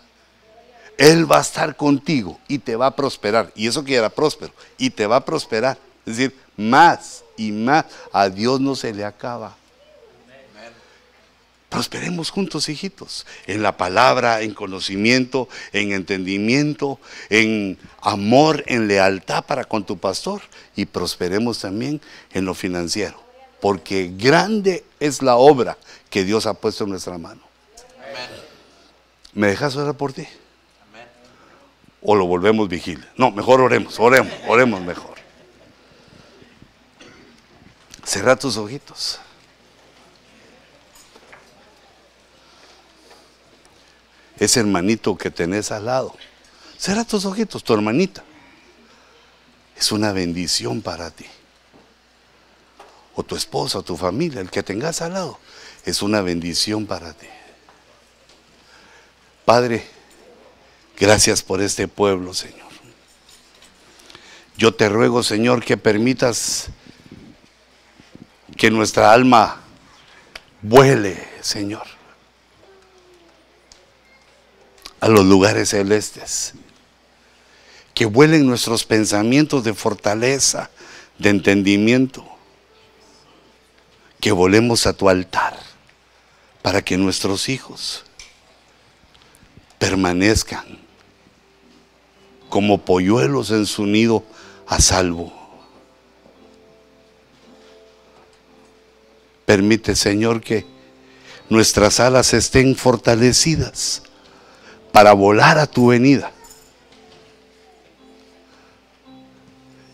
Él 0.98 1.30
va 1.30 1.40
a 1.40 1.42
estar 1.42 1.76
contigo 1.76 2.40
y 2.48 2.60
te 2.60 2.76
va 2.76 2.88
a 2.88 2.96
prosperar. 2.96 3.52
Y 3.56 3.68
eso 3.68 3.84
que 3.84 3.96
era 3.96 4.10
próspero. 4.10 4.54
Y 4.78 4.90
te 4.92 5.08
va 5.08 5.18
a 5.18 5.26
prosperar. 5.26 5.78
Es 6.06 6.18
decir, 6.18 6.36
más 6.58 7.24
y 7.38 7.52
más. 7.52 7.86
A 8.12 8.30
Dios 8.30 8.60
no 8.60 8.76
se 8.76 8.94
le 8.94 9.06
acaba. 9.06 9.56
Prosperemos 11.70 12.30
juntos, 12.30 12.70
hijitos, 12.70 13.26
en 13.48 13.62
la 13.62 13.76
palabra, 13.76 14.42
en 14.42 14.54
conocimiento, 14.54 15.50
en 15.74 15.92
entendimiento, 15.92 17.00
en 17.30 17.78
amor, 18.02 18.64
en 18.68 18.88
lealtad 18.88 19.44
para 19.44 19.66
con 19.66 19.84
tu 19.84 19.98
pastor. 19.98 20.42
Y 20.76 20.86
prosperemos 20.86 21.60
también 21.60 22.00
en 22.32 22.46
lo 22.46 22.54
financiero. 22.54 23.20
Porque 23.60 24.12
grande 24.16 24.86
es 25.00 25.22
la 25.22 25.36
obra 25.36 25.78
que 26.10 26.24
Dios 26.24 26.46
ha 26.46 26.54
puesto 26.54 26.86
en 26.86 26.92
nuestra 26.92 27.18
mano. 27.18 27.42
¿Me 29.34 29.48
dejas 29.48 29.76
orar 29.76 29.98
por 29.98 30.14
ti? 30.14 30.28
o 32.06 32.16
lo 32.16 32.26
volvemos 32.28 32.70
vigilia. 32.70 33.08
No, 33.18 33.32
mejor 33.32 33.62
oremos, 33.62 34.00
oremos, 34.00 34.34
oremos 34.48 34.82
mejor. 34.82 35.15
Cerra 38.06 38.36
tus 38.38 38.56
ojitos. 38.56 39.20
Ese 44.38 44.60
hermanito 44.60 45.18
que 45.18 45.30
tenés 45.30 45.72
al 45.72 45.86
lado. 45.86 46.16
Cerra 46.78 47.04
tus 47.04 47.26
ojitos, 47.26 47.64
tu 47.64 47.74
hermanita. 47.74 48.24
Es 49.76 49.92
una 49.92 50.14
bendición 50.14 50.82
para 50.82 51.12
ti. 51.12 51.26
O 53.16 53.24
tu 53.24 53.36
esposa, 53.36 53.82
tu 53.82 53.98
familia, 53.98 54.40
el 54.40 54.50
que 54.50 54.64
tengas 54.64 55.02
al 55.02 55.14
lado, 55.14 55.40
es 55.86 56.02
una 56.02 56.22
bendición 56.22 56.86
para 56.86 57.14
ti. 57.14 57.28
Padre, 59.46 59.86
Gracias 60.98 61.44
por 61.44 61.62
este 61.62 61.90
pueblo, 61.90 62.34
Señor. 62.34 62.66
Yo 64.58 64.74
te 64.74 64.88
ruego, 64.88 65.24
Señor, 65.24 65.64
que 65.64 65.76
permitas 65.76 66.68
que 68.66 68.72
nuestra 68.72 69.14
alma 69.14 69.62
vuele, 70.64 71.24
Señor, 71.42 71.86
a 75.00 75.08
los 75.08 75.24
lugares 75.24 75.70
celestes. 75.70 76.56
Que 77.94 78.08
vuelen 78.08 78.48
nuestros 78.48 78.84
pensamientos 78.84 79.64
de 79.64 79.76
fortaleza, 79.76 80.72
de 81.20 81.30
entendimiento. 81.30 82.26
Que 84.20 84.32
volemos 84.32 84.88
a 84.88 84.94
tu 84.94 85.10
altar 85.10 85.60
para 86.64 86.82
que 86.82 86.98
nuestros 86.98 87.50
hijos 87.50 88.04
permanezcan 89.78 90.80
como 92.50 92.80
polluelos 92.80 93.52
en 93.52 93.68
su 93.68 93.86
nido 93.86 94.24
a 94.66 94.82
salvo. 94.82 95.35
Permite, 99.46 99.96
Señor, 99.96 100.42
que 100.42 100.66
nuestras 101.50 102.00
alas 102.00 102.34
estén 102.34 102.76
fortalecidas 102.76 104.04
para 104.92 105.14
volar 105.14 105.60
a 105.60 105.68
tu 105.68 105.88
venida. 105.88 106.32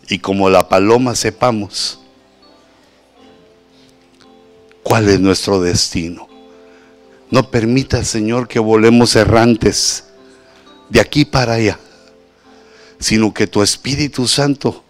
Y 0.08 0.18
como 0.18 0.50
la 0.50 0.68
paloma 0.68 1.14
sepamos 1.14 2.00
cuál 4.82 5.08
es 5.08 5.20
nuestro 5.20 5.60
destino. 5.60 6.28
No 7.30 7.50
permita, 7.50 8.04
Señor, 8.04 8.48
que 8.48 8.58
volemos 8.58 9.16
errantes 9.16 10.04
de 10.90 11.00
aquí 11.00 11.24
para 11.24 11.54
allá 11.54 11.78
sino 13.02 13.34
que 13.34 13.48
tu 13.48 13.62
Espíritu 13.62 14.28
Santo 14.28 14.84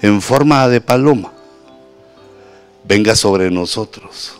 en 0.00 0.22
forma 0.22 0.66
de 0.68 0.80
paloma 0.80 1.32
venga 2.88 3.14
sobre 3.14 3.50
nosotros 3.50 4.32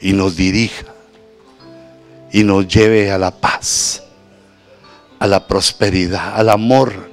y 0.00 0.12
nos 0.12 0.36
dirija 0.36 0.84
y 2.30 2.44
nos 2.44 2.68
lleve 2.68 3.10
a 3.10 3.18
la 3.18 3.32
paz, 3.32 4.02
a 5.18 5.26
la 5.26 5.46
prosperidad, 5.48 6.34
al 6.36 6.50
amor, 6.50 7.10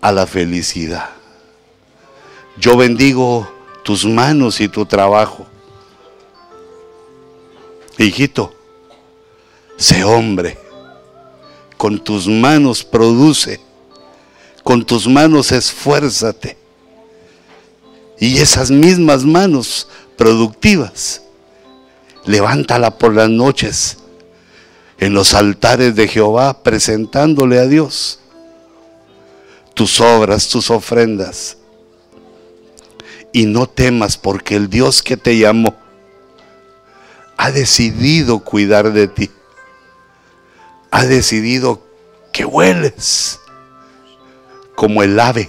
a 0.00 0.12
la 0.12 0.26
felicidad. 0.26 1.10
Yo 2.58 2.76
bendigo 2.76 3.48
tus 3.84 4.04
manos 4.04 4.60
y 4.60 4.68
tu 4.68 4.84
trabajo. 4.84 5.46
Hijito, 7.96 8.58
Sé 9.78 10.02
hombre. 10.02 10.58
Con 11.76 12.02
tus 12.02 12.26
manos 12.26 12.82
produce. 12.82 13.60
Con 14.64 14.84
tus 14.84 15.06
manos 15.06 15.52
esfuérzate. 15.52 16.58
Y 18.20 18.38
esas 18.38 18.70
mismas 18.70 19.24
manos 19.24 19.88
productivas, 20.16 21.22
levántala 22.24 22.98
por 22.98 23.14
las 23.14 23.30
noches 23.30 23.98
en 24.98 25.14
los 25.14 25.34
altares 25.34 25.94
de 25.94 26.08
Jehová 26.08 26.62
presentándole 26.62 27.58
a 27.58 27.66
Dios 27.66 28.18
tus 29.74 30.00
obras, 30.00 30.48
tus 30.48 30.70
ofrendas. 30.70 31.56
Y 33.32 33.46
no 33.46 33.68
temas 33.68 34.16
porque 34.16 34.56
el 34.56 34.68
Dios 34.68 35.02
que 35.02 35.16
te 35.16 35.38
llamó 35.38 35.76
ha 37.36 37.52
decidido 37.52 38.40
cuidar 38.40 38.92
de 38.92 39.06
ti. 39.06 39.30
Ha 40.90 41.04
decidido 41.04 41.80
que 42.32 42.44
hueles 42.44 43.38
como 44.74 45.04
el 45.04 45.20
ave 45.20 45.48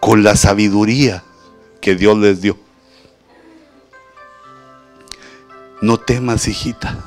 con 0.00 0.22
la 0.22 0.34
sabiduría 0.36 1.22
que 1.80 1.94
Dios 1.94 2.16
les 2.18 2.40
dio. 2.40 2.58
No 5.80 5.98
temas, 5.98 6.48
hijita. 6.48 6.98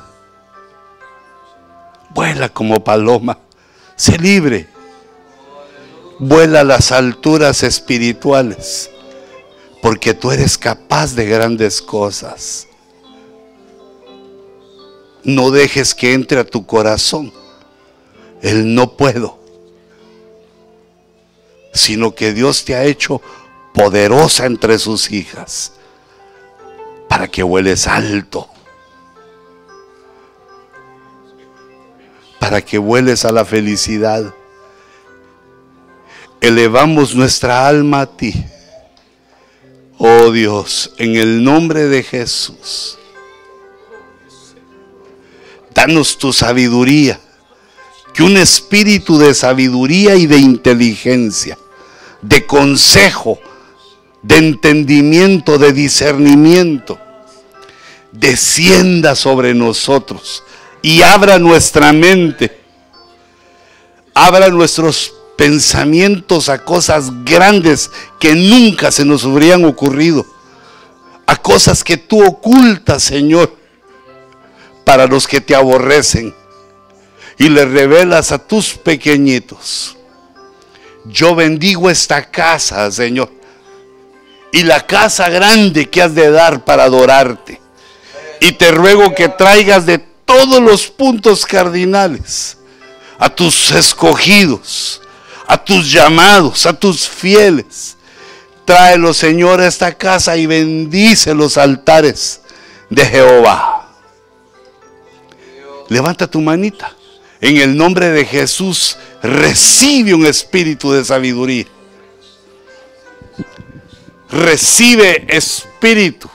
Vuela 2.10 2.48
como 2.48 2.82
paloma. 2.82 3.38
Sé 3.96 4.18
libre. 4.18 4.68
Vuela 6.18 6.60
a 6.60 6.64
las 6.64 6.92
alturas 6.92 7.62
espirituales. 7.62 8.90
Porque 9.82 10.14
tú 10.14 10.30
eres 10.32 10.56
capaz 10.56 11.14
de 11.14 11.26
grandes 11.26 11.82
cosas. 11.82 12.66
No 15.22 15.50
dejes 15.50 15.94
que 15.94 16.14
entre 16.14 16.40
a 16.40 16.44
tu 16.44 16.66
corazón 16.66 17.32
el 18.42 18.74
no 18.74 18.96
puedo. 18.96 19.43
Sino 21.74 22.14
que 22.14 22.32
Dios 22.32 22.64
te 22.64 22.74
ha 22.74 22.84
hecho 22.84 23.20
poderosa 23.74 24.46
entre 24.46 24.78
sus 24.78 25.10
hijas. 25.10 25.72
Para 27.08 27.28
que 27.28 27.42
vueles 27.42 27.86
alto 27.86 28.48
para 32.44 32.60
que 32.60 32.76
vueles 32.76 33.24
a 33.24 33.32
la 33.32 33.46
felicidad. 33.46 34.34
Elevamos 36.42 37.14
nuestra 37.14 37.66
alma 37.66 38.02
a 38.02 38.06
ti. 38.06 38.34
Oh 39.96 40.30
Dios, 40.30 40.92
en 40.98 41.16
el 41.16 41.42
nombre 41.42 41.84
de 41.84 42.02
Jesús. 42.02 42.98
Danos 45.74 46.18
tu 46.18 46.34
sabiduría. 46.34 47.18
Que 48.12 48.22
un 48.22 48.36
espíritu 48.36 49.16
de 49.16 49.32
sabiduría 49.32 50.14
y 50.14 50.26
de 50.26 50.36
inteligencia, 50.36 51.56
de 52.28 52.46
consejo, 52.46 53.38
de 54.22 54.38
entendimiento, 54.38 55.58
de 55.58 55.72
discernimiento, 55.72 56.98
descienda 58.12 59.14
sobre 59.14 59.52
nosotros 59.54 60.42
y 60.80 61.02
abra 61.02 61.38
nuestra 61.38 61.92
mente, 61.92 62.60
abra 64.14 64.48
nuestros 64.48 65.12
pensamientos 65.36 66.48
a 66.48 66.64
cosas 66.64 67.24
grandes 67.24 67.90
que 68.18 68.34
nunca 68.34 68.90
se 68.90 69.04
nos 69.04 69.24
habrían 69.24 69.64
ocurrido, 69.66 70.24
a 71.26 71.36
cosas 71.36 71.84
que 71.84 71.98
tú 71.98 72.24
ocultas, 72.24 73.02
Señor, 73.02 73.54
para 74.84 75.06
los 75.06 75.26
que 75.26 75.42
te 75.42 75.54
aborrecen 75.54 76.34
y 77.36 77.50
le 77.50 77.66
revelas 77.66 78.32
a 78.32 78.38
tus 78.38 78.74
pequeñitos. 78.74 79.98
Yo 81.04 81.34
bendigo 81.34 81.90
esta 81.90 82.30
casa, 82.30 82.90
Señor, 82.90 83.30
y 84.52 84.62
la 84.62 84.86
casa 84.86 85.28
grande 85.28 85.90
que 85.90 86.00
has 86.00 86.14
de 86.14 86.30
dar 86.30 86.64
para 86.64 86.84
adorarte. 86.84 87.60
Y 88.40 88.52
te 88.52 88.70
ruego 88.70 89.14
que 89.14 89.28
traigas 89.28 89.86
de 89.86 89.98
todos 89.98 90.60
los 90.60 90.86
puntos 90.86 91.44
cardinales, 91.44 92.56
a 93.18 93.28
tus 93.28 93.70
escogidos, 93.70 95.00
a 95.46 95.62
tus 95.62 95.90
llamados, 95.90 96.66
a 96.66 96.72
tus 96.72 97.08
fieles. 97.08 97.96
Tráelo, 98.64 99.12
Señor, 99.12 99.60
a 99.60 99.66
esta 99.66 99.92
casa 99.92 100.36
y 100.36 100.46
bendice 100.46 101.34
los 101.34 101.58
altares 101.58 102.40
de 102.88 103.04
Jehová. 103.04 103.88
Levanta 105.88 106.26
tu 106.26 106.40
manita. 106.40 106.94
En 107.44 107.58
el 107.58 107.76
nombre 107.76 108.10
de 108.10 108.24
Jesús, 108.24 108.96
recibe 109.22 110.14
un 110.14 110.26
espíritu 110.26 110.90
de 110.92 111.04
sabiduría. 111.04 111.66
Recibe 114.30 115.24
espíritu 115.28 116.28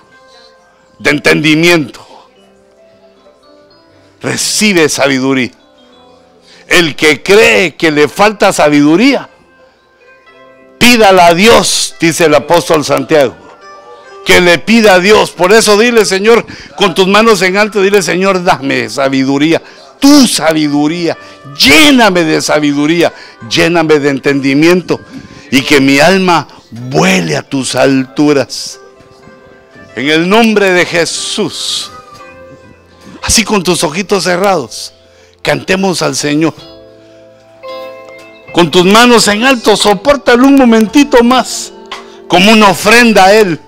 de 0.99 1.09
entendimiento 1.09 2.09
recibe 4.21 4.89
sabiduría. 4.89 5.51
El 6.67 6.95
que 6.95 7.23
cree 7.23 7.75
que 7.75 7.91
le 7.91 8.07
falta 8.07 8.53
sabiduría, 8.53 9.29
pídala 10.77 11.27
a 11.27 11.33
Dios, 11.33 11.95
dice 11.99 12.25
el 12.25 12.35
apóstol 12.35 12.85
Santiago. 12.85 13.35
Que 14.25 14.41
le 14.41 14.59
pida 14.59 14.95
a 14.95 14.99
Dios. 14.99 15.31
Por 15.31 15.51
eso 15.53 15.77
dile, 15.79 16.05
Señor, 16.05 16.45
con 16.75 16.93
tus 16.93 17.07
manos 17.07 17.41
en 17.41 17.57
alto, 17.57 17.81
dile, 17.81 18.03
Señor, 18.03 18.43
dame 18.43 18.87
sabiduría. 18.89 19.61
Tu 19.99 20.27
sabiduría. 20.27 21.17
Lléname 21.57 22.23
de 22.23 22.41
sabiduría. 22.41 23.13
Lléname 23.49 23.99
de 23.99 24.09
entendimiento. 24.09 24.99
Y 25.51 25.61
que 25.61 25.79
mi 25.79 25.99
alma 25.99 26.47
vuele 26.71 27.35
a 27.35 27.41
tus 27.41 27.75
alturas. 27.75 28.79
En 29.95 30.09
el 30.09 30.29
nombre 30.29 30.71
de 30.71 30.85
Jesús. 30.85 31.91
Así 33.23 33.43
con 33.43 33.63
tus 33.63 33.83
ojitos 33.83 34.23
cerrados, 34.23 34.93
cantemos 35.41 36.01
al 36.01 36.15
Señor. 36.15 36.53
Con 38.53 38.71
tus 38.71 38.85
manos 38.85 39.27
en 39.27 39.43
alto, 39.43 39.75
soportalo 39.75 40.47
un 40.47 40.55
momentito 40.55 41.23
más, 41.23 41.71
como 42.27 42.51
una 42.51 42.69
ofrenda 42.69 43.25
a 43.25 43.33
Él, 43.33 43.59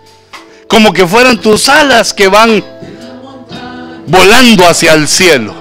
como 0.67 0.91
que 0.93 1.05
fueran 1.05 1.39
tus 1.39 1.69
alas 1.69 2.13
que 2.13 2.27
van 2.27 2.63
volando 4.07 4.67
hacia 4.67 4.93
el 4.93 5.07
cielo. 5.07 5.60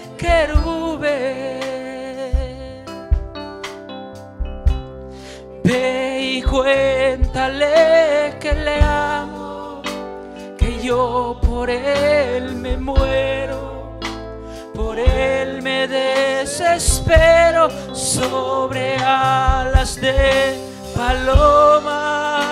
Y 5.73 6.41
cuéntale 6.41 8.37
que 8.39 8.53
le 8.53 8.81
amo, 8.81 9.81
que 10.57 10.79
yo 10.81 11.39
por 11.41 11.69
él 11.69 12.55
me 12.55 12.77
muero 12.77 13.71
por 14.91 14.99
él 14.99 15.61
me 15.61 15.87
desespero 15.87 17.69
sobre 17.93 18.97
alas 18.97 19.95
de 20.01 20.57
paloma, 20.95 22.43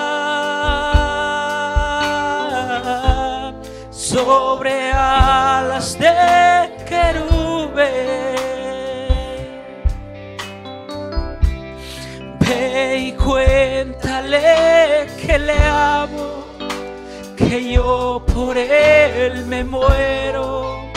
sobre 3.90 4.92
alas 4.92 5.98
de 5.98 6.70
querube. 6.88 7.90
Ve 12.38 13.09
cuéntale 13.30 15.06
que 15.22 15.38
le 15.38 15.58
amo, 15.62 16.44
que 17.36 17.72
yo 17.72 18.22
por 18.34 18.58
él 18.58 19.46
me 19.46 19.62
muero 19.62 20.90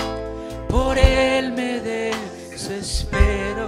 por 0.74 0.98
él 0.98 1.52
me 1.54 1.80
desespero. 1.80 3.64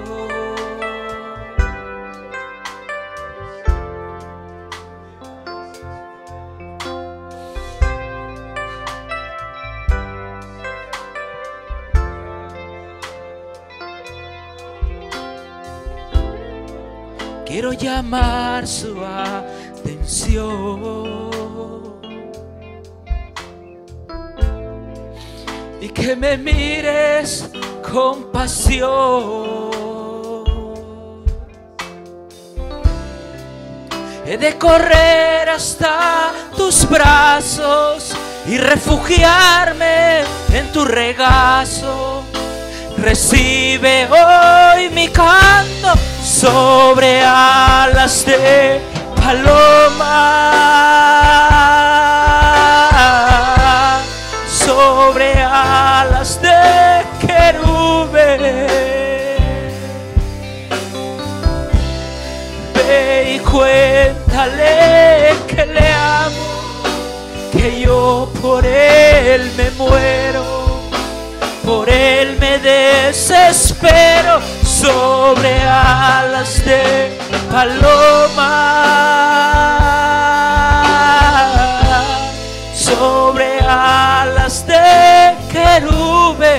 Quiero 17.55 17.71
llamar 17.71 18.67
su 18.67 18.99
atención. 18.99 20.51
Y 25.79 25.87
que 25.87 26.17
me 26.17 26.37
mires 26.37 27.49
con 27.89 28.29
pasión. 28.33 29.63
He 34.25 34.37
de 34.37 34.57
correr 34.57 35.47
hasta 35.47 36.33
tus 36.57 36.85
brazos 36.89 38.17
y 38.47 38.57
refugiarme 38.57 40.25
en 40.51 40.73
tu 40.73 40.83
regazo. 40.83 42.21
Recibe 43.05 44.07
hoy 44.09 44.89
mi 44.89 45.07
canto 45.09 45.93
sobre 46.23 47.21
alas 47.21 48.25
de 48.25 48.81
paloma, 49.15 50.31
sobre 54.47 55.33
alas 55.39 56.41
de 56.41 57.05
querube. 57.27 58.37
Ve 62.73 63.35
y 63.35 63.39
cuéntale 63.41 65.35
que 65.47 65.63
le 65.63 65.93
amo, 65.93 66.47
que 67.51 67.81
yo 67.81 68.31
por 68.41 68.65
él 68.65 69.51
me 69.55 69.69
muero 69.77 70.65
por 71.65 71.89
él 71.89 72.14
desespero 73.15 74.41
sobre 74.65 75.53
alas 75.61 76.65
de 76.65 77.17
paloma, 77.49 78.51
sobre 82.73 83.59
alas 83.61 84.67
de 84.67 85.33
querube. 85.49 86.55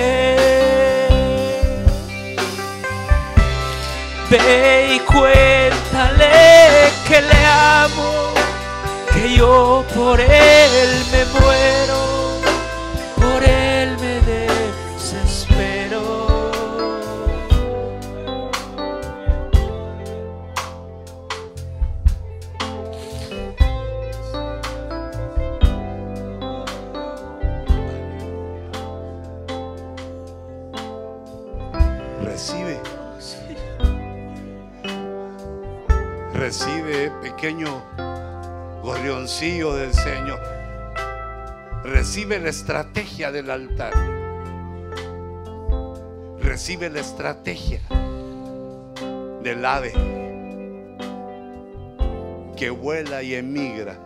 Ve 4.31 4.95
y 4.95 4.99
cuéntale 5.01 6.31
que 7.07 7.21
le 7.21 7.45
amo, 7.45 8.33
que 9.13 9.35
yo 9.35 9.85
por 9.93 10.19
él 10.19 10.96
pequeño 37.47 37.81
gorrioncillo 38.83 39.73
del 39.73 39.93
Señor. 39.93 40.37
Recibe 41.85 42.41
la 42.41 42.49
estrategia 42.49 43.31
del 43.31 43.49
altar. 43.49 43.93
Recibe 46.41 46.89
la 46.89 46.99
estrategia 46.99 47.79
del 49.43 49.65
ave 49.65 49.93
que 52.57 52.69
vuela 52.69 53.23
y 53.23 53.35
emigra. 53.35 53.97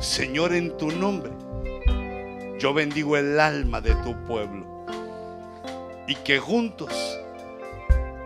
Señor, 0.00 0.52
en 0.52 0.76
tu 0.76 0.90
nombre, 0.90 1.30
yo 2.58 2.74
bendigo 2.74 3.16
el 3.16 3.38
alma 3.38 3.80
de 3.80 3.94
tu 4.02 4.20
pueblo 4.24 4.66
y 6.08 6.16
que 6.16 6.40
juntos, 6.40 6.92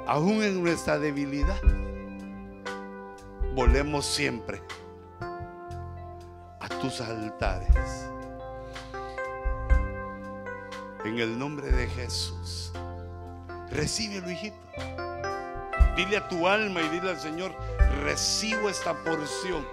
aún 0.06 0.43
en 0.43 0.62
nuestra 0.62 0.98
debilidad, 0.98 1.60
volemos 3.57 4.05
siempre 4.05 4.62
a 6.61 6.69
tus 6.78 7.01
altares. 7.01 8.07
En 11.07 11.19
el 11.19 11.39
nombre 11.39 11.70
de 11.70 11.89
Jesús, 11.89 12.70
recíbelo, 13.70 14.31
hijito. 14.31 14.59
Dile 15.97 16.19
a 16.19 16.28
tu 16.28 16.47
alma 16.47 16.83
y 16.83 16.89
dile 16.91 17.09
al 17.09 17.19
Señor, 17.19 17.51
recibo 18.03 18.69
esta 18.69 18.93
porción, 19.05 19.66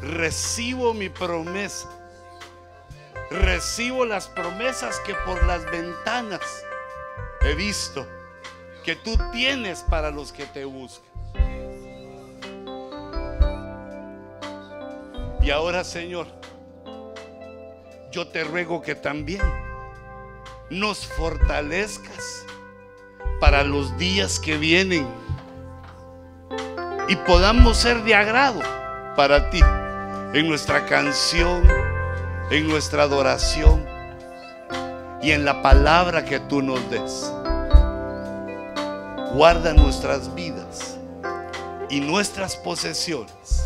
recibo 0.00 0.94
mi 0.94 1.10
promesa, 1.10 1.90
recibo 3.30 4.06
las 4.06 4.28
promesas 4.28 4.98
que 5.00 5.14
por 5.26 5.44
las 5.44 5.70
ventanas 5.70 6.64
he 7.42 7.54
visto 7.54 8.06
que 8.82 8.96
tú 8.96 9.18
tienes 9.30 9.82
para 9.82 10.10
los 10.10 10.32
que 10.32 10.46
te 10.46 10.64
buscan. 10.64 11.09
Y 15.42 15.50
ahora, 15.50 15.84
Señor, 15.84 16.26
yo 18.12 18.28
te 18.28 18.44
ruego 18.44 18.82
que 18.82 18.94
también 18.94 19.40
nos 20.68 21.06
fortalezcas 21.06 22.44
para 23.40 23.64
los 23.64 23.96
días 23.96 24.38
que 24.38 24.58
vienen 24.58 25.06
y 27.08 27.16
podamos 27.16 27.78
ser 27.78 28.02
de 28.04 28.14
agrado 28.14 28.60
para 29.16 29.50
ti 29.50 29.60
en 30.34 30.48
nuestra 30.48 30.86
canción, 30.86 31.66
en 32.50 32.68
nuestra 32.68 33.04
adoración 33.04 33.84
y 35.22 35.32
en 35.32 35.44
la 35.44 35.62
palabra 35.62 36.24
que 36.24 36.38
tú 36.38 36.62
nos 36.62 36.88
des. 36.90 37.32
Guarda 39.32 39.72
nuestras 39.72 40.34
vidas 40.34 40.98
y 41.88 42.00
nuestras 42.00 42.56
posesiones. 42.56 43.59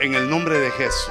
En 0.00 0.14
el 0.14 0.30
nombre 0.30 0.58
de 0.58 0.70
Jesús. 0.70 1.10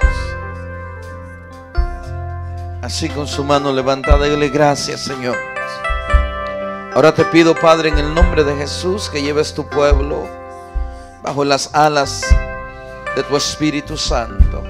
Así 2.81 3.07
con 3.07 3.27
su 3.27 3.43
mano 3.43 3.71
levantada, 3.71 4.25
dile 4.25 4.49
gracias, 4.49 5.01
Señor. 5.01 5.37
Ahora 6.95 7.13
te 7.13 7.23
pido, 7.25 7.53
Padre, 7.53 7.89
en 7.89 7.99
el 7.99 8.15
nombre 8.15 8.43
de 8.43 8.55
Jesús, 8.55 9.07
que 9.07 9.21
lleves 9.21 9.53
tu 9.53 9.69
pueblo 9.69 10.27
bajo 11.21 11.45
las 11.45 11.75
alas 11.75 12.25
de 13.15 13.21
tu 13.21 13.37
Espíritu 13.37 13.95
Santo. 13.95 14.63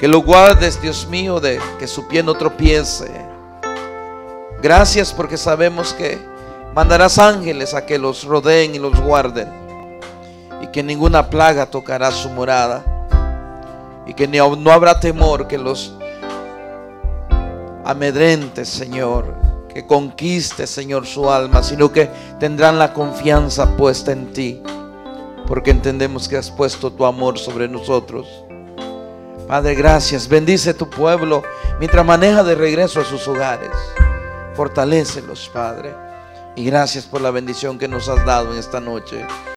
Que 0.00 0.08
lo 0.08 0.18
guardes, 0.18 0.82
Dios 0.82 1.06
mío, 1.06 1.38
de 1.38 1.60
que 1.78 1.86
su 1.86 2.08
pie 2.08 2.24
no 2.24 2.34
tropiece. 2.34 3.08
Gracias 4.60 5.12
porque 5.12 5.36
sabemos 5.36 5.94
que 5.94 6.18
mandarás 6.74 7.20
ángeles 7.20 7.74
a 7.74 7.86
que 7.86 7.96
los 7.96 8.24
rodeen 8.24 8.74
y 8.74 8.80
los 8.80 9.00
guarden. 9.00 9.57
Y 10.62 10.68
que 10.68 10.82
ninguna 10.82 11.30
plaga 11.30 11.66
tocará 11.66 12.10
su 12.10 12.28
morada. 12.30 12.84
Y 14.06 14.14
que 14.14 14.26
no 14.26 14.72
habrá 14.72 14.98
temor 15.00 15.46
que 15.46 15.58
los 15.58 15.94
amedrente, 17.84 18.66
Señor, 18.66 19.34
que 19.72 19.86
conquiste, 19.86 20.66
Señor, 20.66 21.06
su 21.06 21.30
alma, 21.30 21.62
sino 21.62 21.90
que 21.90 22.10
tendrán 22.38 22.78
la 22.78 22.92
confianza 22.92 23.76
puesta 23.76 24.12
en 24.12 24.32
ti, 24.34 24.62
porque 25.46 25.70
entendemos 25.70 26.28
que 26.28 26.36
has 26.36 26.50
puesto 26.50 26.92
tu 26.92 27.06
amor 27.06 27.38
sobre 27.38 27.66
nosotros. 27.66 28.44
Padre, 29.46 29.74
gracias. 29.74 30.28
Bendice 30.28 30.74
tu 30.74 30.90
pueblo 30.90 31.42
mientras 31.78 32.04
maneja 32.04 32.44
de 32.44 32.54
regreso 32.54 33.00
a 33.00 33.04
sus 33.04 33.26
hogares. 33.26 33.70
Fortalécelos, 34.54 35.50
Padre. 35.50 35.94
Y 36.54 36.66
gracias 36.66 37.06
por 37.06 37.22
la 37.22 37.30
bendición 37.30 37.78
que 37.78 37.88
nos 37.88 38.10
has 38.10 38.26
dado 38.26 38.52
en 38.52 38.58
esta 38.58 38.80
noche. 38.80 39.24